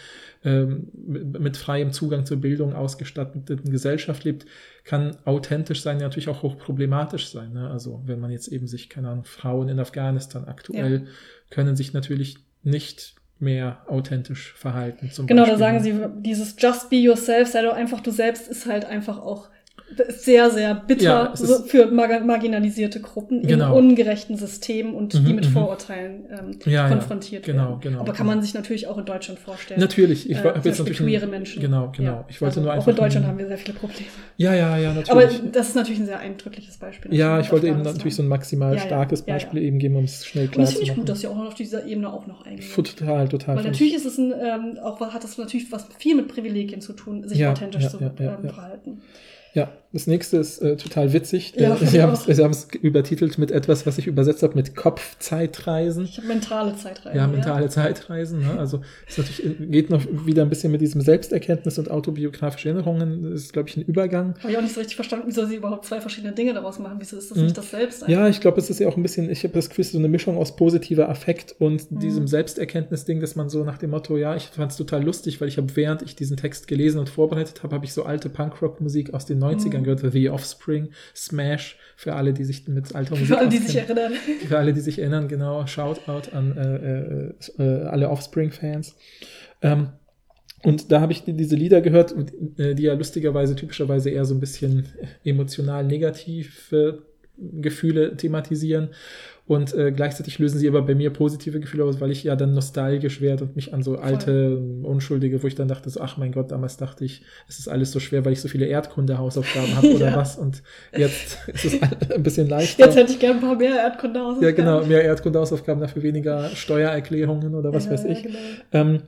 ähm, 0.43 0.87
mit 0.93 1.55
freiem 1.57 1.91
Zugang 1.91 2.25
zur 2.25 2.37
Bildung 2.37 2.73
ausgestatteten 2.73 3.71
Gesellschaft 3.71 4.23
lebt, 4.23 4.45
kann 4.83 5.17
authentisch 5.25 5.81
sein 5.81 5.97
natürlich 5.97 6.29
auch 6.29 6.41
hochproblematisch 6.41 7.29
sein. 7.29 7.53
Ne? 7.53 7.69
Also 7.69 8.01
wenn 8.05 8.19
man 8.19 8.31
jetzt 8.31 8.47
eben 8.47 8.67
sich, 8.67 8.89
keine 8.89 9.09
Ahnung, 9.09 9.25
Frauen 9.25 9.69
in 9.69 9.79
Afghanistan 9.79 10.45
aktuell 10.45 11.03
ja. 11.05 11.11
können 11.51 11.75
sich 11.75 11.93
natürlich 11.93 12.37
nicht 12.63 13.15
mehr 13.39 13.81
authentisch 13.87 14.53
verhalten. 14.53 15.09
genau, 15.25 15.43
Beispiel. 15.43 15.53
da 15.53 15.57
sagen 15.57 15.83
sie, 15.83 16.21
dieses 16.21 16.55
Just 16.59 16.89
be 16.89 16.97
yourself, 16.97 17.47
sei 17.47 17.63
doch 17.63 17.73
einfach 17.73 18.01
du 18.01 18.11
selbst, 18.11 18.47
ist 18.47 18.67
halt 18.67 18.85
einfach 18.85 19.17
auch 19.17 19.49
sehr, 20.09 20.49
sehr 20.49 20.75
bitter 20.75 21.03
ja, 21.03 21.31
so 21.35 21.63
für 21.63 21.87
mar 21.87 22.19
marginalisierte 22.21 22.99
Gruppen 22.99 23.41
genau. 23.41 23.77
in 23.77 23.89
ungerechten 23.89 24.37
Systemen 24.37 24.93
und 24.93 25.13
mhm, 25.13 25.25
die 25.25 25.33
mit 25.33 25.45
mhm. 25.45 25.53
Vorurteilen 25.53 26.25
ähm, 26.29 26.59
ja, 26.65 26.87
konfrontiert 26.87 27.47
ja, 27.47 27.53
genau, 27.53 27.69
werden. 27.69 27.81
Genau, 27.81 27.99
Aber 27.99 28.13
kann 28.13 28.25
genau. 28.25 28.35
man 28.35 28.41
sich 28.41 28.53
natürlich 28.53 28.87
auch 28.87 28.97
in 28.97 29.05
Deutschland 29.05 29.39
vorstellen. 29.39 29.79
Natürlich, 29.79 30.29
ich 30.29 30.37
äh, 30.37 30.53
jetzt 30.63 30.79
natürlich 30.79 30.97
queere 30.97 31.27
Menschen. 31.27 31.61
Genau, 31.61 31.91
genau. 31.95 32.25
Ich 32.29 32.41
wollte 32.41 32.57
also 32.57 32.61
nur 32.61 32.71
einfach. 32.73 32.87
Auch 32.87 32.89
in 32.89 32.95
Deutschland 32.95 33.27
haben 33.27 33.37
wir 33.37 33.47
sehr 33.47 33.57
viele 33.57 33.77
Probleme. 33.77 34.07
Ja, 34.37 34.53
ja, 34.53 34.77
ja, 34.77 34.93
natürlich. 34.93 35.09
Aber 35.09 35.49
das 35.51 35.69
ist 35.69 35.75
natürlich 35.75 35.99
ein 35.99 36.05
sehr 36.05 36.19
eindrückliches 36.19 36.77
Beispiel. 36.77 37.13
Ja, 37.13 37.39
ich 37.39 37.51
wollte 37.51 37.67
eben 37.67 37.81
natürlich 37.81 38.15
so 38.15 38.23
ein 38.23 38.27
maximal 38.27 38.77
starkes 38.79 39.23
Beispiel 39.23 39.61
eben 39.61 39.79
geben, 39.79 39.95
um 39.95 40.05
es 40.05 40.25
schnell 40.25 40.47
klar 40.47 40.65
zu 40.65 40.71
machen. 40.73 40.79
Und 40.79 40.79
das 40.79 40.79
finde 40.79 40.91
ich 40.91 40.95
gut, 40.95 41.09
dass 41.09 41.21
Sie 41.21 41.27
auch 41.27 41.47
auf 41.47 41.55
dieser 41.55 41.85
Ebene 41.85 42.11
auch 42.11 42.27
noch 42.27 42.45
eingehen. 42.45 42.67
Total, 42.73 43.27
total. 43.27 43.57
Weil 43.57 43.63
natürlich 43.63 43.93
ist 43.93 44.05
es 44.05 44.17
ein, 44.17 44.33
ähm, 44.33 44.77
auch 44.81 44.99
hat 45.01 45.23
das 45.23 45.37
natürlich 45.37 45.71
was 45.71 45.87
viel 45.97 46.15
mit 46.15 46.27
Privilegien 46.27 46.81
zu 46.81 46.93
tun, 46.93 47.27
sich 47.27 47.45
authentisch 47.45 47.87
zu 47.87 47.99
ähm, 47.99 48.49
verhalten. 48.49 49.01
Ja, 49.53 49.71
das 49.93 50.07
nächste 50.07 50.37
ist 50.37 50.59
äh, 50.59 50.77
total 50.77 51.11
witzig. 51.11 51.53
Ja, 51.57 51.75
äh, 51.75 51.85
Sie 51.85 52.01
haben 52.01 52.13
es 52.51 52.67
übertitelt 52.81 53.37
mit 53.37 53.51
etwas, 53.51 53.85
was 53.85 53.97
ich 53.97 54.07
übersetzt 54.07 54.41
habe 54.41 54.55
mit 54.55 54.73
Kopfzeitreisen. 54.73 56.05
Ich 56.05 56.17
habe 56.17 56.27
mentale 56.27 56.77
Zeitreisen. 56.77 57.17
Ja, 57.17 57.27
mentale 57.27 57.63
ja. 57.63 57.69
Zeitreisen. 57.69 58.39
Ne? 58.39 58.57
Also 58.57 58.79
es 59.05 59.17
natürlich 59.17 59.41
geht 59.69 59.89
noch 59.89 60.01
wieder 60.25 60.43
ein 60.43 60.49
bisschen 60.49 60.71
mit 60.71 60.79
diesem 60.79 61.01
Selbsterkenntnis 61.01 61.77
und 61.77 61.91
autobiografische 61.91 62.69
Erinnerungen. 62.69 63.23
Das 63.23 63.41
ist, 63.41 63.53
glaube 63.53 63.67
ich, 63.67 63.75
ein 63.75 63.81
Übergang. 63.81 64.35
Habe 64.39 64.51
ich 64.51 64.57
auch 64.57 64.61
nicht 64.61 64.73
so 64.73 64.79
richtig 64.79 64.95
verstanden, 64.95 65.25
wieso 65.27 65.45
Sie 65.45 65.55
überhaupt 65.55 65.85
zwei 65.85 65.99
verschiedene 65.99 66.33
Dinge 66.33 66.53
daraus 66.53 66.79
machen. 66.79 66.95
Wieso 66.99 67.17
ist 67.17 67.29
das 67.29 67.37
mhm. 67.37 67.43
nicht 67.45 67.57
das 67.57 67.69
Selbst? 67.69 68.07
Ja, 68.07 68.29
ich 68.29 68.39
glaube, 68.39 68.59
es 68.59 68.69
ist 68.69 68.79
ja 68.79 68.87
auch 68.87 68.95
ein 68.95 69.03
bisschen, 69.03 69.29
ich 69.29 69.43
habe 69.43 69.53
das 69.53 69.67
Gefühl, 69.67 69.83
so 69.83 69.97
eine 69.97 70.07
Mischung 70.07 70.37
aus 70.37 70.55
positiver 70.55 71.09
Affekt 71.09 71.53
und 71.59 71.91
mhm. 71.91 71.99
diesem 71.99 72.27
Selbsterkenntnis-Ding, 72.27 73.19
dass 73.19 73.35
man 73.35 73.49
so 73.49 73.65
nach 73.65 73.77
dem 73.77 73.89
Motto, 73.89 74.15
ja, 74.15 74.37
ich 74.37 74.45
fand 74.45 74.71
es 74.71 74.77
total 74.77 75.03
lustig, 75.03 75.41
weil 75.41 75.49
ich 75.49 75.57
habe, 75.57 75.75
während 75.75 76.01
ich 76.01 76.15
diesen 76.15 76.37
Text 76.37 76.69
gelesen 76.69 76.99
und 76.99 77.09
vorbereitet 77.09 77.61
habe, 77.63 77.75
habe 77.75 77.83
ich 77.83 77.91
so 77.91 78.03
alte 78.03 78.29
Punkrock-Musik 78.29 79.13
aus 79.13 79.25
den 79.25 79.40
90ern 79.43 79.79
mhm. 79.79 79.83
gehört, 79.83 80.11
The 80.11 80.29
Offspring, 80.29 80.89
Smash, 81.15 81.77
für 81.95 82.13
alle, 82.13 82.33
die 82.33 82.43
sich 82.43 82.67
mit 82.67 82.95
alter 82.95 83.11
Musik 83.11 83.27
Für 83.27 83.37
alle, 83.37 83.49
die 83.49 83.57
sich 83.57 83.75
erinnern. 83.75 84.13
Für 84.47 84.57
alle, 84.57 84.73
die 84.73 84.79
sich 84.79 84.99
erinnern, 84.99 85.27
genau. 85.27 85.65
Shoutout 85.67 86.31
an 86.35 86.57
äh, 86.57 87.61
äh, 87.61 87.63
äh 87.63 87.85
alle 87.85 88.09
Offspring-Fans. 88.09 88.95
Ähm, 89.61 89.89
und 90.63 90.91
da 90.91 91.01
habe 91.01 91.11
ich 91.11 91.23
diese 91.25 91.55
Lieder 91.55 91.81
gehört, 91.81 92.15
äh, 92.57 92.75
die 92.75 92.83
ja 92.83 92.93
lustigerweise 92.93 93.55
typischerweise 93.55 94.09
eher 94.09 94.25
so 94.25 94.35
ein 94.35 94.39
bisschen 94.39 94.87
emotional 95.23 95.83
negative 95.83 97.03
Gefühle 97.37 98.15
thematisieren. 98.17 98.89
Und 99.51 99.73
äh, 99.73 99.91
gleichzeitig 99.91 100.39
lösen 100.39 100.59
sie 100.59 100.69
aber 100.69 100.81
bei 100.81 100.95
mir 100.95 101.09
positive 101.09 101.59
Gefühle 101.59 101.83
aus, 101.83 101.99
weil 101.99 102.09
ich 102.09 102.23
ja 102.23 102.37
dann 102.37 102.53
nostalgisch 102.53 103.19
werde 103.19 103.43
und 103.43 103.57
mich 103.57 103.73
an 103.73 103.83
so 103.83 103.97
alte, 103.97 104.51
Voll. 104.51 104.89
unschuldige, 104.89 105.43
wo 105.43 105.47
ich 105.47 105.55
dann 105.55 105.67
dachte, 105.67 105.89
so, 105.89 105.99
ach 105.99 106.15
mein 106.15 106.31
Gott, 106.31 106.51
damals 106.51 106.77
dachte 106.77 107.03
ich, 107.03 107.21
es 107.49 107.59
ist 107.59 107.67
alles 107.67 107.91
so 107.91 107.99
schwer, 107.99 108.23
weil 108.23 108.31
ich 108.31 108.39
so 108.39 108.47
viele 108.47 108.65
Erdkunde-Hausaufgaben 108.67 109.75
habe 109.75 109.91
oder 109.95 110.11
ja. 110.11 110.15
was. 110.15 110.37
Und 110.37 110.63
jetzt 110.95 111.37
ist 111.47 111.65
es 111.65 111.81
ein 111.81 112.23
bisschen 112.23 112.47
leichter. 112.47 112.85
Jetzt 112.85 112.95
hätte 112.95 113.11
ich 113.11 113.19
gerne 113.19 113.39
ein 113.39 113.41
paar 113.41 113.57
mehr 113.57 113.75
Erdkunde-Hausaufgaben. 113.75 114.45
Ja, 114.45 114.51
genau, 114.51 114.85
mehr 114.85 115.03
Erdkunde-Hausaufgaben, 115.03 115.81
dafür 115.81 116.01
weniger 116.01 116.47
Steuererklärungen 116.55 117.53
oder 117.53 117.73
was 117.73 117.87
ja, 117.87 117.91
weiß 117.91 118.05
ich. 118.05 118.23
Genau. 118.23 118.37
Ähm, 118.71 119.01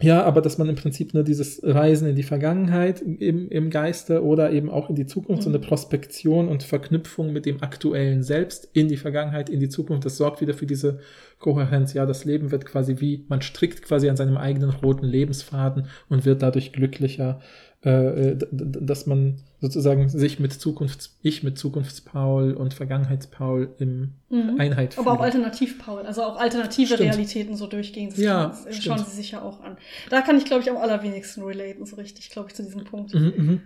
Ja, 0.00 0.24
aber 0.24 0.40
dass 0.40 0.58
man 0.58 0.68
im 0.68 0.74
Prinzip 0.74 1.14
nur 1.14 1.22
dieses 1.22 1.60
Reisen 1.62 2.08
in 2.08 2.16
die 2.16 2.24
Vergangenheit 2.24 3.00
im, 3.00 3.48
im 3.48 3.70
Geiste 3.70 4.24
oder 4.24 4.50
eben 4.50 4.68
auch 4.68 4.90
in 4.90 4.96
die 4.96 5.06
Zukunft, 5.06 5.44
so 5.44 5.48
eine 5.48 5.60
Prospektion 5.60 6.48
und 6.48 6.64
Verknüpfung 6.64 7.32
mit 7.32 7.46
dem 7.46 7.62
aktuellen 7.62 8.24
Selbst 8.24 8.68
in 8.72 8.88
die 8.88 8.96
Vergangenheit, 8.96 9.48
in 9.48 9.60
die 9.60 9.68
Zukunft, 9.68 10.04
das 10.04 10.16
sorgt 10.16 10.40
wieder 10.40 10.52
für 10.52 10.66
diese 10.66 10.98
Kohärenz. 11.38 11.94
Ja, 11.94 12.06
das 12.06 12.24
Leben 12.24 12.50
wird 12.50 12.66
quasi 12.66 12.96
wie, 12.98 13.24
man 13.28 13.40
strickt 13.40 13.82
quasi 13.82 14.08
an 14.08 14.16
seinem 14.16 14.36
eigenen 14.36 14.70
roten 14.70 15.06
Lebensfaden 15.06 15.86
und 16.08 16.24
wird 16.24 16.42
dadurch 16.42 16.72
glücklicher, 16.72 17.40
äh, 17.84 18.36
dass 18.50 19.06
man 19.06 19.36
sozusagen 19.60 20.08
sich 20.08 20.40
mit 20.40 20.52
Zukunfts, 20.52 21.16
ich 21.22 21.42
mit 21.42 21.58
Zukunftspaul 21.58 22.54
und 22.54 22.74
Vergangenheitspaul 22.74 23.74
im 23.78 24.12
Mhm. 24.30 24.58
Einheit 24.58 24.98
Aber 24.98 25.12
auch 25.12 25.14
fühle. 25.16 25.24
Alternativ-Paul, 25.26 26.02
also 26.06 26.22
auch 26.22 26.36
alternative 26.36 26.94
Stimmt. 26.94 27.00
Realitäten 27.00 27.56
so 27.56 27.66
durchgehen. 27.66 28.10
Das 28.10 28.18
Ja, 28.18 28.52
schauen, 28.54 28.72
stimmt. 28.72 28.98
schauen 28.98 29.06
sie 29.08 29.16
sich 29.16 29.30
ja 29.32 29.42
auch 29.42 29.60
an. 29.62 29.76
Da 30.10 30.20
kann 30.22 30.36
ich, 30.38 30.44
glaube 30.44 30.62
ich, 30.62 30.70
am 30.70 30.76
allerwenigsten 30.76 31.42
relaten, 31.44 31.84
so 31.86 31.96
richtig, 31.96 32.30
glaube 32.30 32.48
ich, 32.48 32.54
zu 32.54 32.62
diesem 32.62 32.84
Punkt. 32.84 33.14
Mhm, 33.14 33.32
mhm. 33.36 33.60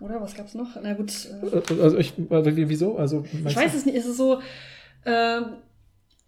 Oder 0.00 0.20
was 0.20 0.34
gab's 0.34 0.54
noch? 0.54 0.76
Na 0.82 0.94
gut, 0.94 1.12
äh, 1.42 1.56
Äh, 1.56 1.80
Also 1.82 1.98
ich, 1.98 2.14
also 2.30 2.56
wie- 2.56 2.68
wieso? 2.68 2.96
Also 2.96 3.24
ich 3.32 3.54
weiß 3.56 3.74
es 3.74 3.86
nicht. 3.86 3.96
Es 3.96 4.06
ist 4.06 4.16
so, 4.16 4.40
ähm, 5.04 5.44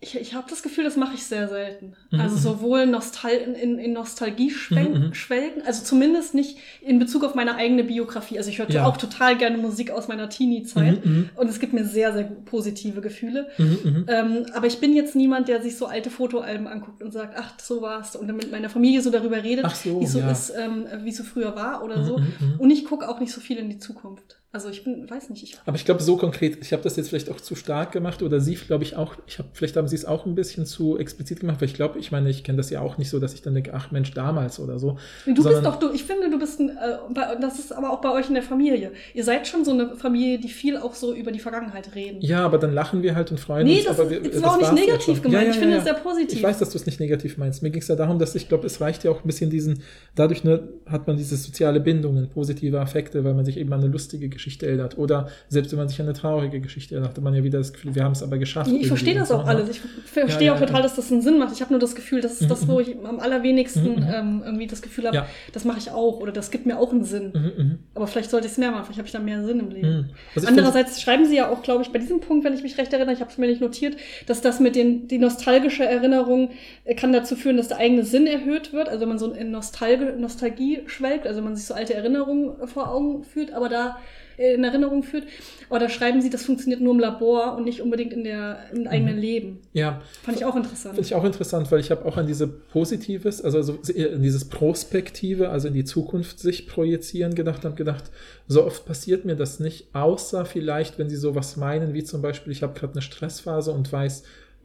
ich, 0.07 0.17
ich 0.21 0.35
habe 0.35 0.47
das 0.49 0.63
Gefühl, 0.63 0.85
das 0.85 0.97
mache 0.97 1.15
ich 1.15 1.25
sehr 1.25 1.49
selten. 1.49 1.95
Mhm, 2.11 2.21
Also 2.21 2.37
sowohl 2.37 2.87
Nostal 2.87 3.33
in, 3.33 3.79
in, 3.79 3.93
Nostalgie 3.93 4.51
schwenken, 4.51 4.99
Mhm, 5.01 5.07
mhm. 5.09 5.15
schwelgen, 5.15 5.63
also 5.67 5.83
zumindest 5.85 6.35
nicht 6.35 6.59
in 6.81 6.99
Bezug 6.99 7.25
auf 7.25 7.35
meine 7.35 7.57
eigene 7.57 7.83
Biografie. 7.85 8.39
Also 8.39 8.51
ich 8.51 8.59
höre 8.59 8.71
Ja. 8.71 8.87
auch 8.87 8.97
total 8.97 9.37
gerne 9.37 9.59
Musik 9.59 9.91
aus 9.91 10.07
meiner 10.09 10.29
Teenie-Zeit 10.29 11.05
Mhm, 11.05 11.13
mhm. 11.13 11.31
und 11.35 11.49
es 11.49 11.59
gibt 11.59 11.73
mir 11.73 11.85
sehr, 11.85 12.13
sehr 12.13 12.25
positive 12.25 13.01
Gefühle. 13.01 13.49
Mhm. 13.59 14.07
Ähm, 14.09 14.47
aber 14.55 14.67
ich 14.67 14.79
bin 14.79 14.95
jetzt 14.95 15.17
niemand, 15.17 15.49
der 15.49 15.61
sich 15.63 15.77
so 15.77 15.87
alte 15.87 16.11
Fotoalben 16.11 16.67
anguckt 16.67 17.03
und 17.03 17.13
sagt, 17.13 17.35
ach, 17.37 17.53
so 17.61 17.83
war's. 17.83 18.15
Und 18.17 18.29
dann 18.29 18.37
mit 18.37 18.51
meiner 18.53 18.69
Familie 18.71 19.03
so 19.03 19.11
darüber 19.11 19.43
redet, 19.43 19.69
so, 19.77 20.01
wie 20.01 20.05
es 20.05 20.13
so 20.13 20.21
ja. 20.21 20.31
ist, 20.31 20.53
ähm, 20.57 20.87
wie 21.03 21.13
so 21.13 21.25
früher 21.25 21.57
war 21.57 21.83
oder 21.85 22.05
so. 22.05 22.21
Und 22.59 22.71
ich 22.71 22.85
gucke 22.85 23.09
auch 23.09 23.19
nicht 23.21 23.33
so 23.33 23.41
viel 23.41 23.57
in 23.59 23.69
die 23.69 23.79
Zukunft. 23.79 24.39
Also 24.57 24.71
ich 24.71 24.85
bin, 24.85 25.11
weiß 25.11 25.29
nicht, 25.29 25.43
ich. 25.43 25.59
Aber 25.67 25.77
ich 25.77 25.85
glaube, 25.85 26.03
so 26.03 26.17
konkret, 26.17 26.57
ich 26.63 26.73
habe 26.73 26.83
das 26.83 26.97
jetzt 26.97 27.11
vielleicht 27.11 27.31
auch 27.31 27.43
zu 27.43 27.55
stark 27.55 27.93
gemacht 27.93 28.23
oder 28.23 28.41
Sie, 28.41 28.55
glaube 28.55 28.85
ich, 28.85 28.97
auch, 28.97 29.15
ich 29.27 29.39
habe, 29.39 29.51
vielleicht 29.53 29.77
haben 29.77 29.87
Sie 29.87 29.97
es 29.97 30.07
auch 30.07 30.25
ein 30.25 30.35
bisschen 30.35 30.65
zu 30.65 30.97
explizit 30.97 31.41
gemacht, 31.41 31.61
weil 31.61 31.69
ich 31.69 31.75
glaube, 31.75 31.99
ich 31.99 32.11
meine, 32.11 32.31
ich 32.31 32.43
kenne 32.43 32.57
das 32.57 32.71
ja 32.71 32.81
auch 32.81 32.97
nicht 32.97 33.11
so, 33.11 33.19
dass 33.19 33.35
ich 33.35 33.43
dann 33.43 33.53
denke, 33.53 33.73
ach 33.75 33.91
Mensch, 33.91 34.15
damals 34.15 34.59
oder 34.59 34.79
so. 34.79 34.97
Du 35.27 35.45
bist 35.45 35.63
doch, 35.63 35.77
du, 35.77 35.93
ich 35.93 36.05
finde, 36.05 36.31
du 36.31 36.39
bist 36.39 36.59
ein, 36.59 36.71
äh, 36.71 37.39
das 37.39 37.59
ist 37.59 37.71
aber 37.71 37.91
auch 37.91 38.01
bei 38.01 38.11
euch 38.11 38.29
in 38.29 38.33
der 38.35 38.43
Familie. 38.43 38.93
Ihr 39.13 39.25
seid 39.25 39.47
schon 39.47 39.63
so 39.63 39.73
eine 39.73 39.95
Familie, 39.95 40.39
die 40.39 40.49
viel 40.49 40.79
auch 40.79 40.95
so 40.95 41.13
über 41.13 41.33
die 41.33 41.39
Vergangenheit 41.39 41.95
reden. 41.95 42.23
Ja, 42.23 42.43
aber 42.43 42.57
dann 42.57 42.73
lachen 42.73 43.03
wir 43.03 43.15
halt 43.15 43.31
und 43.33 43.39
freuen 43.39 43.67
nee, 43.67 43.81
uns. 43.81 43.85
das, 43.89 44.01
aber 44.01 44.11
ist, 44.11 44.25
wir, 44.25 44.31
das 44.31 44.43
war 44.43 44.53
auch 44.55 44.59
nicht 44.59 44.73
negativ 44.73 45.21
gemeint. 45.21 45.35
Ja, 45.35 45.49
ja, 45.49 45.51
ich 45.51 45.59
finde 45.59 45.73
ja, 45.73 45.79
es 45.81 45.85
sehr 45.85 45.93
ja. 45.93 46.01
positiv. 46.01 46.39
Ich 46.39 46.43
weiß, 46.43 46.61
dass 46.61 46.71
du 46.71 46.79
es 46.79 46.87
nicht 46.87 46.99
negativ 46.99 47.37
meinst. 47.37 47.63
Mir 47.63 47.69
ging 47.69 47.83
es 47.83 47.89
ja 47.89 47.95
darum, 47.95 48.19
dass 48.19 48.35
ich 48.35 48.49
glaube, 48.49 48.67
es 48.67 48.81
reicht 48.81 49.05
ja 49.05 49.11
auch 49.11 49.23
ein 49.23 49.27
bisschen 49.27 49.51
diesen, 49.51 49.83
dadurch 50.15 50.45
ne, 50.45 50.67
hat 50.87 51.07
man 51.07 51.19
diese 51.19 51.37
soziale 51.37 51.79
Bindungen, 51.81 52.31
positive 52.31 52.81
Affekte, 52.81 53.23
weil 53.23 53.35
man 53.35 53.45
sich 53.45 53.59
eben 53.59 53.71
an 53.75 53.81
eine 53.81 53.93
lustige 53.93 54.31
Geschichte 54.31 54.46
erinnert. 54.63 54.97
Oder 54.99 55.29
selbst 55.49 55.73
wenn 55.73 55.79
man 55.79 55.89
sich 55.89 56.01
an 56.01 56.07
eine 56.07 56.15
traurige 56.15 56.61
Geschichte 56.61 56.95
erinnert, 56.95 57.17
hat 57.17 57.23
man 57.23 57.35
ja 57.35 57.43
wieder 57.43 57.59
das 57.59 57.73
Gefühl, 57.73 57.95
wir 57.95 58.05
haben 58.05 58.13
es 58.13 58.23
aber 58.23 58.39
geschafft. 58.39 58.71
Ich 58.71 58.87
verstehe 58.87 59.15
das 59.15 59.31
auch 59.31 59.45
ne? 59.45 59.51
alles. 59.51 59.69
Ich 59.71 59.81
verstehe 59.81 60.47
Ja, 60.49 60.55
auch 60.55 60.61
ja, 60.61 60.67
total, 60.67 60.81
ja. 60.81 60.83
dass 60.83 60.97
das 60.97 61.11
einen 61.11 61.23
Sinn 61.23 61.39
macht. 61.39 61.53
Ich 61.55 61.61
habe 61.61 61.73
nur 61.73 61.81
das 61.81 61.95
Gefühl, 61.95 62.21
das 62.21 62.33
ist 62.35 62.43
Mhm, 62.43 62.49
das, 62.49 62.69
wo 62.69 62.81
ich 62.81 62.95
am 63.05 63.19
allerwenigsten 63.21 63.83
Mhm, 63.97 63.97
mhm. 63.97 64.13
ähm, 64.15 64.43
irgendwie 64.45 64.67
das 64.67 64.83
Gefühl 64.83 65.07
habe, 65.07 65.27
das 65.53 65.65
mache 65.65 65.79
ich 65.79 65.91
auch 65.91 66.21
oder 66.21 66.33
das 66.33 66.51
gibt 66.51 66.67
mir 66.67 66.79
auch 66.79 66.93
einen 66.93 67.05
Sinn. 67.05 67.33
Mhm, 67.35 67.65
mhm, 67.65 67.79
Aber 67.95 68.07
vielleicht 68.07 68.31
sollte 68.31 68.47
ich 68.47 68.53
es 68.53 68.59
mehr 68.59 68.71
machen, 68.71 68.85
vielleicht 68.85 68.99
habe 68.99 69.07
ich 69.07 69.13
da 69.13 69.19
mehr 69.19 69.45
Sinn 69.45 69.61
im 69.61 69.71
Leben. 69.71 69.89
mhm. 69.89 70.11
Also 70.35 70.49
Andererseits 70.49 71.01
schreiben 71.01 71.25
sie 71.27 71.37
ja 71.37 71.49
auch, 71.51 71.63
glaube 71.63 71.83
ich, 71.83 71.91
bei 71.91 71.99
diesem 71.99 72.21
Punkt, 72.21 72.45
wenn 72.45 72.55
ich 72.55 72.63
mich 72.63 72.79
recht 72.79 72.93
erinnere, 72.93 73.15
ich 73.15 73.21
habe 73.21 73.31
es 73.31 73.39
mir 73.39 73.47
nicht 73.47 73.61
notiert, 73.61 73.97
dass 74.27 74.41
das 74.41 74.61
mit 74.61 74.77
den 74.77 75.09
die 75.09 75.19
nostalgische 75.19 75.85
Erinnerung 75.85 76.51
äh, 76.85 76.95
kann 76.95 77.13
dazu 77.13 77.37
führen, 77.37 77.57
dass 77.57 77.69
der 77.69 77.79
eigene 77.79 78.05
Sinn 78.05 78.27
erhöht 78.27 78.73
wird, 78.73 78.89
also 78.89 79.01
wenn 79.01 79.09
man 79.09 79.19
so 79.19 79.33
in 79.33 79.51
Nostalge, 79.51 80.15
Nostalgie 80.19 80.81
schwelgt, 80.87 81.27
also 81.27 81.39
wenn 81.39 81.45
man 81.45 81.57
sich 81.57 81.67
so 81.67 81.75
alte 81.75 81.95
Erinnerungen 81.95 82.61
äh, 82.61 82.67
vor 82.67 82.91
Augen 82.91 83.25
führt, 83.25 83.53
aber 83.53 83.69
da 83.69 83.99
in 84.39 84.65
Erinnerung 84.65 85.03
führt. 85.03 85.25
Aber 85.69 85.79
da 85.79 85.89
schreiben 85.89 86.21
sie, 86.21 86.31
das 86.31 86.45
funktioniert 86.45 86.81
nur 86.81 86.95
im 86.95 87.01
Labor 87.01 87.57
und 87.57 87.65
nicht 87.65 87.81
unbedingt 87.81 88.13
in 88.13 88.25
der 88.25 88.59
im 88.73 88.87
eigenen 88.87 89.19
Leben. 89.19 89.47
Find, 89.47 89.69
ja, 89.73 90.03
Fand 90.23 90.37
ich 90.37 90.45
auch 90.45 90.57
interessant. 90.57 90.95
Finde 90.95 91.07
ich 91.07 91.15
auch 91.15 91.25
interessant, 91.25 91.71
weil 91.73 91.81
ich 91.81 91.91
habe 91.91 92.05
auch 92.05 92.17
an 92.17 92.27
diese 92.27 92.47
Positives, 92.47 93.43
also 93.43 93.63
so 93.63 93.93
eher 93.93 94.13
in 94.13 94.23
dieses 94.23 94.47
Prospektive, 94.47 95.49
also 95.49 95.69
in 95.69 95.75
die 95.75 95.85
Zukunft 95.85 96.39
sich 96.39 96.67
projizieren 96.67 97.35
gedacht 97.35 97.65
und 97.65 97.77
gedacht, 97.77 98.05
so 98.47 98.65
oft 98.65 98.85
passiert 98.87 99.25
mir 99.25 99.37
das 99.37 99.61
nicht, 99.61 99.95
außer 99.95 100.45
vielleicht, 100.45 100.99
wenn 100.99 101.09
sie 101.09 101.17
sowas 101.17 101.57
meinen, 101.57 101.95
wie 101.95 102.05
zum 102.05 102.23
Beispiel, 102.23 102.53
ich 102.53 102.63
habe 102.63 102.79
gerade 102.79 102.93
eine 102.93 103.03
Stressphase 103.03 103.73
und 103.73 103.93
weiß, 103.93 104.25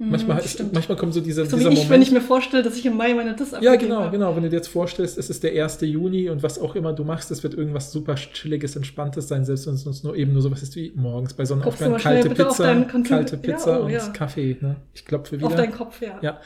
manchmal, 0.10 0.40
ist, 0.40 0.60
Mhm, 0.60 0.70
manchmal 0.74 0.98
kommt 0.98 1.14
so 1.14 1.22
dieser, 1.22 1.46
so 1.46 1.52
wie 1.54 1.60
dieser 1.60 1.70
ich, 1.72 1.76
Moment. 1.76 1.90
wenn 1.92 2.02
ich 2.02 2.12
mir 2.12 2.22
vorstelle, 2.22 2.64
dass 2.64 2.76
ich 2.78 2.86
im 2.86 2.98
Mai 2.98 3.14
meine 3.14 3.36
Diss 3.36 3.52
ja, 3.62 3.76
genau, 3.76 4.02
habe. 4.02 4.12
genau. 4.12 4.36
Wenn 4.36 4.44
du 4.44 4.50
dir 4.50 4.56
jetzt 4.58 4.68
vorstellst, 4.70 5.18
es 5.18 5.30
ist 5.30 5.44
der 5.44 5.52
1. 5.64 5.82
Juni 5.82 6.30
und 6.30 6.44
was 6.44 6.60
auch 6.60 6.76
immer 6.76 6.94
du 6.94 7.04
machst, 7.04 7.32
es 7.32 7.44
wird 7.44 7.54
irgendwas 7.54 7.92
super 7.92 8.16
chilliges, 8.16 8.76
entspanntes 8.76 9.28
sein, 9.28 9.46
selbst 9.46 9.68
wenn 9.68 9.76
es 9.76 9.86
uns 9.86 10.04
nur 10.04 10.16
eben 10.16 10.34
nur 10.34 10.42
sowas 10.42 10.62
ist 10.64 10.76
wie 10.76 10.92
morgens 10.96 11.34
bei 11.34 11.46
Sonnenaufgang 11.46 11.98
kalte 11.98 12.30
Pizza, 12.30 12.64
deinen 12.64 12.88
Computer- 12.88 13.16
kalte 13.18 13.36
Ja, 13.36 13.42
Pizza 13.42 13.80
oh, 13.80 13.84
und 13.86 13.92
ja. 13.92 14.08
Kaffee. 14.10 14.58
Ne? 14.60 14.76
Ich 14.94 15.06
klopfe 15.06 15.38
wieder. 15.38 15.48
Auf 15.48 15.56
deinen 15.56 15.74
Kopf, 15.74 16.02
ja. 16.02 16.18
Ja. 16.22 16.40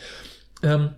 Ähm, 0.64 0.90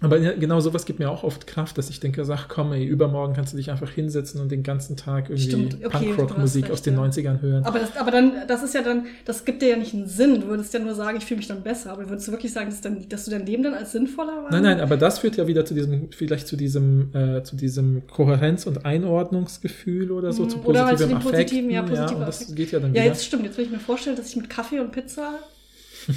aber 0.00 0.18
ja, 0.18 0.32
genau 0.32 0.60
sowas 0.60 0.86
gibt 0.86 0.98
mir 0.98 1.10
auch 1.10 1.24
oft 1.24 1.46
Kraft, 1.46 1.76
dass 1.78 1.90
ich 1.90 2.00
denke, 2.00 2.24
sag, 2.24 2.48
komm, 2.48 2.72
ey, 2.72 2.84
übermorgen 2.84 3.34
kannst 3.34 3.52
du 3.52 3.56
dich 3.56 3.70
einfach 3.70 3.90
hinsetzen 3.90 4.40
und 4.40 4.50
den 4.50 4.62
ganzen 4.62 4.96
Tag 4.96 5.28
irgendwie 5.30 5.76
okay, 5.84 6.12
Punkrock-Musik 6.14 6.70
aus 6.70 6.82
den 6.82 6.94
ja. 6.94 7.02
90ern 7.02 7.40
hören. 7.42 7.64
Aber 7.64 7.78
das, 7.78 7.96
aber 7.96 8.10
dann, 8.10 8.32
das 8.48 8.62
ist 8.62 8.74
ja 8.74 8.82
dann, 8.82 9.06
das 9.24 9.44
gibt 9.44 9.62
dir 9.62 9.68
ja 9.70 9.76
nicht 9.76 9.92
einen 9.94 10.06
Sinn. 10.06 10.40
Du 10.40 10.46
würdest 10.48 10.72
ja 10.72 10.80
nur 10.80 10.94
sagen, 10.94 11.18
ich 11.18 11.24
fühle 11.24 11.38
mich 11.38 11.48
dann 11.48 11.62
besser. 11.62 11.92
Aber 11.92 12.08
würdest 12.08 12.26
du 12.28 12.32
wirklich 12.32 12.52
sagen, 12.52 12.70
dass, 12.70 12.80
dann, 12.80 13.08
dass 13.08 13.24
du 13.26 13.30
dein 13.30 13.44
Leben 13.44 13.62
dann 13.62 13.74
als 13.74 13.92
sinnvoller 13.92 14.42
war? 14.44 14.50
Nein, 14.50 14.62
nein, 14.62 14.80
aber 14.80 14.96
das 14.96 15.18
führt 15.18 15.36
ja 15.36 15.46
wieder 15.46 15.64
zu 15.64 15.74
diesem, 15.74 16.10
vielleicht 16.12 16.46
zu 16.48 16.56
diesem, 16.56 17.14
äh, 17.14 17.42
zu 17.42 17.56
diesem 17.56 18.02
Kohärenz- 18.06 18.66
und 18.66 18.84
Einordnungsgefühl 18.84 20.10
oder 20.12 20.32
so, 20.32 20.44
Mhm, 20.44 20.50
zu 20.50 20.64
oder 20.64 20.86
halt 20.86 20.98
zu 20.98 21.08
positivem 21.08 21.08
den 21.08 21.16
Affekten. 21.16 21.32
positiven, 21.32 21.70
ja, 21.70 21.82
positive 21.82 22.14
und 22.20 22.26
das 22.26 22.54
geht 22.54 22.72
ja 22.72 22.78
dann 22.80 22.94
Ja, 22.94 23.02
wieder. 23.02 23.12
jetzt 23.12 23.24
stimmt. 23.24 23.44
Jetzt 23.44 23.58
will 23.58 23.64
ich 23.66 23.70
mir 23.70 23.78
vorstellen, 23.78 24.16
dass 24.16 24.28
ich 24.28 24.36
mit 24.36 24.48
Kaffee 24.50 24.80
und 24.80 24.92
Pizza 24.92 25.34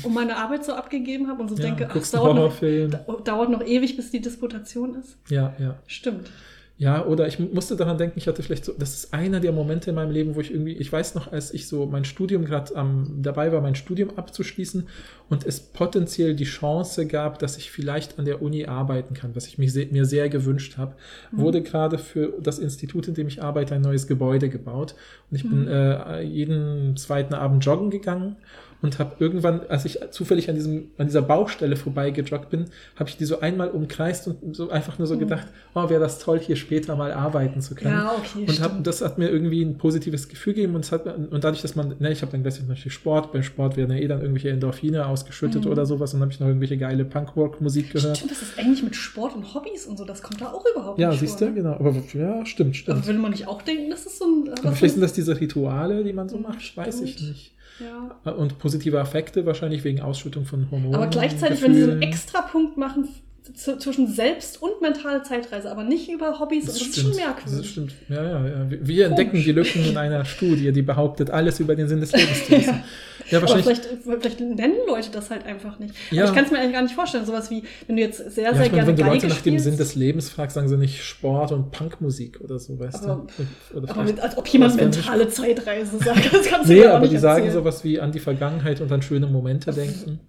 um 0.04 0.14
meine 0.14 0.38
Arbeit 0.38 0.66
so 0.66 0.74
abgegeben 0.74 1.28
habe 1.28 1.42
und 1.42 1.50
so 1.50 1.56
ja, 1.56 1.64
denke, 1.64 1.90
ach, 1.90 2.12
dauert 2.12 2.36
noch, 2.36 3.24
dauert 3.24 3.50
noch 3.50 3.66
ewig, 3.66 3.96
bis 3.96 4.12
die 4.12 4.22
Disputation 4.22 4.96
ist. 4.96 5.18
Ja, 5.30 5.54
ja. 5.60 5.76
Stimmt. 5.88 6.30
Ja, 6.76 7.06
oder 7.06 7.28
ich 7.28 7.38
musste 7.38 7.76
daran 7.76 8.00
denken, 8.00 8.18
ich 8.18 8.28
hatte 8.28 8.42
vielleicht 8.42 8.66
so, 8.66 8.74
das 8.78 8.96
ist 8.96 9.14
einer 9.14 9.40
der 9.40 9.52
Momente 9.52 9.92
in 9.92 9.96
meinem 9.96 10.10
Leben, 10.10 10.36
wo 10.36 10.42
ich 10.42 10.52
irgendwie, 10.52 10.74
ich 10.74 10.92
weiß 10.92 11.14
noch, 11.14 11.32
als 11.32 11.54
ich 11.54 11.68
so 11.68 11.86
mein 11.86 12.04
Studium 12.04 12.46
gerade 12.46 12.76
am 12.76 13.22
dabei 13.22 13.52
war, 13.52 13.62
mein 13.62 13.76
Studium 13.76 14.18
abzuschließen 14.18 14.88
und 15.30 15.46
es 15.46 15.60
potenziell 15.60 16.36
die 16.36 16.46
Chance 16.46 17.06
gab, 17.06 17.38
dass 17.38 17.58
ich 17.58 17.72
vielleicht 17.72 18.18
an 18.18 18.26
der 18.26 18.42
Uni 18.42 18.66
arbeiten 18.66 19.14
kann, 19.14 19.36
was 19.36 19.46
ich 19.46 19.60
mich 19.60 19.72
se 19.72 19.86
mir 19.92 20.06
sehr 20.06 20.30
gewünscht 20.30 20.78
habe, 20.78 20.96
wurde 21.32 21.62
gerade 21.62 22.00
für 22.00 22.34
das 22.42 22.58
Institut, 22.58 23.08
in 23.08 23.14
dem 23.14 23.28
ich 23.28 23.44
arbeite, 23.44 23.76
ein 23.76 23.82
neues 23.82 24.08
Gebäude 24.08 24.50
gebaut. 24.50 24.96
Und 25.30 25.38
ich 25.38 25.44
bin 25.44 25.68
äh, 25.68 26.22
jeden 26.24 26.98
zweiten 26.98 27.36
Abend 27.36 27.64
joggen 27.64 27.92
gegangen 27.92 28.36
und 28.84 29.00
habe 29.00 29.16
irgendwann, 29.18 29.62
als 29.70 29.86
ich 29.86 29.98
zufällig 30.12 30.50
an 30.50 30.56
diesem 30.56 30.92
an 30.98 31.08
dieser 31.08 31.22
Baustelle 31.22 31.76
vorbeigejoggt 31.76 32.50
bin, 32.50 32.66
habe 32.98 33.10
ich 33.10 33.18
die 33.18 33.26
so 33.26 33.40
einmal 33.40 33.70
umkreist 33.70 34.28
und 34.28 34.56
so 34.56 34.70
einfach 34.70 35.00
nur 35.00 35.08
so 35.08 35.18
gedacht, 35.18 35.48
oh, 35.74 35.90
wäre 35.90 36.02
das 36.02 36.20
toll, 36.20 36.38
hier 36.40 36.58
später 36.58 36.96
mal 36.96 37.14
arbeiten 37.14 37.62
zu 37.62 37.74
können. 37.74 37.94
Ja, 37.96 38.14
okay, 38.18 38.46
Und 38.48 38.62
hab, 38.62 38.84
das 38.84 39.02
hat 39.02 39.18
mir 39.18 39.30
irgendwie 39.30 39.64
ein 39.64 39.78
positives 39.78 40.28
Gefühl 40.28 40.54
gegeben 40.54 40.76
und, 40.76 40.92
hat, 40.92 41.06
und 41.08 41.44
dadurch, 41.44 41.62
dass 41.62 41.76
man, 41.76 41.96
ne, 41.98 42.12
ich 42.12 42.22
habe 42.22 42.32
dann 42.34 42.42
gleichzeitig 42.44 42.68
natürlich 42.70 42.94
Sport, 42.94 43.32
beim 43.32 43.42
Sport 43.44 43.78
werden 43.78 43.96
ja 43.96 44.04
eh 44.04 44.08
dann 44.08 44.20
irgendwelche 44.20 44.50
Endorphine 44.50 45.08
ausgeschüttet 45.08 45.66
oder 45.66 45.86
sowas 45.86 46.14
und 46.14 46.20
dann 46.20 46.28
habe 46.28 46.34
ich 46.34 46.40
noch 46.42 46.48
irgendwelche 46.48 46.78
geile 46.78 47.06
Punkrock-Musik 47.06 47.94
gehört. 47.94 48.12
Mhm. 48.12 48.16
Stimmt, 48.16 48.32
das 48.32 48.42
ist 48.42 48.60
eigentlich 48.60 48.84
mit 48.84 48.96
Sport 48.96 49.34
und 49.36 49.54
Hobbys 49.54 49.86
und 49.86 49.98
so, 49.98 50.04
das 50.04 50.22
kommt 50.22 50.42
da 50.42 50.52
auch 50.52 50.66
überhaupt 50.76 51.00
Ja, 51.00 51.10
nicht 51.12 51.22
siehst 51.22 51.40
vor. 51.40 51.48
du, 51.48 51.54
ne? 51.54 51.62
genau. 51.62 51.74
Aber 51.76 51.96
ja, 52.14 52.46
stimmt, 52.46 52.76
stimmt. 52.76 52.98
Aber 52.98 53.08
würde 53.08 53.20
man 53.20 53.32
nicht 53.32 53.48
auch 53.48 53.62
denken, 53.62 53.90
das 53.90 54.06
ist 54.06 54.20
so 54.20 54.26
ein. 54.26 54.50
Was 54.62 54.78
vielleicht 54.78 54.96
sind 54.96 55.02
das 55.02 55.14
diese 55.14 55.40
Rituale, 55.40 56.04
die 56.04 56.12
man 56.14 56.28
so 56.28 56.38
macht, 56.38 56.76
weiß 56.76 57.00
ich 57.02 57.22
nicht. 57.22 57.54
Ja. 57.80 58.32
Und 58.32 58.60
positive 58.60 59.00
Affekte 59.00 59.46
wahrscheinlich 59.46 59.84
wegen 59.84 60.02
Ausschüttung 60.02 60.46
von 60.46 60.70
Hormonen. 60.72 60.96
Aber 60.96 61.08
gleichzeitig, 61.08 61.62
wenn 61.62 61.74
sie 61.74 61.82
so 61.82 61.92
einen 61.92 62.00
Gefühlen. 62.00 62.14
Extrapunkt 62.14 62.78
machen 62.78 63.08
zwischen 63.56 64.08
Selbst- 64.08 64.62
und 64.62 64.82
mentale 64.82 65.22
Zeitreise, 65.24 65.70
aber 65.70 65.84
nicht 65.84 66.10
über 66.10 66.40
Hobbys, 66.40 66.66
das, 66.66 66.76
ist 66.82 66.96
schon 66.96 67.10
Das 67.10 67.18
merkwürdig. 67.18 67.70
stimmt. 67.70 67.94
Ja, 68.08 68.24
ja, 68.24 68.48
ja. 68.48 68.72
Wir- 68.72 68.88
Wir 68.88 69.06
entdecken 69.08 69.32
Komisch. 69.32 69.46
die 69.46 69.52
Lücken 69.52 69.86
in 69.86 69.98
einer 69.98 70.24
Studie, 70.34 70.72
die 70.72 70.82
behauptet, 70.82 71.30
alles 71.30 71.60
über 71.60 71.76
den 71.76 71.90
Sinn 71.90 72.00
des 72.00 72.14
Lebens 72.14 72.46
zu 72.46 72.52
wissen. 72.54 72.70
ja. 72.74 72.84
Aber 73.32 73.42
wahrscheinlich. 73.42 73.80
vielleicht, 73.80 74.22
vielleicht 74.22 74.40
nennen 74.40 74.76
Leute 74.88 75.10
das 75.12 75.30
halt 75.30 75.46
einfach 75.46 75.80
nicht. 75.80 75.94
Ja. 76.12 76.24
Aber 76.24 76.30
ich 76.32 76.36
kann 76.36 76.46
es 76.46 76.52
mir 76.52 76.60
eigentlich 76.60 76.74
gar 76.74 76.82
nicht 76.84 76.96
vorstellen. 76.96 77.26
Sowas 77.26 77.50
wie, 77.50 77.64
wenn 77.88 77.96
du 77.96 78.02
jetzt 78.02 78.18
sehr, 78.18 78.32
sehr 78.32 78.44
Ja, 78.46 78.52
meine, 78.54 78.70
gerne 78.70 78.88
wenn 78.88 78.96
du 78.96 79.02
Geige 79.04 79.14
Leute 79.16 79.28
nach 79.28 79.42
dem 79.42 79.60
Sinn 79.60 79.78
des 79.78 79.96
Lebens 79.96 80.30
fragst, 80.30 80.56
sagen 80.56 80.68
sie 80.68 80.78
nicht 80.78 81.04
Sport 81.04 81.52
und 81.52 81.72
Punkmusik 81.72 82.42
oder 82.42 82.60
so, 82.60 82.78
weißt 82.80 83.04
Aber- 83.06 83.28
du? 83.72 83.78
Oder 83.78 83.90
aber 83.92 84.04
mit, 84.04 84.20
als 84.20 84.38
ob 84.38 84.48
jemand 84.48 84.76
mentale 84.76 85.28
Zeitreise 85.30 85.98
sagt. 86.00 86.32
Das 86.34 86.46
kannst 86.48 86.70
du 86.70 86.74
Nee, 86.74 86.86
aber 86.86 87.08
die 87.08 87.18
sagen 87.18 87.46
erzählen. 87.46 87.64
sowas 87.64 87.84
wie 87.84 88.00
an 88.00 88.12
die 88.12 88.20
Vergangenheit 88.20 88.82
und 88.82 88.92
an 88.92 89.02
schöne 89.02 89.28
Momente 89.28 89.72
denken. 89.72 90.20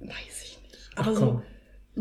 Weiß 0.00 0.10
ich 0.44 0.58
nicht. 0.62 0.78
Ach, 0.96 1.06
Aber 1.06 1.14
so, 1.16 1.20
komm. 1.26 1.42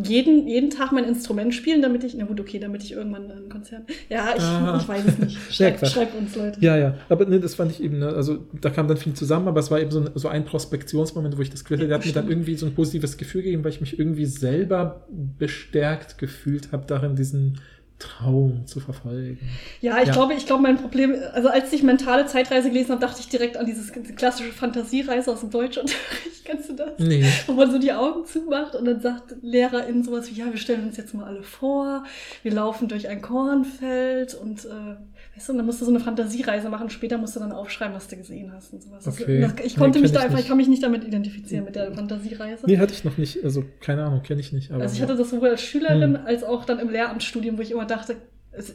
Jeden, 0.04 0.48
jeden 0.48 0.70
Tag 0.70 0.92
mein 0.92 1.04
Instrument 1.06 1.54
spielen, 1.54 1.82
damit 1.82 2.04
ich, 2.04 2.16
na 2.16 2.26
gut, 2.26 2.40
okay, 2.40 2.60
damit 2.60 2.84
ich 2.84 2.92
irgendwann 2.94 3.32
ein 3.32 3.50
Konzert. 3.50 3.84
Ja, 4.10 4.34
ich, 4.36 4.42
Ah. 4.44 4.78
ich 4.82 4.88
weiß 4.88 5.06
es 5.06 5.18
nicht. 5.18 5.38
Ja, 5.60 5.86
Schreibt, 5.86 6.14
uns, 6.16 6.36
Leute. 6.36 6.60
Ja, 6.62 6.78
ja. 6.78 6.96
Aber 7.10 7.26
ne, 7.26 7.40
das 7.40 7.56
fand 7.56 7.72
ich 7.72 7.82
eben, 7.82 8.00
ne, 8.00 8.08
also 8.10 8.46
da 8.62 8.70
kam 8.70 8.88
dann 8.88 8.98
viel 8.98 9.14
zusammen, 9.14 9.48
aber 9.48 9.60
es 9.60 9.72
war 9.72 9.80
eben 9.82 9.92
so 9.92 10.02
ein, 10.02 10.10
so 10.16 10.28
ein 10.28 10.46
Prospektionsmoment, 10.46 11.38
wo 11.38 11.42
ich 11.42 11.50
das 11.50 11.64
Gefühl 11.64 11.78
hatte, 11.80 11.88
der 11.88 11.98
hat 11.98 12.06
mir 12.06 12.14
dann 12.14 12.30
irgendwie 12.30 12.56
so 12.56 12.66
ein 12.66 12.74
positives 12.76 13.18
Gefühl 13.18 13.42
gegeben, 13.44 13.64
weil 13.64 13.72
ich 13.72 13.82
mich 13.82 13.98
irgendwie 14.00 14.26
selber 14.26 15.08
bestärkt 15.38 16.18
gefühlt 16.18 16.72
habe, 16.72 16.86
darin 16.88 17.16
diesen 17.16 17.60
Traum 18.00 18.66
zu 18.68 18.80
verfolgen. 18.80 19.40
Ja, 19.82 20.00
ich 20.02 20.08
Ja. 20.08 20.14
glaube, 20.14 20.34
ich 20.36 20.46
glaube, 20.46 20.62
mein 20.62 20.78
Problem, 20.78 21.16
also 21.34 21.50
als 21.50 21.74
ich 21.74 21.82
mentale 21.82 22.28
Zeitreise 22.28 22.70
gelesen 22.70 22.92
habe, 22.92 23.02
dachte 23.02 23.20
ich 23.22 23.28
direkt 23.30 23.58
an 23.58 23.66
dieses 23.66 23.92
diese 23.92 24.14
klassische 24.14 24.52
Fantasiereise 24.52 25.32
aus 25.32 25.40
dem 25.40 25.50
Deutschunterricht. 25.50 25.98
Kennst 26.46 26.70
du 26.70 26.74
das? 26.74 26.92
Nee. 27.00 27.26
Wo 27.48 27.54
man 27.54 27.72
so 27.72 27.80
die 27.80 27.92
Augen 27.92 28.26
zumacht 28.26 28.76
und 28.76 28.86
dann 28.86 29.02
sagt 29.02 29.36
Lehrerin 29.42 30.04
sowas 30.04 30.30
wie, 30.32 30.36
ja, 30.40 30.46
wir 30.46 30.58
stellen 30.60 30.86
uns 30.88 30.96
jetzt 30.98 31.14
mal 31.16 31.26
alle 31.26 31.42
vor, 31.44 32.04
wir 32.44 32.54
laufen 32.54 32.88
durch 32.88 33.08
ein 33.08 33.22
Kornfeld 33.22 34.36
und 34.36 34.64
äh, 34.66 34.96
weißt 35.38 35.48
du, 35.48 35.52
und 35.54 35.58
dann 35.60 35.66
musst 35.66 35.80
du 35.82 35.86
so 35.86 35.92
eine 35.92 36.00
Fantasiereise 36.02 36.68
machen, 36.70 36.90
später 36.90 37.18
musst 37.18 37.36
du 37.36 37.40
dann 37.40 37.52
aufschreiben, 37.54 37.96
was 37.96 38.08
du 38.08 38.18
gesehen 38.18 38.52
hast 38.54 38.74
und 38.74 38.84
sowas. 38.84 39.04
Das- 39.06 39.22
Okay. 39.22 39.40
Das, 39.42 39.54
ich 39.64 39.76
Nee, 39.78 39.80
konnte 39.80 40.00
kenn 40.00 40.02
mich 40.04 40.12
da 40.12 40.20
ich 40.20 40.26
einfach, 40.26 40.36
nicht. 40.36 40.44
ich 40.44 40.48
kann 40.50 40.58
mich 40.58 40.68
nicht 40.68 40.84
damit 40.84 41.04
identifizieren 41.06 41.64
mit 41.66 41.76
der 41.76 41.94
Fantasiereise. 41.94 42.66
Nee, 42.66 42.78
hatte 42.80 42.94
ich 42.94 43.04
noch 43.06 43.18
nicht, 43.18 43.44
also 43.44 43.64
keine 43.80 44.04
Ahnung, 44.04 44.22
kenne 44.24 44.42
ich 44.42 44.52
nicht. 44.52 44.72
Aber 44.72 44.84
Also 44.84 44.96
ich 44.96 45.02
hatte 45.02 45.16
das 45.16 45.30
sowohl 45.30 45.50
als 45.50 45.62
Schülerin 45.62 46.18
Hm. 46.20 46.26
als 46.26 46.44
auch 46.44 46.66
dann 46.66 46.80
im 46.80 46.90
Lehramtsstudium, 46.90 47.58
wo 47.58 47.62
ich 47.62 47.72
immer 47.72 47.86
dachte, 47.86 48.16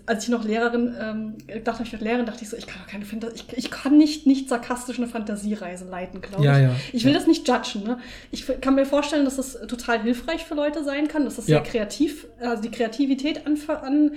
als 0.07 0.23
ich 0.23 0.29
noch 0.31 0.45
Lehrerin, 0.45 0.95
ähm, 1.01 1.35
dachte 1.65 1.83
ich 1.83 1.93
noch 1.93 2.01
Lehrerin, 2.01 2.25
dachte 2.25 2.45
ich 2.45 2.51
so, 2.51 2.57
ich 2.57 2.69
kann 2.69 2.81
doch 2.83 2.89
keine 2.89 3.05
Fantasie, 3.05 3.35
ich, 3.49 3.59
ich 3.65 3.71
kann 3.73 3.97
nicht, 3.99 4.29
nicht 4.29 4.49
sarkastisch 4.49 4.99
eine 4.99 5.09
Fantasiereise 5.09 5.87
leiten, 5.87 6.21
glaube 6.21 6.45
ich. 6.45 6.49
ja. 6.49 6.71
Ich 6.93 7.05
will 7.05 7.11
ja. 7.13 7.19
das 7.19 7.27
nicht 7.27 7.49
judgen, 7.49 7.83
ne? 7.83 7.99
Ich 8.31 8.47
kann 8.61 8.77
mir 8.77 8.87
vorstellen, 8.87 9.25
dass 9.25 9.37
das 9.37 9.59
total 9.67 10.01
hilfreich 10.03 10.45
für 10.45 10.55
Leute 10.55 10.85
sein 10.85 11.09
kann, 11.09 11.25
dass 11.25 11.35
das 11.35 11.47
sehr 11.47 11.61
kreativ, 11.63 12.29
also 12.41 12.63
die 12.63 12.71
Kreativität 12.71 13.45
an, 13.45 13.59
an 13.83 14.13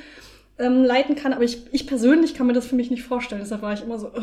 ähm, 0.60 0.84
leiten 0.84 1.16
kann, 1.16 1.34
aber 1.34 1.44
ich, 1.44 1.60
ich 1.72 1.88
persönlich 1.88 2.34
kann 2.34 2.48
mir 2.48 2.54
das 2.54 2.66
für 2.68 2.76
mich 2.76 2.90
nicht 2.92 3.04
vorstellen. 3.04 3.42
Deshalb 3.42 3.62
war 3.62 3.74
ich 3.74 3.84
immer 3.84 4.00
so, 4.00 4.08
oh, 4.08 4.22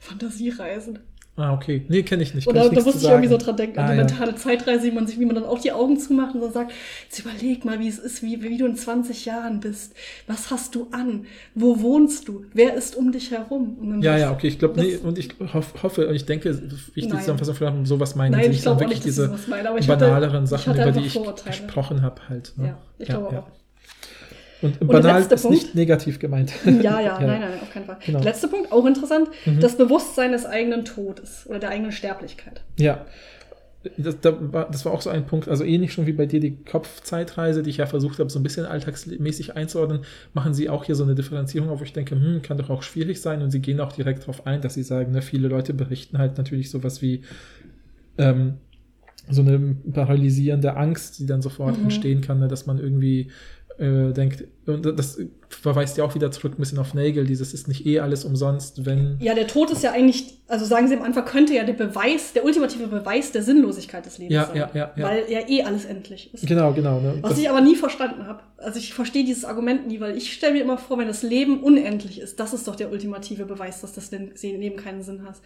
Fantasiereisen. 0.00 0.98
Ah, 1.38 1.52
okay. 1.52 1.84
Nee, 1.88 2.02
kenne 2.02 2.22
ich 2.22 2.34
nicht. 2.34 2.46
Und 2.46 2.54
kann 2.54 2.62
da, 2.62 2.68
ich 2.68 2.68
da 2.70 2.74
nichts 2.76 2.86
musste 2.94 3.06
ich 3.06 3.10
irgendwie 3.12 3.28
so 3.28 3.36
dran 3.36 3.56
denken, 3.58 3.78
Ah, 3.78 3.82
an 3.84 3.90
die 3.92 3.98
ja. 3.98 4.04
mentale 4.04 4.34
Zeitreise, 4.36 4.84
wie 4.84 4.90
man 4.90 5.06
sich, 5.06 5.20
wie 5.20 5.26
man 5.26 5.34
dann 5.34 5.44
auch 5.44 5.58
die 5.60 5.70
Augen 5.70 5.98
zumacht 5.98 6.34
und 6.34 6.40
dann 6.40 6.50
sagt, 6.50 6.72
jetzt 7.04 7.18
überleg 7.18 7.62
mal, 7.66 7.78
wie 7.78 7.88
es 7.88 7.98
ist, 7.98 8.22
wie, 8.22 8.42
wie 8.42 8.56
du 8.56 8.64
in 8.64 8.74
20 8.74 9.26
Jahren 9.26 9.60
bist. 9.60 9.94
Was 10.26 10.50
hast 10.50 10.74
du 10.74 10.86
an? 10.92 11.26
Wo 11.54 11.82
wohnst 11.82 12.26
du? 12.28 12.46
Wer 12.54 12.72
ist 12.72 12.96
um 12.96 13.12
dich 13.12 13.32
herum? 13.32 14.00
Ja, 14.02 14.16
ja, 14.16 14.32
okay, 14.32 14.48
ich 14.48 14.58
glaube, 14.58 14.80
nee, 14.80 14.96
und 14.96 15.18
ich 15.18 15.28
hoff, 15.52 15.74
hoffe, 15.82 16.08
und 16.08 16.14
ich 16.14 16.24
denke, 16.24 16.58
ich 16.94 17.06
die. 17.06 17.18
Zusammenfassung 17.18 17.54
für 17.54 17.66
habe, 17.66 17.84
sowas 17.84 18.14
meinen 18.16 18.32
Nein, 18.32 18.50
ich 18.50 18.62
glaube 18.62 18.76
auch 18.76 18.80
wirklich 18.80 19.00
nicht, 19.00 19.06
diese 19.08 19.30
hatte- 19.30 20.06
banaleren 20.06 20.44
ich 20.44 20.48
Sachen, 20.50 20.70
hatte 20.72 20.82
über 20.88 20.92
die 20.92 21.06
ich 21.06 21.20
gesprochen 21.44 22.00
habe 22.00 22.22
halt. 22.30 22.54
Ne? 22.56 22.68
Ja, 22.68 22.78
ich 22.98 23.08
glaube 23.08 23.38
auch. 23.40 23.46
Und, 24.62 24.80
der 24.80 24.86
banal 24.86 25.18
letzte 25.20 25.34
ist 25.34 25.42
Punkt? 25.42 25.56
nicht 25.62 25.74
negativ 25.74 26.18
gemeint. 26.18 26.52
Ja, 26.82 27.00
ja, 27.00 27.18
nein, 27.20 27.40
nein, 27.40 27.60
auf 27.62 27.70
keinen 27.72 27.84
Fall. 27.86 27.98
Genau. 28.04 28.18
Der 28.20 28.30
letzte 28.32 28.48
Punkt, 28.48 28.72
auch 28.72 28.86
interessant, 28.86 29.28
Mhm. 29.44 29.60
das 29.60 29.76
Bewusstsein 29.76 30.32
des 30.32 30.46
eigenen 30.46 30.84
Todes 30.84 31.46
oder 31.48 31.58
der 31.58 31.70
eigenen 31.70 31.92
Sterblichkeit. 31.92 32.62
Ja. 32.78 33.04
Das, 33.98 34.16
das 34.20 34.84
war 34.84 34.92
auch 34.92 35.00
so 35.00 35.10
ein 35.10 35.26
Punkt, 35.26 35.46
also 35.46 35.62
ähnlich 35.62 35.92
schon 35.92 36.06
wie 36.06 36.12
bei 36.12 36.26
dir 36.26 36.40
die 36.40 36.56
Kopfzeitreise, 36.64 37.62
die 37.62 37.70
ich 37.70 37.76
ja 37.76 37.86
versucht 37.86 38.18
habe, 38.18 38.28
so 38.30 38.40
ein 38.40 38.42
bisschen 38.42 38.66
alltagsmäßig 38.66 39.54
einzuordnen, 39.54 40.00
machen 40.34 40.54
sie 40.54 40.68
auch 40.68 40.82
hier 40.84 40.96
so 40.96 41.04
eine 41.04 41.14
Differenzierung 41.14 41.68
auf, 41.68 41.78
wo 41.78 41.84
ich 41.84 41.92
denke, 41.92 42.16
hm, 42.16 42.42
kann 42.42 42.58
doch 42.58 42.68
auch 42.68 42.82
schwierig 42.82 43.20
sein 43.20 43.42
und 43.42 43.52
sie 43.52 43.60
gehen 43.60 43.78
auch 43.78 43.92
direkt 43.92 44.22
darauf 44.22 44.44
ein, 44.44 44.60
dass 44.60 44.74
sie 44.74 44.82
sagen, 44.82 45.12
ne, 45.12 45.22
viele 45.22 45.46
Leute 45.46 45.72
berichten 45.72 46.18
halt 46.18 46.36
natürlich 46.36 46.68
sowas 46.70 47.00
wie 47.00 47.22
ähm, 48.18 48.54
so 49.30 49.42
eine 49.42 49.76
paralysierende 49.92 50.76
Angst, 50.76 51.20
die 51.20 51.26
dann 51.26 51.40
sofort 51.42 51.76
Mhm. 51.78 51.84
entstehen 51.84 52.20
kann, 52.22 52.40
ne, 52.40 52.48
dass 52.48 52.66
man 52.66 52.78
irgendwie 52.80 53.30
äh, 53.78 54.12
denkt, 54.12 54.44
und 54.66 54.84
das 54.98 55.18
verweist 55.48 55.96
ja 55.96 56.04
auch 56.04 56.14
wieder 56.14 56.30
zurück 56.30 56.54
ein 56.56 56.60
bisschen 56.60 56.78
auf 56.78 56.94
Nagel, 56.94 57.24
dieses 57.26 57.54
ist 57.54 57.68
nicht 57.68 57.86
eh 57.86 58.00
alles 58.00 58.24
umsonst, 58.24 58.84
wenn 58.86 59.16
Ja, 59.20 59.34
der 59.34 59.46
Tod 59.46 59.70
ist 59.70 59.82
ja 59.82 59.92
eigentlich, 59.92 60.38
also 60.48 60.64
sagen 60.64 60.88
Sie 60.88 60.96
am 60.96 61.02
Anfang, 61.02 61.24
könnte 61.24 61.54
ja 61.54 61.62
der 61.64 61.74
Beweis, 61.74 62.32
der 62.32 62.44
ultimative 62.44 62.86
Beweis 62.88 63.32
der 63.32 63.42
Sinnlosigkeit 63.42 64.04
des 64.06 64.18
Lebens 64.18 64.34
Ja, 64.34 64.46
sein. 64.46 64.56
ja, 64.56 64.70
ja, 64.74 64.92
ja. 64.96 65.04
Weil 65.04 65.24
ja 65.30 65.40
eh 65.48 65.62
alles 65.62 65.84
endlich 65.84 66.32
ist. 66.34 66.46
Genau, 66.46 66.72
genau. 66.72 67.00
Ne? 67.00 67.18
Was 67.20 67.30
Das- 67.32 67.38
ich 67.40 67.48
aber 67.50 67.60
nie 67.60 67.76
verstanden 67.76 68.26
habe. 68.26 68.40
Also 68.58 68.78
ich 68.78 68.92
verstehe 68.94 69.24
dieses 69.24 69.44
Argument 69.44 69.86
nie, 69.86 70.00
weil 70.00 70.16
ich 70.16 70.32
stelle 70.32 70.54
mir 70.54 70.62
immer 70.62 70.78
vor, 70.78 70.98
wenn 70.98 71.06
das 71.08 71.22
Leben 71.22 71.60
unendlich 71.62 72.20
ist, 72.20 72.40
das 72.40 72.52
ist 72.54 72.66
doch 72.66 72.76
der 72.76 72.90
ultimative 72.90 73.44
Beweis, 73.44 73.80
dass 73.82 73.92
das 73.92 74.10
Leben 74.10 74.76
keinen 74.76 75.02
Sinn 75.02 75.22
hat. 75.24 75.36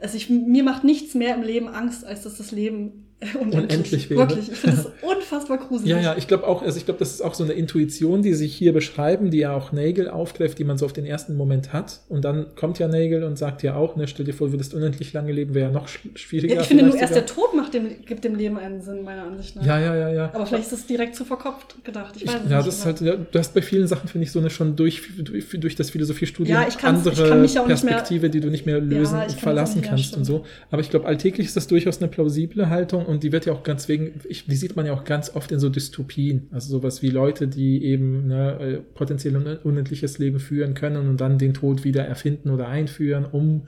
Also 0.00 0.16
ich, 0.16 0.28
mir 0.28 0.64
macht 0.64 0.82
nichts 0.84 1.14
mehr 1.14 1.34
im 1.36 1.42
Leben 1.42 1.68
Angst, 1.68 2.04
als 2.04 2.22
dass 2.24 2.36
das 2.36 2.50
Leben 2.50 3.06
unendlich, 3.40 3.62
Unendlich 3.62 4.10
wäre. 4.10 4.20
Wirklich, 4.28 4.52
ich 4.52 4.58
finde 4.58 4.76
das 4.76 4.86
unfassbar 5.02 5.58
gruselig. 5.58 5.90
Ja, 5.90 6.00
ja, 6.00 6.14
ich 6.16 6.26
glaube 6.28 6.46
auch, 6.46 6.62
also 6.62 6.76
ich 6.78 6.84
glaube, 6.84 6.98
das 6.98 7.10
ist 7.12 7.22
auch 7.22 7.34
so 7.34 7.44
eine 7.44 7.52
Intuition, 7.54 8.22
die 8.22 8.34
sich 8.34 8.54
hier 8.54 8.72
beschreiben, 8.72 9.30
die 9.30 9.38
ja 9.38 9.52
auch 9.54 9.72
Nagel 9.72 10.08
aufgreift, 10.08 10.58
die 10.58 10.64
man 10.64 10.78
so 10.78 10.84
auf 10.86 10.92
den 10.92 11.04
ersten 11.06 11.36
Moment 11.36 11.72
hat. 11.72 12.00
Und 12.08 12.24
dann 12.24 12.46
kommt 12.56 12.78
ja 12.78 12.88
Nagel 12.88 13.24
und 13.24 13.38
sagt 13.38 13.62
ja 13.62 13.74
auch, 13.76 13.96
ne, 13.96 14.06
stell 14.08 14.24
dir 14.26 14.32
vor, 14.34 14.48
du 14.48 14.52
würdest 14.54 14.74
unendlich 14.74 15.12
lange 15.12 15.32
leben, 15.32 15.54
wäre 15.54 15.68
ja 15.68 15.72
noch 15.72 15.88
sch- 15.88 16.16
schwieriger. 16.16 16.54
Ja, 16.56 16.60
ich 16.62 16.66
finde 16.68 16.84
nur 16.84 16.96
erst 16.96 17.14
der. 17.14 17.26
Tod 17.26 17.54
macht 17.54 17.74
dem, 17.74 17.86
gibt 18.04 18.24
dem 18.24 18.34
Leben 18.36 18.58
einen 18.58 18.80
Sinn, 18.82 19.02
meiner 19.02 19.24
Ansicht 19.24 19.56
nach. 19.56 19.64
Ja, 19.66 19.78
ja, 19.80 19.96
ja, 19.96 20.12
ja. 20.12 20.30
Aber 20.34 20.46
vielleicht 20.46 20.64
ist 20.64 20.72
das 20.72 20.86
direkt 20.86 21.14
zu 21.16 21.24
verkopft 21.24 21.76
gedacht. 21.84 22.14
Ich 22.16 22.22
Ich, 22.24 22.28
weiß 22.28 22.40
es 22.44 22.50
ja, 22.50 22.56
nicht. 22.58 22.68
das 22.68 22.78
ist 22.78 22.86
halt, 22.86 23.00
ja, 23.00 23.16
du 23.16 23.38
hast 23.38 23.54
bei 23.54 23.62
vielen 23.62 23.86
Sachen, 23.86 24.08
finde 24.08 24.24
ich, 24.26 24.32
so 24.32 24.38
eine 24.38 24.50
schon 24.50 24.76
durch, 24.76 25.02
durch, 25.18 25.48
durch 25.50 25.74
das 25.76 25.90
Philosophiestudium 25.90 26.56
Ja, 26.56 26.66
ich 26.68 26.82
andere 26.84 27.10
ich 27.12 27.18
kann 27.18 27.40
mich 27.40 27.58
auch 27.58 27.66
nicht 27.66 27.82
mehr- 27.84 27.94
Perspektive, 27.94 28.30
die 28.30 28.40
du 28.40 28.48
nicht 28.50 28.66
mehr 28.66 28.80
lösen 28.80 29.18
ich 29.26 29.34
und 29.34 29.40
verlassen 29.40 29.82
kannst 29.82 30.16
und 30.16 30.24
so. 30.24 30.44
Aber 30.70 30.80
ich 30.80 30.90
glaube, 30.90 31.06
alltäglich 31.06 31.46
ist 31.46 31.56
das 31.56 31.66
durchaus 31.66 31.98
eine 32.00 32.08
plausible 32.08 32.68
Haltung 32.68 33.06
und 33.14 33.22
die 33.22 33.32
wird 33.32 33.46
ja 33.46 33.52
auch 33.54 33.62
ganz 33.62 33.88
wegen, 33.88 34.20
ich, 34.28 34.44
die 34.46 34.56
sieht 34.56 34.76
man 34.76 34.84
ja 34.86 34.92
auch 34.92 35.04
ganz 35.04 35.34
oft 35.34 35.50
in 35.52 35.58
so 35.60 35.68
Dystopien. 35.70 36.48
Also 36.52 36.70
sowas 36.70 37.00
wie 37.02 37.08
Leute, 37.08 37.48
die 37.48 37.82
eben 37.84 38.26
ne, 38.26 38.58
äh, 38.60 38.74
potenziell 38.94 39.34
ein 39.36 39.56
unendliches 39.64 40.18
Leben 40.18 40.38
führen 40.40 40.74
können 40.74 41.08
und 41.08 41.20
dann 41.20 41.38
den 41.38 41.54
Tod 41.54 41.84
wieder 41.84 42.04
erfinden 42.04 42.50
oder 42.50 42.68
einführen, 42.68 43.24
um 43.30 43.62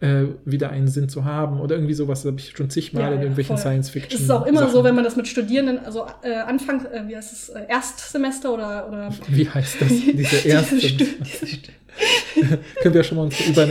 äh, 0.00 0.24
wieder 0.44 0.70
einen 0.70 0.88
Sinn 0.88 1.08
zu 1.08 1.24
haben 1.24 1.60
oder 1.60 1.76
irgendwie 1.76 1.94
sowas, 1.94 2.22
das 2.22 2.32
habe 2.32 2.40
ich 2.40 2.50
schon 2.56 2.68
zigmal 2.68 3.02
Ja, 3.02 3.08
in 3.10 3.14
ja, 3.16 3.20
irgendwelchen 3.22 3.56
voll. 3.56 3.62
Science-Fiction. 3.62 4.16
Es 4.16 4.24
ist 4.24 4.30
auch 4.30 4.44
immer 4.46 4.60
Sachen. 4.60 4.72
so, 4.72 4.84
wenn 4.84 4.94
man 4.94 5.04
das 5.04 5.16
mit 5.16 5.28
Studierenden, 5.28 5.78
also 5.78 6.04
äh, 6.22 6.34
Anfang, 6.34 6.84
äh, 6.86 7.04
wie 7.08 7.16
heißt 7.16 7.32
es, 7.32 7.48
äh, 7.50 7.60
Erstsemester 7.68 8.52
oder, 8.52 8.88
oder 8.88 9.10
Wie 9.28 9.48
heißt 9.48 9.80
das? 9.80 9.88
Diese 10.16 10.48
erste. 10.48 10.74
Diese 10.76 10.88
Stu- 10.88 11.04
diese 11.22 11.46
Stu- 11.46 11.70
Können 12.82 12.94
wir 12.94 13.04
schon 13.04 13.18
mal 13.18 13.28
über, 13.48 13.62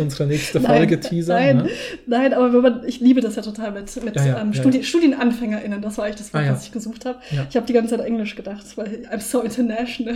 unsere 0.00 0.26
nächste 0.26 0.60
Nein, 0.60 0.66
Folge 0.76 1.00
teasern? 1.00 1.36
Nein, 1.36 1.56
Ne? 1.58 1.68
nein, 2.06 2.34
aber 2.34 2.52
wenn 2.52 2.60
man, 2.60 2.82
ich 2.86 3.00
liebe 3.00 3.20
das 3.20 3.36
ja 3.36 3.42
total 3.42 3.72
mit, 3.72 4.04
mit 4.04 4.16
Ja, 4.16 4.26
ja, 4.26 4.40
ähm, 4.40 4.52
ja, 4.52 4.60
Studi. 4.60 4.82
StudienanfängerInnen. 4.82 5.80
Das 5.80 5.96
war 5.98 6.04
eigentlich 6.06 6.16
das 6.16 6.34
Wort, 6.34 6.44
Ah, 6.44 6.52
was 6.52 6.64
ich 6.64 6.72
gesucht 6.72 7.04
habe. 7.04 7.18
Ich 7.48 7.56
habe 7.56 7.66
die 7.66 7.72
ganze 7.72 7.96
Zeit 7.96 8.04
Englisch 8.06 8.34
gedacht, 8.36 8.64
weil 8.76 9.06
I'm 9.12 9.20
so 9.20 9.40
international. 9.40 10.14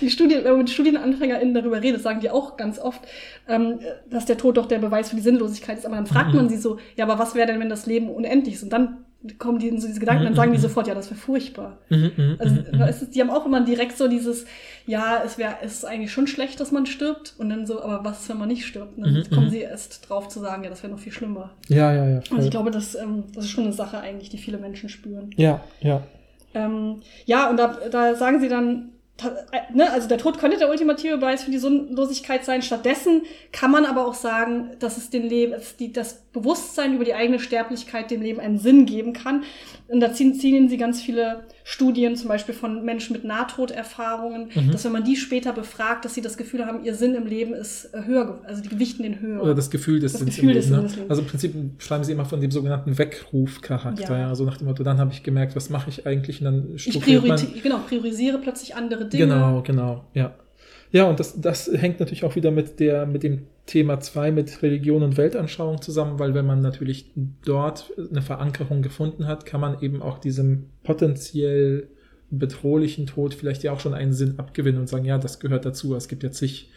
Die 0.00 0.10
Studien, 0.10 0.40
wenn 0.44 0.50
man 0.52 0.58
mit 0.60 0.70
StudienanfängerInnen 0.70 1.54
darüber 1.54 1.80
redet, 1.82 2.02
sagen 2.02 2.20
die 2.20 2.30
auch 2.30 2.56
ganz 2.56 2.78
oft, 2.78 3.00
ähm, 3.48 3.78
dass 4.10 4.26
der 4.26 4.36
Tod 4.36 4.56
doch 4.56 4.66
der 4.66 4.78
Beweis 4.78 5.10
für 5.10 5.16
die 5.16 5.22
Sinnlosigkeit 5.22 5.78
ist. 5.78 5.86
Aber 5.86 5.96
dann 5.96 6.06
fragt 6.06 6.30
Mhm. 6.30 6.36
man 6.36 6.48
sie 6.48 6.56
so, 6.56 6.78
ja, 6.96 7.04
aber 7.04 7.18
was 7.18 7.34
wäre 7.34 7.46
denn, 7.46 7.60
wenn 7.60 7.68
das 7.68 7.86
Leben 7.86 8.08
unendlich 8.08 8.54
ist? 8.56 8.62
Und 8.64 8.72
dann 8.72 9.01
kommen 9.38 9.58
die 9.58 9.68
in 9.68 9.80
so 9.80 9.86
diese 9.86 10.00
Gedanken, 10.00 10.24
dann 10.24 10.34
sagen 10.34 10.52
die 10.52 10.58
sofort, 10.58 10.86
ja, 10.86 10.94
das 10.94 11.10
wäre 11.10 11.20
furchtbar. 11.20 11.78
Mhm, 11.90 12.12
mhm, 12.16 12.36
Also 12.38 12.54
mhm, 12.54 12.66
mhm. 12.72 12.80
es 12.82 13.02
ist, 13.02 13.14
die 13.14 13.20
haben 13.20 13.30
auch 13.30 13.46
immer 13.46 13.60
direkt 13.64 13.96
so 13.96 14.08
dieses, 14.08 14.46
ja, 14.86 15.22
es 15.24 15.38
wäre, 15.38 15.56
es 15.62 15.74
ist 15.74 15.84
eigentlich 15.84 16.12
schon 16.12 16.26
schlecht, 16.26 16.60
dass 16.60 16.72
man 16.72 16.86
stirbt. 16.86 17.34
Und 17.38 17.50
dann 17.50 17.66
so, 17.66 17.82
aber 17.82 18.04
was, 18.04 18.28
wenn 18.28 18.38
man 18.38 18.48
nicht 18.48 18.66
stirbt? 18.66 18.98
Und 18.98 19.04
dann 19.04 19.30
kommen 19.30 19.50
sie 19.50 19.60
erst 19.60 20.08
drauf 20.08 20.28
zu 20.28 20.40
sagen, 20.40 20.64
ja, 20.64 20.70
das 20.70 20.82
wäre 20.82 20.92
noch 20.92 21.00
viel 21.00 21.12
schlimmer. 21.12 21.50
ja, 21.68 21.92
ja, 21.92 22.08
ja. 22.08 22.16
Also 22.16 22.34
voll. 22.34 22.44
ich 22.44 22.50
glaube, 22.50 22.70
das, 22.70 22.94
ähm, 22.94 23.24
das 23.34 23.44
ist 23.44 23.50
schon 23.50 23.64
eine 23.64 23.72
Sache 23.72 23.98
eigentlich, 23.98 24.30
die 24.30 24.38
viele 24.38 24.58
Menschen 24.58 24.88
spüren. 24.88 25.30
ja, 25.36 25.60
ja. 25.80 26.02
Ähm, 26.54 27.00
ja, 27.24 27.48
und 27.48 27.56
da, 27.56 27.78
da 27.90 28.14
sagen 28.14 28.40
sie 28.40 28.48
dann, 28.48 28.91
ne, 29.74 29.90
also 29.92 30.08
der 30.08 30.18
Tod 30.18 30.38
könnte 30.38 30.58
der 30.58 30.70
ultimative 30.70 31.16
Beweis 31.16 31.44
für 31.44 31.50
die 31.50 31.58
Sinnlosigkeit 31.58 32.44
sein. 32.44 32.62
Stattdessen 32.62 33.22
kann 33.52 33.70
man 33.70 33.84
aber 33.84 34.06
auch 34.06 34.14
sagen, 34.14 34.70
dass 34.78 34.96
es 34.96 35.10
den 35.10 35.28
Leben, 35.28 35.52
dass 35.52 35.76
die, 35.76 35.92
das 35.92 36.22
Bewusstsein 36.32 36.94
über 36.94 37.04
die 37.04 37.14
eigene 37.14 37.38
Sterblichkeit 37.38 38.10
dem 38.10 38.22
Leben 38.22 38.40
einen 38.40 38.58
Sinn 38.58 38.86
geben 38.86 39.12
kann. 39.12 39.42
Und 39.88 40.00
da 40.00 40.12
ziehen, 40.12 40.34
ziehen 40.34 40.68
sie 40.68 40.78
ganz 40.78 41.02
viele 41.02 41.44
Studien, 41.64 42.16
zum 42.16 42.28
Beispiel 42.28 42.54
von 42.54 42.84
Menschen 42.84 43.12
mit 43.12 43.24
Nahtoderfahrungen, 43.24 44.48
Mhm. 44.54 44.70
dass 44.72 44.84
wenn 44.84 44.92
man 44.92 45.04
die 45.04 45.16
später 45.16 45.52
befragt, 45.52 46.04
dass 46.04 46.14
sie 46.14 46.22
das 46.22 46.36
Gefühl 46.36 46.66
haben, 46.66 46.84
ihr 46.84 46.94
Sinn 46.94 47.14
im 47.14 47.26
Leben 47.26 47.52
ist 47.52 47.90
äh, 47.92 48.04
höher, 48.04 48.40
also 48.44 48.62
die 48.62 48.68
gewichten 48.68 49.02
den 49.02 49.20
höher. 49.20 49.42
Oder 49.42 49.54
das 49.54 49.70
Gefühl 49.70 50.00
des 50.00 50.12
Das 50.12 50.20
Sinns 50.22 50.38
im 50.38 50.48
Leben. 50.48 50.70
Ne? 50.70 50.88
Also 51.08 51.22
im 51.22 51.28
Prinzip 51.28 51.54
schreiben 51.78 52.02
sie 52.04 52.12
immer 52.12 52.24
von 52.24 52.40
dem 52.40 52.50
sogenannten 52.50 52.96
Weckrufcharakter. 52.98 54.14
Ja. 54.14 54.20
Ja. 54.20 54.28
Also 54.28 54.44
nach 54.44 54.56
dem 54.56 54.66
Motto, 54.68 54.82
dann 54.82 54.98
habe 54.98 55.12
ich 55.12 55.22
gemerkt, 55.22 55.54
was 55.54 55.70
mache 55.70 55.90
ich 55.90 56.06
eigentlich? 56.06 56.40
Und 56.40 56.44
dann 56.46 56.74
ich 56.74 56.84
strukturiert 56.84 57.26
man. 57.26 57.62
genau, 57.62 57.78
priorisiere 57.86 58.38
plötzlich 58.38 58.74
andere 58.74 59.01
Dinge. 59.06 59.26
Genau, 59.26 59.62
genau, 59.62 60.04
ja. 60.14 60.34
Ja, 60.92 61.08
und 61.08 61.18
das, 61.18 61.40
das 61.40 61.70
hängt 61.72 62.00
natürlich 62.00 62.24
auch 62.24 62.36
wieder 62.36 62.50
mit 62.50 62.78
der, 62.78 63.06
mit 63.06 63.22
dem 63.22 63.46
Thema 63.64 64.00
2 64.00 64.30
mit 64.30 64.62
Religion 64.62 65.02
und 65.02 65.16
Weltanschauung 65.16 65.80
zusammen, 65.80 66.18
weil 66.18 66.34
wenn 66.34 66.44
man 66.44 66.60
natürlich 66.60 67.10
dort 67.44 67.92
eine 68.10 68.20
Verankerung 68.20 68.82
gefunden 68.82 69.26
hat, 69.26 69.46
kann 69.46 69.60
man 69.60 69.80
eben 69.80 70.02
auch 70.02 70.18
diesem 70.18 70.66
potenziell 70.82 71.88
bedrohlichen 72.30 73.06
Tod 73.06 73.34
vielleicht 73.34 73.62
ja 73.62 73.72
auch 73.72 73.80
schon 73.80 73.94
einen 73.94 74.12
Sinn 74.12 74.38
abgewinnen 74.38 74.80
und 74.80 74.88
sagen, 74.88 75.04
ja, 75.04 75.18
das 75.18 75.40
gehört 75.40 75.64
dazu. 75.64 75.94
Es 75.94 76.08
gibt 76.08 76.22
ja 76.22 76.30
zig 76.30 76.70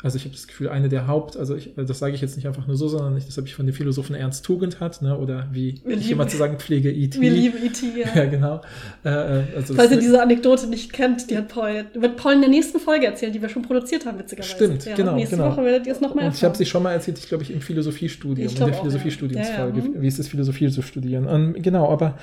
Also 0.00 0.16
ich 0.16 0.24
habe 0.24 0.32
das 0.32 0.46
Gefühl, 0.46 0.68
eine 0.68 0.88
der 0.88 1.08
Haupt, 1.08 1.36
also 1.36 1.56
ich, 1.56 1.72
das 1.76 1.98
sage 1.98 2.14
ich 2.14 2.20
jetzt 2.20 2.36
nicht 2.36 2.46
einfach 2.46 2.68
nur 2.68 2.76
so, 2.76 2.86
sondern 2.86 3.14
nicht, 3.14 3.26
das 3.26 3.36
habe 3.36 3.48
ich 3.48 3.54
von 3.56 3.66
dem 3.66 3.74
Philosophen 3.74 4.14
Ernst 4.14 4.44
Tugendhat, 4.44 5.02
ne, 5.02 5.18
oder 5.18 5.48
wie 5.50 5.80
Wir 5.84 5.96
ich 5.96 6.02
lieben- 6.04 6.12
immer 6.12 6.28
zu 6.28 6.36
sagen 6.36 6.56
pflege, 6.58 6.92
E.T. 6.92 7.20
Wir 7.20 7.30
lieben 7.32 7.58
E.T., 7.64 7.86
ja. 8.00 8.06
Ja, 8.14 8.24
genau. 8.26 8.60
Äh, 9.04 9.08
äh, 9.08 9.42
also 9.56 9.74
Falls 9.74 9.90
ihr 9.90 9.98
diese 9.98 10.22
Anekdote 10.22 10.68
nicht 10.68 10.92
kennt, 10.92 11.28
die 11.30 11.36
hat 11.36 11.48
Paul, 11.48 11.84
wird 11.94 12.16
Paul 12.16 12.34
in 12.34 12.42
der 12.42 12.50
nächsten 12.50 12.78
Folge 12.78 13.06
erzählen, 13.06 13.32
die 13.32 13.42
wir 13.42 13.48
schon 13.48 13.62
produziert 13.62 14.06
haben, 14.06 14.20
witzigerweise. 14.20 14.54
Stimmt, 14.54 14.84
ja, 14.84 14.94
genau, 14.94 15.16
Nächste 15.16 15.34
genau. 15.36 15.50
Woche 15.50 15.64
werdet 15.64 15.86
ihr 15.88 15.92
es 15.94 16.00
nochmal 16.00 16.26
Und 16.26 16.34
ich 16.36 16.44
habe 16.44 16.56
sie 16.56 16.66
schon 16.66 16.84
mal 16.84 16.92
erzählt, 16.92 17.18
ich 17.18 17.26
glaube 17.26 17.42
ich, 17.42 17.50
im 17.50 17.60
Philosophiestudium, 17.60 18.46
Ich 18.46 18.52
in 18.52 18.58
der 18.58 18.66
auch, 18.66 18.70
ja. 18.70 18.78
Philosophiestudiumsfolge, 18.78 19.78
Ja, 19.80 19.84
ja, 19.84 19.90
mhm. 19.90 20.00
wie 20.00 20.06
es 20.06 20.18
ist, 20.20 20.28
Philosophie 20.28 20.70
zu 20.70 20.82
studieren. 20.82 21.26
Ähm, 21.28 21.56
genau, 21.60 21.90
aber 21.90 22.16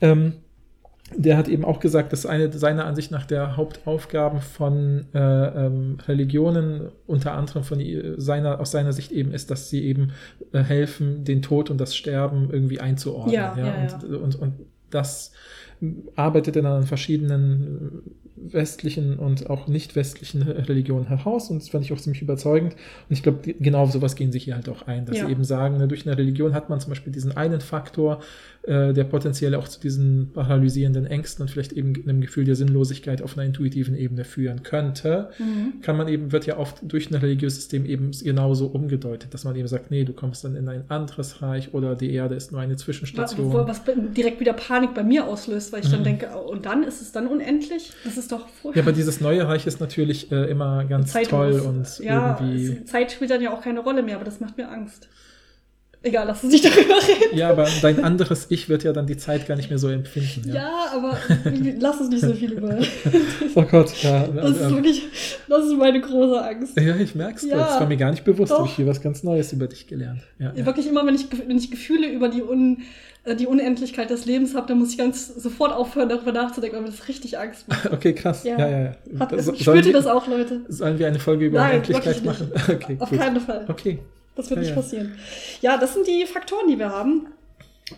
ähm, 0.00 0.34
der 1.14 1.36
hat 1.36 1.46
eben 1.48 1.64
auch 1.64 1.78
gesagt, 1.78 2.12
dass 2.12 2.26
eine 2.26 2.52
seiner 2.52 2.84
Ansicht 2.84 3.12
nach 3.12 3.26
der 3.26 3.56
Hauptaufgaben 3.56 4.40
von 4.40 5.06
äh, 5.14 5.18
ähm, 5.66 5.98
Religionen 6.08 6.88
unter 7.06 7.32
anderem 7.34 7.62
von 7.62 7.80
seiner 8.16 8.58
aus 8.60 8.72
seiner 8.72 8.92
Sicht 8.92 9.12
eben 9.12 9.32
ist, 9.32 9.50
dass 9.50 9.70
sie 9.70 9.84
eben 9.84 10.12
äh, 10.52 10.62
helfen, 10.62 11.24
den 11.24 11.42
Tod 11.42 11.70
und 11.70 11.78
das 11.78 11.94
Sterben 11.94 12.48
irgendwie 12.50 12.80
einzuordnen. 12.80 13.34
Ja, 13.34 13.56
ja, 13.56 13.74
und, 14.02 14.14
Und, 14.16 14.36
und 14.36 14.54
das 14.90 15.32
arbeitet 16.16 16.56
er 16.56 16.62
dann 16.62 16.72
an 16.72 16.86
verschiedenen 16.86 18.02
westlichen 18.36 19.18
und 19.18 19.48
auch 19.48 19.66
nicht 19.66 19.96
westlichen 19.96 20.42
Religionen 20.42 21.06
heraus 21.06 21.50
und 21.50 21.60
das 21.62 21.70
fand 21.70 21.84
ich 21.84 21.92
auch 21.92 21.98
ziemlich 21.98 22.20
überzeugend 22.22 22.74
und 22.74 23.12
ich 23.12 23.22
glaube 23.22 23.54
genau 23.54 23.80
auf 23.82 23.92
sowas 23.92 24.14
gehen 24.14 24.30
sie 24.30 24.38
hier 24.38 24.54
halt 24.54 24.68
auch 24.68 24.86
ein, 24.86 25.06
dass 25.06 25.16
Ja. 25.18 25.26
sie 25.26 25.32
eben 25.32 25.42
sagen, 25.44 25.78
ne, 25.78 25.88
durch 25.88 26.06
eine 26.06 26.16
Religion 26.18 26.52
hat 26.54 26.68
man 26.68 26.78
zum 26.78 26.90
Beispiel 26.90 27.12
diesen 27.12 27.34
einen 27.36 27.60
Faktor, 27.62 28.20
äh, 28.66 28.92
der 28.92 29.04
potenziell 29.04 29.54
auch 29.54 29.68
zu 29.68 29.80
diesen 29.80 30.32
paralysierenden 30.32 31.06
Ängsten 31.06 31.42
und 31.42 31.48
vielleicht 31.50 31.72
eben 31.72 31.94
einem 32.06 32.20
Gefühl 32.20 32.44
der 32.44 32.56
Sinnlosigkeit 32.56 33.22
auf 33.22 33.36
einer 33.36 33.46
intuitiven 33.46 33.94
Ebene 33.96 34.24
führen 34.24 34.62
könnte, 34.62 35.30
Mhm. 35.38 35.80
kann 35.82 35.96
man 35.96 36.08
eben, 36.08 36.32
wird 36.32 36.46
ja 36.46 36.56
oft 36.58 36.78
durch 36.82 37.10
ein 37.10 37.14
religiöses 37.14 37.58
System 37.60 37.86
eben 37.86 38.10
genauso 38.10 38.66
umgedeutet, 38.66 39.32
dass 39.34 39.44
man 39.44 39.54
eben 39.56 39.68
sagt, 39.68 39.90
nee, 39.90 40.04
du 40.04 40.12
kommst 40.12 40.44
dann 40.44 40.56
in 40.56 40.68
ein 40.68 40.84
anderes 40.88 41.42
Reich 41.42 41.74
oder 41.74 41.94
die 41.94 42.12
Erde 42.12 42.34
ist 42.34 42.52
nur 42.52 42.60
eine 42.60 42.76
Zwischenstation. 42.76 43.52
wo- 43.52 43.66
was 43.66 43.82
direkt 43.84 44.40
wieder 44.40 44.52
Panik 44.52 44.94
bei 44.94 45.02
mir 45.04 45.26
auslöst, 45.26 45.72
weil 45.72 45.80
ich 45.84 45.90
dann 45.90 46.00
Mhm. 46.00 46.04
denke, 46.04 46.28
oh, 46.34 46.50
und 46.50 46.66
dann 46.66 46.82
ist 46.82 47.00
es 47.02 47.12
dann 47.12 47.26
unendlich? 47.26 47.92
Das 48.04 48.16
ist 48.16 48.32
doch 48.32 48.40
Ja, 48.40 48.46
furchtbar. 48.62 48.82
aber 48.82 48.92
dieses 48.92 49.20
neue 49.20 49.46
Reich 49.46 49.66
ist 49.66 49.80
natürlich 49.80 50.30
äh, 50.32 50.50
immer 50.50 50.84
ganz 50.84 51.12
Zeit 51.12 51.28
toll 51.28 51.60
und 51.60 51.98
ja, 52.00 52.38
irgendwie. 52.40 52.84
Zeit 52.84 53.12
spielt 53.12 53.30
dann 53.30 53.42
ja 53.42 53.52
auch 53.52 53.60
keine 53.62 53.80
Rolle 53.80 54.02
mehr, 54.02 54.16
aber 54.16 54.24
das 54.24 54.40
macht 54.40 54.56
mir 54.56 54.68
Angst. 54.70 55.08
Egal, 56.06 56.26
lass 56.28 56.44
uns 56.44 56.52
nicht 56.52 56.64
darüber 56.64 56.94
reden. 56.94 57.36
Ja, 57.36 57.50
aber 57.50 57.66
dein 57.82 58.04
anderes 58.04 58.46
Ich 58.50 58.68
wird 58.68 58.84
ja 58.84 58.92
dann 58.92 59.06
die 59.08 59.16
Zeit 59.16 59.46
gar 59.48 59.56
nicht 59.56 59.70
mehr 59.70 59.78
so 59.78 59.88
empfinden. 59.88 60.42
Ja, 60.46 60.54
Ja. 60.54 60.70
aber 60.94 61.18
lass 61.80 61.98
uns 62.00 62.10
nicht 62.10 62.20
so 62.24 62.32
viel 62.32 62.52
über. 62.52 62.78
Oh 63.56 63.62
Gott, 63.62 63.92
ja. 64.02 64.28
Das 64.28 64.50
ist 64.50 64.70
wirklich, 64.70 65.02
das 65.48 65.64
ist 65.66 65.72
meine 65.76 66.00
große 66.00 66.40
Angst. 66.44 66.78
ja, 66.80 66.94
ich 66.96 67.14
merk's. 67.16 67.42
Ja, 67.44 67.56
das 67.56 67.80
war 67.80 67.86
mir 67.88 67.96
gar 67.96 68.12
nicht 68.12 68.24
bewusst. 68.24 68.52
doch. 68.52 68.58
Habe 68.58 68.68
ich 68.68 68.76
hier 68.76 68.86
was 68.86 69.00
ganz 69.00 69.24
Neues 69.24 69.52
über 69.52 69.66
dich 69.66 69.88
gelernt. 69.88 70.20
Ja, 70.38 70.52
ja. 70.54 70.64
Wirklich 70.64 70.86
immer, 70.86 71.04
wenn 71.06 71.14
ich, 71.16 71.26
wenn 71.46 71.56
ich 71.58 71.70
Gefühle 71.72 72.08
über 72.08 72.28
die, 72.28 72.42
Un, 72.44 72.82
äh, 73.24 73.34
die 73.34 73.46
Unendlichkeit 73.48 74.08
des 74.10 74.26
Lebens 74.26 74.54
habe, 74.54 74.68
dann 74.68 74.78
muss 74.78 74.90
ich 74.92 74.98
ganz 74.98 75.26
sofort 75.34 75.72
aufhören, 75.72 76.08
darüber 76.08 76.30
nachzudenken, 76.30 76.76
weil 76.76 76.84
mir 76.84 76.90
das 76.90 77.08
richtig 77.08 77.36
Angst 77.38 77.66
macht. 77.68 77.90
Okay, 77.92 78.12
krass. 78.12 78.44
Ja. 78.44 78.58
Ja, 78.58 78.68
ja. 78.68 78.92
Hat, 79.18 79.30
So- 79.42 79.54
spürte 79.54 79.86
wir- 79.86 79.92
das 79.92 80.06
auch, 80.06 80.28
Leute. 80.28 80.60
Sollen 80.68 80.98
wir 81.00 81.08
eine 81.08 81.18
Folge 81.18 81.46
über 81.46 81.58
Nein, 81.58 81.70
Unendlichkeit 81.80 82.24
machen? 82.24 82.52
Okay, 82.68 82.96
Auf 83.00 83.10
gut. 83.10 83.18
keinen 83.18 83.40
Fall. 83.40 83.64
Okay. 83.68 83.98
Das 84.36 84.50
wird 84.50 84.60
Ja, 84.60 84.66
nicht 84.66 84.74
passieren. 84.74 85.18
Ja, 85.62 85.76
das 85.78 85.94
sind 85.94 86.06
die 86.06 86.24
Faktoren, 86.26 86.68
die 86.68 86.78
wir 86.78 86.90
haben. 86.90 87.28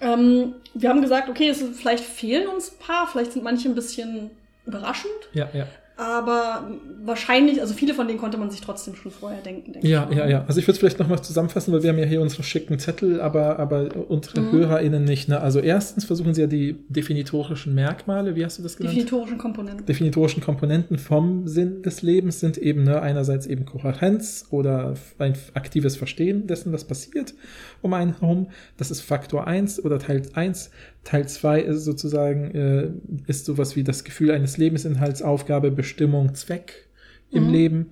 Ähm, 0.01 0.55
wir 0.74 0.89
haben 0.89 1.01
gesagt, 1.03 1.28
okay, 1.28 1.49
es, 1.49 1.62
vielleicht 1.74 2.05
fehlen 2.05 2.47
uns 2.49 2.72
ein 2.72 2.78
paar, 2.78 3.07
vielleicht 3.09 3.32
sind 3.32 3.43
manche 3.43 3.68
ein 3.68 3.74
bisschen 3.74 4.30
überraschend, 4.66 5.12
Ja, 5.32 5.49
ja. 5.53 5.66
Aber 5.99 6.71
wahrscheinlich, 7.05 7.61
also 7.61 7.75
viele 7.75 7.93
von 7.93 8.07
denen 8.07 8.21
konnte 8.21 8.39
man 8.39 8.51
sich 8.51 8.61
trotzdem 8.61 8.95
schon 8.95 9.11
vorher 9.11 9.41
denken, 9.43 9.73
denke 9.73 9.89
Ja, 9.89 10.07
ich. 10.09 10.17
ja, 10.17 10.29
ja. 10.29 10.45
Also 10.47 10.61
ich 10.61 10.67
würde 10.67 10.73
es 10.75 10.79
vielleicht 10.79 11.01
nochmal 11.01 11.21
zusammenfassen, 11.23 11.73
weil 11.75 11.83
wir 11.83 11.91
haben 11.91 11.99
ja 11.99 12.05
hier 12.05 12.21
unsere 12.21 12.45
schicken 12.45 12.79
Zettel, 12.79 13.21
aber, 13.21 13.59
aber 13.59 13.89
unsere 14.09 14.41
Mhm. 14.41 14.53
HörerInnen 14.53 15.03
nicht. 15.05 15.29
Ne? 15.29 15.41
Also 15.41 15.59
erstens 15.59 16.05
versuchen 16.05 16.35
sie 16.35 16.43
ja 16.43 16.47
die 16.47 16.77
definitorischen 16.89 17.75
Merkmale, 17.75 18.37
wie 18.37 18.45
hast 18.45 18.59
du 18.59 18.63
das 18.63 18.77
genannt? 18.77 18.95
Definitorischen 18.97 19.39
Komponenten. 19.39 19.87
definitorischen 19.87 20.41
Komponenten 20.43 20.99
vom 20.99 21.49
Sinn 21.49 21.83
des 21.83 22.03
Lebens 22.03 22.39
sind 22.39 22.59
eben 22.59 22.85
ne, 22.85 23.03
einerseits 23.03 23.47
eben 23.49 23.65
Kohärenz 23.65 24.47
oder 24.51 24.95
ein 25.19 25.35
aktives 25.55 25.97
Verstehen 25.97 26.47
dessen, 26.47 26.73
was 26.73 26.85
passiert 26.85 27.35
um 27.83 27.93
einen 27.93 28.19
herum. 28.21 28.49
Das 28.77 28.93
ist 28.93 29.01
Faktor 29.01 29.49
1 29.49 29.85
oder 29.85 29.99
Teil 29.99 30.23
1. 30.35 30.71
Teil 31.09 31.27
2 31.27 31.61
ist 31.63 31.85
sozusagen, 31.85 32.51
äh, 32.55 32.91
ist 33.27 33.47
sowas 33.47 33.77
wie 33.77 33.83
das 33.83 34.05
Gefühl 34.05 34.31
eines 34.31 34.59
Lebensinhalts, 34.59 35.23
Aufgabe, 35.23 35.71
Bestimmung, 35.71 36.35
Zweck 36.35 36.87
im 37.31 37.47
Mhm. 37.47 37.53
Leben. 37.53 37.87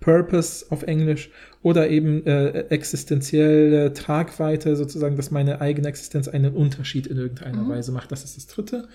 Purpose 0.00 0.66
auf 0.70 0.82
Englisch 0.82 1.30
oder 1.62 1.88
eben 1.90 2.26
äh, 2.26 2.60
existenzielle 2.68 3.92
Tragweite, 3.92 4.76
sozusagen, 4.76 5.16
dass 5.16 5.30
meine 5.30 5.60
eigene 5.60 5.88
Existenz 5.88 6.26
einen 6.28 6.54
Unterschied 6.54 7.06
in 7.06 7.16
irgendeiner 7.18 7.62
Mhm. 7.64 7.68
Weise 7.68 7.92
macht. 7.92 8.10
Das 8.12 8.24
ist 8.24 8.36
das 8.36 8.46
dritte. 8.46 8.88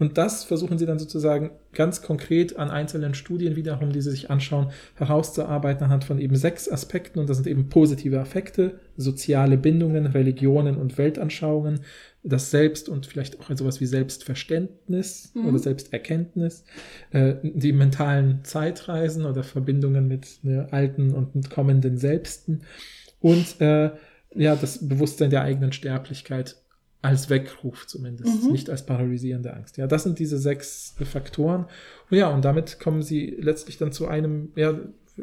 Und 0.00 0.16
das 0.16 0.44
versuchen 0.44 0.78
sie 0.78 0.86
dann 0.86 1.00
sozusagen 1.00 1.50
ganz 1.72 2.02
konkret 2.02 2.56
an 2.56 2.70
einzelnen 2.70 3.14
Studien 3.14 3.56
wiederum, 3.56 3.92
die 3.92 4.00
sie 4.00 4.12
sich 4.12 4.30
anschauen, 4.30 4.68
herauszuarbeiten 4.94 5.82
anhand 5.84 6.04
von 6.04 6.20
eben 6.20 6.36
sechs 6.36 6.68
Aspekten. 6.70 7.18
Und 7.18 7.28
das 7.28 7.38
sind 7.38 7.48
eben 7.48 7.68
positive 7.68 8.20
Affekte, 8.20 8.78
soziale 8.96 9.56
Bindungen, 9.58 10.06
Religionen 10.06 10.76
und 10.76 10.98
Weltanschauungen, 10.98 11.80
das 12.22 12.50
Selbst 12.50 12.88
und 12.88 13.06
vielleicht 13.06 13.40
auch 13.40 13.48
sowas 13.56 13.80
wie 13.80 13.86
Selbstverständnis 13.86 15.32
Mhm. 15.34 15.46
oder 15.46 15.58
Selbsterkenntnis, 15.58 16.64
äh, 17.12 17.34
die 17.42 17.72
mentalen 17.72 18.40
Zeitreisen 18.44 19.24
oder 19.24 19.42
Verbindungen 19.42 20.08
mit 20.08 20.40
ne, 20.42 20.68
alten 20.70 21.12
und 21.14 21.50
kommenden 21.50 21.96
Selbsten 21.98 22.62
und 23.20 23.60
äh, 23.60 23.90
ja, 24.34 24.56
das 24.56 24.86
Bewusstsein 24.88 25.30
der 25.30 25.42
eigenen 25.42 25.72
Sterblichkeit 25.72 26.56
als 27.00 27.30
Weckruf 27.30 27.86
zumindest, 27.86 28.44
Mhm. 28.44 28.52
nicht 28.52 28.68
als 28.68 28.84
paralysierende 28.84 29.54
Angst. 29.54 29.76
Ja, 29.78 29.86
das 29.86 30.02
sind 30.02 30.18
diese 30.18 30.36
sechs 30.38 30.94
Faktoren. 31.00 31.66
Und 32.10 32.16
ja, 32.18 32.28
und 32.28 32.44
damit 32.44 32.80
kommen 32.80 33.02
sie 33.02 33.36
letztlich 33.40 33.78
dann 33.78 33.92
zu 33.92 34.08
einem 34.08 34.50
ja, 34.56 34.74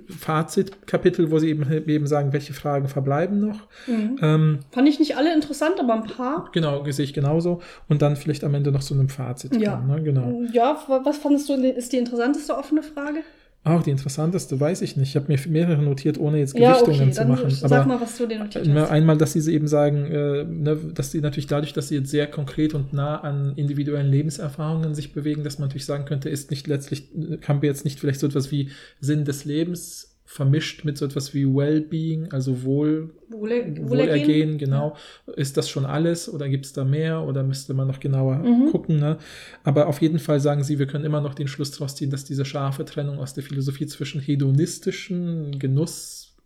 Fazitkapitel, 0.07 1.31
wo 1.31 1.39
sie 1.39 1.49
eben, 1.49 1.69
eben 1.87 2.07
sagen, 2.07 2.33
welche 2.33 2.53
Fragen 2.53 2.87
verbleiben 2.87 3.39
noch. 3.39 3.67
Mhm. 3.87 4.17
Ähm, 4.21 4.59
Fand 4.71 4.87
ich 4.87 4.99
nicht 4.99 5.17
alle 5.17 5.33
interessant, 5.33 5.79
aber 5.79 5.93
ein 5.93 6.03
paar. 6.07 6.49
genau, 6.51 6.83
sehe 6.89 7.05
ich 7.05 7.13
genauso. 7.13 7.61
Und 7.87 8.01
dann 8.01 8.15
vielleicht 8.15 8.43
am 8.43 8.53
Ende 8.53 8.71
noch 8.71 8.81
zu 8.83 8.93
einem 8.93 9.09
Fazit. 9.09 9.55
Ja. 9.55 9.77
kommen, 9.77 9.87
ne? 9.87 10.03
Genau. 10.03 10.41
Ja, 10.51 10.77
wa- 10.87 11.01
was 11.03 11.17
fandest 11.17 11.49
du, 11.49 11.53
ist 11.53 11.93
die 11.93 11.97
interessanteste 11.97 12.55
offene 12.57 12.83
Frage? 12.83 13.19
Auch 13.65 13.81
die 13.81 13.89
interessanteste 13.89 14.59
weiß 14.59 14.83
ich 14.83 14.95
nicht. 14.95 15.09
Ich 15.09 15.15
habe 15.15 15.25
mir 15.27 15.39
mehrere 15.49 15.81
notiert, 15.81 16.19
ohne 16.19 16.37
jetzt 16.37 16.55
Ja, 16.57 16.73
Gewichtungen 16.73 17.01
okay, 17.01 17.11
zu 17.11 17.25
machen. 17.25 17.49
sag 17.49 17.87
mal, 17.87 17.99
was 17.99 18.15
du 18.15 18.27
dir 18.27 18.37
notiert 18.37 18.67
Äh, 18.67 18.73
hast. 18.73 18.91
Einmal, 18.91 19.17
dass 19.17 19.33
sie 19.33 19.51
eben 19.51 19.67
sagen, 19.67 20.05
äh, 20.05 20.43
ne, 20.43 20.77
dass 20.93 21.11
sie 21.11 21.19
natürlich 21.19 21.47
dadurch, 21.47 21.73
dass 21.73 21.87
sie 21.87 21.95
jetzt 21.95 22.11
sehr 22.11 22.27
konkret 22.27 22.75
und 22.75 22.93
nah 22.93 23.19
an 23.21 23.53
individuellen 23.55 24.11
Lebenserfahrungen 24.11 24.93
sich 24.93 25.13
bewegen, 25.13 25.43
dass 25.43 25.57
man 25.57 25.67
natürlich 25.67 25.85
sagen 25.85 26.05
könnte, 26.05 26.29
ist 26.29 26.51
nicht 26.51 26.67
letztlich, 26.67 27.09
haben 27.47 27.63
wir 27.63 27.69
jetzt 27.69 27.85
nicht 27.85 27.99
vielleicht 27.99 28.19
so 28.19 28.27
etwas 28.27 28.51
wie 28.51 28.69
Sinn 29.01 29.25
des 29.25 29.45
Lebens 29.45 30.14
vermischt 30.35 30.83
mit 30.83 30.97
so 30.97 31.05
etwas 31.05 31.33
wie 31.33 31.45
Wellbeing, 31.45 32.29
also 32.33 32.63
Wohl, 32.63 33.11
Wohler- 33.29 33.65
Wohlergehen, 33.89 34.57
genau. 34.57 34.95
Ist 35.37 35.55
das 35.55 35.69
schon 35.69 35.85
alles 35.85 36.27
oder 36.31 36.49
gibt 36.49 36.65
es 36.65 36.73
da 36.73 36.83
mehr 36.83 37.21
oder 37.23 37.41
müsste 37.43 37.73
man 37.73 37.87
noch 37.87 38.01
genauer 38.01 38.35
Mhm. 38.39 38.69
gucken? 38.69 38.99
Ne? 38.99 39.17
Aber 39.63 39.87
auf 39.87 40.01
jeden 40.01 40.19
Fall 40.19 40.41
sagen 40.41 40.63
sie, 40.63 40.77
wir 40.77 40.87
können 40.87 41.05
immer 41.05 41.21
noch 41.21 41.35
den 41.35 41.47
Schluss 41.47 41.71
daraus 41.71 41.95
ziehen, 41.95 42.09
dass 42.09 42.25
diese 42.25 42.43
scharfe 42.43 42.83
Trennung 42.83 43.17
aus 43.19 43.33
der 43.33 43.43
Philosophie 43.43 43.87
zwischen 43.87 44.19
hedonistischen 44.19 45.57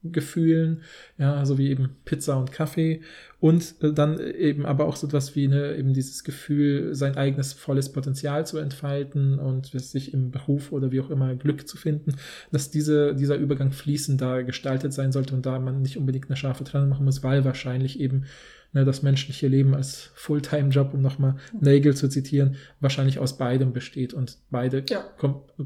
Genussgefühlen, 0.03 0.81
ja, 1.17 1.45
so 1.45 1.57
wie 1.57 1.69
eben 1.69 1.97
Pizza 2.05 2.37
und 2.37 2.51
Kaffee 2.51 3.01
und 3.39 3.75
äh, 3.81 3.91
dann 3.93 4.19
eben 4.19 4.65
aber 4.65 4.85
auch 4.85 4.95
so 4.95 5.07
etwas 5.07 5.35
wie 5.35 5.47
ne, 5.47 5.75
eben 5.75 5.93
dieses 5.93 6.23
Gefühl, 6.23 6.95
sein 6.95 7.17
eigenes 7.17 7.53
volles 7.53 7.91
Potenzial 7.91 8.45
zu 8.45 8.57
entfalten 8.57 9.39
und 9.39 9.67
sich 9.67 10.13
im 10.13 10.31
Beruf 10.31 10.71
oder 10.71 10.91
wie 10.91 11.01
auch 11.01 11.09
immer 11.09 11.35
Glück 11.35 11.67
zu 11.67 11.77
finden, 11.77 12.15
dass 12.51 12.71
diese, 12.71 13.13
dieser 13.15 13.35
Übergang 13.35 13.71
fließend 13.71 14.21
da 14.21 14.41
gestaltet 14.41 14.93
sein 14.93 15.11
sollte 15.11 15.35
und 15.35 15.45
da 15.45 15.59
man 15.59 15.81
nicht 15.81 15.97
unbedingt 15.97 16.29
eine 16.29 16.37
scharfe 16.37 16.63
Trennung 16.63 16.89
machen 16.89 17.05
muss, 17.05 17.23
weil 17.23 17.43
wahrscheinlich 17.43 17.99
eben 17.99 18.25
ne, 18.71 18.85
das 18.85 19.03
menschliche 19.03 19.47
Leben 19.47 19.75
als 19.75 20.11
Fulltime-Job, 20.15 20.93
um 20.93 21.01
nochmal 21.01 21.35
Nagel 21.59 21.95
zu 21.95 22.07
zitieren, 22.07 22.55
wahrscheinlich 22.79 23.19
aus 23.19 23.37
beidem 23.37 23.73
besteht 23.73 24.13
und 24.13 24.37
beide 24.49 24.83
Ja. 24.89 25.03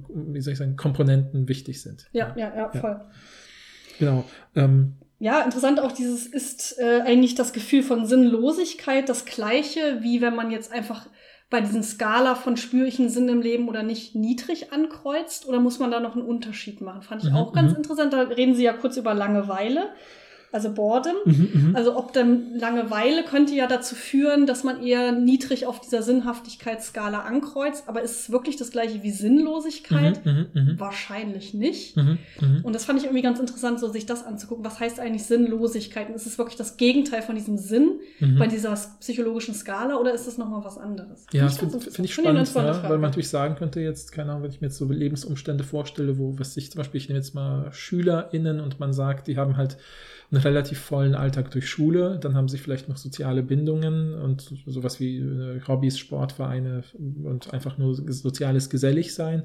Wie 0.09 0.41
soll 0.41 0.53
ich 0.53 0.59
sagen, 0.59 0.75
Komponenten 0.75 1.47
wichtig 1.47 1.81
sind. 1.81 2.07
Ja, 2.13 2.33
ja, 2.35 2.55
ja, 2.55 2.71
Ja. 2.73 2.79
voll. 2.79 3.01
Genau. 4.03 4.23
Ähm, 4.55 4.93
Ja, 5.19 5.41
interessant 5.41 5.79
auch 5.79 5.91
dieses, 5.91 6.27
ist 6.27 6.77
äh, 6.79 7.01
eigentlich 7.05 7.35
das 7.35 7.53
Gefühl 7.53 7.83
von 7.83 8.05
Sinnlosigkeit 8.05 9.07
das 9.07 9.25
gleiche, 9.25 9.99
wie 10.01 10.21
wenn 10.21 10.35
man 10.35 10.51
jetzt 10.51 10.71
einfach 10.71 11.07
bei 11.49 11.61
diesen 11.61 11.83
Skala 11.83 12.33
von 12.35 12.57
spüre 12.57 12.87
ich 12.87 12.99
einen 12.99 13.09
Sinn 13.09 13.29
im 13.29 13.41
Leben 13.41 13.69
oder 13.69 13.83
nicht 13.83 14.15
niedrig 14.15 14.73
ankreuzt? 14.73 15.47
Oder 15.47 15.59
muss 15.59 15.77
man 15.77 15.91
da 15.91 15.99
noch 15.99 16.15
einen 16.15 16.25
Unterschied 16.25 16.81
machen? 16.81 17.03
Fand 17.03 17.23
ich 17.23 17.29
Mhm, 17.29 17.35
auch 17.35 17.53
ganz 17.53 17.71
mhm. 17.71 17.77
interessant. 17.77 18.11
Da 18.11 18.21
reden 18.21 18.55
sie 18.55 18.63
ja 18.63 18.73
kurz 18.73 18.97
über 18.97 19.13
Langeweile. 19.13 19.89
Also 20.53 20.71
Boredom. 20.71 21.15
Mhm, 21.25 21.71
also 21.73 21.97
ob 21.97 22.13
dann 22.13 22.55
Langeweile 22.55 23.23
könnte 23.23 23.53
ja 23.55 23.67
dazu 23.67 23.95
führen, 23.95 24.45
dass 24.45 24.63
man 24.63 24.83
eher 24.83 25.11
niedrig 25.11 25.65
auf 25.65 25.79
dieser 25.81 26.03
Sinnhaftigkeitsskala 26.03 27.21
ankreuzt. 27.21 27.85
Aber 27.87 28.01
ist 28.01 28.19
es 28.21 28.31
wirklich 28.31 28.55
das 28.55 28.71
gleiche 28.71 29.03
wie 29.03 29.11
Sinnlosigkeit? 29.11 30.25
Mhm, 30.25 30.45
mh, 30.53 30.61
mh. 30.61 30.79
Wahrscheinlich 30.79 31.53
nicht. 31.53 31.97
Mhm. 31.97 32.19
Und 32.63 32.73
das 32.73 32.85
fand 32.85 32.99
ich 32.99 33.05
irgendwie 33.05 33.23
ganz 33.23 33.39
interessant, 33.39 33.79
so 33.79 33.89
sich 33.89 34.05
das 34.05 34.25
anzugucken. 34.25 34.63
Was 34.63 34.79
heißt 34.79 34.99
eigentlich 34.99 35.25
Sinnlosigkeit? 35.25 36.09
Und 36.09 36.15
ist 36.15 36.27
es 36.27 36.37
wirklich 36.37 36.57
das 36.57 36.77
Gegenteil 36.77 37.21
von 37.21 37.35
diesem 37.35 37.57
Sinn 37.57 37.99
mhm. 38.19 38.37
bei 38.37 38.47
dieser 38.47 38.73
psychologischen 38.99 39.55
Skala 39.55 39.97
oder 39.97 40.13
ist 40.13 40.27
das 40.27 40.37
nochmal 40.37 40.63
was 40.63 40.77
anderes? 40.77 41.25
Ja, 41.33 41.43
das 41.43 41.57
finde 41.57 41.79
find 41.79 42.05
ich 42.05 42.13
spannend, 42.13 42.53
ja, 42.53 42.83
weil 42.83 42.91
man 42.91 43.01
natürlich 43.01 43.29
sagen 43.29 43.55
könnte, 43.55 43.79
jetzt, 43.79 44.11
keine 44.11 44.31
Ahnung, 44.31 44.43
wenn 44.43 44.51
ich 44.51 44.61
mir 44.61 44.67
jetzt 44.67 44.77
so 44.77 44.85
Lebensumstände 44.85 45.63
vorstelle, 45.63 46.17
wo, 46.17 46.37
was 46.37 46.55
ich 46.57 46.71
zum 46.71 46.79
Beispiel, 46.79 46.99
ich 46.99 47.09
nehme 47.09 47.19
jetzt 47.19 47.33
mal 47.33 47.71
SchülerInnen 47.71 48.59
und 48.59 48.79
man 48.79 48.93
sagt, 48.93 49.27
die 49.27 49.37
haben 49.37 49.57
halt 49.57 49.77
einen 50.33 50.41
relativ 50.41 50.79
vollen 50.79 51.13
Alltag 51.13 51.51
durch 51.51 51.69
Schule, 51.69 52.17
dann 52.19 52.33
haben 52.33 52.49
sie 52.49 52.57
vielleicht 52.57 52.89
noch 52.89 52.97
soziale 52.97 53.43
Bindungen 53.43 54.15
und 54.15 54.53
sowas 54.65 54.99
wie 54.99 55.19
äh, 55.19 55.61
Hobbys, 55.67 55.99
Sportvereine 55.99 56.83
und 57.23 57.53
einfach 57.53 57.77
nur 57.77 57.93
soziales 57.95 58.69
Geselligsein. 58.71 59.43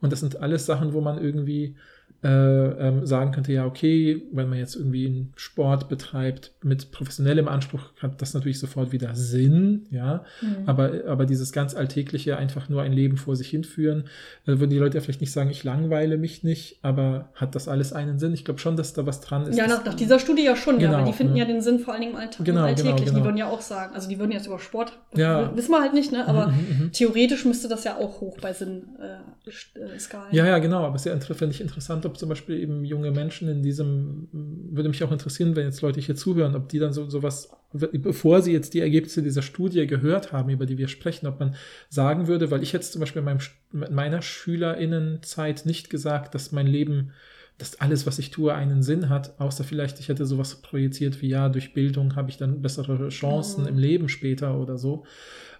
Und 0.00 0.10
das 0.10 0.20
sind 0.20 0.36
alles 0.36 0.64
Sachen, 0.64 0.94
wo 0.94 1.02
man 1.02 1.22
irgendwie 1.22 1.76
ähm, 2.24 3.04
sagen 3.04 3.32
könnte, 3.32 3.52
ja, 3.52 3.66
okay, 3.66 4.22
wenn 4.30 4.48
man 4.48 4.58
jetzt 4.58 4.76
irgendwie 4.76 5.06
einen 5.06 5.32
Sport 5.34 5.88
betreibt 5.88 6.52
mit 6.62 6.92
professionellem 6.92 7.48
Anspruch, 7.48 7.80
hat 8.00 8.22
das 8.22 8.32
natürlich 8.32 8.60
sofort 8.60 8.92
wieder 8.92 9.14
Sinn, 9.16 9.86
ja. 9.90 10.24
Mhm. 10.40 10.68
Aber, 10.68 10.92
aber 11.08 11.26
dieses 11.26 11.52
ganz 11.52 11.74
alltägliche, 11.74 12.36
einfach 12.36 12.68
nur 12.68 12.82
ein 12.82 12.92
Leben 12.92 13.16
vor 13.16 13.34
sich 13.34 13.48
hinführen, 13.48 14.04
äh, 14.46 14.58
würden 14.58 14.70
die 14.70 14.78
Leute 14.78 14.98
ja 14.98 15.00
vielleicht 15.00 15.20
nicht 15.20 15.32
sagen, 15.32 15.50
ich 15.50 15.64
langweile 15.64 16.16
mich 16.16 16.44
nicht, 16.44 16.78
aber 16.82 17.30
hat 17.34 17.56
das 17.56 17.66
alles 17.66 17.92
einen 17.92 18.20
Sinn? 18.20 18.34
Ich 18.34 18.44
glaube 18.44 18.60
schon, 18.60 18.76
dass 18.76 18.92
da 18.92 19.04
was 19.04 19.20
dran 19.20 19.46
ist. 19.46 19.56
Ja, 19.56 19.66
nach, 19.66 19.84
nach 19.84 19.94
dieser 19.94 20.20
Studie 20.20 20.44
ja 20.44 20.54
schon, 20.54 20.78
genau, 20.78 20.92
ja, 20.92 20.98
aber 20.98 21.06
die 21.08 21.16
finden 21.16 21.32
ne? 21.32 21.40
ja 21.40 21.44
den 21.44 21.60
Sinn 21.60 21.80
vor 21.80 21.94
allen 21.94 22.02
Dingen 22.02 22.14
im 22.14 22.20
Alltag 22.20 22.46
genau, 22.46 22.62
alltäglich. 22.62 22.94
Genau, 22.94 23.04
genau. 23.04 23.18
Die 23.18 23.24
würden 23.24 23.36
ja 23.36 23.48
auch 23.48 23.62
sagen, 23.62 23.96
also 23.96 24.08
die 24.08 24.20
würden 24.20 24.30
jetzt 24.30 24.46
über 24.46 24.60
Sport, 24.60 24.92
ja. 25.16 25.50
wissen 25.56 25.72
wir 25.72 25.80
halt 25.80 25.92
nicht, 25.92 26.12
ne? 26.12 26.28
aber 26.28 26.48
mhm, 26.48 26.54
mhm, 26.54 26.84
mhm. 26.84 26.92
theoretisch 26.92 27.44
müsste 27.44 27.68
das 27.68 27.82
ja 27.82 27.96
auch 27.96 28.20
hoch 28.20 28.38
bei 28.40 28.52
Sinnskalen. 28.52 30.32
Äh, 30.32 30.36
ja, 30.36 30.46
ja, 30.46 30.58
genau, 30.58 30.84
aber 30.84 30.98
sehr 30.98 31.18
finde 31.20 31.54
ich 31.54 31.60
interessant, 31.60 32.06
ob 32.06 32.11
ob 32.12 32.18
zum 32.18 32.28
Beispiel 32.28 32.60
eben 32.60 32.84
junge 32.84 33.10
Menschen 33.10 33.48
in 33.48 33.62
diesem, 33.62 34.28
würde 34.32 34.90
mich 34.90 35.02
auch 35.02 35.10
interessieren, 35.10 35.56
wenn 35.56 35.64
jetzt 35.64 35.80
Leute 35.80 36.00
hier 36.00 36.14
zuhören, 36.14 36.54
ob 36.54 36.68
die 36.68 36.78
dann 36.78 36.92
so 36.92 37.08
sowas, 37.08 37.50
bevor 37.72 38.42
sie 38.42 38.52
jetzt 38.52 38.74
die 38.74 38.80
Ergebnisse 38.80 39.22
dieser 39.22 39.40
Studie 39.40 39.86
gehört 39.86 40.30
haben, 40.30 40.50
über 40.50 40.66
die 40.66 40.76
wir 40.76 40.88
sprechen, 40.88 41.26
ob 41.26 41.40
man 41.40 41.54
sagen 41.88 42.26
würde, 42.26 42.50
weil 42.50 42.62
ich 42.62 42.72
jetzt 42.72 42.92
zum 42.92 43.00
Beispiel 43.00 43.20
in, 43.20 43.24
meinem, 43.24 43.40
in 43.72 43.94
meiner 43.94 44.20
SchülerInnenzeit 44.20 45.64
nicht 45.64 45.88
gesagt, 45.88 46.34
dass 46.34 46.52
mein 46.52 46.66
Leben 46.66 47.12
dass 47.58 47.80
alles, 47.80 48.06
was 48.06 48.18
ich 48.18 48.30
tue, 48.30 48.52
einen 48.52 48.82
Sinn 48.82 49.08
hat, 49.08 49.38
außer 49.38 49.62
vielleicht, 49.62 50.00
ich 50.00 50.08
hätte 50.08 50.26
sowas 50.26 50.56
projiziert 50.62 51.22
wie, 51.22 51.28
ja, 51.28 51.48
durch 51.48 51.74
Bildung 51.74 52.16
habe 52.16 52.28
ich 52.28 52.36
dann 52.36 52.60
bessere 52.60 53.08
Chancen 53.10 53.62
mhm. 53.62 53.68
im 53.68 53.78
Leben 53.78 54.08
später 54.08 54.58
oder 54.58 54.78
so. 54.78 55.04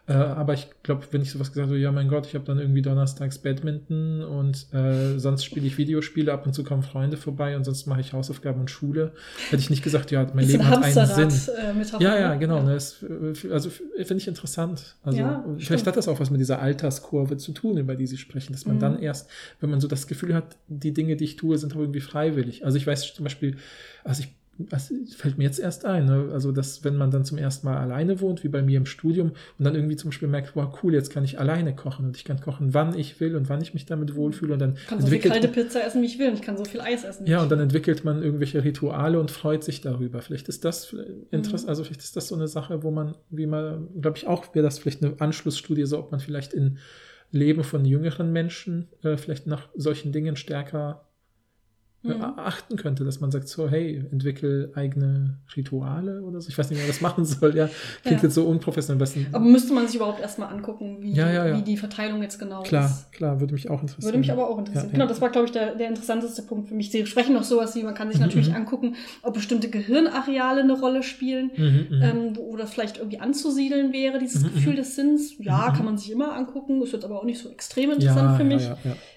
Äh, 0.08 0.14
aber 0.14 0.54
ich 0.54 0.68
glaube, 0.82 1.06
wenn 1.12 1.22
ich 1.22 1.30
sowas 1.30 1.52
gesagt 1.52 1.68
habe, 1.68 1.78
ja 1.78 1.92
mein 1.92 2.08
Gott, 2.08 2.26
ich 2.26 2.34
habe 2.34 2.44
dann 2.44 2.58
irgendwie 2.58 2.82
donnerstags 2.82 3.38
Badminton 3.38 4.22
und 4.22 4.66
äh, 4.74 5.16
sonst 5.18 5.44
spiele 5.44 5.64
ich 5.64 5.78
Videospiele, 5.78 6.32
ab 6.32 6.44
und 6.44 6.54
zu 6.54 6.64
kommen 6.64 6.82
Freunde 6.82 7.16
vorbei 7.16 7.56
und 7.56 7.62
sonst 7.62 7.86
mache 7.86 8.00
ich 8.00 8.12
Hausaufgaben 8.12 8.60
und 8.60 8.70
Schule, 8.70 9.12
hätte 9.50 9.62
ich 9.62 9.70
nicht 9.70 9.84
gesagt, 9.84 10.10
ja, 10.10 10.26
mein 10.34 10.48
Leben 10.48 10.68
hat 10.68 10.82
einen 10.82 11.30
Sinn. 11.30 11.54
Äh, 11.54 12.02
ja, 12.02 12.18
ja, 12.18 12.34
genau. 12.34 12.56
Ja. 12.56 12.62
Ne, 12.64 12.74
das, 12.74 13.04
äh, 13.04 13.52
also 13.52 13.70
finde 13.70 14.16
ich 14.16 14.26
interessant. 14.26 14.96
Also 15.04 15.18
ja, 15.20 15.44
vielleicht 15.44 15.66
stimmt. 15.66 15.86
hat 15.86 15.96
das 15.96 16.08
auch 16.08 16.18
was 16.18 16.30
mit 16.30 16.40
dieser 16.40 16.60
Alterskurve 16.60 17.36
zu 17.36 17.52
tun, 17.52 17.78
über 17.78 17.94
die 17.94 18.08
Sie 18.08 18.18
sprechen, 18.18 18.52
dass 18.52 18.66
man 18.66 18.76
mhm. 18.76 18.80
dann 18.80 18.98
erst, 18.98 19.30
wenn 19.60 19.70
man 19.70 19.80
so 19.80 19.86
das 19.86 20.08
Gefühl 20.08 20.34
hat, 20.34 20.56
die 20.66 20.92
Dinge, 20.92 21.14
die 21.14 21.24
ich 21.24 21.36
tue, 21.36 21.56
sind 21.58 21.76
auch 21.76 21.80
irgendwie 21.80 22.00
freiwillig. 22.00 22.64
Also 22.64 22.76
ich 22.76 22.86
weiß 22.86 23.14
zum 23.14 23.22
Beispiel, 23.22 23.56
also 24.02 24.22
ich 24.22 24.34
was 24.58 24.92
fällt 25.16 25.38
mir 25.38 25.44
jetzt 25.44 25.58
erst 25.58 25.84
ein, 25.84 26.06
ne? 26.06 26.28
also 26.32 26.52
dass 26.52 26.84
wenn 26.84 26.96
man 26.96 27.10
dann 27.10 27.24
zum 27.24 27.38
ersten 27.38 27.66
Mal 27.66 27.78
alleine 27.78 28.20
wohnt, 28.20 28.44
wie 28.44 28.48
bei 28.48 28.62
mir 28.62 28.76
im 28.76 28.86
Studium, 28.86 29.32
und 29.58 29.64
dann 29.64 29.74
irgendwie 29.74 29.96
zum 29.96 30.10
Beispiel 30.10 30.28
merkt, 30.28 30.54
wow, 30.54 30.78
cool, 30.82 30.92
jetzt 30.92 31.10
kann 31.10 31.24
ich 31.24 31.38
alleine 31.38 31.74
kochen 31.74 32.06
und 32.06 32.16
ich 32.16 32.24
kann 32.24 32.40
kochen, 32.40 32.74
wann 32.74 32.96
ich 32.96 33.18
will 33.20 33.34
und 33.34 33.48
wann 33.48 33.62
ich 33.62 33.72
mich 33.72 33.86
damit 33.86 34.14
wohlfühle 34.14 34.52
und 34.52 34.58
dann 34.58 34.74
ich 34.74 34.86
kann 34.86 35.00
so 35.00 35.06
viel 35.06 35.18
kalte 35.20 35.48
Pizza 35.48 35.84
essen, 35.84 36.02
wie 36.02 36.06
ich 36.06 36.18
will, 36.18 36.28
und 36.28 36.34
ich 36.34 36.42
kann 36.42 36.56
so 36.56 36.64
viel 36.64 36.80
Eis 36.80 37.04
essen. 37.04 37.26
Ja, 37.26 37.42
und 37.42 37.50
dann 37.50 37.60
entwickelt 37.60 38.04
man 38.04 38.22
irgendwelche 38.22 38.62
Rituale 38.62 39.18
und 39.18 39.30
freut 39.30 39.64
sich 39.64 39.80
darüber. 39.80 40.20
Vielleicht 40.20 40.48
ist 40.48 40.64
das 40.64 40.94
interessant, 41.30 41.64
mhm. 41.64 41.68
also 41.70 41.84
vielleicht 41.84 42.02
ist 42.02 42.16
das 42.16 42.28
so 42.28 42.34
eine 42.34 42.48
Sache, 42.48 42.82
wo 42.82 42.90
man, 42.90 43.16
wie 43.30 43.46
man, 43.46 43.88
glaube 44.00 44.18
ich, 44.18 44.26
auch 44.26 44.54
wäre 44.54 44.64
das 44.64 44.78
vielleicht 44.78 45.02
eine 45.02 45.14
Anschlussstudie, 45.18 45.86
so 45.86 45.98
ob 45.98 46.10
man 46.10 46.20
vielleicht 46.20 46.52
in 46.52 46.78
Leben 47.30 47.64
von 47.64 47.84
jüngeren 47.86 48.30
Menschen 48.32 48.88
äh, 49.02 49.16
vielleicht 49.16 49.46
nach 49.46 49.68
solchen 49.74 50.12
Dingen 50.12 50.36
stärker 50.36 51.06
mhm. 52.02 52.22
achten 52.36 52.76
könnte, 52.76 53.04
dass 53.04 53.20
man 53.20 53.30
sagt 53.30 53.48
so, 53.48 53.68
hey, 53.68 54.04
entwickel 54.10 54.72
eigene 54.74 55.38
Rituale 55.56 56.22
oder 56.22 56.40
so. 56.40 56.48
Ich 56.48 56.58
weiß 56.58 56.70
nicht, 56.70 56.78
wie 56.78 56.82
man 56.82 56.90
das 56.90 57.00
machen 57.00 57.24
soll. 57.24 57.56
Ja, 57.56 57.68
klingt 58.02 58.22
ja. 58.22 58.24
jetzt 58.24 58.34
so 58.34 58.44
unprofessionell. 58.44 58.98
Besten. 58.98 59.26
Aber 59.32 59.44
müsste 59.44 59.72
man 59.72 59.86
sich 59.86 59.96
überhaupt 59.96 60.20
erstmal 60.20 60.52
angucken, 60.52 60.98
wie, 61.00 61.12
ja, 61.12 61.30
ja, 61.30 61.56
wie 61.56 61.62
die 61.62 61.76
Verteilung 61.76 62.22
jetzt 62.22 62.38
genau 62.38 62.62
klar, 62.62 62.86
ist. 62.86 63.12
Klar, 63.12 63.40
würde 63.40 63.54
mich 63.54 63.70
auch 63.70 63.80
interessieren. 63.80 64.04
Würde 64.04 64.18
mich 64.18 64.32
aber 64.32 64.48
auch 64.48 64.58
interessieren. 64.58 64.90
genau, 64.92 65.06
das 65.06 65.20
war, 65.20 65.30
glaube 65.30 65.46
ich, 65.46 65.52
der, 65.52 65.74
der 65.74 65.88
interessanteste 65.88 66.42
Punkt 66.42 66.68
für 66.68 66.74
mich. 66.74 66.90
Sie 66.90 67.06
sprechen 67.06 67.34
noch 67.34 67.44
sowas 67.44 67.74
wie, 67.74 67.82
man 67.82 67.94
kann 67.94 68.08
sich 68.08 68.18
mhm. 68.18 68.26
natürlich 68.26 68.48
mhm. 68.50 68.56
angucken, 68.56 68.96
ob 69.22 69.34
bestimmte 69.34 69.70
Gehirnareale 69.70 70.62
eine 70.62 70.78
Rolle 70.78 71.02
spielen 71.02 71.50
mhm, 71.56 71.86
mhm. 71.90 72.02
ähm, 72.02 72.38
oder 72.38 72.66
vielleicht 72.66 72.98
irgendwie 72.98 73.20
anzusiedeln 73.20 73.92
wäre, 73.92 74.18
dieses 74.18 74.42
mhm. 74.42 74.54
Gefühl 74.54 74.76
des 74.76 74.96
Sinns. 74.96 75.34
Ja, 75.38 75.72
kann 75.72 75.84
man 75.84 75.98
sich 75.98 76.10
immer 76.10 76.34
angucken, 76.34 76.82
ist 76.82 76.92
jetzt 76.92 77.04
aber 77.04 77.18
auch 77.18 77.24
nicht 77.24 77.40
so 77.40 77.48
extrem 77.48 77.90
interessant 77.92 78.36
für 78.36 78.44
mich. 78.44 78.68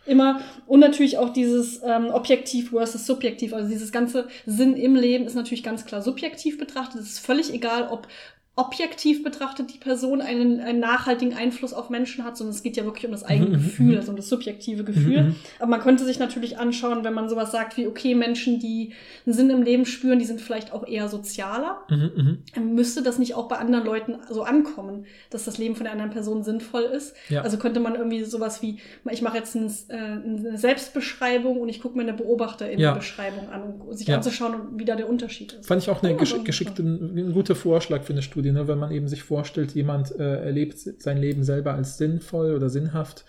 Immer. 0.05 0.41
Und 0.67 0.81
natürlich 0.81 1.17
auch 1.17 1.29
dieses 1.29 1.81
ähm, 1.83 2.09
objektiv 2.11 2.69
versus 2.69 3.05
subjektiv. 3.05 3.53
Also 3.53 3.69
dieses 3.69 3.91
ganze 3.91 4.27
Sinn 4.45 4.75
im 4.75 4.95
Leben 4.95 5.25
ist 5.25 5.35
natürlich 5.35 5.63
ganz 5.63 5.85
klar 5.85 6.01
subjektiv 6.01 6.57
betrachtet. 6.59 7.01
Es 7.01 7.13
ist 7.13 7.25
völlig 7.25 7.51
egal, 7.53 7.87
ob 7.89 8.07
objektiv 8.57 9.21
betrachtet 9.21 9.73
die 9.73 9.77
Person 9.77 10.21
einen, 10.21 10.61
einen 10.61 10.79
nachhaltigen 10.79 11.33
Einfluss 11.33 11.73
auf 11.73 11.89
Menschen 11.89 12.23
hat, 12.23 12.37
sondern 12.37 12.55
es 12.55 12.63
geht 12.63 12.77
ja 12.77 12.85
wirklich 12.85 13.05
um 13.05 13.11
das 13.11 13.23
eigene 13.23 13.49
mhm, 13.49 13.63
Gefühl, 13.63 13.91
mhm. 13.91 13.97
also 13.97 14.11
um 14.11 14.15
das 14.15 14.29
subjektive 14.29 14.85
Gefühl. 14.85 15.23
Mhm, 15.23 15.35
Aber 15.59 15.71
man 15.71 15.81
könnte 15.81 16.05
sich 16.05 16.19
natürlich 16.19 16.57
anschauen, 16.57 17.03
wenn 17.03 17.13
man 17.13 17.27
sowas 17.27 17.51
sagt 17.51 17.75
wie, 17.75 17.85
okay, 17.85 18.15
Menschen, 18.15 18.59
die 18.59 18.93
einen 19.25 19.35
Sinn 19.35 19.49
im 19.49 19.61
Leben 19.61 19.85
spüren, 19.85 20.19
die 20.19 20.25
sind 20.25 20.39
vielleicht 20.39 20.71
auch 20.71 20.87
eher 20.87 21.09
sozialer. 21.09 21.79
Mhm, 21.89 22.43
Müsste 22.73 23.03
das 23.03 23.19
nicht 23.19 23.35
auch 23.35 23.49
bei 23.49 23.57
anderen 23.57 23.83
Leuten 23.83 24.15
so 24.29 24.43
ankommen, 24.43 25.05
dass 25.31 25.43
das 25.43 25.57
Leben 25.57 25.75
von 25.75 25.83
der 25.83 25.91
anderen 25.91 26.11
Person 26.11 26.43
sinnvoll 26.43 26.83
ist? 26.83 27.13
Ja. 27.27 27.41
Also 27.41 27.57
könnte 27.57 27.81
man 27.81 27.95
irgendwie 27.95 28.23
sowas 28.23 28.61
wie, 28.61 28.77
ich 29.11 29.21
mache 29.21 29.37
jetzt 29.37 29.55
ein, 29.55 29.67
äh, 29.89 29.95
eine 29.95 30.57
Selbstbeschreibung 30.57 31.59
und 31.59 31.67
ich 31.67 31.81
gucke 31.81 31.97
mir 31.97 32.03
eine 32.03 32.13
Beobachterinnenbeschreibung 32.13 33.45
ja. 33.47 33.51
an, 33.51 33.81
um 33.81 33.93
sich 33.93 34.07
ja. 34.07 34.15
anzuschauen, 34.15 34.79
wie 34.79 34.85
da 34.85 34.95
der 34.95 35.09
Unterschied 35.09 35.51
ist. 35.51 35.67
Fand 35.67 35.81
ich 35.81 35.89
auch 35.89 36.01
eine 36.01 36.15
gesch 36.15 36.41
geschickte, 36.45 36.83
ein 36.83 37.33
guter 37.33 37.55
Vorschlag 37.55 38.03
für 38.03 38.13
eine 38.13 38.21
Studie 38.21 38.44
Studie, 38.45 38.51
ne? 38.51 38.67
wenn 38.67 38.79
man 38.79 38.91
eben 38.91 39.07
sich 39.07 39.23
vorstellt, 39.23 39.73
jemand 39.73 40.17
äh, 40.19 40.45
erlebt 40.45 40.77
sein 40.77 41.17
Leben 41.17 41.43
selber 41.43 41.73
als 41.73 41.97
sinnvoll 41.97 42.55
oder 42.55 42.69
sinnhaft. 42.69 43.25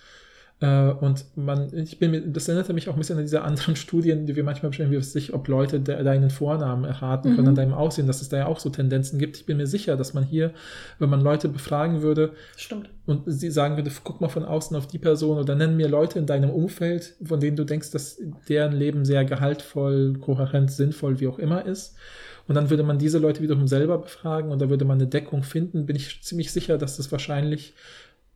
Äh, 0.61 0.91
und 0.91 1.25
man, 1.37 1.71
ich 1.75 1.99
bin 1.99 2.11
mir, 2.11 2.21
das 2.21 2.49
erinnerte 2.49 2.73
mich 2.73 2.89
auch 2.89 2.95
ein 2.95 2.99
bisschen 2.99 3.19
an 3.19 3.25
diese 3.25 3.43
anderen 3.43 3.77
Studien, 3.77 4.27
die 4.27 4.37
wir 4.37 4.45
manchmal 4.45 4.71
besprechen, 4.71 4.93
wie 4.93 4.97
es 4.97 5.13
sich, 5.13 5.33
ob 5.33 5.49
Leute 5.49 5.81
de, 5.81 6.03
deinen 6.03 6.31
Vornamen 6.31 6.85
erraten 6.85 7.31
können 7.31 7.43
mhm. 7.43 7.49
an 7.49 7.55
deinem 7.55 7.75
Aussehen, 7.75 8.07
dass 8.07 8.21
es 8.21 8.29
da 8.29 8.39
ja 8.39 8.47
auch 8.47 8.59
so 8.59 8.71
Tendenzen 8.71 9.19
gibt. 9.19 9.37
Ich 9.37 9.47
bin 9.47 9.57
mir 9.57 9.67
sicher, 9.67 9.97
dass 9.97 10.13
man 10.13 10.25
hier, 10.25 10.53
wenn 10.99 11.11
man 11.11 11.21
Leute 11.21 11.49
befragen 11.49 12.03
würde 12.03 12.33
Stimmt. 12.57 12.91
und 13.07 13.23
sie 13.27 13.51
sagen 13.51 13.77
würde, 13.77 13.91
guck 14.03 14.21
mal 14.21 14.29
von 14.29 14.45
außen 14.45 14.77
auf 14.77 14.87
die 14.87 14.99
Person 14.99 15.39
oder 15.39 15.55
nenn 15.55 15.77
mir 15.77 15.89
Leute 15.89 16.19
in 16.19 16.27
deinem 16.27 16.51
Umfeld, 16.51 17.15
von 17.23 17.41
denen 17.41 17.57
du 17.57 17.65
denkst, 17.65 17.91
dass 17.91 18.19
deren 18.49 18.73
Leben 18.73 19.05
sehr 19.05 19.25
gehaltvoll, 19.25 20.19
kohärent, 20.21 20.71
sinnvoll, 20.71 21.21
wie 21.21 21.29
auch 21.29 21.39
immer 21.39 21.65
ist 21.65 21.97
und 22.49 22.55
dann 22.55 22.71
würde 22.71 22.83
man 22.83 22.99
diese 22.99 23.19
Leute 23.19 23.43
wiederum 23.43 23.67
selber 23.67 23.99
befragen 23.99 24.51
und 24.51 24.61
da 24.61 24.71
würde 24.71 24.85
man 24.85 24.99
eine 24.99 25.09
Deckung 25.09 25.43
finden. 25.43 25.87
Bin 25.87 25.97
ich 25.97 26.23
ziemlich 26.23 26.53
sicher, 26.53 26.79
dass 26.79 26.97
das 26.97 27.11
wahrscheinlich 27.11 27.75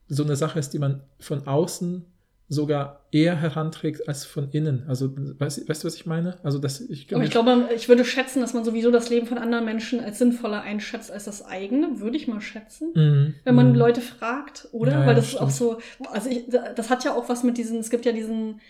so 0.09 0.25
eine 0.25 0.37
Sache 0.37 0.59
ist, 0.59 0.71
die 0.75 0.79
man 0.79 1.03
von 1.19 1.47
außen 1.47 2.05
sogar 2.53 3.07
eher 3.13 3.37
heranträgt 3.37 4.09
als 4.09 4.25
von 4.25 4.51
innen. 4.51 4.85
Also 4.89 5.13
weißt, 5.17 5.69
weißt 5.69 5.85
du, 5.85 5.87
was 5.87 5.95
ich 5.95 6.05
meine? 6.05 6.37
Also 6.43 6.59
dass 6.59 6.81
ich, 6.81 7.15
Aber 7.15 7.23
ich 7.23 7.31
glaube, 7.31 7.69
ich 7.77 7.89
würde 7.89 8.05
schätzen, 8.05 8.41
dass 8.41 8.55
man 8.55 8.65
sowieso 8.65 8.91
das 8.91 9.09
Leben 9.09 9.29
von 9.29 9.39
anderen 9.39 9.65
Menschen 9.65 10.01
als 10.01 10.19
sinnvoller 10.19 10.61
einschätzt 10.63 11.13
als 11.13 11.27
das 11.27 11.47
eigene, 11.47 12.01
würde 12.01 12.17
ich 12.17 12.27
mal 12.27 12.41
schätzen, 12.41 12.89
mm, 12.93 13.35
wenn 13.45 13.55
man 13.55 13.73
mm. 13.73 13.77
Leute 13.77 14.01
fragt, 14.01 14.67
oder? 14.73 14.93
Ja, 14.93 15.07
Weil 15.07 15.15
das 15.15 15.33
ja, 15.33 15.39
ist 15.39 15.45
auch 15.45 15.51
so, 15.51 15.79
also 16.11 16.29
ich, 16.29 16.47
das 16.49 16.91
hat 16.91 17.05
ja 17.05 17.15
auch 17.15 17.29
was 17.29 17.45
mit 17.45 17.57
diesen, 17.57 17.79
es 17.79 17.89
gibt 17.89 18.05
ja 18.05 18.11
diesen 18.11 18.61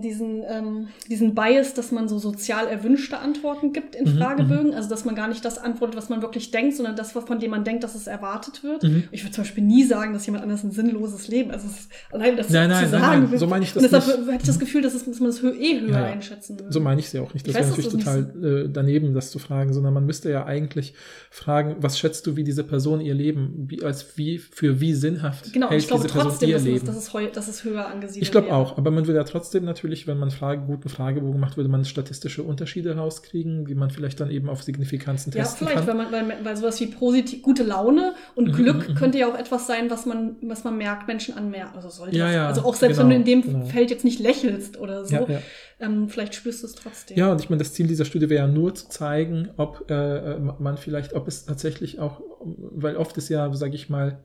diesen, 0.00 0.42
ähm, 0.48 0.88
diesen 1.08 1.34
Bias, 1.34 1.74
dass 1.74 1.92
man 1.92 2.08
so 2.08 2.18
sozial 2.18 2.66
erwünschte 2.66 3.18
Antworten 3.18 3.72
gibt 3.72 3.94
in 3.94 4.10
mhm, 4.10 4.18
Fragebögen. 4.18 4.68
Mhm. 4.68 4.74
Also, 4.74 4.88
dass 4.88 5.04
man 5.04 5.14
gar 5.14 5.28
nicht 5.28 5.44
das 5.44 5.58
antwortet, 5.58 5.96
was 5.96 6.08
man 6.08 6.22
wirklich 6.22 6.50
denkt, 6.50 6.76
sondern 6.76 6.96
das, 6.96 7.12
von 7.12 7.38
dem 7.38 7.50
man 7.50 7.64
denkt, 7.64 7.84
dass 7.84 7.94
es 7.94 8.06
erwartet 8.06 8.62
wird. 8.62 8.84
Mhm. 8.84 9.04
Ich 9.10 9.22
würde 9.22 9.34
zum 9.34 9.44
Beispiel 9.44 9.64
nie 9.64 9.84
sagen, 9.84 10.14
dass 10.14 10.24
jemand 10.24 10.44
anders 10.44 10.64
ein 10.64 10.70
sinnloses 10.70 11.28
Leben, 11.28 11.50
also 11.50 11.66
es, 11.66 11.88
allein 12.10 12.36
das 12.36 12.48
nein, 12.48 12.70
nein, 12.70 12.84
zu 12.84 12.90
sagen. 12.90 13.02
Nein, 13.02 13.30
nein. 13.30 13.38
So 13.38 13.46
meine 13.46 13.64
ich 13.64 13.74
das 13.74 13.82
und 13.82 13.92
deshalb 13.92 14.18
nicht. 14.18 14.28
hätte 14.28 14.42
ich 14.42 14.46
das 14.46 14.58
Gefühl, 14.58 14.82
dass, 14.82 14.94
es, 14.94 15.04
dass 15.04 15.20
man 15.20 15.30
das 15.30 15.42
eh 15.42 15.80
höher 15.80 15.90
ja, 15.90 16.04
einschätzen 16.04 16.58
würde. 16.58 16.72
So 16.72 16.80
meine 16.80 17.00
ich 17.00 17.06
es 17.06 17.12
ja 17.12 17.20
auch 17.20 17.34
nicht. 17.34 17.46
Das 17.46 17.54
wäre 17.54 17.66
natürlich 17.66 17.88
total 17.88 18.32
so. 18.34 18.46
äh, 18.46 18.68
daneben, 18.70 19.12
das 19.12 19.30
zu 19.30 19.38
fragen, 19.38 19.74
sondern 19.74 19.92
man 19.92 20.06
müsste 20.06 20.30
ja 20.30 20.46
eigentlich 20.46 20.94
fragen, 21.30 21.76
was 21.80 21.98
schätzt 21.98 22.26
du, 22.26 22.36
wie 22.36 22.44
diese 22.44 22.64
Person 22.64 23.00
ihr 23.00 23.14
Leben, 23.14 23.66
wie, 23.68 23.82
als 23.82 24.16
wie, 24.16 24.38
für 24.38 24.80
wie 24.80 24.94
sinnhaft 24.94 25.52
genau, 25.52 25.68
hält 25.68 25.82
ich 25.82 25.88
glaube 25.88 26.04
diese 26.04 26.18
trotzdem, 26.18 26.50
Person 26.50 26.66
ihr 26.66 26.74
Leben. 26.74 26.86
Dass 26.86 26.96
es, 26.96 27.12
dass 27.32 27.48
es 27.48 27.64
höher 27.64 27.86
angesiedelt 27.86 28.22
Ich 28.22 28.32
glaube 28.32 28.52
auch, 28.52 28.78
aber 28.78 28.90
man 28.90 29.06
würde 29.06 29.18
ja 29.18 29.24
trotzdem 29.24 29.65
natürlich, 29.66 30.06
wenn 30.06 30.18
man 30.18 30.30
Frage, 30.30 30.62
guten 30.62 30.88
Fragebogen 30.88 31.38
macht, 31.38 31.58
würde 31.58 31.68
man 31.68 31.84
statistische 31.84 32.42
Unterschiede 32.42 32.96
rauskriegen, 32.96 33.66
die 33.66 33.74
man 33.74 33.90
vielleicht 33.90 34.18
dann 34.20 34.30
eben 34.30 34.48
auf 34.48 34.62
Signifikanzen 34.62 35.32
Ja, 35.32 35.42
testen 35.42 35.66
vielleicht, 35.68 35.86
kann. 35.86 35.98
weil, 35.98 36.10
man, 36.10 36.28
weil, 36.30 36.44
weil 36.44 36.56
sowas 36.56 36.80
wie 36.80 36.86
positiv, 36.86 37.42
gute 37.42 37.64
Laune 37.64 38.14
und 38.34 38.48
Mhm, 38.48 38.52
Glück 38.52 38.88
mhm, 38.88 38.94
mhm. 38.94 38.96
könnte 38.96 39.18
ja 39.18 39.28
auch 39.28 39.38
etwas 39.38 39.66
sein, 39.66 39.90
was 39.90 40.06
man, 40.06 40.36
was 40.42 40.64
man 40.64 40.78
merkt, 40.78 41.06
Menschen 41.08 41.36
anmerkt. 41.36 41.76
Also 41.76 41.90
sollte 41.90 42.16
Ja, 42.16 42.32
ja, 42.32 42.46
also 42.46 42.62
auch 42.62 42.74
selbst 42.74 42.96
genau, 42.96 43.10
wenn 43.10 43.22
du 43.24 43.30
in 43.30 43.42
dem 43.42 43.52
genau. 43.52 43.66
Feld 43.66 43.90
jetzt 43.90 44.04
nicht 44.04 44.20
lächelst 44.20 44.78
oder 44.78 45.04
so, 45.04 45.14
Ja, 45.14 45.26
ja. 45.28 45.42
Ähm, 45.78 46.08
vielleicht 46.08 46.34
spürst 46.34 46.62
du 46.62 46.66
es 46.68 46.74
trotzdem. 46.74 47.18
Ja, 47.18 47.30
und 47.32 47.40
ich 47.40 47.50
meine, 47.50 47.58
das 47.58 47.74
Ziel 47.74 47.86
dieser 47.86 48.06
Studie 48.06 48.30
wäre 48.30 48.46
ja 48.46 48.50
nur 48.50 48.74
zu 48.74 48.88
zeigen, 48.88 49.50
ob 49.58 49.90
äh, 49.90 50.38
man 50.38 50.78
vielleicht, 50.78 51.12
ob 51.12 51.28
es 51.28 51.44
tatsächlich 51.44 51.98
auch, 52.00 52.22
weil 52.40 52.96
oft 52.96 53.16
ist 53.18 53.28
ja, 53.28 53.52
sage 53.54 53.74
ich 53.74 53.90
mal, 53.90 54.24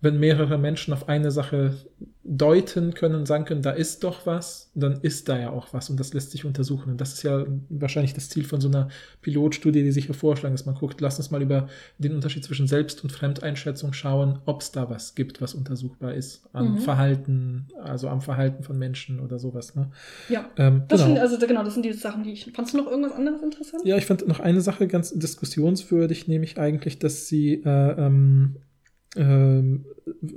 wenn 0.00 0.20
mehrere 0.20 0.58
Menschen 0.58 0.92
auf 0.92 1.08
eine 1.08 1.30
Sache 1.30 1.74
deuten 2.22 2.92
können, 2.92 3.24
sagen 3.24 3.44
können, 3.44 3.62
da 3.62 3.70
ist 3.70 4.02
doch 4.02 4.26
was, 4.26 4.70
dann 4.74 5.00
ist 5.00 5.28
da 5.28 5.38
ja 5.38 5.50
auch 5.50 5.68
was 5.72 5.88
und 5.90 5.98
das 6.00 6.12
lässt 6.12 6.32
sich 6.32 6.44
untersuchen. 6.44 6.90
Und 6.90 7.00
das 7.00 7.14
ist 7.14 7.22
ja 7.22 7.46
wahrscheinlich 7.68 8.14
das 8.14 8.28
Ziel 8.28 8.44
von 8.44 8.60
so 8.60 8.66
einer 8.68 8.88
Pilotstudie, 9.22 9.84
die 9.84 9.92
sich 9.92 10.08
hervorschlagen, 10.08 10.54
dass 10.56 10.66
man 10.66 10.74
guckt, 10.74 11.00
lass 11.00 11.18
uns 11.18 11.30
mal 11.30 11.40
über 11.40 11.68
den 11.98 12.14
Unterschied 12.14 12.44
zwischen 12.44 12.66
Selbst- 12.66 13.04
und 13.04 13.10
Fremdeinschätzung 13.12 13.92
schauen, 13.92 14.40
ob 14.44 14.60
es 14.60 14.72
da 14.72 14.90
was 14.90 15.14
gibt, 15.14 15.40
was 15.40 15.54
untersuchbar 15.54 16.14
ist 16.14 16.42
an 16.52 16.72
Mhm. 16.74 16.78
Verhalten, 16.78 17.68
also 17.80 18.08
am 18.08 18.20
Verhalten 18.20 18.64
von 18.64 18.76
Menschen 18.76 19.20
oder 19.20 19.38
sowas. 19.38 19.76
Ne? 19.76 19.90
Ja. 20.28 20.50
Ähm, 20.56 20.82
Das 20.88 21.00
genau. 21.02 21.14
sind, 21.14 21.22
also 21.22 21.38
genau, 21.46 21.62
das 21.62 21.74
sind 21.74 21.84
die 21.86 21.92
Sachen, 21.92 22.24
die 22.24 22.32
ich. 22.32 22.52
Fandst 22.54 22.74
du 22.74 22.78
noch 22.78 22.90
irgendwas 22.90 23.12
anderes 23.12 23.40
interessant? 23.40 23.82
Ja, 23.86 23.96
ich 23.96 24.04
fand 24.06 24.26
noch 24.26 24.40
eine 24.40 24.60
Sache 24.60 24.88
ganz 24.88 25.12
diskussionswürdig, 25.12 26.26
nämlich 26.28 26.58
eigentlich, 26.58 26.98
dass 26.98 27.28
sie 27.28 27.62
äh, 27.64 27.68
ähm, 27.68 28.56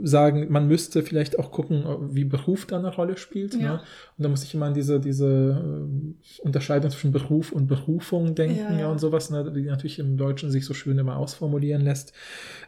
sagen, 0.04 0.48
man 0.50 0.68
müsste 0.68 1.04
vielleicht 1.04 1.38
auch 1.38 1.52
gucken, 1.52 1.84
wie 2.12 2.24
Beruf 2.24 2.66
da 2.66 2.80
eine 2.80 2.94
Rolle 2.94 3.18
spielt. 3.18 3.54
Ja. 3.54 3.60
Ne? 3.60 3.82
Und 4.18 4.24
da 4.24 4.30
muss 4.30 4.44
ich 4.44 4.54
immer 4.54 4.68
an 4.68 4.74
diese, 4.74 5.00
diese 5.00 5.88
äh, 5.88 6.42
Unterscheidung 6.42 6.90
zwischen 6.92 7.12
Beruf 7.12 7.52
und 7.52 7.68
Berufung 7.68 8.36
denken 8.36 8.58
Ja, 8.58 8.72
ja, 8.72 8.80
ja. 8.80 8.92
und 8.92 9.00
sowas, 9.00 9.30
ne? 9.30 9.52
die 9.52 9.64
natürlich 9.64 10.00
im 10.00 10.18
Deutschen 10.18 10.50
sich 10.50 10.66
so 10.66 10.74
schön 10.74 10.98
immer 10.98 11.18
ausformulieren 11.18 11.84
lässt, 11.84 12.14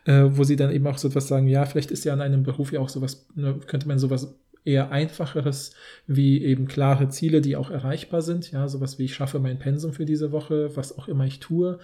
äh, 0.06 0.24
wo 0.30 0.44
sie 0.44 0.56
dann 0.56 0.72
eben 0.72 0.86
auch 0.88 0.98
so 0.98 1.08
etwas 1.08 1.28
sagen, 1.28 1.48
ja, 1.48 1.66
vielleicht 1.66 1.92
ist 1.92 2.04
ja 2.04 2.14
an 2.14 2.22
einem 2.22 2.44
Beruf 2.44 2.72
ja 2.72 2.80
auch 2.80 2.90
sowas, 2.90 3.28
ne, 3.36 3.56
könnte 3.66 3.88
man 3.88 3.98
sowas 4.00 4.36
eher 4.64 4.92
einfacheres 4.92 5.74
wie 6.06 6.44
eben 6.44 6.68
klare 6.68 7.10
Ziele, 7.10 7.42
die 7.42 7.56
auch 7.56 7.72
erreichbar 7.72 8.22
sind, 8.22 8.52
ja, 8.52 8.68
sowas 8.68 9.00
wie 9.00 9.06
ich 9.06 9.16
schaffe 9.16 9.40
mein 9.40 9.60
Pensum 9.60 9.94
für 9.94 10.06
diese 10.06 10.32
Woche, 10.32 10.76
was 10.76 10.98
auch 10.98 11.08
immer 11.08 11.26
ich 11.26 11.40
tue. 11.40 11.80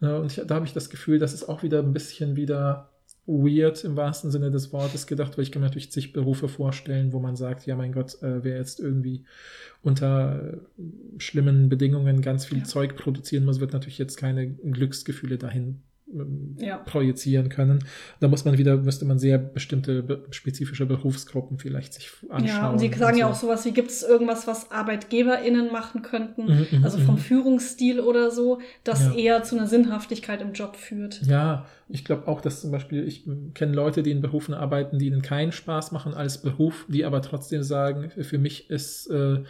Ne? 0.00 0.20
Und 0.20 0.32
ich, 0.32 0.42
da 0.46 0.54
habe 0.54 0.66
ich 0.66 0.72
das 0.72 0.90
Gefühl, 0.90 1.18
das 1.18 1.32
ist 1.32 1.48
auch 1.48 1.62
wieder 1.62 1.78
ein 1.80 1.92
bisschen 1.92 2.36
wieder 2.36 2.90
weird 3.28 3.84
im 3.84 3.94
wahrsten 3.96 4.30
Sinne 4.30 4.50
des 4.50 4.72
Wortes 4.72 5.06
gedacht, 5.06 5.36
weil 5.36 5.42
ich 5.44 5.52
kann 5.52 5.60
mir 5.60 5.68
natürlich 5.68 5.92
zig 5.92 6.12
Berufe 6.12 6.48
vorstellen, 6.48 7.12
wo 7.12 7.20
man 7.20 7.36
sagt, 7.36 7.66
ja 7.66 7.76
mein 7.76 7.92
Gott, 7.92 8.20
äh, 8.22 8.42
wer 8.42 8.56
jetzt 8.56 8.80
irgendwie 8.80 9.24
unter 9.82 10.54
äh, 10.54 10.56
schlimmen 11.18 11.68
Bedingungen 11.68 12.22
ganz 12.22 12.46
viel 12.46 12.58
Ja. 12.58 12.64
Zeug 12.64 12.96
produzieren 12.96 13.44
muss, 13.44 13.60
wird 13.60 13.74
natürlich 13.74 13.98
jetzt 13.98 14.16
keine 14.16 14.48
Glücksgefühle 14.48 15.36
dahin 15.38 15.82
Ja. 16.58 16.78
projizieren 16.78 17.50
können. 17.50 17.84
Da 18.20 18.28
muss 18.28 18.44
man 18.46 18.56
wieder, 18.56 18.76
müsste 18.78 19.04
man 19.04 19.18
sehr 19.18 19.36
bestimmte 19.36 20.02
be 20.02 20.24
spezifische 20.30 20.86
Berufsgruppen 20.86 21.58
vielleicht 21.58 21.92
sich 21.94 22.10
anschauen. 22.30 22.46
Ja, 22.46 22.70
und 22.70 22.78
sie 22.78 22.90
sagen 22.92 23.18
ja 23.18 23.26
so. 23.26 23.32
auch 23.32 23.36
sowas 23.36 23.64
wie, 23.66 23.72
gibt 23.72 23.90
es 23.90 24.02
irgendwas, 24.02 24.46
was 24.46 24.70
ArbeitgeberInnen 24.70 25.70
machen 25.70 26.00
könnten, 26.02 26.46
Mhm, 26.46 26.66
mhm, 26.78 26.84
also 26.84 26.98
vom 26.98 27.16
mhm. 27.16 27.20
Führungsstil 27.20 28.00
oder 28.00 28.30
so, 28.30 28.58
das 28.84 29.02
Ja. 29.04 29.12
eher 29.14 29.42
zu 29.42 29.56
einer 29.56 29.66
Sinnhaftigkeit 29.66 30.40
im 30.40 30.52
Job 30.54 30.76
führt. 30.76 31.20
Ja, 31.26 31.66
ich 31.90 32.04
glaube 32.04 32.26
auch, 32.26 32.40
dass 32.40 32.60
zum 32.62 32.70
Beispiel, 32.70 33.06
ich 33.06 33.24
kenne 33.54 33.72
Leute, 33.74 34.02
die 34.02 34.10
in 34.10 34.20
Berufen 34.22 34.54
arbeiten, 34.54 34.98
die 34.98 35.06
ihnen 35.06 35.22
keinen 35.22 35.52
Spaß 35.52 35.92
machen 35.92 36.14
als 36.14 36.40
Beruf, 36.40 36.86
die 36.88 37.04
aber 37.04 37.22
trotzdem 37.22 37.62
sagen, 37.62 38.10
für 38.10 38.38
mich 38.38 38.70
ist, 38.70 39.08
äh, 39.10 39.42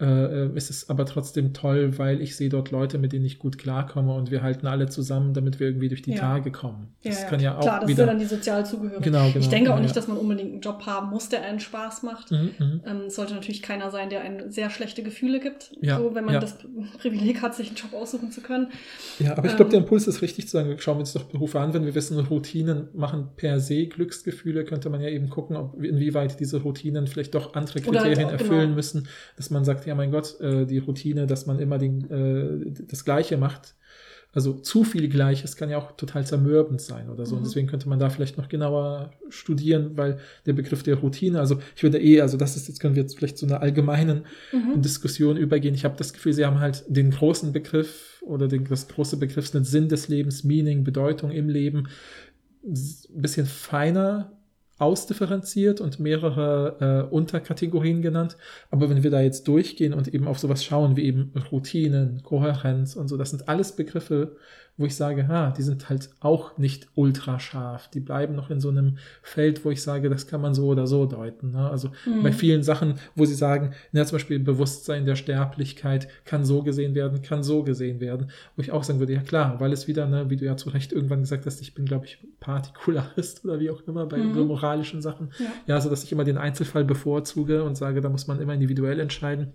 äh, 0.00 0.48
ist 0.56 0.70
es 0.70 0.90
aber 0.90 1.06
trotzdem 1.06 1.52
toll, 1.54 1.98
weil 1.98 2.20
ich 2.20 2.34
sehe 2.36 2.48
dort 2.48 2.70
Leute, 2.72 2.98
mit 2.98 3.12
denen 3.12 3.24
ich 3.24 3.38
gut 3.38 3.58
klarkomme 3.58 4.12
und 4.12 4.30
wir 4.30 4.42
halten 4.42 4.66
alle 4.66 4.88
zusammen, 4.88 5.34
damit 5.34 5.60
wir 5.60 5.68
irgendwie 5.68 5.88
durch 5.88 6.02
die 6.02 6.12
Ja. 6.14 6.20
Tage 6.20 6.50
kommen. 6.50 6.88
Das 7.04 7.22
ja, 7.22 7.28
kann 7.28 7.40
ja 7.40 7.56
auch 7.56 7.60
Klar, 7.60 7.80
das 7.80 7.88
ist 7.90 7.96
wieder. 7.96 8.06
ja 8.06 8.10
dann 8.12 8.18
die 8.18 8.24
Sozialzugehörigkeit. 8.26 9.04
Genau, 9.04 9.26
genau, 9.28 9.38
ich 9.38 9.48
denke 9.48 9.72
auch 9.72 9.78
nicht, 9.78 9.96
dass 9.96 10.08
man 10.08 10.16
unbedingt 10.16 10.52
einen 10.52 10.60
Job 10.60 10.84
haben 10.86 11.10
muss, 11.10 11.28
der 11.28 11.42
einen 11.42 11.60
Spaß 11.60 12.02
macht. 12.02 12.32
Mhm, 12.32 12.50
mhm. 12.58 12.80
Ähm, 12.84 13.00
es 13.06 13.14
sollte 13.14 13.34
natürlich 13.34 13.62
keiner 13.62 13.90
sein, 13.90 14.10
der 14.10 14.22
einen 14.22 14.50
sehr 14.50 14.70
schlechte 14.70 15.02
Gefühle 15.02 15.38
gibt. 15.40 15.70
So, 15.80 16.14
wenn 16.14 16.24
man 16.24 16.40
das 16.40 16.56
Privileg 16.98 17.42
hat, 17.42 17.54
sich 17.54 17.68
einen 17.68 17.76
Job 17.76 17.94
aussuchen 17.94 18.32
zu 18.32 18.40
können. 18.40 18.68
Ja, 19.18 19.36
aber 19.36 19.46
ich 19.46 19.56
glaube, 19.56 19.66
Ähm, 19.66 19.70
der 19.70 19.80
Impuls 19.80 20.06
ist 20.08 20.22
richtig 20.22 20.46
zu 20.46 20.52
sagen, 20.52 20.74
schauen 20.78 20.96
wir 20.96 21.00
uns 21.00 21.12
doch 21.12 21.24
Berufe 21.24 21.60
an, 21.60 21.72
wenn 21.72 21.84
wir 21.84 21.94
wissen, 21.94 22.18
Routinen 22.18 22.88
machen 22.94 23.28
per 23.36 23.60
se 23.60 23.86
Glücksgefühle, 23.86 24.64
könnte 24.64 24.90
man 24.90 25.00
ja 25.00 25.08
eben 25.08 25.28
gucken, 25.30 25.56
ob 25.56 25.82
inwieweit 25.82 26.40
diese 26.40 26.62
Routinen 26.62 27.06
vielleicht 27.06 27.34
doch 27.34 27.54
andere 27.54 27.78
Oder 27.86 28.00
halt 28.00 28.08
Kriterien 28.08 28.28
auch, 28.28 28.32
erfüllen 28.32 28.60
genau. 28.60 28.74
müssen, 28.74 29.08
dass 29.36 29.50
man 29.50 29.64
sagt, 29.64 29.83
ja 29.86 29.94
mein 29.94 30.10
Gott, 30.10 30.40
äh, 30.40 30.66
die 30.66 30.78
Routine, 30.78 31.26
dass 31.26 31.46
man 31.46 31.58
immer 31.58 31.78
den, 31.78 32.10
äh, 32.10 32.72
das 32.88 33.04
Gleiche 33.04 33.36
macht. 33.36 33.74
Also 34.36 34.52
zu 34.54 34.82
viel 34.82 35.08
Gleiches 35.08 35.54
kann 35.54 35.70
ja 35.70 35.78
auch 35.78 35.92
total 35.92 36.26
zermürbend 36.26 36.80
sein 36.80 37.08
oder 37.08 37.24
so. 37.24 37.36
Und 37.36 37.42
Mhm. 37.42 37.44
deswegen 37.44 37.66
könnte 37.68 37.88
man 37.88 38.00
da 38.00 38.10
vielleicht 38.10 38.36
noch 38.36 38.48
genauer 38.48 39.12
studieren, 39.28 39.96
weil 39.96 40.18
der 40.44 40.54
Begriff 40.54 40.82
der 40.82 40.96
Routine, 40.96 41.38
also 41.38 41.60
ich 41.76 41.84
würde 41.84 42.00
eh, 42.02 42.20
also 42.20 42.36
das 42.36 42.56
ist, 42.56 42.66
jetzt 42.66 42.80
können 42.80 42.96
wir 42.96 43.02
jetzt 43.02 43.16
vielleicht 43.16 43.38
zu 43.38 43.46
einer 43.46 43.60
allgemeinen 43.62 44.24
Mhm. 44.52 44.82
Diskussion 44.82 45.36
übergehen. 45.36 45.74
Ich 45.76 45.84
habe 45.84 45.94
das 45.96 46.12
Gefühl, 46.12 46.32
sie 46.32 46.44
haben 46.44 46.58
halt 46.58 46.82
den 46.88 47.12
großen 47.12 47.52
Begriff 47.52 48.20
oder 48.26 48.48
den, 48.48 48.64
das 48.64 48.88
große 48.88 49.18
Begriffsnetz 49.18 49.70
Sinn 49.70 49.88
des 49.88 50.08
Lebens, 50.08 50.42
Meaning, 50.42 50.82
Bedeutung 50.82 51.30
im 51.30 51.48
Leben 51.48 51.86
ein 52.66 52.74
bisschen 53.22 53.46
feiner 53.46 54.32
ausdifferenziert 54.78 55.80
und 55.80 56.00
mehrere 56.00 57.06
äh, 57.10 57.14
Unterkategorien 57.14 58.02
genannt. 58.02 58.36
Aber 58.70 58.90
wenn 58.90 59.02
wir 59.02 59.10
da 59.10 59.20
jetzt 59.20 59.46
durchgehen 59.46 59.94
und 59.94 60.08
eben 60.08 60.26
auf 60.26 60.38
sowas 60.38 60.64
schauen, 60.64 60.96
wie 60.96 61.04
eben 61.04 61.32
Routinen, 61.52 62.22
Kohärenz 62.22 62.96
und 62.96 63.08
so, 63.08 63.16
das 63.16 63.30
sind 63.30 63.48
alles 63.48 63.72
Begriffe, 63.76 64.36
wo 64.76 64.86
ich 64.86 64.96
sage, 64.96 65.28
ha, 65.28 65.52
die 65.56 65.62
sind 65.62 65.88
halt 65.88 66.10
auch 66.18 66.58
nicht 66.58 66.88
ultra 66.96 67.38
scharf. 67.38 67.88
Die 67.90 68.00
bleiben 68.00 68.34
noch 68.34 68.50
in 68.50 68.58
so 68.60 68.70
einem 68.70 68.98
Feld, 69.22 69.64
wo 69.64 69.70
ich 69.70 69.80
sage, 69.82 70.10
das 70.10 70.26
kann 70.26 70.40
man 70.40 70.52
so 70.52 70.66
oder 70.66 70.88
so 70.88 71.06
deuten. 71.06 71.52
Ne? 71.52 71.70
Also 71.70 71.90
Mhm. 72.06 72.22
bei 72.24 72.32
vielen 72.32 72.62
Sachen, 72.64 72.94
wo 73.14 73.24
sie 73.24 73.34
sagen, 73.36 73.72
na, 73.92 74.04
zum 74.04 74.16
Beispiel 74.16 74.40
Bewusstsein 74.40 75.04
der 75.04 75.14
Sterblichkeit 75.16 76.08
kann 76.24 76.44
so 76.44 76.62
gesehen 76.64 76.94
werden, 76.96 77.22
kann 77.22 77.44
so 77.44 77.62
gesehen 77.62 78.00
werden, 78.00 78.30
wo 78.56 78.62
ich 78.62 78.72
auch 78.72 78.82
sagen 78.82 78.98
würde, 78.98 79.12
ja 79.12 79.20
klar, 79.22 79.60
weil 79.60 79.72
es 79.72 79.86
wieder, 79.86 80.06
ne, 80.06 80.28
wie 80.28 80.36
du 80.36 80.44
ja 80.44 80.56
zu 80.56 80.70
Recht 80.70 80.92
irgendwann 80.92 81.20
gesagt 81.20 81.46
hast, 81.46 81.60
ich 81.60 81.74
bin, 81.74 81.84
glaube 81.84 82.06
ich, 82.06 82.18
Partikularist 82.40 83.44
oder 83.44 83.60
wie 83.60 83.70
auch 83.70 83.82
immer 83.86 84.06
bei 84.06 84.18
Mhm. 84.18 84.46
moralischen 84.48 85.02
Sachen. 85.02 85.30
Ja. 85.38 85.46
Ja, 85.66 85.80
so 85.80 85.88
dass 85.88 86.02
ich 86.02 86.10
immer 86.12 86.24
den 86.24 86.38
Einzelfall 86.38 86.84
bevorzuge 86.84 87.62
und 87.62 87.76
sage, 87.76 88.00
da 88.00 88.08
muss 88.08 88.26
man 88.26 88.40
immer 88.40 88.54
individuell 88.54 88.98
entscheiden. 89.00 89.52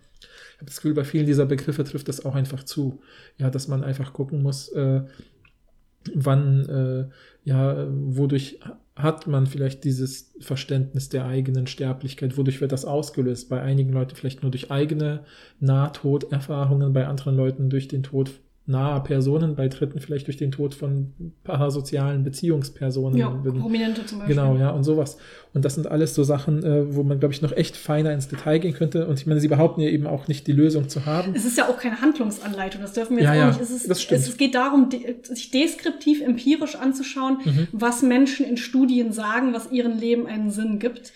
Ich 0.60 0.62
habe 0.62 0.72
das 0.72 0.76
Gefühl, 0.76 0.94
bei 0.94 1.06
vielen 1.06 1.26
dieser 1.26 1.46
Begriffe 1.46 1.86
trifft 1.86 2.10
das 2.10 2.26
auch 2.26 2.36
einfach 2.36 2.64
zu. 2.64 3.00
Ja, 3.38 3.50
dass 3.50 3.70
man 3.70 3.82
einfach 3.82 4.12
gucken 4.12 4.44
muss, 4.44 4.68
äh, 4.74 5.04
wann, 6.14 6.66
äh, 6.68 7.50
ja, 7.50 7.88
wodurch 7.90 8.60
hat 8.94 9.26
man 9.26 9.48
vielleicht 9.48 9.86
dieses 9.86 10.34
Verständnis 10.42 11.08
der 11.08 11.26
eigenen 11.26 11.66
Sterblichkeit, 11.66 12.38
wodurch 12.38 12.60
wird 12.60 12.74
das 12.74 12.84
ausgelöst? 12.84 13.48
Bei 13.48 13.62
einigen 13.62 13.94
Leuten 13.94 14.18
vielleicht 14.18 14.42
nur 14.42 14.52
durch 14.52 14.70
eigene 14.70 15.24
Nahtoderfahrungen, 15.62 16.92
bei 16.92 17.08
anderen 17.08 17.38
Leuten 17.38 17.70
durch 17.70 17.88
den 17.88 18.04
Tod 18.04 18.32
naher 18.70 19.02
Personen, 19.04 19.56
bei 19.56 19.68
Dritten 19.68 20.00
vielleicht 20.00 20.28
durch 20.28 20.38
den 20.38 20.52
Tod 20.52 20.74
von 20.76 21.12
parasozialen 21.44 22.24
Beziehungspersonen. 22.24 23.18
Ja, 23.18 23.30
Prominente 23.30 24.06
zum 24.06 24.20
Beispiel. 24.20 24.36
Genau, 24.36 24.56
ja, 24.58 24.70
und 24.70 24.84
sowas. 24.84 25.18
Und 25.54 25.66
das 25.66 25.76
sind 25.76 25.88
alles 25.88 26.14
so 26.14 26.24
Sachen, 26.24 26.64
äh, 26.64 26.96
wo 26.96 27.02
man, 27.04 27.20
glaube 27.20 27.34
ich, 27.34 27.42
noch 27.42 27.52
echt 27.52 27.76
feiner 27.76 28.14
ins 28.14 28.28
Detail 28.28 28.60
gehen 28.60 28.74
könnte. 28.74 29.08
Und 29.08 29.20
ich 29.20 29.26
meine, 29.26 29.40
sie 29.40 29.48
behaupten 29.48 29.82
ja 29.82 29.90
eben 29.90 30.06
auch 30.06 30.28
nicht, 30.28 30.46
die 30.48 30.52
Lösung 30.52 30.88
zu 30.88 31.06
haben. 31.08 31.34
Es 31.36 31.44
ist 31.46 31.58
ja 31.58 31.68
auch 31.68 31.78
keine 31.78 32.00
Handlungsanleitung, 32.00 32.82
das 32.82 32.94
dürfen 32.94 33.18
wir 33.18 33.24
jetzt 33.24 33.34
Ja, 33.34 33.34
auch 33.34 33.38
ja, 33.38 33.48
nicht. 33.48 33.62
Es, 33.62 33.72
ist, 33.72 33.90
das 33.90 34.02
stimmt. 34.02 34.22
es 34.22 34.38
geht 34.38 34.54
darum, 34.56 34.90
de- 34.90 35.16
sich 35.24 35.50
deskriptiv, 35.52 36.22
empirisch 36.22 36.76
anzuschauen, 36.76 37.38
Mhm. 37.44 37.68
was 37.72 38.04
Menschen 38.04 38.46
in 38.46 38.58
Studien 38.58 39.12
sagen, 39.12 39.54
was 39.54 39.72
ihrem 39.72 39.98
Leben 39.98 40.28
einen 40.28 40.52
Sinn 40.52 40.78
gibt. 40.80 41.12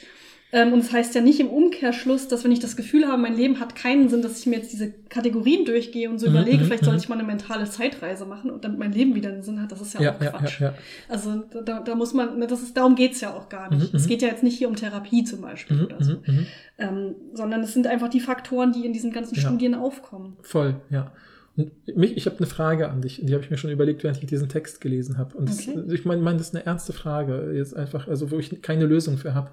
Ähm, 0.56 0.72
und 0.72 0.80
es 0.80 0.86
das 0.86 0.94
heißt 0.94 1.16
ja 1.16 1.22
nicht 1.22 1.40
im 1.40 1.48
Umkehrschluss, 1.50 2.28
dass 2.28 2.44
wenn 2.44 2.52
ich 2.52 2.60
das 2.60 2.76
Gefühl 2.76 3.08
habe, 3.08 3.20
mein 3.20 3.36
Leben 3.36 3.60
hat 3.60 3.76
keinen 3.76 4.08
Sinn, 4.08 4.22
dass 4.22 4.40
ich 4.40 4.46
mir 4.46 4.58
jetzt 4.58 4.72
diese 4.72 4.92
Kategorien 5.10 5.66
durchgehe 5.66 6.10
und 6.12 6.20
so 6.20 6.28
Mhm, 6.28 6.34
überlege, 6.36 6.60
mhm, 6.60 6.66
vielleicht 6.68 6.84
mhm. 6.84 6.86
sollte 6.86 7.02
ich 7.02 7.10
mal 7.10 7.18
eine 7.18 7.28
mentale 7.28 7.66
Zeitreise 7.66 8.26
machen 8.26 8.52
und 8.52 8.64
damit 8.64 8.78
mein 8.78 8.92
Leben 8.94 9.16
wieder 9.16 9.30
einen 9.30 9.42
Sinn 9.42 9.60
hat. 9.60 9.72
Das 9.72 9.82
ist 9.82 9.96
ja, 9.96 10.02
Ja, 10.02 10.12
auch 10.14 10.20
Quatsch. 10.20 10.62
ja, 10.62 10.68
ja. 10.68 10.74
Also 11.10 11.44
da, 11.66 11.80
da 11.80 11.96
muss 11.96 12.14
man, 12.14 12.38
ne, 12.38 12.46
das 12.46 12.62
ist, 12.62 12.78
darum 12.78 12.94
geht's 12.96 13.20
ja 13.20 13.34
auch 13.34 13.50
gar 13.50 13.74
nicht. 13.74 13.92
Mhm, 13.92 13.98
es 13.98 14.06
mhm. 14.06 14.10
geht 14.10 14.22
ja 14.22 14.28
jetzt 14.28 14.44
nicht 14.44 14.58
hier 14.58 14.70
um 14.70 14.76
Therapie 14.76 15.24
zum 15.24 15.42
Beispiel 15.42 15.78
Mhm, 15.78 15.86
oder 15.86 16.04
so. 16.04 16.14
mhm, 16.14 16.22
mhm. 16.28 16.46
Ähm, 16.78 17.16
sondern 17.34 17.62
es 17.62 17.74
sind 17.74 17.88
einfach 17.88 18.10
die 18.10 18.20
Faktoren, 18.20 18.72
die 18.74 18.86
in 18.86 18.94
diesen 18.94 19.12
ganzen. 19.12 19.36
Studien 19.36 19.74
aufkommen. 19.74 20.38
Voll, 20.42 20.76
ja. 20.92 21.12
Und 21.56 21.72
mich, 21.98 22.16
ich 22.18 22.26
habe 22.26 22.38
eine 22.38 22.48
Frage 22.48 22.90
an 22.90 23.02
dich, 23.02 23.22
die 23.24 23.34
habe 23.34 23.44
ich 23.44 23.50
mir 23.52 23.58
schon 23.58 23.70
überlegt, 23.72 24.04
während 24.04 24.20
ich 24.20 24.26
diesen 24.28 24.50
Text 24.50 24.82
gelesen 24.82 25.18
habe. 25.18 25.36
Und 25.38 25.50
das, 25.50 25.68
Okay. 25.68 25.84
ich 25.92 26.06
meine, 26.06 26.22
mein, 26.22 26.38
das 26.38 26.48
ist 26.50 26.56
eine 26.56 26.66
ernste 26.66 26.94
Frage, 26.94 27.54
jetzt 27.56 27.76
einfach, 27.76 28.08
also 28.08 28.32
wo 28.32 28.40
ich 28.40 28.62
keine 28.62 28.86
Lösung 28.86 29.18
für 29.18 29.34
habe. 29.34 29.52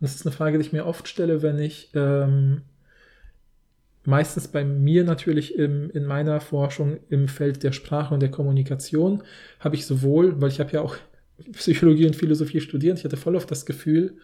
Und 0.00 0.04
das 0.04 0.14
ist 0.14 0.26
eine 0.26 0.34
Frage, 0.34 0.58
die 0.58 0.64
ich 0.64 0.72
mir 0.72 0.86
oft 0.86 1.08
stelle, 1.08 1.42
wenn 1.42 1.58
ich 1.58 1.90
ähm, 1.94 2.62
meistens 4.04 4.48
bei 4.48 4.64
mir 4.64 5.04
natürlich 5.04 5.56
im, 5.56 5.90
in 5.90 6.04
meiner 6.04 6.40
Forschung 6.40 6.98
im 7.10 7.28
Feld 7.28 7.62
der 7.62 7.72
Sprache 7.72 8.14
und 8.14 8.20
der 8.20 8.30
Kommunikation 8.30 9.22
habe 9.60 9.76
ich 9.76 9.86
sowohl, 9.86 10.40
weil 10.40 10.50
ich 10.50 10.60
habe 10.60 10.72
ja 10.72 10.80
auch 10.80 10.96
Psychologie 11.52 12.06
und 12.06 12.16
Philosophie 12.16 12.60
studiert, 12.60 12.98
ich 12.98 13.04
hatte 13.04 13.16
voll 13.16 13.36
oft 13.36 13.50
das 13.50 13.66
Gefühl, 13.66 14.16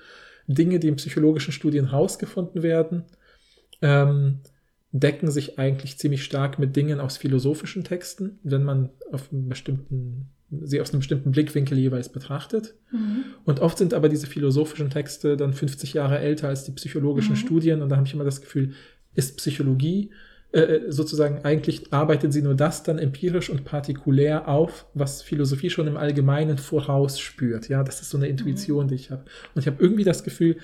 Dinge, 0.47 0.79
die 0.79 0.89
in 0.89 0.97
psychologischen 0.97 1.53
Studien 1.53 1.87
rausgefunden 1.87 2.63
werden, 2.63 3.05
ähm, 3.83 4.41
decken 4.93 5.31
sich 5.31 5.59
eigentlich 5.59 5.99
ziemlich 5.99 6.25
stark 6.25 6.59
mit 6.59 6.77
Dingen 6.77 7.01
aus 7.01 7.17
philosophischen 7.17 7.85
Texten, 7.85 8.39
wenn 8.43 8.63
man 8.63 8.91
auf 9.11 9.33
einen 9.33 9.49
bestimmten, 9.49 10.31
sie 10.51 10.81
aus 10.81 10.91
einem 10.91 11.01
bestimmten 11.01 11.33
Blickwinkel 11.33 11.79
jeweils 11.79 12.11
betrachtet. 12.11 12.75
Mhm. 12.93 13.25
Und 13.45 13.61
oft 13.61 13.79
sind 13.79 13.95
aber 13.95 14.09
diese 14.09 14.27
philosophischen 14.27 14.91
Texte 14.91 15.37
dann 15.37 15.53
50 15.53 15.95
Jahre 15.95 16.19
älter 16.19 16.49
als 16.49 16.65
die 16.65 16.73
psychologischen 16.73 17.33
Mhm. 17.33 17.39
Studien. 17.39 17.83
Und 17.83 17.89
da 17.89 17.97
habe 17.97 18.07
ich 18.07 18.15
immer 18.15 18.25
das 18.25 18.41
Gefühl, 18.41 18.73
ist 19.15 19.37
Psychologie 19.37 20.11
äh, 20.55 20.93
sozusagen 20.93 21.45
eigentlich 21.45 21.93
arbeitet 21.93 22.33
sie 22.33 22.41
nur 22.41 22.55
das 22.55 22.85
dann 22.85 22.99
empirisch 22.99 23.51
und 23.51 23.65
partikulär 23.65 24.49
auf, 24.49 24.87
was 24.95 25.21
Philosophie 25.21 25.69
schon 25.69 25.89
im 25.89 25.97
Allgemeinen 25.97 26.59
vorausspürt. 26.59 27.69
Ja, 27.69 27.83
das 27.83 28.01
ist 28.01 28.11
so 28.11 28.19
eine 28.19 28.29
Intuition, 28.29 28.87
die 28.87 28.95
ich 28.95 29.11
habe. 29.11 29.25
Und 29.55 29.61
ich 29.61 29.67
habe 29.67 29.83
irgendwie 29.83 30.05
das 30.05 30.23
Gefühl, 30.23 30.57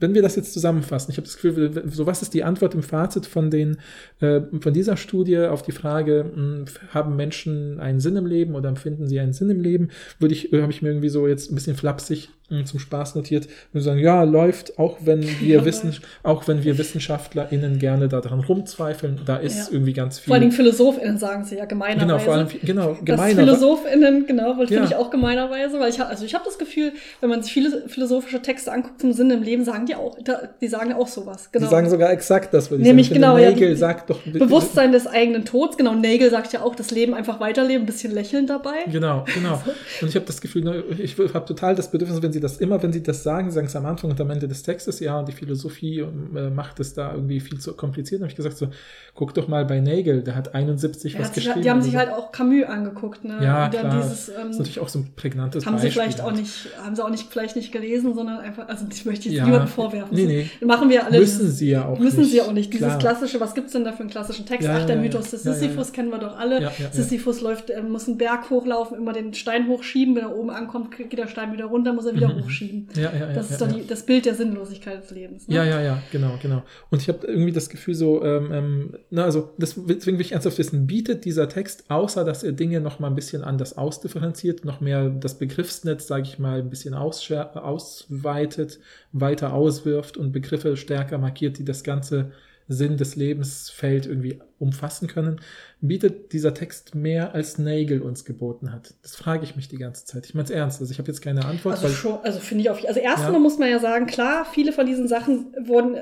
wenn 0.00 0.14
wir 0.14 0.22
das 0.22 0.34
jetzt 0.34 0.52
zusammenfassen, 0.52 1.12
ich 1.12 1.18
habe 1.18 1.26
das 1.26 1.36
Gefühl, 1.36 1.84
so 1.86 2.04
was 2.04 2.22
ist 2.22 2.34
die 2.34 2.42
Antwort 2.42 2.74
im 2.74 2.82
Fazit 2.82 3.26
von 3.26 3.48
den 3.48 3.76
äh, 4.20 4.40
von 4.60 4.72
dieser 4.72 4.96
Studie 4.96 5.38
auf 5.38 5.62
die 5.62 5.72
Frage, 5.72 6.30
mh, 6.34 6.64
haben 6.92 7.14
Menschen 7.14 7.78
einen 7.78 8.00
Sinn 8.00 8.16
im 8.16 8.26
Leben 8.26 8.56
oder 8.56 8.68
empfinden 8.68 9.06
sie 9.06 9.20
einen 9.20 9.32
Sinn 9.32 9.50
im 9.50 9.60
Leben, 9.60 9.90
würde 10.18 10.34
ich, 10.34 10.52
habe 10.52 10.72
ich 10.72 10.82
mir 10.82 10.88
irgendwie 10.88 11.08
so 11.08 11.28
jetzt 11.28 11.50
ein 11.50 11.54
bisschen 11.54 11.76
flapsig 11.76 12.30
zum 12.64 12.78
Spaß 12.78 13.14
notiert, 13.14 13.48
würde 13.72 13.84
sagen, 13.84 13.98
ja, 14.00 14.22
läuft, 14.22 14.78
auch 14.78 14.98
wenn 15.00 15.22
wir 15.22 15.56
Ja, 15.58 15.64
wissen, 15.64 15.94
auch 16.22 16.46
wenn 16.48 16.62
wir 16.64 16.76
WissenschaftlerInnen 16.78 17.78
gerne 17.78 18.08
daran 18.08 18.40
rumzweifeln, 18.40 19.20
da 19.26 19.36
ist 19.36 19.56
Ja. 19.68 19.72
irgendwie 19.72 19.92
ganz 19.92 20.18
viel. 20.18 20.30
Vor 20.30 20.38
Dingen 20.38 20.52
PhilosophInnen 20.52 21.18
sagen 21.18 21.44
sie 21.44 21.56
ja 21.56 21.64
gemeinerweise. 21.64 22.06
genau, 22.06 22.18
vor 22.18 22.34
allem, 22.34 22.48
genau, 22.62 22.96
gemeiner. 23.04 23.34
PhilosophInnen, 23.40 24.26
genau, 24.26 24.56
weil 24.58 24.66
Ja. 24.70 24.80
finde 24.80 24.84
ich 24.86 24.96
auch 24.96 25.10
gemeinerweise, 25.10 25.78
weil 25.80 25.90
ich 25.90 25.98
habe, 26.00 26.10
also 26.10 26.24
ich 26.24 26.34
habe 26.34 26.44
das 26.44 26.58
Gefühl, 26.58 26.92
wenn 27.20 27.30
man 27.30 27.42
sich 27.42 27.52
viele 27.52 27.88
philosophische 27.88 28.40
Texte 28.42 28.72
anguckt 28.72 29.00
zum 29.00 29.12
Sinn 29.12 29.30
im 29.30 29.42
Leben, 29.42 29.64
sagen 29.64 29.86
die 29.86 29.94
auch, 29.94 30.16
die 30.60 30.68
sagen 30.68 30.92
auch 30.92 31.08
sowas. 31.08 31.50
Genau. 31.52 31.66
Die 31.66 31.70
sagen 31.70 31.88
sogar 31.90 32.10
exakt 32.12 32.52
das, 32.54 32.70
würde 32.70 32.82
ich 32.82 32.86
Nämlich 32.88 33.08
sagen. 33.08 33.20
Genau, 33.20 33.38
ja, 33.38 33.50
Nagel 33.50 33.70
die- 33.70 33.76
sagt 33.76 34.10
doch 34.10 34.20
Bewusstsein 34.22 34.92
des 34.92 35.06
eigenen 35.06 35.44
Todes, 35.44 35.76
genau. 35.76 35.94
Nagel 35.94 36.30
sagt 36.30 36.52
ja 36.52 36.62
auch, 36.62 36.74
das 36.74 36.90
Leben 36.90 37.14
einfach 37.14 37.40
weiterleben, 37.40 37.84
ein 37.84 37.86
bisschen 37.86 38.12
lächeln 38.12 38.46
dabei. 38.46 38.84
Genau, 38.90 39.24
genau. 39.34 39.62
Und 40.02 40.08
ich 40.08 40.14
habe 40.14 40.26
das 40.26 40.40
Gefühl, 40.40 40.62
ne, 40.64 40.82
ich 40.98 41.16
habe 41.34 41.46
total 41.46 41.74
das 41.74 41.90
Bedürfnis, 41.90 42.20
wenn 42.22 42.32
sie 42.32 42.40
das 42.42 42.58
immer, 42.58 42.82
wenn 42.82 42.92
sie 42.92 43.02
das 43.02 43.22
sagen, 43.22 43.50
sie 43.50 43.54
sagen 43.54 43.66
es 43.66 43.76
am 43.76 43.86
Anfang 43.86 44.10
und 44.10 44.20
am 44.20 44.30
Ende 44.30 44.48
des 44.48 44.62
Textes, 44.62 45.00
ja, 45.00 45.18
und 45.18 45.28
die 45.28 45.32
Philosophie 45.32 46.00
äh, 46.00 46.50
macht 46.50 46.80
es 46.80 46.94
da 46.94 47.14
irgendwie 47.14 47.40
viel 47.40 47.58
zu 47.58 47.74
kompliziert. 47.74 48.20
Dann 48.20 48.24
habe 48.26 48.30
ich 48.32 48.36
gesagt, 48.36 48.56
so, 48.58 48.68
guck 49.14 49.34
doch 49.34 49.48
mal 49.48 49.64
bei 49.64 49.80
Nagel, 49.80 50.22
der 50.22 50.34
hat 50.34 50.54
71 50.54 51.14
Er 51.14 51.20
was 51.20 51.32
geschrieben. 51.32 51.62
die 51.62 51.70
haben 51.70 51.82
sich 51.82 51.92
so. 51.92 51.98
halt 51.98 52.10
auch 52.10 52.32
Camus 52.32 52.64
angeguckt, 52.66 53.24
ne? 53.24 53.38
ja, 53.42 53.68
klar. 53.68 54.00
Dieses, 54.02 54.28
ähm, 54.28 54.34
das 54.38 54.50
ist 54.50 54.58
natürlich 54.58 54.80
auch 54.80 54.88
so 54.88 54.98
ein 55.00 55.12
prägnantes 55.16 55.64
haben 55.66 55.78
sie 55.78 55.84
Beispiel 55.86 56.02
vielleicht 56.02 56.20
auch 56.20 56.26
halt. 56.26 56.36
nicht, 56.36 56.68
haben 56.82 56.96
sie 56.96 57.04
auch 57.04 57.10
nicht, 57.10 57.30
vielleicht 57.30 57.56
nicht 57.56 57.72
gelesen, 57.72 58.14
sondern 58.14 58.38
einfach, 58.38 58.68
also 58.68 58.86
ich 58.90 59.04
möchte 59.04 59.28
jetzt 59.28 59.38
Ja. 59.38 59.44
niemandem 59.44 59.68
vorwerfen. 59.68 60.16
Nee, 60.16 60.48
nee. 60.60 60.66
Machen 60.66 60.88
wir 60.88 61.04
alle. 61.06 61.18
Müssen 61.20 61.48
sie 61.50 61.70
ja 61.70 61.86
auch 61.86 61.98
Müssen 61.98 62.20
nicht. 62.20 62.32
sie 62.32 62.40
auch 62.42 62.52
nicht. 62.52 62.72
Dieses 62.72 62.86
Klar. 62.86 62.98
klassische, 62.98 63.40
was 63.40 63.54
gibt's 63.54 63.72
denn 63.72 63.84
da 63.84 63.92
für 63.92 64.00
einen 64.00 64.10
klassischen 64.10 64.46
Text? 64.46 64.66
Ja, 64.66 64.78
Ach, 64.80 64.86
der 64.86 64.96
ja, 64.96 65.02
Mythos 65.02 65.30
des 65.30 65.44
ja, 65.44 65.52
ja, 65.52 65.58
Sisyphus 65.58 65.88
ja. 65.88 65.94
kennen 65.94 66.10
wir 66.10 66.18
doch 66.18 66.36
alle. 66.38 66.56
Ja, 66.56 66.60
ja, 66.62 66.72
ja. 66.78 66.90
Sisyphus 66.92 67.40
läuft, 67.40 67.70
äh, 67.70 67.82
muss 67.82 68.08
einen 68.08 68.18
Berg 68.18 68.50
hochlaufen, 68.50 68.96
immer 68.96 69.12
den 69.12 69.34
Stein 69.34 69.68
hochschieben, 69.68 70.14
wenn 70.16 70.22
er 70.24 70.36
oben 70.36 70.50
ankommt, 70.50 70.96
geht 70.96 71.18
der 71.18 71.28
Stein 71.28 71.52
wieder 71.52 71.66
runter, 71.66 71.92
muss 71.92 72.06
er 72.06 72.14
wieder 72.14 72.31
Mhm. 72.34 72.44
hochschieben. 72.44 72.88
Ja, 72.94 73.02
ja, 73.02 73.14
ja, 73.14 73.32
Das 73.32 73.50
ist 73.50 73.60
doch 73.60 73.70
die, 73.70 73.86
das 73.86 74.04
Bild 74.04 74.26
der 74.26 74.34
Sinnlosigkeit 74.34 75.02
des 75.02 75.10
Lebens. 75.10 75.48
Ne? 75.48 75.54
Ja, 75.56 75.64
ja, 75.64 75.80
ja, 75.80 76.02
genau, 76.10 76.38
genau. 76.40 76.62
Und 76.90 77.02
ich 77.02 77.08
habe 77.08 77.26
irgendwie 77.26 77.52
das 77.52 77.68
Gefühl 77.68 77.94
so, 77.94 78.24
ähm, 78.24 78.52
ähm, 78.52 78.94
na, 79.10 79.24
also 79.24 79.50
das, 79.58 79.74
deswegen 79.76 80.18
will 80.18 80.26
ich 80.26 80.32
ernsthaft 80.32 80.58
wissen, 80.58 80.86
bietet 80.86 81.24
dieser 81.24 81.48
Text, 81.48 81.84
außer 81.88 82.24
dass 82.24 82.42
er 82.42 82.52
Dinge 82.52 82.80
noch 82.80 82.98
mal 82.98 83.08
ein 83.08 83.14
bisschen 83.14 83.42
anders 83.42 83.76
ausdifferenziert, 83.76 84.64
noch 84.64 84.80
mehr 84.80 85.08
das 85.08 85.38
Begriffsnetz, 85.38 86.06
sage 86.06 86.24
ich 86.24 86.38
mal, 86.38 86.60
ein 86.60 86.70
bisschen 86.70 86.94
ausweitet, 86.94 88.78
weiter 89.12 89.52
auswirft 89.52 90.16
und 90.16 90.32
Begriffe 90.32 90.76
stärker 90.76 91.18
markiert, 91.18 91.58
die 91.58 91.64
das 91.64 91.84
ganze 91.84 92.32
Sinn 92.68 92.96
des 92.96 93.16
Lebensfeld 93.16 94.06
irgendwie 94.06 94.40
umfassen 94.62 95.08
können, 95.08 95.40
bietet 95.80 96.32
dieser 96.32 96.54
Text 96.54 96.94
mehr 96.94 97.34
als 97.34 97.58
Nagel 97.58 98.00
uns 98.00 98.24
geboten 98.24 98.72
hat. 98.72 98.94
Das 99.02 99.16
frage 99.16 99.42
ich 99.44 99.56
mich 99.56 99.68
die 99.68 99.76
ganze 99.78 100.04
Zeit. 100.04 100.24
Ich 100.26 100.34
meine 100.34 100.44
es 100.44 100.50
ernst. 100.50 100.80
Also 100.80 100.92
ich 100.92 100.98
habe 101.00 101.08
jetzt 101.08 101.20
keine 101.20 101.44
Antwort, 101.44 101.74
Also 101.74 101.88
schon, 101.88 102.18
also 102.22 102.38
finde 102.38 102.62
ich 102.62 102.70
auf, 102.70 102.84
also 102.86 103.00
erstmal 103.00 103.32
Ja. 103.32 103.38
muss 103.40 103.58
man 103.58 103.68
ja 103.68 103.80
sagen, 103.80 104.06
klar, 104.06 104.44
viele 104.44 104.72
von 104.72 104.86
diesen 104.86 105.08
Sachen 105.08 105.52
wurden, 105.66 105.96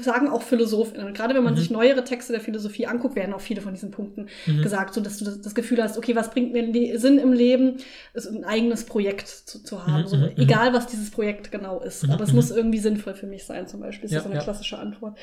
sagen 0.00 0.28
auch 0.28 0.42
PhilosophInnen. 0.42 1.14
Gerade 1.14 1.34
wenn 1.36 1.44
man 1.44 1.54
Mhm. 1.54 1.58
sich 1.58 1.70
neuere 1.70 2.02
Texte 2.02 2.32
der 2.32 2.40
Philosophie 2.40 2.86
anguckt, 2.86 3.14
werden 3.14 3.32
auch 3.32 3.40
viele 3.40 3.60
von 3.60 3.72
diesen 3.74 3.92
Punkten 3.92 4.26
Mhm. 4.46 4.62
gesagt, 4.62 4.94
so 4.94 5.00
dass 5.00 5.18
du 5.18 5.24
das, 5.24 5.40
das 5.40 5.54
Gefühl 5.54 5.80
hast, 5.82 5.96
okay, 5.96 6.16
was 6.16 6.30
bringt 6.30 6.52
mir 6.52 6.62
Le- 6.66 6.98
Sinn 6.98 7.18
im 7.18 7.32
Leben, 7.32 7.76
ist 8.14 8.26
ein 8.26 8.44
eigenes 8.44 8.84
Projekt 8.84 9.28
zu, 9.28 9.62
zu 9.62 9.86
haben. 9.86 10.02
Mhm, 10.02 10.06
So, 10.08 10.16
mhm, 10.16 10.30
egal 10.38 10.72
was 10.72 10.88
dieses 10.88 11.10
Projekt 11.12 11.52
genau 11.52 11.80
ist. 11.80 12.04
Mhm, 12.04 12.10
Aber 12.12 12.24
es 12.24 12.30
mhm. 12.30 12.36
muss 12.36 12.50
irgendwie 12.50 12.78
sinnvoll 12.80 13.14
für 13.14 13.26
mich 13.28 13.44
sein, 13.44 13.68
zum 13.68 13.78
Beispiel. 13.80 14.06
Ist 14.06 14.12
Ja, 14.12 14.18
ja, 14.18 14.22
so 14.24 14.28
eine 14.30 14.38
ja. 14.38 14.42
klassische 14.42 14.78
Antwort. 14.78 15.16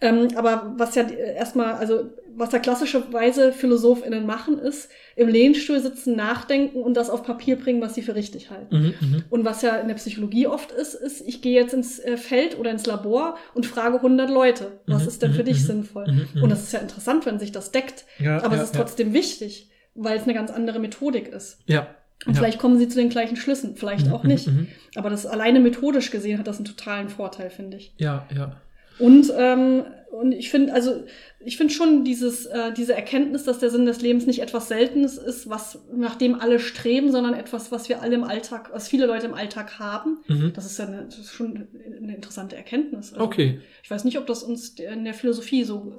Ähm, 0.00 0.28
aber 0.36 0.74
was 0.76 0.94
ja 0.94 1.02
erstmal, 1.08 1.74
also 1.74 2.10
was 2.36 2.52
ja 2.52 2.58
klassischerweise 2.58 3.52
PhilosophInnen 3.52 4.26
machen, 4.26 4.58
ist 4.58 4.90
im 5.16 5.28
Lehnstuhl 5.28 5.80
sitzen, 5.80 6.16
nachdenken 6.16 6.82
und 6.82 6.94
das 6.94 7.10
auf 7.10 7.22
Papier 7.22 7.56
bringen, 7.56 7.80
was 7.80 7.94
sie 7.94 8.02
für 8.02 8.14
richtig 8.14 8.50
halten. 8.50 8.76
Mhm, 8.76 8.94
mhm. 9.00 9.24
Und 9.30 9.44
was 9.44 9.62
ja 9.62 9.76
in 9.76 9.88
der 9.88 9.94
Psychologie 9.94 10.46
oft 10.46 10.72
ist, 10.72 10.94
ist, 10.94 11.26
ich 11.26 11.42
gehe 11.42 11.54
jetzt 11.54 11.74
ins 11.74 12.00
äh, 12.00 12.16
Feld 12.16 12.58
oder 12.58 12.70
ins 12.70 12.86
Labor 12.86 13.36
und 13.54 13.66
frage 13.66 13.96
100 13.96 14.30
Leute, 14.30 14.80
was 14.86 15.02
Mhm, 15.02 15.08
ist 15.08 15.22
denn 15.22 15.32
für 15.32 15.42
mhm, 15.42 15.46
dich 15.46 15.64
sinnvoll? 15.64 16.26
Und 16.40 16.50
das 16.50 16.64
ist 16.64 16.72
ja 16.72 16.80
interessant, 16.80 17.26
wenn 17.26 17.38
sich 17.38 17.52
das 17.52 17.70
deckt. 17.70 18.04
Ja, 18.18 18.42
Aber 18.42 18.56
ja, 18.56 18.62
es 18.62 18.68
ist 18.68 18.74
ja. 18.74 18.80
trotzdem 18.82 19.12
wichtig, 19.12 19.70
weil 19.94 20.16
es 20.16 20.24
eine 20.24 20.34
ganz 20.34 20.50
andere 20.50 20.78
Methodik 20.80 21.28
ist. 21.28 21.58
Ja. 21.66 21.86
Und 22.26 22.34
ja. 22.34 22.40
vielleicht 22.40 22.58
kommen 22.58 22.78
sie 22.78 22.88
zu 22.88 22.98
den 22.98 23.10
gleichen 23.10 23.36
Schlüssen, 23.36 23.76
vielleicht 23.76 24.10
auch 24.10 24.24
nicht. 24.24 24.48
Aber 24.96 25.10
das 25.10 25.26
alleine 25.26 25.60
methodisch 25.60 26.10
gesehen 26.10 26.38
hat 26.38 26.46
das 26.46 26.56
einen 26.56 26.64
totalen 26.64 27.08
Vorteil, 27.08 27.50
finde 27.50 27.76
ich. 27.76 27.92
Ja, 27.98 28.26
ja. 28.34 28.56
Und, 28.98 29.32
ähm, 29.36 29.84
und 30.14 30.32
ich 30.32 30.50
finde, 30.50 30.72
also 30.72 31.04
ich 31.40 31.56
finde 31.56 31.74
schon 31.74 32.04
dieses, 32.04 32.46
äh, 32.46 32.72
diese 32.72 32.94
Erkenntnis, 32.94 33.44
dass 33.44 33.58
der 33.58 33.70
Sinn 33.70 33.84
des 33.84 34.00
Lebens 34.00 34.26
nicht 34.26 34.40
etwas 34.40 34.68
Seltenes 34.68 35.18
ist, 35.18 35.48
was 35.50 35.78
nach 35.94 36.14
dem 36.14 36.34
alle 36.40 36.58
streben, 36.58 37.10
sondern 37.12 37.34
etwas, 37.34 37.70
was 37.72 37.88
wir 37.88 38.00
alle 38.00 38.14
im 38.14 38.24
Alltag, 38.24 38.70
was 38.72 38.88
viele 38.88 39.06
Leute 39.06 39.26
im 39.26 39.34
Alltag 39.34 39.78
haben. 39.78 40.18
Mhm. 40.28 40.52
Das 40.54 40.64
ist 40.66 40.78
ja 40.78 40.86
eine, 40.86 41.04
das 41.04 41.18
ist 41.18 41.32
schon 41.32 41.66
eine 42.02 42.14
interessante 42.14 42.56
Erkenntnis. 42.56 43.12
Also, 43.12 43.24
Okay. 43.24 43.60
Ich 43.82 43.90
weiß 43.90 44.04
nicht, 44.04 44.16
ob 44.16 44.26
das 44.26 44.42
uns 44.42 44.70
in 44.70 45.04
der 45.04 45.12
Philosophie 45.12 45.62
so 45.64 45.92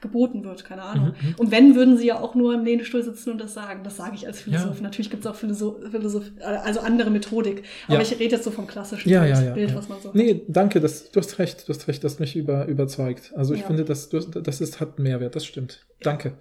geboten 0.00 0.44
wird, 0.44 0.64
keine 0.64 0.82
Ahnung. 0.82 1.14
Mhm, 1.20 1.28
mhm. 1.30 1.34
Und 1.38 1.50
wenn, 1.50 1.74
würden 1.74 1.96
sie 1.96 2.06
ja 2.06 2.20
auch 2.20 2.34
nur 2.36 2.54
im 2.54 2.64
Lehnstuhl 2.64 3.02
sitzen 3.02 3.30
und 3.30 3.40
das 3.40 3.54
sagen. 3.54 3.80
Das 3.82 3.96
sage 3.96 4.14
ich 4.14 4.26
als 4.26 4.40
Philosoph. 4.42 4.76
Ja. 4.76 4.82
Natürlich 4.82 5.10
gibt 5.10 5.24
es 5.24 5.30
auch 5.30 5.34
Philosoph, 5.34 5.76
Philosoph, 5.90 6.24
also 6.42 6.80
andere 6.80 7.10
Methodik. 7.10 7.64
Aber 7.88 7.96
Ja. 7.96 8.02
ich 8.02 8.12
rede 8.12 8.36
jetzt 8.36 8.44
so 8.44 8.50
vom 8.52 8.66
klassischen 8.66 9.08
Ja, 9.08 9.22
Bild, 9.52 9.74
was 9.74 9.88
man 9.88 10.00
so 10.00 10.08
hat. 10.10 10.14
Nee, 10.14 10.42
danke, 10.46 10.80
das, 10.80 11.10
du 11.10 11.18
hast 11.18 11.38
recht, 11.38 11.66
du 11.68 11.72
hast 11.72 11.88
recht, 11.88 12.04
das 12.04 12.18
mich 12.20 12.36
über, 12.36 12.66
überzeugt. 12.66 13.32
Also 13.34 13.53
ich 13.54 13.60
Ja. 13.62 13.66
finde, 13.68 13.84
das, 13.84 14.08
das 14.10 14.60
ist, 14.60 14.80
hat 14.80 14.98
Mehrwert, 14.98 15.34
das 15.36 15.44
stimmt. 15.46 15.80
Danke. 16.02 16.32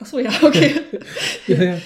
Ach 0.00 0.06
so, 0.06 0.18
ja, 0.18 0.30
okay. 0.42 0.74
ja, 1.46 1.62
ja. 1.62 1.78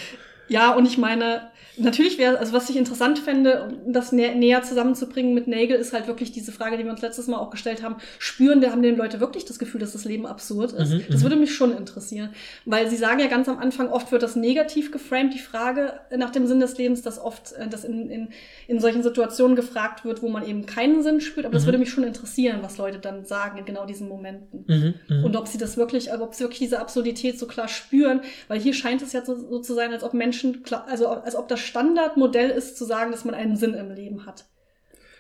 Ja, 0.48 0.74
und 0.74 0.86
ich 0.86 0.98
meine, 0.98 1.51
natürlich 1.76 2.18
wäre, 2.18 2.38
also 2.38 2.52
was 2.52 2.68
ich 2.70 2.76
interessant 2.76 3.18
fände, 3.18 3.64
um 3.64 3.92
das 3.92 4.12
nä 4.12 4.34
näher 4.34 4.62
zusammenzubringen 4.62 5.34
mit 5.34 5.48
Nagel, 5.48 5.76
ist 5.76 5.92
halt 5.92 6.06
wirklich 6.06 6.32
diese 6.32 6.52
Frage, 6.52 6.76
die 6.76 6.84
wir 6.84 6.90
uns 6.90 7.02
letztes 7.02 7.26
Mal 7.26 7.38
auch 7.38 7.50
gestellt 7.50 7.82
haben. 7.82 7.96
Spüren, 8.18 8.60
da 8.60 8.70
haben 8.70 8.82
den 8.82 8.96
Leute 8.96 9.20
wirklich 9.20 9.44
das 9.44 9.58
Gefühl, 9.58 9.80
dass 9.80 9.92
das 9.92 10.04
Leben 10.04 10.26
absurd 10.26 10.72
ist? 10.72 10.92
Mhm, 10.92 11.04
das 11.08 11.20
mhm. 11.20 11.22
würde 11.22 11.36
mich 11.36 11.54
schon 11.54 11.76
interessieren. 11.76 12.30
Weil 12.64 12.88
sie 12.88 12.96
sagen 12.96 13.20
ja 13.20 13.26
ganz 13.26 13.48
am 13.48 13.58
Anfang, 13.58 13.88
oft 13.88 14.12
wird 14.12 14.22
das 14.22 14.36
negativ 14.36 14.92
geframed, 14.92 15.34
die 15.34 15.38
Frage 15.38 16.00
nach 16.16 16.30
dem 16.30 16.46
Sinn 16.46 16.60
des 16.60 16.76
Lebens, 16.78 17.02
dass 17.02 17.18
oft 17.18 17.52
äh, 17.52 17.68
das 17.68 17.84
in, 17.84 18.10
in, 18.10 18.28
in 18.68 18.80
solchen 18.80 19.02
Situationen 19.02 19.56
gefragt 19.56 20.04
wird, 20.04 20.22
wo 20.22 20.28
man 20.28 20.46
eben 20.46 20.66
keinen 20.66 21.02
Sinn 21.02 21.20
spürt. 21.20 21.46
Aber 21.46 21.54
das 21.54 21.62
Mhm. 21.62 21.66
würde 21.68 21.78
mich 21.78 21.90
schon 21.90 22.04
interessieren, 22.04 22.58
was 22.62 22.78
Leute 22.78 22.98
dann 22.98 23.24
sagen 23.24 23.58
in 23.58 23.64
genau 23.64 23.86
diesen 23.86 24.08
Momenten. 24.08 24.64
Mhm, 24.66 24.94
mhm. 25.08 25.24
Und 25.24 25.36
ob 25.36 25.48
sie 25.48 25.58
das 25.58 25.76
wirklich, 25.76 26.12
also 26.12 26.24
ob 26.24 26.34
sie 26.34 26.44
wirklich 26.44 26.58
diese 26.58 26.80
Absurdität 26.80 27.38
so 27.38 27.46
klar 27.46 27.68
spüren, 27.68 28.20
weil 28.48 28.60
hier 28.60 28.74
scheint 28.74 29.02
es 29.02 29.12
ja 29.12 29.24
so, 29.24 29.34
so 29.36 29.60
zu 29.60 29.74
sein, 29.74 29.92
als 29.92 30.02
ob 30.02 30.14
Menschen, 30.14 30.62
klar, 30.62 30.86
also 30.88 31.08
als 31.08 31.34
ob 31.36 31.48
das 31.48 31.60
Standardmodell 31.62 32.50
ist, 32.50 32.76
zu 32.76 32.84
sagen, 32.84 33.10
dass 33.12 33.24
man 33.24 33.34
einen 33.34 33.56
Sinn 33.56 33.74
im 33.74 33.90
Leben 33.90 34.26
hat. 34.26 34.44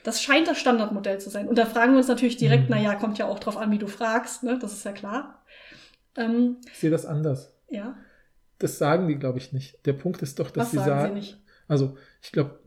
Das 0.04 0.20
scheint 0.22 0.48
das 0.48 0.58
Standardmodell 0.58 1.20
zu 1.20 1.30
sein. 1.30 1.48
Und 1.48 1.56
da 1.58 1.64
fragen 1.66 1.92
wir 1.92 1.98
uns 1.98 2.08
natürlich 2.08 2.36
direkt, 2.36 2.64
Mhm. 2.64 2.68
na 2.70 2.80
ja, 2.80 2.94
kommt 2.94 3.18
ja 3.18 3.26
auch 3.26 3.38
drauf 3.38 3.56
an, 3.56 3.70
wie 3.70 3.78
du 3.78 3.86
fragst, 3.86 4.42
ne? 4.42 4.58
Das 4.60 4.72
ist 4.72 4.84
ja 4.84 4.92
klar. 4.92 5.42
Ähm, 6.16 6.56
ich 6.70 6.78
sehe 6.78 6.90
das 6.90 7.06
anders. 7.06 7.54
ja, 7.70 7.94
Das 8.58 8.78
sagen 8.78 9.08
die, 9.08 9.16
glaube 9.16 9.38
ich, 9.38 9.52
nicht. 9.52 9.78
Der 9.86 9.92
Punkt 9.94 10.20
ist 10.22 10.38
doch, 10.38 10.50
dass 10.50 10.66
was 10.66 10.70
sie 10.72 10.76
sagen 10.78 10.88
sagen. 10.88 11.14
sie 11.14 11.20
nicht? 11.20 11.38
Also, 11.68 11.96
ich 12.20 12.32
glaube, 12.32 12.58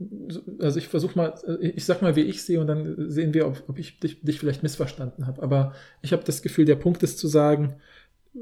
also 0.60 0.80
ich 0.80 0.88
versuche 0.88 1.16
mal, 1.18 1.36
ich 1.62 1.86
sag 1.86 2.02
mal, 2.02 2.16
wie 2.16 2.22
ich 2.22 2.44
sehe 2.44 2.60
und 2.60 2.68
dann 2.68 3.10
sehen 3.12 3.34
wir, 3.36 3.48
ob, 3.48 3.64
ob 3.68 3.78
ich 3.78 4.00
dich, 4.00 4.22
dich 4.22 4.40
vielleicht 4.40 4.64
missverstanden 4.64 5.28
habe. 5.28 5.44
Aber 5.44 5.74
ich 6.02 6.12
habe 6.14 6.24
das 6.24 6.42
Gefühl, 6.42 6.66
der 6.66 6.76
Punkt 6.78 7.04
ist 7.04 7.20
zu 7.20 7.28
sagen, 7.28 7.76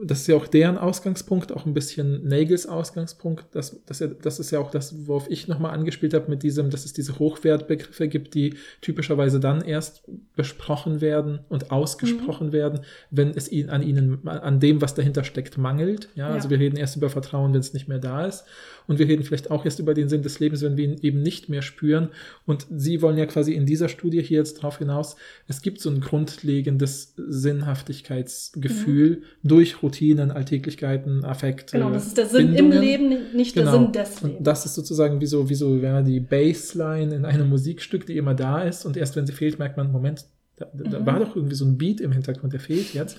das 0.02 0.22
ist 0.22 0.28
ja 0.28 0.36
auch 0.36 0.48
deren 0.48 0.78
Ausgangspunkt, 0.78 1.52
auch 1.52 1.66
ein 1.66 1.74
bisschen 1.74 2.28
Nagels 2.28 2.66
Ausgangspunkt. 2.66 3.46
Das, 3.52 3.80
das, 3.86 4.04
das 4.22 4.40
ist 4.40 4.50
ja 4.52 4.60
auch 4.60 4.72
das, 4.72 5.08
worauf 5.08 5.30
ich 5.30 5.48
nochmal 5.48 5.72
angespielt 5.72 6.16
habe 6.16 6.30
mit 6.30 6.42
diesem, 6.42 6.72
dass 6.72 6.84
es 6.86 6.94
diese 6.94 7.20
Hochwertbegriffe 7.20 8.08
gibt, 8.08 8.34
die 8.34 8.56
typischerweise 8.82 9.40
dann 9.40 9.62
erst 9.62 10.04
besprochen 10.36 11.00
werden 11.00 11.42
und 11.48 11.72
ausgesprochen 11.72 12.52
werden, 12.52 12.80
wenn 13.12 13.30
es 13.30 13.52
ihnen 13.52 13.70
an 13.70 13.84
ihnen, 13.84 14.28
an 14.28 14.60
dem, 14.60 14.82
was 14.82 14.96
dahinter 14.96 15.24
steckt, 15.24 15.58
mangelt. 15.60 16.10
Ja, 16.16 16.30
also 16.30 16.48
Ja. 16.48 16.52
wir 16.52 16.60
reden 16.60 16.78
erst 16.78 16.96
über 16.98 17.10
Vertrauen, 17.10 17.54
wenn 17.54 17.60
es 17.60 17.74
nicht 17.74 17.88
mehr 17.88 18.00
da 18.00 18.26
ist. 18.26 18.46
und 18.86 19.00
wir 19.00 19.08
reden 19.08 19.24
vielleicht 19.24 19.50
auch 19.50 19.64
erst 19.64 19.80
über 19.80 19.94
den 19.94 20.10
Sinn 20.10 20.24
des 20.24 20.40
Lebens, 20.42 20.62
wenn 20.62 20.76
wir 20.76 20.84
ihn 20.84 20.98
eben 21.02 21.22
nicht 21.22 21.48
mehr 21.48 21.62
spüren. 21.62 22.10
Und 22.46 22.68
Sie 22.70 23.02
wollen 23.02 23.18
ja 23.18 23.26
quasi 23.26 23.54
in 23.54 23.66
dieser 23.66 23.88
Studie 23.88 24.22
hier 24.22 24.40
jetzt 24.40 24.56
drauf 24.56 24.80
hinaus, 24.80 25.16
es 25.48 25.62
gibt 25.62 25.80
so 25.80 25.90
ein 25.90 26.02
grundlegendes 26.02 27.14
Sinnhaftigkeitsgefühl 27.16 29.10
mhm. 29.10 29.48
durch 29.48 29.83
Routinen, 29.84 30.32
Alltäglichkeiten, 30.32 31.24
Affekte. 31.26 31.78
Genau, 31.78 31.92
das 31.92 32.08
ist 32.08 32.18
der 32.18 32.26
Sinn 32.26 32.54
Bindungen. 32.54 32.74
im 32.74 32.82
Leben, 32.82 33.18
nicht 33.36 33.56
der 33.56 33.66
genau. 33.66 33.78
Sinn 33.78 33.92
des 33.92 34.22
Lebens. 34.22 34.38
Und 34.40 34.48
das 34.48 34.66
ist 34.66 34.76
sozusagen 34.76 35.22
wie 35.22 35.26
so, 35.26 35.50
wie 35.50 35.56
so 35.56 35.76
ja, 35.76 36.02
die 36.02 36.20
Baseline 36.20 37.14
in 37.14 37.26
einem 37.26 37.50
Musikstück, 37.50 38.06
die 38.06 38.18
immer 38.18 38.34
da 38.34 38.64
ist 38.64 38.86
und 38.86 38.98
erst 38.98 39.16
wenn 39.16 39.28
sie 39.28 39.34
fehlt, 39.34 39.60
merkt 39.60 39.78
man, 39.78 39.92
Moment, 39.92 40.26
da, 40.56 40.68
da 40.74 41.00
mhm. 41.00 41.06
war 41.06 41.20
doch 41.20 41.36
irgendwie 41.36 41.56
so 41.56 41.66
ein 41.66 41.78
Beat 41.78 42.00
im 42.00 42.12
Hintergrund, 42.12 42.54
der 42.54 42.60
fehlt 42.60 42.94
jetzt. 42.94 43.18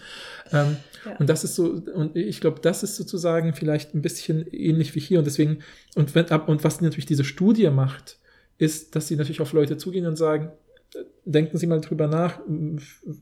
Ähm, 0.52 0.76
ja. 1.04 1.16
Und 1.18 1.28
das 1.28 1.44
ist 1.44 1.56
so, 1.56 1.82
und 1.94 2.16
ich 2.16 2.40
glaube, 2.40 2.60
das 2.60 2.82
ist 2.82 2.96
sozusagen 2.96 3.54
vielleicht 3.54 3.94
ein 3.94 4.02
bisschen 4.02 4.46
ähnlich 4.52 4.94
wie 4.94 5.00
hier. 5.00 5.18
Und 5.18 5.26
deswegen, 5.26 5.58
und, 5.96 6.14
wenn, 6.14 6.26
und 6.26 6.64
was 6.64 6.80
natürlich 6.80 7.06
diese 7.06 7.24
Studie 7.24 7.70
macht, 7.70 8.18
ist, 8.58 8.94
dass 8.94 9.08
sie 9.08 9.16
natürlich 9.16 9.40
auf 9.40 9.52
Leute 9.52 9.76
zugehen 9.76 10.06
und 10.06 10.16
sagen, 10.16 10.52
denken 11.24 11.58
Sie 11.58 11.66
mal 11.66 11.80
drüber 11.80 12.06
nach, 12.06 12.40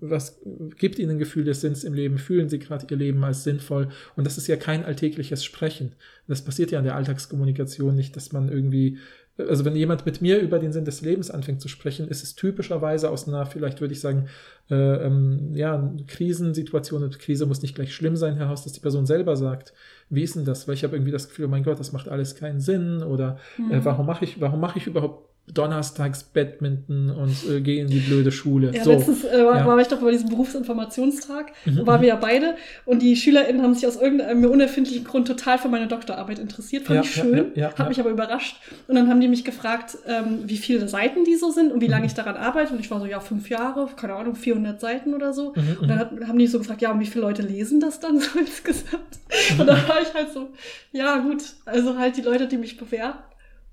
was 0.00 0.40
gibt 0.78 0.98
Ihnen 0.98 1.12
ein 1.12 1.18
Gefühl 1.18 1.44
des 1.44 1.60
Sinns 1.60 1.84
im 1.84 1.94
Leben? 1.94 2.18
Fühlen 2.18 2.48
Sie 2.48 2.58
gerade 2.58 2.86
Ihr 2.90 2.96
Leben 2.96 3.22
als 3.24 3.44
sinnvoll? 3.44 3.88
Und 4.16 4.26
das 4.26 4.38
ist 4.38 4.46
ja 4.46 4.56
kein 4.56 4.84
alltägliches 4.84 5.44
Sprechen. 5.44 5.94
Das 6.28 6.42
passiert 6.42 6.70
ja 6.70 6.78
in 6.78 6.84
der 6.84 6.96
Alltagskommunikation 6.96 7.94
nicht, 7.94 8.16
dass 8.16 8.32
man 8.32 8.48
irgendwie 8.48 8.98
also 9.38 9.64
wenn 9.64 9.74
jemand 9.74 10.04
mit 10.04 10.20
mir 10.20 10.38
über 10.40 10.58
den 10.58 10.72
Sinn 10.72 10.84
des 10.84 11.00
Lebens 11.00 11.30
anfängt 11.30 11.60
zu 11.60 11.68
sprechen, 11.68 12.06
ist 12.08 12.22
es 12.22 12.34
typischerweise 12.34 13.10
aus 13.10 13.26
einer, 13.26 13.46
vielleicht 13.46 13.80
würde 13.80 13.94
ich 13.94 14.00
sagen, 14.00 14.28
äh, 14.70 14.74
ähm, 14.74 15.52
ja, 15.54 15.92
Krisensituation. 16.06 17.08
Krise 17.10 17.46
muss 17.46 17.62
nicht 17.62 17.74
gleich 17.74 17.94
schlimm 17.94 18.16
sein, 18.16 18.36
Herr 18.36 18.48
Haus, 18.48 18.64
dass 18.64 18.72
die 18.72 18.80
Person 18.80 19.06
selber 19.06 19.36
sagt, 19.36 19.72
wie 20.10 20.22
ist 20.22 20.36
denn 20.36 20.44
das? 20.44 20.68
Weil 20.68 20.74
ich 20.74 20.84
habe 20.84 20.96
irgendwie 20.96 21.12
das 21.12 21.28
Gefühl, 21.28 21.46
oh 21.46 21.48
mein 21.48 21.64
Gott, 21.64 21.80
das 21.80 21.92
macht 21.92 22.08
alles 22.08 22.34
keinen 22.34 22.60
Sinn 22.60 23.02
oder 23.02 23.38
äh, 23.58 23.62
mhm. 23.62 23.72
äh, 23.72 23.84
warum 23.84 24.06
mache 24.06 24.24
ich, 24.24 24.40
warum 24.40 24.60
mache 24.60 24.78
ich 24.78 24.86
überhaupt 24.86 25.31
donnerstags 25.48 26.22
Badminton 26.22 27.10
und 27.10 27.36
äh, 27.50 27.60
gehe 27.60 27.82
in 27.82 27.88
die 27.88 27.98
blöde 27.98 28.30
Schule. 28.30 28.72
Ja, 28.72 28.84
so. 28.84 28.92
letztens 28.92 29.24
äh, 29.24 29.44
war, 29.44 29.58
ja. 29.58 29.66
war 29.66 29.78
ich 29.80 29.88
doch 29.88 30.00
bei 30.00 30.10
diesem 30.12 30.28
Berufsinformationstag, 30.28 31.52
mhm. 31.64 31.86
waren 31.86 32.00
wir 32.00 32.08
ja 32.08 32.16
beide 32.16 32.54
und 32.84 33.02
die 33.02 33.16
SchülerInnen 33.16 33.60
haben 33.60 33.74
sich 33.74 33.86
aus 33.86 33.96
irgendeinem 33.96 34.40
mir 34.40 34.50
unerfindlichen 34.50 35.04
Grund 35.04 35.26
total 35.26 35.58
für 35.58 35.68
meine 35.68 35.88
Doktorarbeit 35.88 36.38
interessiert. 36.38 36.84
Fand 36.84 36.96
ja, 36.96 37.02
ich 37.02 37.10
schön, 37.10 37.52
ja, 37.54 37.68
ja, 37.68 37.74
hat 37.76 37.88
mich 37.88 37.98
aber 37.98 38.10
überrascht. 38.10 38.56
Und 38.86 38.94
dann 38.94 39.08
haben 39.08 39.20
die 39.20 39.28
mich 39.28 39.44
gefragt, 39.44 39.98
ähm, 40.06 40.44
wie 40.44 40.56
viele 40.56 40.88
Seiten 40.88 41.24
die 41.24 41.34
so 41.34 41.50
sind 41.50 41.72
und 41.72 41.80
wie 41.80 41.86
mhm. 41.86 41.92
lange 41.92 42.06
ich 42.06 42.14
daran 42.14 42.36
arbeite. 42.36 42.72
Und 42.72 42.80
ich 42.80 42.90
war 42.90 43.00
so, 43.00 43.06
ja, 43.06 43.18
fünf 43.18 43.50
Jahre, 43.50 43.88
keine 43.96 44.14
Ahnung, 44.14 44.36
400 44.36 44.80
Seiten 44.80 45.12
oder 45.12 45.32
so. 45.32 45.52
Mhm, 45.56 45.78
und 45.80 45.88
dann 45.88 45.98
hat, 45.98 46.12
haben 46.26 46.38
die 46.38 46.46
so 46.46 46.58
gefragt, 46.58 46.82
ja, 46.82 46.92
und 46.92 47.00
wie 47.00 47.06
viele 47.06 47.24
Leute 47.24 47.42
lesen 47.42 47.80
das 47.80 47.98
dann 47.98 48.20
so 48.20 48.38
insgesamt? 48.38 49.02
Und 49.58 49.66
da 49.66 49.72
war 49.88 50.02
ich 50.02 50.12
halt 50.12 50.30
so, 50.32 50.50
ja, 50.92 51.16
gut, 51.18 51.42
also 51.64 51.96
halt 51.96 52.18
die 52.18 52.20
Leute, 52.20 52.46
die 52.46 52.58
mich 52.58 52.76
bewerten 52.76 53.31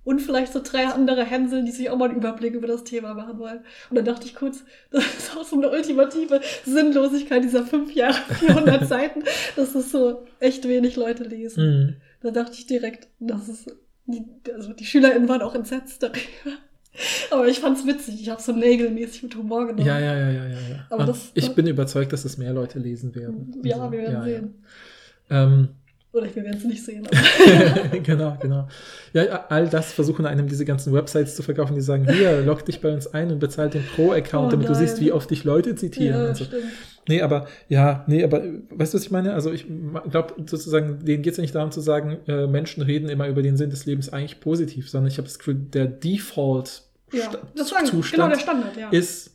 und 0.10 0.24
vielleicht 0.24 0.54
so 0.54 0.60
drei 0.64 0.88
andere 0.88 1.24
Hänsel, 1.24 1.64
die 1.64 1.70
sich 1.72 1.92
auch 1.92 1.96
mal 1.96 2.10
einen 2.10 2.18
Überblick 2.18 2.56
über 2.56 2.66
das 2.66 2.84
Thema 2.84 3.14
machen 3.14 3.38
wollen. 3.38 3.60
Und 3.92 3.96
dann 3.96 4.06
dachte 4.06 4.26
ich 4.26 4.34
kurz, 4.34 4.64
das 4.92 5.06
ist 5.06 5.38
auch 5.38 5.44
so 5.44 5.56
eine 5.56 5.70
ultimative 5.70 6.42
Sinnlosigkeit 6.66 7.44
dieser 7.44 7.64
fünf 7.64 7.94
Jahre, 7.94 8.18
400 8.40 8.88
Seiten, 8.88 9.22
dass 9.56 9.74
das 9.74 9.92
so 9.92 10.26
echt 10.40 10.68
wenig 10.68 10.96
Leute 10.96 11.26
lesen. 11.26 11.64
Mhm. 11.64 11.96
Da 12.24 12.32
dachte 12.32 12.54
ich 12.54 12.66
direkt, 12.66 13.08
das 13.20 13.50
ist, 13.50 13.72
also 14.52 14.74
die 14.74 14.86
SchülerInnen 14.86 15.30
waren 15.30 15.44
auch 15.44 15.54
entsetzt 15.54 16.02
darüber. 16.02 16.18
Aber 17.30 17.48
ich 17.48 17.60
fand's 17.60 17.86
witzig. 17.86 18.20
Ich 18.20 18.30
habe 18.30 18.42
so 18.42 18.52
nägelmäßig 18.52 19.22
mit 19.22 19.36
Humor 19.36 19.68
genommen. 19.68 19.86
Ja, 19.86 20.00
ja, 20.00 20.18
ja, 20.18 20.32
ja, 20.32 20.48
ja. 20.48 20.88
Aber 20.90 21.06
das, 21.06 21.30
ich 21.36 21.54
bin 21.54 21.68
überzeugt, 21.68 22.12
dass 22.14 22.26
es 22.26 22.40
mehr 22.40 22.52
Leute 22.52 22.80
lesen 22.80 23.14
werden. 23.14 23.62
Ja, 23.64 23.76
also, 23.76 23.92
wir 23.92 24.00
werden 24.00 24.14
ja, 24.14 24.24
sehen. 24.24 24.64
Ja. 25.30 25.44
Ähm, 25.44 25.70
oder 26.12 26.34
wir 26.34 26.44
werden 26.44 26.58
es 26.58 26.64
nicht 26.64 26.84
sehen. 26.84 27.08
genau, 28.04 28.36
genau. 28.42 28.68
Ja, 29.14 29.46
all 29.50 29.68
das 29.68 29.92
versuchen 29.92 30.26
einem 30.26 30.48
diese 30.48 30.66
ganzen 30.66 30.94
Websites 30.94 31.36
zu 31.36 31.44
verkaufen, 31.44 31.76
die 31.76 31.82
sagen, 31.82 32.12
hier, 32.12 32.42
log 32.42 32.66
dich 32.66 32.82
bei 32.82 32.92
uns 32.92 33.14
ein 33.14 33.32
und 33.32 33.40
bezahl 33.40 33.70
den 33.70 33.84
Pro-Account, 33.96 34.48
oh, 34.48 34.52
damit 34.52 34.68
nein. 34.68 34.80
du 34.80 34.80
siehst, 34.80 35.00
wie 35.02 35.12
oft 35.12 35.30
dich 35.30 35.44
Leute 35.44 35.76
zitieren. 35.76 36.28
Ja, 36.28 36.36
so. 36.36 36.46
Nee, 37.08 37.22
aber, 37.22 37.48
ja, 37.70 38.04
nee, 38.08 38.24
aber, 38.24 38.44
weißt 38.70 38.94
du, 38.94 38.98
was 38.98 39.04
ich 39.04 39.12
meine? 39.12 39.34
Also 39.34 39.52
ich 39.52 39.66
glaube 40.10 40.36
sozusagen, 40.46 41.04
denen 41.06 41.24
geht 41.24 41.32
es 41.32 41.38
ja 41.38 41.42
nicht 41.42 41.56
darum 41.56 41.72
zu 41.72 41.82
sagen, 41.82 42.20
äh, 42.28 42.48
Menschen 42.48 42.84
reden 42.84 43.10
immer 43.10 43.28
über 43.28 43.42
den 43.42 43.58
Sinn 43.58 43.70
des 43.70 43.86
Lebens 43.86 44.10
eigentlich 44.10 44.40
positiv, 44.40 44.90
sondern 44.90 45.12
ich 45.12 45.18
habe 45.18 45.28
das 45.28 45.40
Gefühl, 45.40 45.56
der 45.56 45.88
Default-Zustand 45.88 47.94
ja, 47.94 48.02
genau, 48.12 48.30
der 48.30 48.40
Standard, 48.40 48.78
ja. 48.78 48.90
ist 48.90 49.32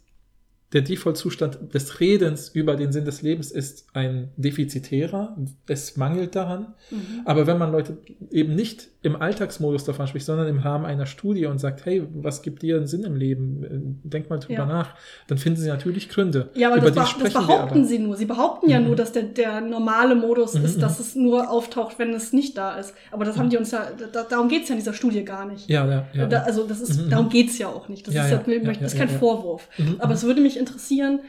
der 0.74 0.82
Default-Zustand 0.82 1.72
des 1.72 2.00
Redens 2.00 2.48
über 2.48 2.74
den 2.74 2.92
Sinn 2.92 3.04
des 3.04 3.22
Lebens 3.22 3.52
ist 3.52 3.86
ein 3.94 4.30
defizitärer. 4.36 5.36
Es 5.68 5.96
mangelt 5.96 6.34
daran. 6.34 6.74
Mhm. 6.90 7.22
Aber 7.24 7.46
wenn 7.46 7.58
man 7.58 7.70
Leute 7.70 7.96
eben 8.30 8.56
nicht 8.56 8.88
im 9.02 9.20
Alltagsmodus 9.20 9.84
davon 9.84 10.08
spricht, 10.08 10.26
sondern 10.26 10.48
im 10.48 10.58
Rahmen 10.58 10.84
einer 10.84 11.06
Studie 11.06 11.46
und 11.46 11.58
sagt, 11.58 11.84
hey, 11.84 12.02
was 12.14 12.42
gibt 12.42 12.62
dir 12.62 12.76
einen 12.76 12.86
Sinn 12.86 13.04
im 13.04 13.14
Leben? 13.14 14.00
Denk 14.02 14.30
mal 14.30 14.38
drüber 14.38 14.60
ja. 14.60 14.66
nach. 14.66 14.94
Dann 15.28 15.38
finden 15.38 15.60
sie 15.60 15.68
natürlich 15.68 16.08
Gründe. 16.08 16.50
Ja, 16.54 16.72
aber 16.72 16.90
das, 16.90 17.16
das, 17.18 17.32
behaupten 17.32 17.84
sie 17.84 17.98
nur. 17.98 18.16
Sie 18.16 18.24
behaupten 18.24 18.68
ja 18.68 18.80
mhm. 18.80 18.86
nur, 18.86 18.96
dass 18.96 19.12
der, 19.12 19.24
der 19.24 19.60
normale 19.60 20.16
Modus 20.16 20.54
mhm. 20.54 20.64
ist, 20.64 20.82
dass 20.82 20.98
es 20.98 21.14
nur 21.14 21.50
auftaucht, 21.50 21.98
wenn 21.98 22.14
es 22.14 22.32
nicht 22.32 22.56
da 22.56 22.76
ist. 22.78 22.94
Aber 23.12 23.24
das 23.24 23.38
haben 23.38 23.50
die 23.50 23.58
uns 23.58 23.70
ja, 23.70 23.86
da, 24.12 24.24
darum 24.24 24.48
geht's 24.48 24.70
ja 24.70 24.74
in 24.74 24.80
dieser 24.80 24.94
Studie 24.94 25.24
gar 25.24 25.46
nicht. 25.46 25.68
Ja, 25.68 25.86
ja, 25.86 26.06
ja. 26.14 26.26
Da, 26.26 26.42
also 26.42 26.66
das 26.66 26.80
ist, 26.80 27.00
mhm. 27.00 27.10
darum 27.10 27.28
geht's 27.28 27.58
ja 27.58 27.68
auch 27.68 27.88
nicht. 27.88 28.06
Das 28.06 28.14
ja, 28.14 28.24
ist, 28.24 28.30
ja, 28.46 28.52
ja, 28.52 28.72
das 28.72 28.94
ist 28.94 28.98
kein 28.98 29.10
Vorwurf. 29.10 29.68
Mhm, 29.76 29.96
aber 29.98 30.14
es 30.14 30.24
würde 30.24 30.40
mich 30.40 30.56
interessieren, 30.66 31.20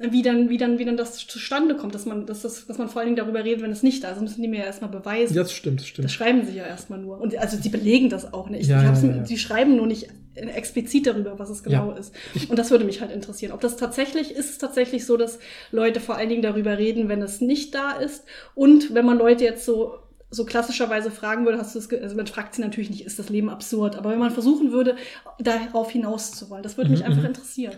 wie 0.00 0.22
dann, 0.22 0.48
wie 0.48 0.58
dann, 0.58 0.78
wie 0.78 0.84
dann 0.84 0.96
das 0.96 1.26
zustande 1.26 1.76
kommt, 1.76 1.94
dass 1.94 2.06
man, 2.06 2.24
dass, 2.24 2.42
das, 2.42 2.66
dass 2.66 2.78
man 2.78 2.88
vor 2.88 3.00
allen 3.00 3.08
Dingen 3.08 3.16
darüber 3.16 3.44
redet, 3.44 3.62
wenn 3.62 3.72
es 3.72 3.82
nicht 3.82 4.04
da 4.04 4.08
ist. 4.08 4.14
Das 4.14 4.22
müssen 4.22 4.42
die 4.42 4.48
mir 4.48 4.60
ja 4.60 4.66
erstmal 4.66 4.90
beweisen. 4.90 5.34
Ja, 5.34 5.42
das 5.42 5.52
stimmt, 5.52 5.80
das 5.80 5.88
stimmt. 5.88 6.04
Das 6.04 6.12
schreiben 6.12 6.46
sie 6.46 6.56
ja 6.56 6.64
erstmal 6.64 7.00
nur. 7.00 7.20
Und 7.20 7.36
also 7.36 7.56
sie 7.56 7.68
belegen 7.68 8.08
das 8.08 8.32
auch 8.32 8.48
nicht. 8.48 8.68
Ja, 8.68 8.82
ja, 8.82 8.92
ja, 8.92 9.24
Sie 9.24 9.38
schreiben 9.38 9.76
nur 9.76 9.86
nicht 9.86 10.08
explizit 10.34 11.08
darüber, 11.08 11.38
was 11.40 11.50
es 11.50 11.64
genau 11.64 11.92
ist. 11.92 12.14
Und 12.48 12.58
das 12.58 12.70
würde 12.70 12.84
mich 12.84 13.00
halt 13.00 13.10
interessieren. 13.10 13.50
Ob 13.50 13.60
das 13.60 13.76
tatsächlich, 13.76 14.30
ist 14.30 14.50
es 14.50 14.58
tatsächlich 14.58 15.04
so, 15.04 15.16
dass 15.16 15.40
Leute 15.72 15.98
vor 15.98 16.16
allen 16.16 16.28
Dingen 16.28 16.42
darüber 16.42 16.78
reden, 16.78 17.08
wenn 17.08 17.22
es 17.22 17.40
nicht 17.40 17.74
da 17.74 17.92
ist. 17.92 18.24
Und 18.54 18.94
wenn 18.94 19.04
man 19.04 19.18
Leute 19.18 19.44
jetzt 19.44 19.64
so 19.64 19.94
so 20.30 20.44
klassischerweise 20.44 21.10
fragen 21.10 21.46
würde, 21.46 21.58
hast 21.58 21.74
du 21.74 21.78
es, 21.78 21.90
also 21.90 22.14
man 22.14 22.26
fragt 22.26 22.54
sie 22.54 22.60
natürlich 22.60 22.90
nicht, 22.90 23.06
ist 23.06 23.18
das 23.18 23.30
Leben 23.30 23.48
absurd, 23.48 23.96
aber 23.96 24.10
wenn 24.10 24.18
man 24.18 24.30
versuchen 24.30 24.72
würde, 24.72 24.96
darauf 25.38 25.90
hinaus 25.90 26.32
zu 26.32 26.50
wollen, 26.50 26.62
das 26.62 26.76
würde 26.76 26.90
mich 26.90 27.00
mhm, 27.00 27.06
einfach 27.06 27.22
mhm. 27.22 27.28
interessieren. 27.28 27.72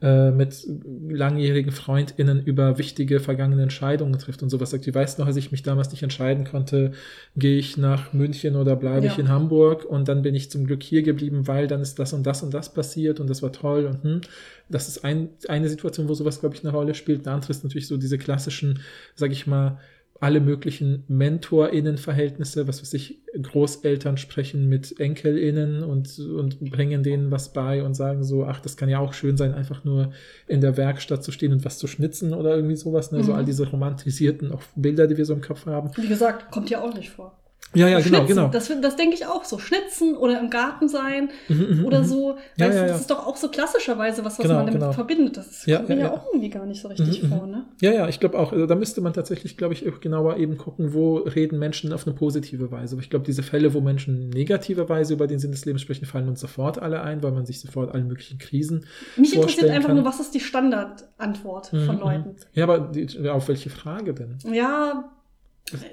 äh, 0.00 0.30
mit 0.30 0.66
langjährigen 1.08 1.72
FreundInnen 1.72 2.40
über 2.44 2.78
wichtige 2.78 3.18
vergangene 3.18 3.62
Entscheidungen 3.62 4.18
trifft 4.18 4.42
und 4.42 4.48
sowas 4.48 4.70
sagt. 4.70 4.86
Die 4.86 4.94
weiß 4.94 5.18
noch, 5.18 5.26
als 5.26 5.36
ich 5.36 5.50
mich 5.50 5.64
damals 5.64 5.90
nicht 5.90 6.04
entscheiden 6.04 6.44
konnte, 6.44 6.92
gehe 7.36 7.58
ich 7.58 7.76
nach 7.76 8.12
München 8.12 8.54
oder 8.54 8.76
bleibe 8.76 9.06
ja. 9.06 9.12
ich 9.12 9.18
in 9.18 9.28
Hamburg 9.28 9.84
und 9.84 10.06
dann 10.06 10.22
bin 10.22 10.36
ich 10.36 10.50
zum 10.50 10.66
Glück 10.66 10.82
hier 10.82 11.02
geblieben, 11.02 11.48
weil 11.48 11.66
dann 11.66 11.80
ist 11.80 11.98
das 11.98 12.12
und 12.12 12.24
das 12.24 12.44
und 12.44 12.54
das 12.54 12.72
passiert 12.72 13.18
und 13.18 13.28
das 13.28 13.42
war 13.42 13.52
toll 13.52 13.86
und 13.86 14.04
hm. 14.04 14.20
Das 14.70 14.86
ist 14.86 15.02
ein, 15.02 15.30
eine 15.48 15.68
Situation, 15.68 16.08
wo 16.08 16.14
sowas, 16.14 16.40
glaube 16.40 16.54
ich, 16.54 16.62
eine 16.62 16.72
Rolle 16.72 16.94
spielt. 16.94 17.26
Eine 17.26 17.36
andere 17.36 17.50
ist 17.50 17.64
natürlich 17.64 17.88
so 17.88 17.96
diese 17.96 18.18
klassischen, 18.18 18.80
sag 19.14 19.32
ich 19.32 19.46
mal, 19.46 19.78
alle 20.20 20.40
möglichen 20.40 21.04
MentorInnen-Verhältnisse, 21.08 22.66
was 22.66 22.82
weiß 22.82 22.92
ich, 22.94 23.20
Großeltern 23.40 24.16
sprechen 24.16 24.68
mit 24.68 24.98
EnkelInnen 24.98 25.84
und, 25.84 26.18
und 26.18 26.58
bringen 26.70 27.02
denen 27.02 27.30
was 27.30 27.52
bei 27.52 27.84
und 27.84 27.94
sagen 27.94 28.24
so, 28.24 28.44
ach, 28.44 28.60
das 28.60 28.76
kann 28.76 28.88
ja 28.88 28.98
auch 28.98 29.12
schön 29.12 29.36
sein, 29.36 29.54
einfach 29.54 29.84
nur 29.84 30.12
in 30.48 30.60
der 30.60 30.76
Werkstatt 30.76 31.22
zu 31.22 31.30
stehen 31.30 31.52
und 31.52 31.64
was 31.64 31.78
zu 31.78 31.86
schnitzen 31.86 32.34
oder 32.34 32.56
irgendwie 32.56 32.76
sowas, 32.76 33.12
ne? 33.12 33.18
Mhm. 33.18 33.22
So 33.24 33.34
all 33.34 33.44
diese 33.44 33.68
romantisierten 33.68 34.50
auch 34.50 34.62
Bilder, 34.74 35.06
die 35.06 35.16
wir 35.16 35.24
so 35.24 35.34
im 35.34 35.40
Kopf 35.40 35.66
haben. 35.66 35.90
Wie 35.96 36.08
gesagt, 36.08 36.50
kommt 36.50 36.70
ja 36.70 36.82
auch 36.82 36.94
nicht 36.94 37.10
vor. 37.10 37.38
Ja, 37.74 37.88
ja, 37.88 38.00
genau, 38.00 38.24
genau. 38.24 38.48
Das, 38.48 38.72
das 38.80 38.96
denke 38.96 39.14
ich 39.14 39.26
auch 39.26 39.44
so. 39.44 39.58
Schnitzen 39.58 40.16
oder 40.16 40.40
im 40.40 40.48
Garten 40.48 40.88
sein 40.88 41.30
mhm, 41.48 41.78
mhm 41.78 41.84
oder 41.84 42.00
mhm. 42.00 42.04
so. 42.04 42.38
Ja, 42.56 42.66
ja, 42.66 42.74
ja. 42.74 42.86
Das 42.86 43.02
ist 43.02 43.10
doch 43.10 43.26
auch 43.26 43.36
so 43.36 43.48
klassischerweise 43.48 44.24
was, 44.24 44.38
was 44.38 44.44
genau, 44.44 44.56
man 44.56 44.66
damit 44.66 44.80
genau. 44.80 44.92
verbindet. 44.92 45.36
Das 45.36 45.64
kommt 45.64 45.88
mir 45.88 45.98
ja, 45.98 46.12
auch 46.12 46.26
irgendwie 46.26 46.48
gar 46.48 46.64
nicht 46.64 46.80
so 46.80 46.88
richtig 46.88 47.22
mhm, 47.22 47.28
mhm. 47.28 47.32
vor, 47.32 47.46
ne? 47.46 47.64
Ja, 47.80 47.92
ja, 47.92 48.08
ich 48.08 48.20
glaube 48.20 48.38
auch, 48.38 48.52
also 48.52 48.66
da 48.66 48.74
müsste 48.74 49.00
man 49.00 49.12
tatsächlich, 49.12 49.56
glaube 49.56 49.74
ich, 49.74 49.84
genauer 50.00 50.36
eben 50.38 50.56
gucken, 50.56 50.94
wo 50.94 51.16
reden 51.16 51.58
Menschen 51.58 51.92
auf 51.92 52.06
eine 52.06 52.16
positive 52.16 52.70
Weise. 52.70 52.94
Aber 52.94 53.02
ich 53.02 53.10
glaube, 53.10 53.26
diese 53.26 53.42
Fälle, 53.42 53.74
wo 53.74 53.80
Menschen 53.80 54.30
negative 54.30 54.88
Weise 54.88 55.12
über 55.12 55.26
den 55.26 55.38
Sinn 55.38 55.50
des 55.50 55.64
Lebens 55.64 55.82
sprechen, 55.82 56.06
fallen 56.06 56.28
uns 56.28 56.40
sofort 56.40 56.80
alle 56.80 57.02
ein, 57.02 57.22
weil 57.22 57.32
man 57.32 57.44
sich 57.44 57.60
sofort 57.60 57.92
allen 57.92 58.08
möglichen 58.08 58.38
Krisen 58.38 58.86
Mich 59.16 59.34
interessiert 59.34 59.70
einfach 59.70 59.88
kann. 59.88 59.96
nur, 59.96 60.04
was 60.04 60.20
ist 60.20 60.34
die 60.34 60.40
Standardantwort 60.40 61.68
von 61.68 61.98
Leuten? 62.00 62.36
Ja, 62.54 62.64
aber 62.64 62.78
die, 62.78 63.28
auf 63.28 63.48
welche 63.48 63.70
Frage 63.70 64.14
denn? 64.14 64.38
Ja, 64.52 65.10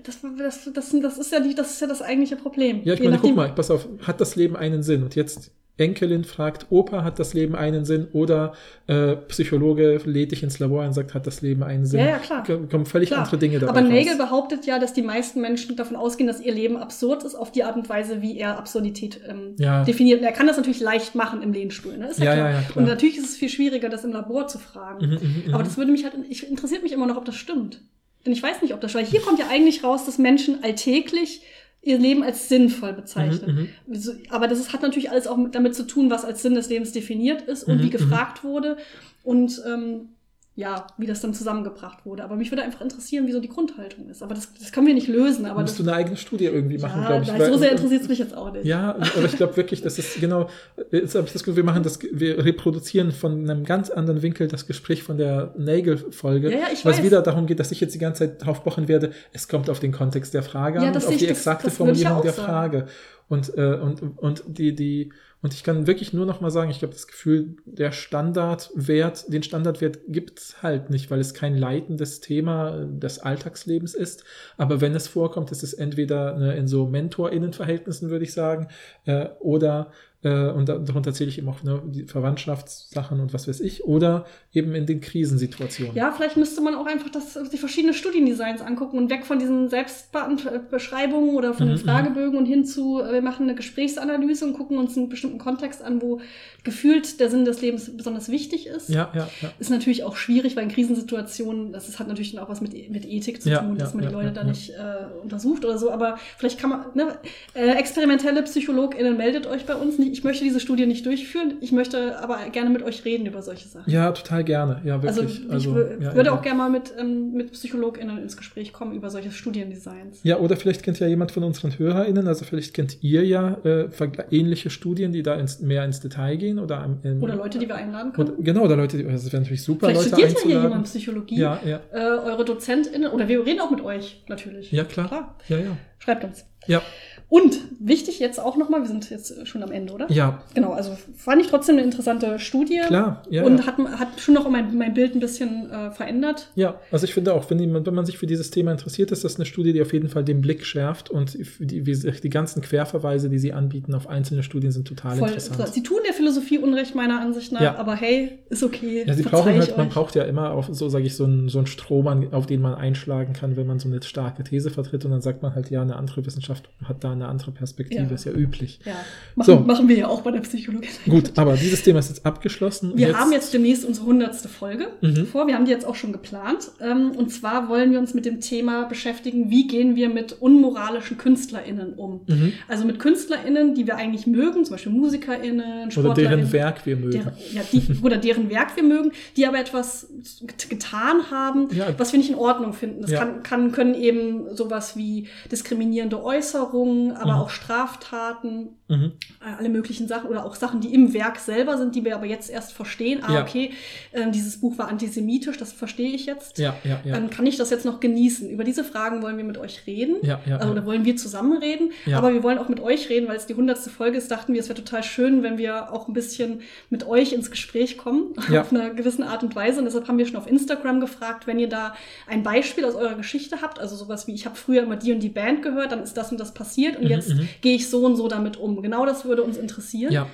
das, 0.03 0.19
das, 0.43 0.72
das, 0.73 0.91
das, 1.02 1.18
ist 1.18 1.31
ja 1.31 1.39
die, 1.39 1.56
das 1.56 1.72
ist 1.72 1.81
ja 1.81 1.88
das 1.88 2.02
eigentliche 2.02 2.35
Problem. 2.35 2.81
Ja, 2.84 2.93
ich 2.93 3.03
meine, 3.03 3.18
guck 3.18 3.35
mal, 3.35 3.49
pass 3.53 3.72
auf, 3.72 3.88
hat 4.06 4.19
das 4.22 4.35
Leben 4.35 4.56
einen 4.56 4.84
Sinn? 4.84 5.03
Und 5.03 5.15
jetzt 5.15 5.52
Enkelin 5.77 6.23
fragt, 6.23 6.68
Opa, 6.69 7.03
hat 7.03 7.19
das 7.19 7.34
Leben 7.34 7.53
einen 7.53 7.84
Sinn? 7.84 8.07
Oder 8.14 8.53
äh, 8.88 9.18
Psychologe 9.18 9.99
lädt 10.06 10.31
dich 10.31 10.41
ins 10.41 10.57
Labor 10.60 10.85
und 10.85 10.93
sagt, 10.93 11.14
hat 11.14 11.27
das 11.27 11.41
Leben 11.41 11.64
einen 11.64 11.85
Sinn? 11.85 11.99
Ja, 11.99 12.06
ja, 12.11 12.18
klar. 12.19 12.43
K- 12.43 12.60
Kommen 12.72 12.85
völlig 12.85 13.10
Klar. 13.10 13.23
andere 13.23 13.38
Dinge 13.38 13.60
dabei 13.60 13.72
Aber 13.72 13.81
Nagel 13.81 14.11
raus. 14.14 14.18
behauptet 14.18 14.65
ja, 14.65 14.80
dass 14.80 14.93
die 14.93 15.02
meisten 15.02 15.41
Menschen 15.41 15.76
davon 15.76 15.97
ausgehen, 15.97 16.27
dass 16.27 16.39
ihr 16.39 16.53
Leben 16.53 16.77
absurd 16.77 17.26
ist, 17.26 17.35
auf 17.35 17.52
die 17.52 17.65
Art 17.65 17.76
und 17.76 17.89
Weise, 17.89 18.22
wie 18.22 18.38
er 18.39 18.57
Absurdität 18.57 19.19
ähm, 19.27 19.56
Ja. 19.57 19.84
definiert. 19.84 20.22
Und 20.22 20.26
er 20.26 20.31
kann 20.31 20.47
das 20.47 20.56
natürlich 20.56 20.80
leicht 20.80 21.14
machen 21.14 21.41
im 21.41 21.52
Lehnstuhl. 21.52 21.97
Ne? 21.97 22.07
Ist 22.07 22.19
Ja, 22.19 22.34
klar. 22.34 22.49
ja, 22.52 22.56
ja, 22.56 22.61
klar. 22.61 22.77
Und 22.77 22.85
natürlich 22.85 23.18
ist 23.18 23.26
es 23.31 23.35
viel 23.35 23.49
schwieriger, 23.49 23.89
das 23.89 24.06
im 24.06 24.14
Labor 24.14 24.47
zu 24.47 24.60
fragen. 24.60 25.06
Mhm, 25.06 25.11
mhm, 25.15 25.43
mhm. 25.47 25.53
Aber 25.53 25.64
das 25.64 25.76
würde 25.77 25.91
mich 25.91 26.06
halt, 26.06 26.14
ich 26.30 26.49
interessiert 26.49 26.84
mich 26.84 26.93
immer 26.93 27.06
noch, 27.06 27.18
ob 27.18 27.26
das 27.26 27.35
stimmt. 27.35 27.81
Denn 28.26 28.34
ich 28.34 28.41
weiß 28.41 28.61
nicht, 28.61 28.73
ob 28.73 28.81
das, 28.81 28.95
weil 28.95 29.06
hier 29.06 29.22
kommt 29.22 29.39
ja 29.39 29.47
eigentlich 29.49 29.84
raus, 29.84 30.06
dass 30.06 30.18
Menschen 30.18 30.64
alltäglich 30.64 31.41
ihr 31.81 31.99
Leben 31.99 32.23
als 32.23 32.49
sinnvoll 32.49 32.93
bezeichnen. 32.93 33.69
Mhm, 33.85 33.95
So, 33.95 34.14
Aber 34.30 34.47
das 34.47 34.60
ist, 34.60 34.73
hat 34.73 34.81
natürlich 34.81 35.11
alles 35.11 35.27
auch 35.27 35.38
mit, 35.38 35.53
damit 35.53 35.76
zu 35.76 35.85
tun, 35.85 36.10
was 36.10 36.26
als 36.26 36.41
Sinn 36.41 36.56
des 36.56 36.69
Lebens 36.69 36.91
definiert 36.91 37.43
ist 37.43 37.64
und 37.64 37.77
Mhm, 37.77 37.81
wie 37.81 37.85
mhm. 37.85 37.91
gefragt 37.91 38.43
wurde 38.43 38.77
und 39.23 39.61
ähm, 39.68 40.10
ja, 40.57 40.88
wie 40.98 41.06
das 41.06 41.19
dann 41.19 41.34
zusammengebracht 41.34 42.06
wurde. 42.06 42.23
Aber 42.23 42.38
mich 42.38 42.49
würde 42.49 42.64
einfach 42.64 42.80
interessieren, 42.80 43.27
wie 43.27 43.34
so 43.34 43.41
die 43.41 43.49
Grundhaltung 43.49 44.07
ist. 44.10 44.23
Aber 44.23 44.34
das, 44.34 44.53
das 44.53 44.72
können 44.72 44.88
wir 44.88 44.94
nicht 44.94 45.10
lösen. 45.10 45.45
Aber 45.48 45.60
musst 45.61 45.77
du 45.77 45.84
eine 45.84 45.91
eigene 45.94 46.15
Studie 46.15 46.45
irgendwie 46.45 46.77
machen, 46.77 47.02
ja, 47.02 47.07
glaube 47.07 47.23
ich. 47.26 47.32
weil- 47.40 47.52
so 47.52 47.57
sehr 47.57 47.72
interessiert 47.72 48.03
es 48.03 48.07
mich 48.07 48.19
jetzt 48.19 48.34
auch 48.38 48.53
nicht. 48.53 48.64
Ja, 48.65 48.91
aber 48.95 49.26
ich 49.26 49.36
glaube 49.36 49.57
wirklich, 49.57 49.82
das 49.82 49.99
ist 49.99 50.19
genau, 50.22 50.48
jetzt 50.91 51.14
habe 51.15 51.27
ich 51.27 51.34
das 51.34 51.44
Gefühl, 51.44 51.57
wir 51.57 51.65
machen 51.65 51.84
das, 51.84 51.99
wir 52.10 52.45
reproduzieren 52.45 53.11
von 53.11 53.49
einem 53.49 53.65
ganz 53.65 53.90
anderen 53.90 54.22
Winkel 54.22 54.48
das 54.48 54.65
Gespräch 54.65 55.03
von 55.03 55.18
der 55.18 55.53
Nagel-Folge, 55.57 56.49
Ja, 56.52 56.57
ja, 56.57 56.64
ich 56.72 56.86
was 56.86 56.98
weiß. 56.99 57.03
wieder 57.03 57.22
darum 57.22 57.48
geht, 57.48 57.60
dass 57.60 57.72
ich 57.73 57.82
jetzt 57.82 57.94
die 57.94 57.99
ganze 57.99 58.19
Zeit 58.19 58.45
drauf 58.45 58.64
pochen 58.64 58.88
werde, 58.88 59.11
es 59.34 59.49
kommt 59.49 59.69
auf 59.69 59.82
den 59.82 59.91
Kontext 59.91 60.34
der 60.34 60.44
Frage 60.44 60.80
Ja, 60.80 60.88
an 60.88 60.94
das 60.94 61.03
und 61.06 61.14
auf 61.14 61.18
die 61.18 61.27
das- 61.27 61.38
exakte 61.38 61.65
das 61.65 61.76
Formulierung 61.76 62.22
der 62.22 62.32
sagen. 62.32 62.45
Frage. 62.48 62.86
Und, 63.27 63.57
äh, 63.57 63.73
und, 63.73 64.02
und 64.19 64.44
die, 64.48 64.73
die, 64.76 65.11
und 65.45 65.53
ich 65.53 65.63
kann 65.63 65.85
wirklich 65.85 66.11
nur 66.11 66.26
noch 66.26 66.41
mal 66.41 66.49
sagen, 66.49 66.72
ich 66.72 66.80
glaube, 66.80 66.95
das 66.95 67.05
Gefühl, 67.05 67.57
der 67.65 67.91
Standardwert, 67.91 69.31
den 69.31 69.43
Standardwert 69.43 69.99
gibt's 70.07 70.63
halt 70.63 70.89
nicht, 70.89 71.11
weil 71.11 71.19
es 71.19 71.35
kein 71.35 71.55
leitendes 71.55 72.19
Thema 72.19 72.84
des 72.88 73.19
Alltagslebens 73.19 73.93
ist. 73.93 74.23
Aber 74.57 74.81
wenn 74.81 74.95
es 74.95 75.07
vorkommt, 75.07 75.51
ist 75.51 75.61
es 75.61 75.76
entweder 75.76 76.35
ne, 76.35 76.55
in 76.55 76.67
so 76.67 76.88
MentorInnen-Verhältnissen, 76.88 78.09
würde 78.09 78.26
ich 78.26 78.34
sagen, 78.34 78.69
äh, 79.05 79.27
oder 79.39 79.91
äh, 80.26 80.49
und 80.49 80.68
da- 80.68 80.80
darunter 80.80 81.14
zähle 81.14 81.30
ich 81.30 81.38
eben 81.38 81.47
auch 81.47 81.61
ne, 81.64 81.81
die 81.85 82.03
Verwandtschaftssachen 82.03 83.19
und 83.19 83.34
was 83.34 83.47
weiß 83.47 83.60
ich, 83.61 83.84
oder 83.85 84.26
eben 84.53 84.73
in 84.76 84.85
den 84.85 84.99
Krisensituationen. 84.99 85.95
Ja, 85.95 86.11
vielleicht 86.11 86.35
müsste 86.35 86.61
man 86.61 86.73
auch 86.76 86.88
einfach 86.88 87.10
das, 87.10 87.38
die 87.53 87.57
verschiedenen 87.57 87.93
Studiendesigns 87.93 88.61
angucken 88.61 88.97
und 88.97 89.10
weg 89.10 89.26
von 89.26 89.38
diesen 89.39 89.69
Selbstbeschreibungen 89.69 91.35
oder 91.35 91.53
von 91.53 91.68
Mhm, 91.68 91.72
den 91.72 91.77
Fragebögen 91.80 92.38
und 92.38 92.45
hin 92.45 92.65
zu, 92.65 93.02
äh, 93.02 93.14
wir 93.14 93.22
machen 93.22 93.43
eine 93.43 93.56
Gesprächsanalyse 93.56 94.45
und 94.45 94.53
gucken 94.53 94.77
uns 94.77 94.97
einen 94.97 95.10
bestimmten 95.10 95.38
Kontext 95.38 95.81
an, 95.81 96.02
wo 96.02 96.22
gefühlt 96.64 97.19
der 97.19 97.30
Sinn 97.30 97.45
des 97.45 97.61
Lebens 97.61 97.95
besonders 97.95 98.30
wichtig 98.30 98.68
ist. 98.68 98.89
ja, 98.89 99.11
ja. 99.14 99.27
ja. 99.41 99.52
Ist 99.60 99.69
natürlich 99.69 100.03
auch 100.03 100.15
schwierig, 100.15 100.56
weil 100.56 100.64
in 100.64 100.69
Krisensituationen, 100.69 101.72
das 101.72 101.88
ist, 101.88 101.99
hat 101.99 102.07
natürlich 102.07 102.34
dann 102.34 102.43
auch 102.43 102.49
was 102.49 102.61
mit, 102.61 102.73
mit 102.89 103.06
Ethik 103.06 103.41
zu 103.41 103.49
tun, 103.52 103.77
dass 103.77 103.93
man 103.93 104.06
die 104.07 104.11
Leute 104.14 104.31
da 104.31 104.43
nicht 104.43 104.72
äh, 104.72 104.76
untersucht 105.22 105.64
oder 105.65 105.77
so, 105.77 105.91
aber 105.91 106.18
vielleicht 106.38 106.60
kann 106.60 106.72
man, 106.72 106.85
ne, 106.95 107.18
äh, 107.53 107.76
experimentelle 107.76 108.41
PsychologInnen 108.43 109.15
meldet 109.18 109.45
euch 109.47 109.65
bei 109.65 109.76
uns. 109.76 109.99
Ich 110.15 110.23
möchte 110.23 110.45
diese 110.45 110.61
Studie 110.61 110.85
nicht 110.85 111.05
durchführen, 111.05 111.55
ich 111.59 111.73
möchte 111.73 112.17
aber 112.23 112.37
gerne 112.49 112.69
mit 112.69 112.83
euch 112.83 113.03
reden 113.03 113.25
über 113.25 113.41
solche 113.41 113.67
Sachen. 113.67 113.91
Ja, 113.91 114.13
total 114.13 114.45
gerne. 114.45 114.79
Ja, 114.85 114.97
Also 115.01 115.23
wirklich. 115.23 115.41
ich 115.41 115.67
wür- 115.67 116.01
ja, 116.01 116.15
würde 116.15 116.29
ja. 116.29 116.33
auch 116.37 116.41
gerne 116.41 116.57
mal 116.57 116.69
mit, 116.69 116.93
ähm, 116.97 117.33
mit 117.33 117.51
PsychologInnen 117.51 118.19
ins 118.19 118.37
Gespräch 118.37 118.71
kommen 118.71 118.93
über 118.95 119.09
solche 119.09 119.31
Studiendesigns. 119.31 120.21
Ja, 120.23 120.37
oder 120.39 120.55
vielleicht 120.55 120.83
kennt 120.83 121.01
ja 121.01 121.07
jemand 121.07 121.33
von 121.33 121.43
unseren 121.43 121.77
HörerInnen, 121.77 122.29
also 122.29 122.45
vielleicht 122.45 122.73
kennt 122.73 123.03
ihr 123.03 123.25
ja 123.25 123.57
äh, 123.65 123.89
ähnliche 124.31 124.69
Studien, 124.69 125.11
die 125.11 125.21
da 125.21 125.35
ins, 125.35 125.59
mehr 125.59 125.83
ins 125.83 125.99
Detail 125.99 126.37
gehen 126.37 126.59
oder 126.59 126.97
im, 127.03 127.21
Oder 127.21 127.35
Leute, 127.35 127.59
die 127.59 127.67
wir 127.67 127.75
einladen 127.75 128.13
können. 128.13 128.29
oder, 128.29 128.41
genau, 128.41 128.61
oder 128.63 128.77
Leute, 128.77 128.95
die- 128.95 129.03
das 129.03 129.25
wäre 129.33 129.41
natürlich 129.41 129.63
super, 129.63 129.87
Vielleicht 129.89 130.11
Leute 130.11 130.15
studiert 130.15 130.31
ja 130.31 130.35
hier 130.37 130.39
einzuladen. 130.45 130.69
jemand 130.69 130.85
Psychologie. 130.85 131.37
ja, 131.39 131.59
ja, 131.65 131.79
Äh, 131.91 132.19
eure 132.29 132.45
DozentInnen, 132.45 133.11
oder 133.11 133.27
wir 133.27 133.45
reden 133.45 133.59
auch 133.59 133.69
mit 133.71 133.81
euch 133.81 134.23
natürlich. 134.29 134.71
ja, 134.71 134.85
klar. 134.85 135.07
Klar. 135.09 135.35
Ja, 135.49 135.57
ja. 135.57 135.77
Schreibt 135.99 136.23
uns. 136.23 136.45
Ja, 136.67 136.81
Und 137.27 137.57
wichtig 137.80 138.19
jetzt 138.19 138.39
auch 138.39 138.56
nochmal, 138.56 138.81
wir 138.81 138.88
sind 138.88 139.10
jetzt 139.10 139.47
schon 139.47 139.64
am 139.64 139.72
Ende, 139.72 139.93
oder? 139.93 140.11
ja, 140.11 140.43
Genau, 140.53 140.72
also 140.73 140.95
fand 141.18 141.41
ich 141.41 141.47
trotzdem 141.47 141.76
eine 141.76 141.84
interessante 141.84 142.38
Studie. 142.39 142.81
klar. 142.85 143.23
Ja, 143.30 143.43
und 143.43 143.57
ja. 143.60 143.65
hat, 143.65 143.77
hat 143.80 144.07
schon 144.19 144.35
noch 144.35 144.47
mein, 144.49 144.77
mein 144.77 144.93
Bild 144.93 145.15
ein 145.15 145.19
bisschen 145.19 145.69
äh, 145.72 145.91
verändert. 145.91 146.52
Ja, 146.56 146.80
also 146.91 147.06
ich 147.06 147.14
finde 147.14 147.34
auch, 147.34 147.49
wenn, 147.49 147.60
jemand, 147.60 147.88
wenn 147.88 147.95
man 147.95 148.06
sich 148.06 148.18
für 148.18 148.27
dieses 148.27 148.52
Thema 148.52 148.72
interessiert, 148.72 149.11
ist 149.11 149.23
das 149.23 149.35
eine 149.38 149.45
Studie, 149.45 149.73
die 149.73 149.81
auf 149.81 149.91
jeden 149.91 150.07
Fall 150.07 150.23
den 150.23 150.41
Blick 150.41 150.65
schärft 150.65 151.10
und 151.10 151.35
die, 151.60 151.81
die 151.84 152.30
ganzen 152.30 152.61
Querverweise, 152.61 153.30
die 153.30 153.39
sie 153.39 153.53
anbieten 153.53 153.95
auf 153.95 154.07
einzelne 154.07 154.43
Studien, 154.43 154.72
sind 154.72 154.88
total 154.88 155.18
Voll, 155.18 155.30
interessant. 155.30 155.73
sie 155.73 155.84
tun 155.84 155.99
der 156.06 156.14
Philosophie 156.14 156.60
Unrecht 156.60 156.93
meiner 156.95 157.19
Ansicht 157.19 157.52
nach, 157.52 157.61
Ja. 157.61 157.76
aber 157.76 157.95
hey, 157.95 158.39
ist 158.49 158.64
okay. 158.64 159.03
Ja, 159.06 159.14
sie 159.15 159.23
brauchen 159.23 159.53
halt, 159.53 159.76
man 159.77 159.89
braucht 159.89 160.15
ja 160.15 160.23
immer 160.23 160.52
auf, 160.52 160.68
so 160.72 160.89
sage 160.89 161.06
ich, 161.06 161.15
so 161.15 161.23
einen, 161.23 161.49
so 161.49 161.57
einen 161.57 161.68
Strom, 161.68 162.06
auf 162.31 162.45
den 162.45 162.61
man 162.61 162.76
einschlagen 162.76 163.34
kann, 163.34 163.56
wenn 163.57 163.65
man 163.68 163.80
so 163.80 163.88
eine 163.88 164.02
starke 164.03 164.43
These 164.43 164.69
vertritt 164.69 165.06
und 165.06 165.11
dann 165.11 165.22
sagt 165.22 165.41
man 165.41 165.56
halt, 165.56 165.69
ja, 165.72 165.81
eine 165.81 165.95
andere 165.95 166.26
Wissenschaft 166.26 166.69
hat 166.84 167.03
da 167.03 167.14
eine 167.15 167.27
andere 167.27 167.51
Perspektive, 167.51 168.03
Ja. 168.07 168.13
ist 168.15 168.25
ja 168.25 168.31
üblich. 168.31 168.79
Ja, 168.85 168.93
machen, 169.35 169.47
So. 169.47 169.59
machen 169.61 169.87
wir 169.87 169.97
ja 169.97 170.07
auch 170.07 170.21
bei 170.21 170.31
der 170.31 170.41
Psychologie. 170.41 170.89
Gut, 171.09 171.31
aber 171.37 171.53
dieses 171.55 171.83
Thema 171.83 171.99
ist 171.99 172.09
jetzt 172.09 172.25
abgeschlossen. 172.25 172.93
Wir 172.95 173.17
haben 173.17 173.31
jetzt 173.31 173.53
demnächst 173.53 173.85
unsere 173.85 174.05
hundertste 174.05 174.47
Folge 174.47 174.87
Mhm. 175.01 175.25
vor. 175.27 175.47
Wir 175.47 175.55
haben 175.55 175.65
die 175.65 175.71
jetzt 175.71 175.85
auch 175.85 175.95
schon 175.95 176.11
geplant. 176.11 176.69
Ähm, 176.81 177.11
Und 177.15 177.31
zwar 177.31 177.69
wollen 177.69 177.91
wir 177.91 177.99
uns 177.99 178.13
mit 178.13 178.25
dem 178.25 178.39
Thema 178.41 178.85
beschäftigen, 178.85 179.49
wie 179.49 179.67
gehen 179.67 179.95
wir 179.95 180.09
mit 180.09 180.33
unmoralischen 180.41 181.17
KünstlerInnen 181.17 181.93
um. 181.93 182.21
Mhm. 182.27 182.53
Also 182.67 182.85
mit 182.85 182.99
KünstlerInnen, 182.99 183.73
die 183.75 183.87
wir 183.87 183.95
eigentlich 183.95 184.27
mögen, 184.27 184.65
zum 184.65 184.73
Beispiel 184.75 184.91
MusikerInnen, 184.91 185.83
Oder 185.83 185.91
SportlerInnen. 185.91 186.37
deren 186.39 186.51
Werk 186.53 186.85
wir 186.85 186.95
mögen. 186.97 187.11
deren, 187.11 187.31
ja, 187.53 187.61
die, 187.71 187.81
oder 188.03 188.17
deren 188.17 188.49
Werk 188.49 188.75
wir 188.75 188.83
mögen, 188.83 189.11
die 189.37 189.45
aber 189.47 189.59
etwas 189.59 190.07
get- 190.45 190.69
getan 190.69 191.31
haben, 191.31 191.67
Ja. 191.73 191.87
was 191.97 192.11
wir 192.11 192.17
nicht 192.19 192.29
in 192.29 192.35
Ordnung 192.35 192.73
finden. 192.73 193.01
Das 193.01 193.11
kann, 193.11 193.43
kann, 193.43 193.71
können 193.71 193.95
eben 193.95 194.55
sowas 194.55 194.97
wie 194.97 195.27
diskriminierende 195.51 196.23
Äußerungen, 196.23 197.05
aber 197.11 197.34
Mhm. 197.36 197.40
auch 197.41 197.49
Straftaten, 197.49 198.77
Mhm. 198.88 199.14
äh, 199.41 199.56
alle 199.57 199.70
möglichen 199.70 200.07
Sachen 200.07 200.30
oder 200.30 200.45
auch 200.45 200.53
Sachen, 200.56 200.80
die 200.80 200.94
im 200.94 201.14
Werk 201.14 201.40
selber 201.40 201.78
sind, 201.78 201.95
die 201.95 202.06
wir 202.06 202.16
aber 202.16 202.28
jetzt 202.28 202.52
erst 202.52 202.72
verstehen. 202.74 203.22
Ah, 203.24 203.34
Ja. 203.34 203.41
okay, 203.41 203.72
ähm, 204.14 204.32
dieses 204.32 204.60
Buch 204.62 204.78
war 204.78 204.90
antisemitisch, 204.90 205.57
das 205.57 205.74
verstehe 205.74 206.12
ich 206.12 206.28
jetzt. 206.28 206.60
Ja, 206.60 206.76
ja, 206.84 206.99
ja. 207.03 207.18
Ähm, 207.18 207.32
kann 207.32 207.48
ich 207.48 207.57
das 207.57 207.72
jetzt 207.72 207.84
noch 207.86 207.99
genießen? 207.99 208.48
Über 208.49 208.64
diese 208.64 208.84
Fragen 208.84 209.24
wollen 209.24 209.38
wir 209.38 209.44
mit 209.44 209.57
euch 209.57 209.88
reden. 209.88 210.18
ja, 210.22 210.40
ja, 210.45 210.57
Also, 210.57 210.74
da 210.76 210.86
wollen 210.86 211.03
wir 211.03 211.16
zusammen 211.16 211.57
reden, 211.57 211.91
Ja. 212.06 212.20
aber 212.20 212.32
wir 212.32 212.44
wollen 212.44 212.60
auch 212.60 212.70
mit 212.70 212.80
euch 212.80 213.10
reden, 213.10 213.28
weil 213.28 213.38
es 213.38 213.48
die 213.48 213.56
hundertste 213.56 213.90
Folge 213.90 214.18
ist, 214.20 214.30
dachten 214.30 214.53
wir, 214.53 214.60
es 214.60 214.70
wäre 214.70 214.78
total 214.84 215.02
schön, 215.03 215.41
wenn 215.41 215.57
wir 215.57 215.91
auch 215.91 216.07
ein 216.07 216.14
bisschen 216.14 216.62
mit 216.91 217.07
euch 217.07 217.34
ins 217.34 217.49
Gespräch 217.49 217.98
kommen, 217.98 218.34
Ja. 218.52 218.62
auf 218.62 218.72
einer 218.72 218.91
gewissen 218.91 219.24
Art 219.24 219.41
und 219.41 219.56
Weise. 219.56 219.80
Und 219.80 219.86
deshalb 219.86 220.07
haben 220.07 220.20
wir 220.20 220.28
schon 220.28 220.36
auf 220.36 220.45
Instagram 220.48 220.99
gefragt, 220.99 221.48
wenn 221.48 221.57
ihr 221.57 221.70
da 221.70 221.95
ein 222.28 222.44
Beispiel 222.44 222.86
aus 222.86 222.94
eurer 222.95 223.16
Geschichte 223.16 223.64
habt, 223.64 223.80
also 223.80 223.95
sowas 223.95 224.28
wie, 224.28 224.34
ich 224.36 224.45
habe 224.45 224.56
früher 224.56 224.84
immer 224.84 224.95
die 224.95 225.12
und 225.12 225.22
die 225.22 225.30
Band 225.30 225.64
gehört, 225.64 225.91
dann 225.91 226.03
ist 226.03 226.14
das 226.18 226.32
und 226.32 226.40
das 226.40 226.53
passiert 226.53 226.98
und 226.98 227.06
Mhm, 227.06 227.10
jetzt 227.10 227.30
mhm. 227.34 227.48
gehe 227.62 227.76
ich 227.76 227.90
so 227.90 228.06
und 228.06 228.16
so 228.16 228.28
damit 228.28 228.57
um. 228.57 228.74
Genau 228.81 229.06
das 229.06 229.26
würde 229.26 229.43
uns 229.43 229.57
interessieren. 229.57 230.11
ja. 230.11 230.27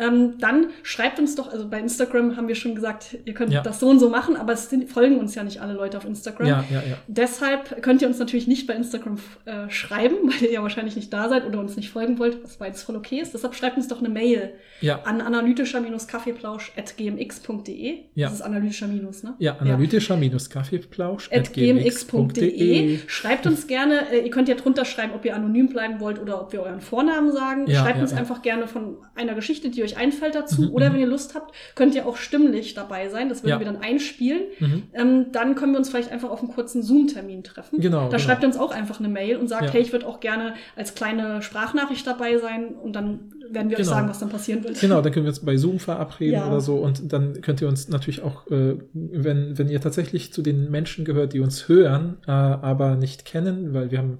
Ähm, 0.00 0.38
dann 0.38 0.68
schreibt 0.82 1.18
uns 1.18 1.34
doch, 1.36 1.52
also 1.52 1.68
bei 1.68 1.78
Instagram 1.78 2.36
haben 2.36 2.48
wir 2.48 2.54
schon 2.54 2.74
gesagt, 2.74 3.18
ihr 3.24 3.34
könnt 3.34 3.52
Ja. 3.52 3.60
das 3.62 3.80
so 3.80 3.88
und 3.88 3.98
so 4.00 4.08
machen, 4.08 4.36
aber 4.36 4.54
es 4.54 4.70
sind, 4.70 4.88
folgen 4.90 5.18
uns 5.18 5.34
ja 5.34 5.44
nicht 5.44 5.60
alle 5.60 5.74
Leute 5.74 5.98
auf 5.98 6.04
Instagram. 6.06 6.46
Ja, 6.48 6.64
ja, 6.70 6.82
ja. 6.88 6.96
Deshalb 7.06 7.82
könnt 7.82 8.00
ihr 8.02 8.08
uns 8.08 8.18
natürlich 8.18 8.46
nicht 8.46 8.66
bei 8.66 8.72
Instagram 8.74 9.18
äh, 9.44 9.68
schreiben, 9.68 10.16
weil 10.24 10.42
ihr 10.44 10.52
ja 10.52 10.62
wahrscheinlich 10.62 10.96
nicht 10.96 11.12
da 11.12 11.28
seid 11.28 11.44
oder 11.46 11.58
uns 11.60 11.76
nicht 11.76 11.90
folgen 11.90 12.18
wollt, 12.18 12.42
was 12.42 12.56
beides 12.56 12.82
voll 12.82 12.96
okay 12.96 13.20
ist. 13.20 13.34
Deshalb 13.34 13.54
schreibt 13.54 13.76
uns 13.76 13.88
doch 13.88 13.98
eine 13.98 14.08
Mail 14.08 14.54
Ja, 14.80 15.02
an 15.02 15.20
analytischer-kaffeeplausch.gmx.de. 15.20 17.98
Ja. 18.14 18.26
Das 18.28 18.34
ist 18.36 18.42
analytischer 18.42 18.86
Minus, 18.86 19.22
ne? 19.22 19.34
ja 19.38 19.56
analytischer-kaffeeplausch 19.58 21.30
At 21.32 21.52
gmx.de. 21.52 22.98
Schreibt 23.06 23.46
uns 23.46 23.66
gerne, 23.66 24.10
äh, 24.10 24.24
ihr 24.24 24.30
könnt 24.30 24.48
ja 24.48 24.54
drunter 24.54 24.84
schreiben, 24.84 25.12
ob 25.14 25.24
ihr 25.24 25.34
anonym 25.34 25.68
bleiben 25.68 26.00
wollt 26.00 26.20
oder 26.20 26.40
ob 26.40 26.52
wir 26.52 26.62
euren 26.62 26.80
Vornamen 26.80 27.32
sagen. 27.32 27.70
Schreibt 27.70 28.00
uns 28.00 28.12
einfach 28.12 28.42
gerne 28.42 28.66
von 28.66 28.96
einer 29.14 29.34
Geschichte, 29.34 29.70
die 29.70 29.82
euch 29.82 29.89
einfällt 29.96 30.34
dazu. 30.34 30.62
Mhm, 30.62 30.70
oder 30.70 30.88
mhm. 30.90 30.94
wenn 30.94 31.00
ihr 31.00 31.06
Lust 31.06 31.34
habt, 31.34 31.54
könnt 31.74 31.94
ihr 31.94 32.06
auch 32.06 32.16
stimmlich 32.16 32.74
dabei 32.74 33.08
sein. 33.08 33.28
Das 33.28 33.42
würden 33.42 33.50
Ja. 33.50 33.58
wir 33.58 33.66
dann 33.66 33.76
einspielen. 33.82 34.42
Mhm. 34.58 34.82
Ähm, 34.92 35.26
dann 35.32 35.54
können 35.54 35.72
wir 35.72 35.78
uns 35.78 35.90
vielleicht 35.90 36.10
einfach 36.12 36.30
auf 36.30 36.40
einen 36.42 36.50
kurzen 36.52 36.82
Zoom-Termin 36.82 37.42
treffen. 37.44 37.80
Genau, 37.80 38.02
Da 38.02 38.06
genau. 38.08 38.18
schreibt 38.18 38.42
ihr 38.42 38.46
uns 38.48 38.56
auch 38.58 38.72
einfach 38.72 38.98
eine 38.98 39.08
Mail 39.08 39.36
und 39.36 39.48
sagt, 39.48 39.64
Ja. 39.66 39.70
hey, 39.72 39.82
ich 39.82 39.92
würde 39.92 40.06
auch 40.06 40.20
gerne 40.20 40.54
als 40.76 40.94
kleine 40.94 41.42
Sprachnachricht 41.42 42.06
dabei 42.06 42.38
sein 42.38 42.74
und 42.74 42.94
dann 42.94 43.32
werden 43.52 43.68
wir 43.68 43.78
euch 43.78 43.84
Genau. 43.84 43.96
sagen, 43.96 44.08
was 44.08 44.18
dann 44.20 44.28
passieren 44.28 44.62
wird. 44.62 44.80
Genau, 44.80 45.00
dann 45.02 45.12
können 45.12 45.24
wir 45.26 45.30
uns 45.30 45.40
bei 45.40 45.56
Zoom 45.56 45.80
verabreden 45.80 46.34
Ja. 46.34 46.46
oder 46.48 46.60
so 46.60 46.76
und 46.76 47.12
dann 47.12 47.40
könnt 47.40 47.60
ihr 47.60 47.68
uns 47.68 47.88
natürlich 47.88 48.22
auch, 48.22 48.46
äh, 48.50 48.76
wenn, 48.92 49.58
wenn 49.58 49.68
ihr 49.68 49.80
tatsächlich 49.80 50.32
zu 50.32 50.42
den 50.42 50.70
Menschen 50.70 51.04
gehört, 51.04 51.32
die 51.32 51.40
uns 51.40 51.68
hören, 51.68 52.18
äh, 52.26 52.30
aber 52.30 52.94
nicht 52.96 53.24
kennen, 53.24 53.74
weil 53.74 53.90
wir 53.90 53.98
haben 53.98 54.18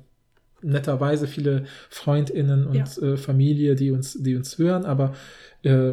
netterweise 0.63 1.27
viele 1.27 1.65
FreundInnen 1.89 2.67
und 2.67 2.75
Ja. 2.75 3.03
äh, 3.03 3.17
Familie, 3.17 3.75
die 3.77 3.91
uns, 3.91 4.15
die 4.21 4.37
uns 4.37 4.59
hören, 4.59 4.85
aber 4.85 5.15
Äh, 5.63 5.93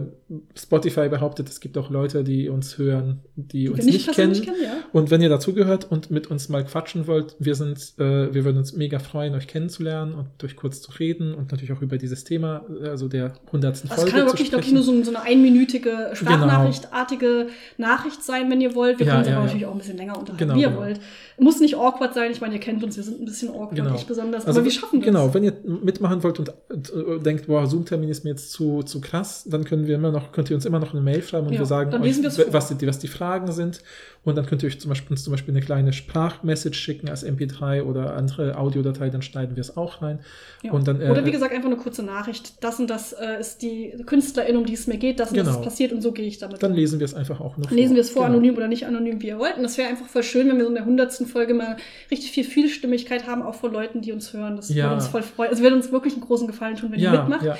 Spotify 0.57 1.10
behauptet, 1.10 1.49
es 1.49 1.60
gibt 1.60 1.77
auch 1.77 1.89
Leute, 1.89 2.23
die 2.23 2.48
uns 2.48 2.77
hören, 2.77 3.19
die, 3.35 3.64
Die 3.65 3.69
uns 3.69 3.84
nicht, 3.85 4.10
kennen. 4.14 4.34
kennen, 4.34 4.56
ja. 4.64 4.72
Und 4.94 5.11
wenn 5.11 5.22
ihr 5.22 5.27
dazugehört 5.30 5.89
und 5.91 6.10
mit 6.10 6.27
uns 6.27 6.48
mal 6.49 6.64
quatschen 6.64 7.06
wollt, 7.07 7.35
wir 7.39 7.53
sind, 7.56 7.77
äh, 7.98 8.34
wir 8.34 8.45
würden 8.45 8.57
uns 8.57 8.73
mega 8.73 8.99
freuen, 8.99 9.35
euch 9.35 9.48
kennenzulernen 9.48 10.14
und 10.14 10.27
durch 10.38 10.56
kurz 10.56 10.81
zu 10.81 10.91
reden 10.94 11.34
und 11.34 11.52
natürlich 11.52 11.72
auch 11.73 11.81
über 11.81 11.98
dieses 11.98 12.23
Thema, 12.23 12.65
also 12.84 13.07
der 13.10 13.34
hundertsten 13.52 13.89
Also 13.89 14.02
Folge 14.03 14.11
kann 14.11 14.19
ja 14.22 14.26
zu 14.27 14.34
wirklich, 14.34 14.49
glaube 14.49 14.64
ich, 14.65 14.72
nur 14.72 14.84
so, 14.84 15.03
so 15.03 15.10
eine 15.14 15.22
einminütige 15.23 16.11
Sprachnachrichtartige 16.14 17.48
Nachricht 17.77 18.23
sein, 18.23 18.49
wenn 18.49 18.61
ihr 18.61 18.76
wollt. 18.76 18.99
Wir 18.99 19.06
Ja, 19.06 19.11
können 19.14 19.19
uns 19.23 19.30
ja, 19.30 19.35
aber 19.38 19.45
natürlich 19.45 19.65
auch 19.65 19.72
ein 19.73 19.77
bisschen 19.80 19.98
länger 19.98 20.18
unterhalten, 20.18 20.38
Genau, 20.45 20.56
wie 20.56 20.61
ihr 20.61 20.68
genau. 20.69 20.80
wollt. 20.81 20.99
Muss 21.39 21.60
nicht 21.60 21.76
awkward 21.76 22.14
sein, 22.14 22.31
ich 22.31 22.41
meine, 22.41 22.56
ihr 22.56 22.60
kennt 22.60 22.84
uns, 22.84 22.98
wir 22.98 23.03
sind 23.03 23.22
ein 23.22 23.26
bisschen 23.26 23.49
awkward, 23.49 23.76
Genau. 23.76 23.95
ich 23.95 24.06
besonders, 24.06 24.45
Also, 24.45 24.60
aber 24.60 24.65
wir 24.65 24.72
schaffen 24.72 24.99
das. 24.99 25.06
Genau, 25.06 25.34
wenn 25.34 25.44
ihr 25.44 25.53
mitmachen 25.65 26.23
wollt 26.23 26.39
und 26.39 26.49
äh, 26.49 27.19
denkt, 27.19 27.48
boah, 27.48 27.68
Zoom-Termin 27.68 28.10
ist 28.10 28.23
mir 28.23 28.31
jetzt 28.31 28.52
zu, 28.52 28.84
zu 28.84 29.02
krass, 29.02 29.45
dann 29.48 29.57
können 29.64 29.88
wir 29.88 29.96
immer 29.96 30.12
noch, 30.12 30.32
könnt 30.32 30.50
ihr 30.50 30.56
uns 30.56 30.66
immer 30.66 30.80
noch 30.80 30.94
eine 30.94 31.02
Mail 31.02 31.22
schreiben 31.24 31.48
und 31.48 31.54
Ja, 31.54 31.60
wir 31.60 31.66
sagen 31.66 31.92
dann 31.92 32.02
euch, 32.02 32.18
was 32.52 32.78
die, 32.78 32.88
was 32.88 33.00
die 33.00 33.08
Fragen 33.08 33.52
sind. 33.52 33.82
Und 34.28 34.36
dann 34.36 34.45
könnt 34.45 34.62
ihr 34.62 34.68
euch 34.68 34.78
zum 34.80 34.90
Beispiel, 34.90 35.12
uns 35.12 35.24
zum 35.24 35.32
Beispiel 35.32 35.54
eine 35.54 35.64
kleine 35.64 35.94
Sprachmessage 35.94 36.76
schicken 36.78 37.08
als 37.08 37.26
MP3 37.26 37.84
oder 37.84 38.14
andere 38.16 38.58
Audiodatei, 38.58 39.10
dann 39.10 39.22
schneiden 39.22 39.56
wir 39.56 39.62
es 39.62 39.78
auch 39.78 40.02
rein. 40.02 40.20
Ja. 40.64 40.74
Und 40.74 40.86
dann, 40.88 40.99
äh, 41.02 41.10
Oder 41.10 41.26
wie 41.26 41.32
gesagt, 41.32 41.54
einfach 41.54 41.68
eine 41.68 41.78
kurze 41.78 42.04
Nachricht. 42.04 42.62
Das 42.62 42.78
und 42.80 42.90
das 42.90 43.14
äh, 43.14 43.40
ist 43.40 43.62
die 43.62 43.94
Künstlerin, 44.06 44.58
um 44.58 44.66
die 44.66 44.74
es 44.74 44.86
mir 44.86 44.98
geht, 44.98 45.20
das 45.22 45.30
und 45.32 45.38
das 45.38 45.48
Genau. 45.48 45.60
ist 45.60 45.64
passiert 45.64 45.94
und 45.94 46.02
so 46.02 46.12
gehe 46.12 46.26
ich 46.28 46.40
damit 46.40 46.62
dann 46.62 46.72
um. 46.72 46.78
lesen 46.78 46.99
wir 46.99 47.06
es 47.06 47.14
einfach 47.14 47.40
auch 47.40 47.56
noch 47.58 47.72
Lesen 47.72 47.95
wir 47.95 48.02
es 48.02 48.10
vor, 48.10 48.24
Genau. 48.26 48.34
anonym 48.38 48.56
oder 48.58 48.68
nicht 48.68 48.86
anonym, 48.86 49.22
wie 49.22 49.28
ihr 49.28 49.40
wollt. 49.40 49.56
Und 49.56 49.64
das 49.64 49.78
wäre 49.78 49.88
einfach 49.88 50.08
voll 50.08 50.24
schön, 50.24 50.49
wenn 50.49 50.58
wir 50.58 50.64
so 50.66 50.70
in 50.70 50.76
der 50.76 50.86
hundertsten 50.86 51.26
Folge 51.26 51.54
mal 51.54 51.78
richtig 52.12 52.32
viel 52.32 52.44
Vielstimmigkeit 52.44 53.28
haben, 53.28 53.41
auch 53.41 53.56
von 53.56 53.72
Leuten, 53.72 54.02
die 54.02 54.12
uns 54.12 54.34
hören. 54.34 54.58
Das 54.58 54.68
Ja. 54.68 54.86
würde 54.86 54.95
uns 54.95 55.08
voll 55.08 55.24
freuen. 55.24 55.52
Also 55.52 55.64
würde 55.64 55.76
uns 55.78 55.90
wirklich 55.94 56.16
einen 56.16 56.24
großen 56.24 56.48
Gefallen 56.48 56.76
tun, 56.76 56.91
wenn 56.91 56.99
ihr 56.99 57.06
Ja, 57.14 57.22
mitmacht. 57.24 57.45
ja. 57.45 57.56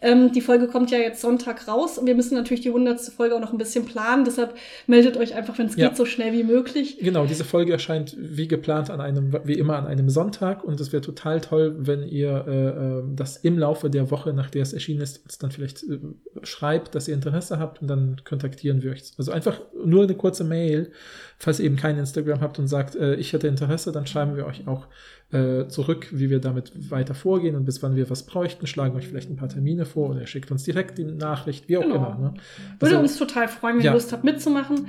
Ähm, 0.00 0.30
die 0.30 0.40
Folge 0.40 0.68
kommt 0.68 0.92
ja 0.92 0.98
jetzt 0.98 1.20
Sonntag 1.20 1.66
raus 1.66 1.98
und 1.98 2.06
wir 2.06 2.14
müssen 2.14 2.36
natürlich 2.36 2.60
die 2.60 2.70
hundertste 2.70 3.10
Folge 3.10 3.34
auch 3.34 3.40
noch 3.40 3.52
ein 3.52 3.58
bisschen 3.58 3.86
planen. 3.86 4.24
Deshalb 4.24 4.54
meldet 4.86 5.16
euch 5.16 5.34
einfach, 5.34 5.58
wenn 5.58 5.66
es 5.66 5.74
geht, 5.74 5.96
so 5.96 6.04
schnell 6.12 6.32
wie 6.32 6.44
möglich. 6.44 6.98
Genau, 7.00 7.26
diese 7.26 7.44
Folge 7.44 7.72
erscheint 7.72 8.16
wie 8.18 8.46
geplant 8.46 8.90
an 8.90 9.00
einem, 9.00 9.32
wie 9.44 9.54
immer 9.54 9.76
an 9.76 9.86
einem 9.86 10.08
Sonntag 10.08 10.62
und 10.62 10.80
es 10.80 10.92
wäre 10.92 11.02
total 11.02 11.40
toll, 11.40 11.74
wenn 11.78 12.02
ihr 12.06 12.44
äh, 12.46 12.68
äh, 12.68 13.02
das 13.14 13.38
im 13.38 13.58
Laufe 13.58 13.90
der 13.90 14.10
Woche, 14.10 14.32
nach 14.32 14.50
der 14.50 14.62
es 14.62 14.72
erschienen 14.72 15.00
ist, 15.00 15.24
uns 15.24 15.38
dann 15.38 15.50
vielleicht 15.50 15.82
äh, 15.82 15.98
schreibt, 16.42 16.94
dass 16.94 17.08
ihr 17.08 17.14
Interesse 17.14 17.58
habt 17.58 17.82
und 17.82 17.88
dann 17.88 18.20
kontaktieren 18.24 18.82
wir 18.82 18.92
euch. 18.92 19.02
Also 19.18 19.32
einfach 19.32 19.60
nur 19.84 20.04
eine 20.04 20.14
kurze 20.14 20.44
Mail, 20.44 20.92
falls 21.38 21.58
ihr 21.58 21.66
eben 21.66 21.76
kein 21.76 21.98
Instagram 21.98 22.40
habt 22.40 22.58
und 22.58 22.68
sagt, 22.68 22.94
äh, 22.94 23.14
ich 23.16 23.32
hätte 23.32 23.48
Interesse, 23.48 23.90
dann 23.90 24.06
schreiben 24.06 24.36
wir 24.36 24.46
euch 24.46 24.68
auch 24.68 24.86
äh, 25.32 25.66
zurück, 25.68 26.08
wie 26.12 26.28
wir 26.30 26.40
damit 26.40 26.90
weiter 26.90 27.14
vorgehen 27.14 27.56
und 27.56 27.64
bis 27.64 27.82
wann 27.82 27.96
wir 27.96 28.08
was 28.10 28.24
bräuchten, 28.24 28.66
schlagen 28.66 28.96
euch 28.96 29.08
vielleicht 29.08 29.30
ein 29.30 29.36
paar 29.36 29.48
Termine 29.48 29.84
vor 29.86 30.10
oder 30.10 30.20
ihr 30.20 30.26
schickt 30.26 30.50
uns 30.50 30.62
direkt 30.64 30.98
die 30.98 31.04
Nachricht, 31.04 31.68
wie 31.68 31.78
auch 31.78 31.82
Genau. 31.82 31.94
immer. 31.96 32.18
Ne? 32.18 32.34
Würde 32.78 32.96
Also- 32.96 32.98
uns 32.98 33.16
total 33.16 33.48
freuen, 33.48 33.76
wenn 33.78 33.84
Ja. 33.84 33.90
ihr 33.90 33.94
Lust 33.94 34.12
habt 34.12 34.24
mitzumachen. 34.24 34.86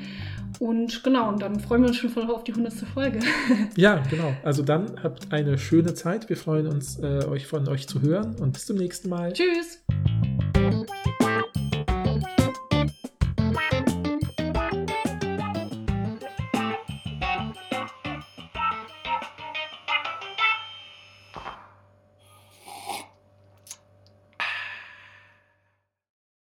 Und 0.59 1.03
genau, 1.03 1.29
und 1.29 1.41
dann 1.41 1.59
freuen 1.59 1.81
wir 1.81 1.87
uns 1.87 1.97
schon 1.97 2.09
voll 2.11 2.29
auf 2.29 2.43
die 2.43 2.53
hundertste 2.53 2.85
Folge. 2.85 3.19
Ja, 3.75 4.03
genau. 4.09 4.33
Also 4.43 4.61
dann 4.63 5.01
habt 5.01 5.31
eine 5.31 5.57
schöne 5.57 5.93
Zeit. 5.95 6.29
Wir 6.29 6.37
freuen 6.37 6.67
uns, 6.67 6.99
äh, 6.99 7.25
euch 7.25 7.47
von 7.47 7.67
euch 7.67 7.87
zu 7.87 8.01
hören 8.01 8.35
und 8.39 8.53
bis 8.53 8.65
zum 8.67 8.77
nächsten 8.77 9.09
Mal. 9.09 9.33
Tschüss! 9.33 9.83